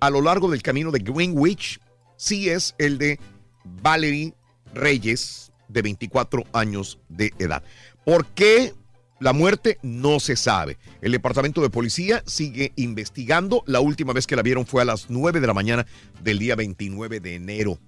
[0.00, 1.78] a lo largo del camino de Greenwich,
[2.20, 3.18] sí es el de
[3.64, 4.34] Valerie
[4.74, 7.62] Reyes, de 24 años de edad.
[8.04, 8.74] ¿Por qué
[9.20, 9.78] la muerte?
[9.82, 10.76] No se sabe.
[11.00, 13.62] El departamento de policía sigue investigando.
[13.66, 15.86] La última vez que la vieron fue a las 9 de la mañana
[16.22, 17.78] del día 29 de enero.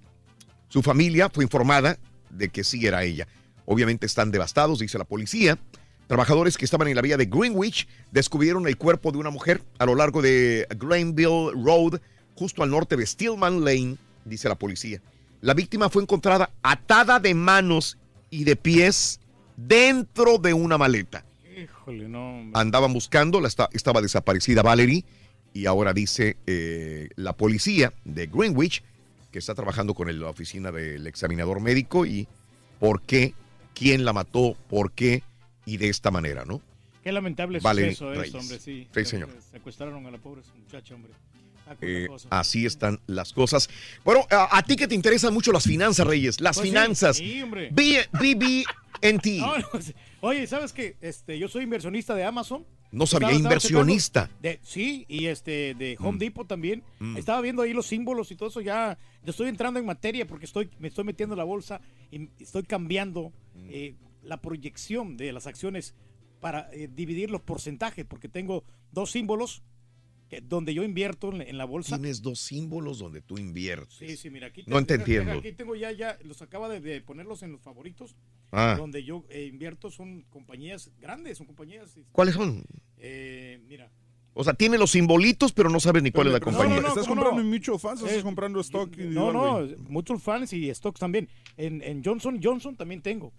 [0.67, 1.99] Su familia fue informada
[2.31, 3.27] de que sí era ella.
[3.65, 5.59] Obviamente están devastados, dice la policía.
[6.07, 9.85] Trabajadores que estaban en la vía de Greenwich descubrieron el cuerpo de una mujer a
[9.85, 11.99] lo largo de Granville Road,
[12.35, 15.01] justo al norte de Stillman Lane, dice la policía.
[15.41, 17.97] La víctima fue encontrada atada de manos
[18.29, 19.19] y de pies
[19.57, 21.25] dentro de una maleta.
[21.61, 22.49] Híjole, no.
[22.53, 25.05] Andaban buscando, la esta- estaba desaparecida Valerie
[25.53, 28.83] y ahora dice eh, la policía de Greenwich
[29.31, 32.27] que está trabajando con el- la oficina del examinador médico y
[32.79, 33.33] por qué,
[33.75, 35.23] quién la mató, por qué
[35.65, 36.61] y de esta manera, ¿no?
[37.03, 38.27] Qué lamentable Valerie suceso Reyes.
[38.29, 38.87] eso, hombre, sí.
[38.93, 39.29] Sí, señor.
[39.51, 41.11] Secuestraron a la pobre muchacha, hombre.
[41.67, 43.69] Ah, Eh, así están las cosas.
[44.03, 47.17] Bueno, a, a ti que te interesan mucho las finanzas, Reyes, las Pues sí, finanzas.
[47.17, 47.69] sí, hombre.
[47.71, 49.37] B- BB&T.
[49.39, 49.93] No, no, sí.
[50.21, 50.95] Oye, ¿sabes qué?
[51.01, 52.65] Este, yo soy inversionista de Amazon.
[52.91, 54.29] No sabía, Estaba- inversionista.
[54.41, 56.19] de- sí, y este de Home Mm.
[56.19, 56.83] Depot también.
[56.99, 57.17] Mm.
[57.17, 58.61] Estaba viendo ahí los símbolos y todo eso.
[58.61, 62.29] Ya, ya estoy entrando en materia porque estoy, me estoy metiendo en la bolsa y
[62.39, 63.69] estoy cambiando Mm.
[63.69, 65.95] eh, la proyección de las acciones
[66.39, 69.63] para eh, dividir los porcentajes porque tengo dos símbolos
[70.41, 71.97] donde yo invierto en, la bolsa.
[71.97, 73.93] Tienes dos símbolos donde tú inviertes.
[73.95, 75.33] Sí, sí, mira, aquí No te entiendo.
[75.33, 78.15] Aquí tengo ya, ya, los acaba de, de ponerlos en los favoritos.
[78.51, 78.75] Ah.
[78.77, 81.87] Donde yo eh, invierto son compañías grandes, son compañías.
[81.89, 82.63] este, ¿Cuáles son?
[82.97, 83.91] eh, mira.
[84.35, 86.77] O sea, tiene los simbolitos, pero no sabes ni cuál es la compañía.
[86.77, 87.47] no, no, ¿Estás ¿cómo comprando no?
[87.47, 88.89] en mutual funds o Eh, estás comprando stock?
[88.97, 89.75] No, individual, no, güey?
[89.89, 91.29] mutual funds y stocks también.
[91.55, 93.31] En, en Johnson Johnson también tengo.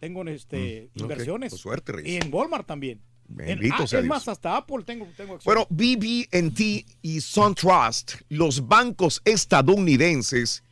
[0.00, 1.50] Tengo este, Mm, inversiones.
[1.50, 2.12] pues suerte, Reyes.
[2.12, 3.00] Y en Walmart también.
[3.28, 4.08] En- Bendito ah, sea es Dios.
[4.16, 5.38] más, hasta Apple tengo, tengo.
[5.44, 10.62] Bueno, BB&T y SunTrust, los bancos estadounidenses,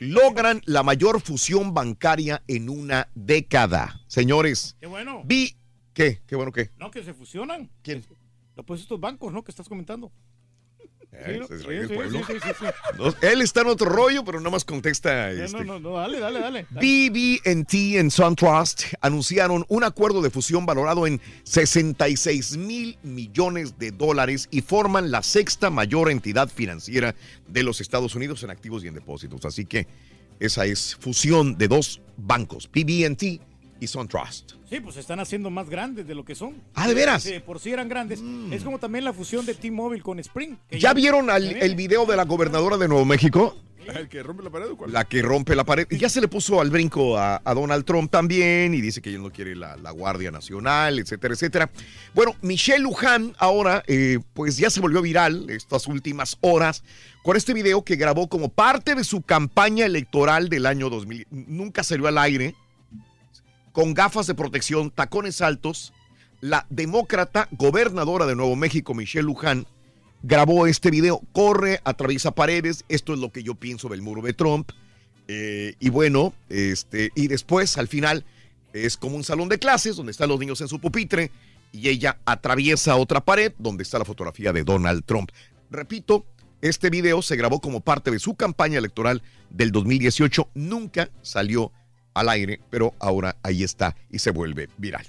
[0.00, 4.00] logran la mayor fusión bancaria en una década.
[4.06, 5.22] Señores, Qué bueno.
[5.24, 5.54] B...
[5.92, 6.22] ¿Qué?
[6.26, 6.70] ¿Qué bueno qué?
[6.78, 7.68] No, que se fusionan.
[7.82, 8.04] ¿Quién?
[8.66, 9.42] Pues estos bancos, ¿no?
[9.42, 10.12] Que estás comentando.
[13.22, 15.32] Él está en otro rollo, pero nada más contesta.
[15.32, 15.64] No, este.
[15.64, 16.66] no, no, no, dale, dale, dale.
[16.70, 24.48] BB&T y SunTrust anunciaron un acuerdo de fusión valorado en 66 mil millones de dólares
[24.50, 27.14] y forman la sexta mayor entidad financiera
[27.46, 29.44] de los Estados Unidos en activos y en depósitos.
[29.44, 29.86] Así que
[30.40, 33.40] esa es fusión de dos bancos, BB&T
[33.80, 34.52] y SunTrust.
[34.68, 36.54] Sí, pues se están haciendo más grandes de lo que son.
[36.74, 37.24] Ah, ¿de veras?
[37.24, 37.28] Mm.
[37.28, 38.20] Sí, por si eran grandes.
[38.50, 40.56] Es como también la fusión de T-Mobile con Spring.
[40.68, 43.56] que ¿Ya vieron al- el video de la gobernadora de Nuevo México?
[43.86, 44.92] ¿El que rompe la pared o cuál?
[44.92, 45.86] La que rompe la pared.
[45.90, 49.18] Ya se le puso al brinco a, a Donald Trump también y dice que ella
[49.20, 51.70] no quiere la, la Guardia Nacional, etcétera, etcétera.
[52.14, 56.84] Bueno, Michelle Luján ahora, eh, pues ya se volvió viral estas últimas horas
[57.22, 61.26] con este video que grabó como parte de su campaña electoral del año 2000.
[61.30, 62.54] Nunca salió al aire,
[63.78, 65.92] con gafas de protección, tacones altos.
[66.40, 69.68] La demócrata gobernadora de Nuevo México, Michelle Luján,
[70.24, 74.32] grabó este video, corre, atraviesa paredes, esto es lo que yo pienso del muro de
[74.32, 74.72] Trump.
[75.28, 78.24] Eh, y bueno, este, y después al final
[78.72, 81.30] es como un salón de clases donde están los niños en su pupitre
[81.70, 85.30] y ella atraviesa otra pared donde está la fotografía de Donald Trump.
[85.70, 86.26] Repito,
[86.62, 91.70] este video se grabó como parte de su campaña electoral del 2018, nunca salió
[92.20, 95.06] al aire, pero ahora ahí está y se vuelve viral.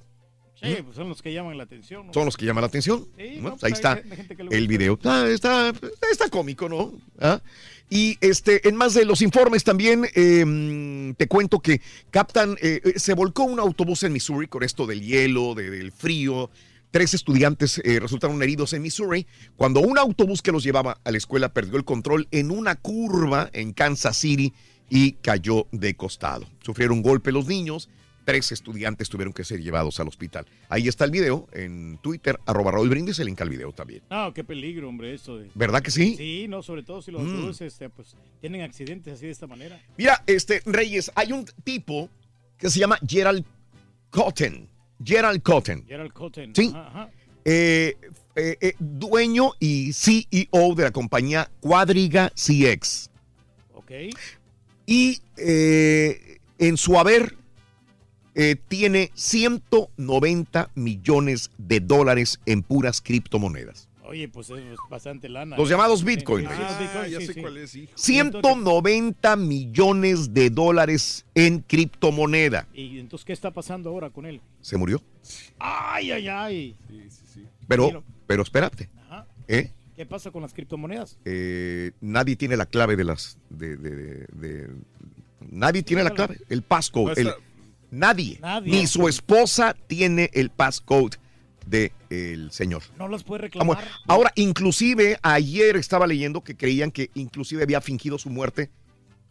[0.61, 2.07] Sí, pues son los que llaman la atención.
[2.07, 2.13] ¿no?
[2.13, 3.07] Son los que llaman la atención.
[3.17, 4.01] Sí, Bueno, no, pues ahí está
[4.51, 4.99] el video.
[5.05, 5.71] Ah, está,
[6.11, 6.91] está cómico, ¿no?
[7.17, 7.41] Ah.
[7.89, 11.79] Y este, en más de los informes también eh, te cuento que
[12.11, 15.91] captan, eh, eh, se volcó un autobús en Missouri con esto del hielo, de- del
[15.93, 16.49] frío.
[16.91, 21.17] Tres estudiantes eh, resultaron heridos en Missouri cuando un autobús que los llevaba a la
[21.17, 24.53] escuela perdió el control en una curva en Kansas City
[24.89, 26.45] y cayó de costado.
[26.61, 27.89] Sufrieron un golpe los niños.
[28.25, 30.45] Tres estudiantes tuvieron que ser llevados al hospital.
[30.67, 34.03] Ahí está el video en Twitter, arroba Raúl Brindis, el link al video también.
[34.09, 35.49] No, qué peligro, hombre, esto de...
[35.55, 36.15] ¿Verdad que sí?
[36.15, 37.25] Sí, no, sobre todo si los Mm.
[37.29, 39.81] autobuses este, pues, tienen accidentes así de esta manera.
[39.97, 42.07] Mira, este, Reyes, hay un tipo
[42.57, 43.43] que se llama Gerald
[44.11, 44.67] Cotton.
[45.03, 45.85] Gerald Cotton.
[45.87, 46.53] Gerald Cotton.
[46.55, 46.71] Sí.
[46.75, 47.09] Ajá, ajá.
[47.45, 47.95] Eh,
[48.35, 53.09] eh, eh, dueño y CEO de la compañía Cuadriga CX.
[53.73, 53.91] Ok.
[54.89, 57.35] Y eh, en su haber
[58.33, 63.87] eh, tiene 190 millones de dólares en puras criptomonedas.
[64.03, 65.55] Oye, pues es bastante lana.
[65.57, 65.73] Los ¿eh?
[65.73, 66.47] llamados Sí, Bitcoin.
[66.47, 67.41] sí, Ah, ya sí, sé sí.
[67.41, 67.91] cuál es, hijo.
[67.93, 72.67] 190 millones de dólares en criptomoneda.
[72.73, 74.41] ¿Y entonces qué está pasando ahora con él?
[74.61, 75.03] Se murió.
[75.59, 76.75] Ay, ay, ay.
[77.67, 78.89] Pero, pero espérate.
[79.05, 79.27] Ajá.
[79.47, 79.71] ¿eh?
[79.99, 81.17] ¿Qué pasa con las criptomonedas?
[81.25, 83.37] Eh, nadie tiene la clave de las.
[83.49, 84.69] De, de- de- de-
[85.51, 86.37] nadie tiene la clave.
[86.47, 87.19] El passcode.
[87.19, 87.33] el-
[87.91, 88.71] nadie, Nadie.
[88.71, 91.17] Ni su esposa tiene el passcode
[91.65, 92.81] del señor.
[92.97, 93.85] No las puede reclamar.
[94.07, 98.69] Ahora, inclusive, ayer estaba leyendo que creían que inclusive había fingido su muerte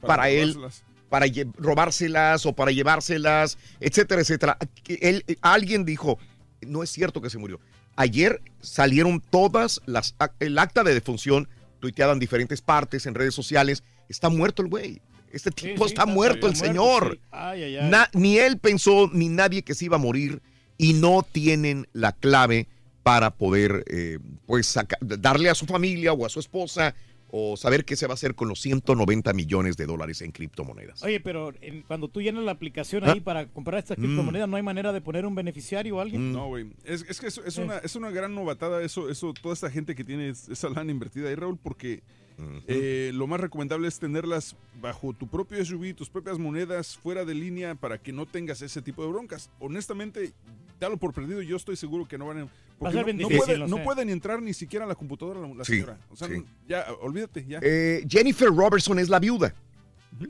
[0.02, 0.84] para, Para él, robárselas.
[1.08, 4.58] para robárselas o para llevárselas, etcétera, etcétera.
[4.86, 6.18] Él, alguien dijo,
[6.60, 7.58] no es cierto que se murió.
[8.00, 11.48] Ayer salieron todas las, el acta de defunción
[11.80, 13.82] tuiteada en diferentes partes, en redes sociales.
[14.08, 15.02] Está muerto el güey.
[15.32, 17.12] Este Sí, tipo está, muerto, el muerto, señor.
[17.20, 17.28] sí.
[17.32, 17.90] Ay, ay, ay.
[17.90, 20.40] Na- ni él pensó, ni nadie que se iba a morir
[20.78, 22.68] y no tienen la clave
[23.02, 26.94] para poder eh, pues saca- darle a su familia o a su esposa
[27.30, 31.02] o saber qué se va a hacer con los 190 millones de dólares en criptomonedas.
[31.02, 33.12] Oye, pero en- cuando tú llenas la aplicación Ah.
[33.12, 34.02] ahí para comprar estas Mm.
[34.02, 36.32] criptomonedas, ¿no hay manera de poner un beneficiario o alguien?
[36.32, 36.70] No, güey.
[36.84, 39.94] Es, es que es, es una, es una gran novatada eso, eso, toda esta gente
[39.94, 42.02] que tiene es- esa lana invertida ahí, Raúl, porque
[42.66, 47.34] eh, lo más recomendable es tenerlas bajo tu propio SUV, tus propias monedas, fuera de
[47.34, 49.50] línea, para que no tengas ese tipo de broncas.
[49.58, 50.32] Honestamente,
[50.78, 52.44] dalo por perdido, yo estoy seguro que no van a...
[52.44, 52.48] Va
[52.90, 55.72] a Porque ser no, puede- pueden entrar ni siquiera a la computadora la, la Sí,
[55.74, 55.98] señora.
[56.10, 56.44] O sea, sí.
[56.68, 57.58] ya, olvídate, ya.
[57.60, 59.52] Eh, Jennifer Robertson es la viuda.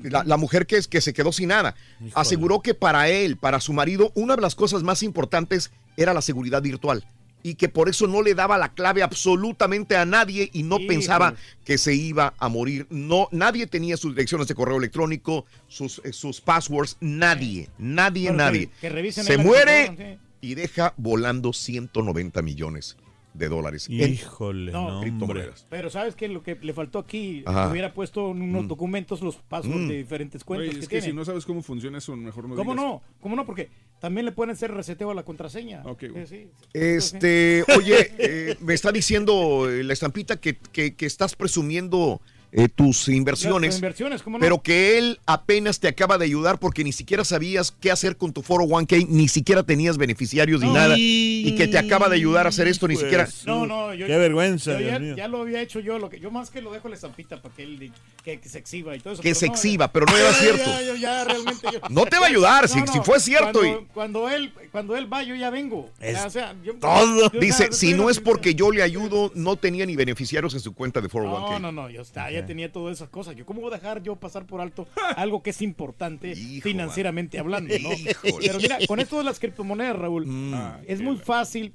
[0.02, 1.74] La, la mujer que, es, que se quedó sin nada.
[2.14, 6.20] Aseguró que para él, para su marido, una de las cosas más importantes era la
[6.22, 7.04] seguridad virtual.
[7.42, 10.88] Y que por eso no le daba la clave absolutamente a nadie y no Híjole.
[10.88, 11.34] pensaba
[11.64, 12.86] que se iba a morir.
[12.90, 18.70] No, nadie tenía sus direcciones de correo electrónico, sus, eh, sus passwords, nadie, nadie, nadie.
[18.80, 22.96] que- se muere y deja volando 190 millones
[23.34, 23.88] de dólares.
[23.88, 25.66] Híjole, No, no, criptomonedas.
[25.70, 26.26] Pero ¿sabes qué?
[26.28, 27.68] Lo que le faltó aquí, Ajá.
[27.70, 29.88] hubiera puesto en unos documentos los passwords Mm.
[29.88, 32.56] de diferentes cuentas Güey, que, es que si no sabes cómo funciona eso, mejor no
[32.56, 32.84] ¿Cómo digas.
[32.84, 33.02] no?
[33.20, 33.46] ¿Cómo no?
[33.46, 33.68] Porque
[34.00, 35.82] también le pueden hacer reseteo a la contraseña.
[35.84, 36.26] Ok, güey.
[36.26, 36.68] Sí, sí.
[36.72, 42.20] Este, oye, eh, me está diciendo la estampita que, que- que estás presumiendo
[42.52, 43.68] eh, tus inversiones.
[43.70, 44.42] Las inversiones, ¿cómo no?
[44.42, 48.32] Pero que él apenas te acaba de ayudar porque ni siquiera sabías qué hacer con
[48.32, 50.72] tu foro 1K, ni siquiera tenías beneficiarios ni No.
[50.74, 50.94] nada.
[50.98, 53.28] Y que te acaba de ayudar a hacer esto, ni siquiera.
[53.46, 55.16] No, no, yo, Qué vergüenza, yo Dios ya, mío.
[55.16, 57.54] ya lo había hecho yo, lo que yo más que lo dejo la estampita para
[57.54, 57.92] que él
[58.24, 59.22] que, que se exhiba y todo eso.
[59.22, 60.64] Que pero se no, exhiba, ya- pero no era cierto.
[60.64, 63.80] Ya, ya, ya, realmente yo- No te va a ayudar, si- si fue cierto Cuando,
[63.80, 65.90] y- cuando él cuando él va yo ya vengo.
[66.00, 67.30] Es Ya, o sea, yo- Todo.
[67.32, 70.72] yo- Dice, si no es porque yo le ayudo, no tenía ni beneficiarios en su
[70.74, 71.52] cuenta de 401k.
[71.52, 73.36] No, no, no, yo está, ya tenía todas esas cosas.
[73.36, 74.86] Yo cómo voy a dejar yo pasar por alto
[75.16, 77.92] algo que es importante financieramente hablando, ¿no?
[77.92, 78.46] Híjole.
[78.46, 80.54] Pero mira, con esto de las criptomonedas, Raúl, Mm.
[80.54, 81.74] ah, es muy fácil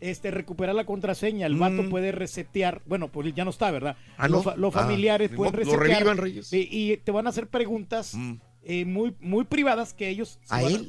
[0.00, 1.46] este recuperar la contraseña.
[1.46, 3.96] El vato puede resetear, bueno, pues ya no está, ¿verdad?
[4.16, 4.50] Ah, los, ¿no?
[4.52, 5.80] fa- los Ah, familiares pueden lo resetear.
[5.98, 6.52] revivan, Reyes.
[6.52, 8.14] Y, y te van a hacer preguntas
[8.62, 10.38] eh, muy, muy privadas que ellos...
[10.48, 10.86] ¿A ellos-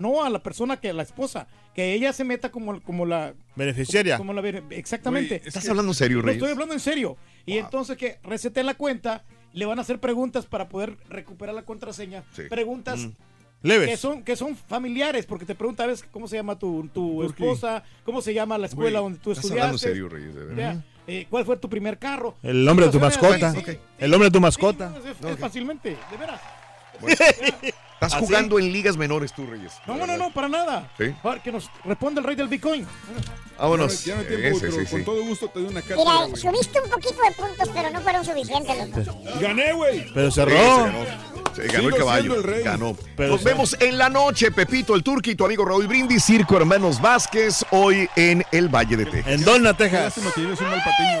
[0.00, 3.34] no, a la persona que a la esposa, que ella se meta como, como la
[3.54, 4.16] Beneficiaria.
[4.18, 5.42] como la exactamente.
[5.46, 6.36] ¿Estás que- hablando en serio, No, Reyes?
[6.38, 7.16] estoy hablando en serio.
[7.46, 9.22] Y entonces que reseten la cuenta,
[9.52, 12.24] le van a hacer preguntas para poder recuperar la contraseña.
[12.34, 12.42] Sí.
[12.48, 13.10] Preguntas Mm.
[13.62, 13.90] Leves.
[13.90, 17.22] que son que son familiares, porque te pregunta a veces cómo se llama tu, tu
[17.24, 19.78] esposa, cómo se llama la escuela donde tú estás estudiaste.
[19.78, 20.56] serio, Reyes, de verdad.
[20.74, 22.36] Ya, eh, ¿Cuál fue tu primer carro?
[22.42, 23.48] El nombre de tu mascota.
[23.50, 23.62] así.
[23.98, 24.94] El nombre de tu mascota.
[25.04, 26.40] Es, es fácilmente, de veras.
[27.08, 28.16] Estás ¿Así?
[28.26, 29.72] jugando en ligas menores tú, Reyes.
[29.86, 30.90] No, no, no, no, para nada.
[30.98, 31.14] Sí.
[31.22, 32.86] Ahora, que nos responde el rey del Bitcoin.
[33.58, 34.04] Vámonos.
[34.04, 35.04] Ya no hay tiempo, Ese, pero sí, con sí.
[35.04, 38.24] todo gusto te doy una cátedra, Mira, subiste un poquito de puntos, pero no fueron
[38.24, 39.40] suficientes los dos.
[39.40, 40.06] Gané, güey.
[40.14, 40.50] Pero cerró.
[40.50, 41.30] Sí, se ganó.
[41.54, 42.34] Se ganó el caballo.
[42.36, 42.62] el rey.
[42.62, 42.96] Ganó.
[43.16, 47.02] Pero Nos vemos en la noche, Pepito, el Turqui, tu amigo Raúl Brindis, Circo Hermanos
[47.02, 49.32] Vázquez, hoy en el Valle de Texas.
[49.34, 50.04] En Donna, Texas.
[50.04, 51.20] lástima que tienes un mal patiño.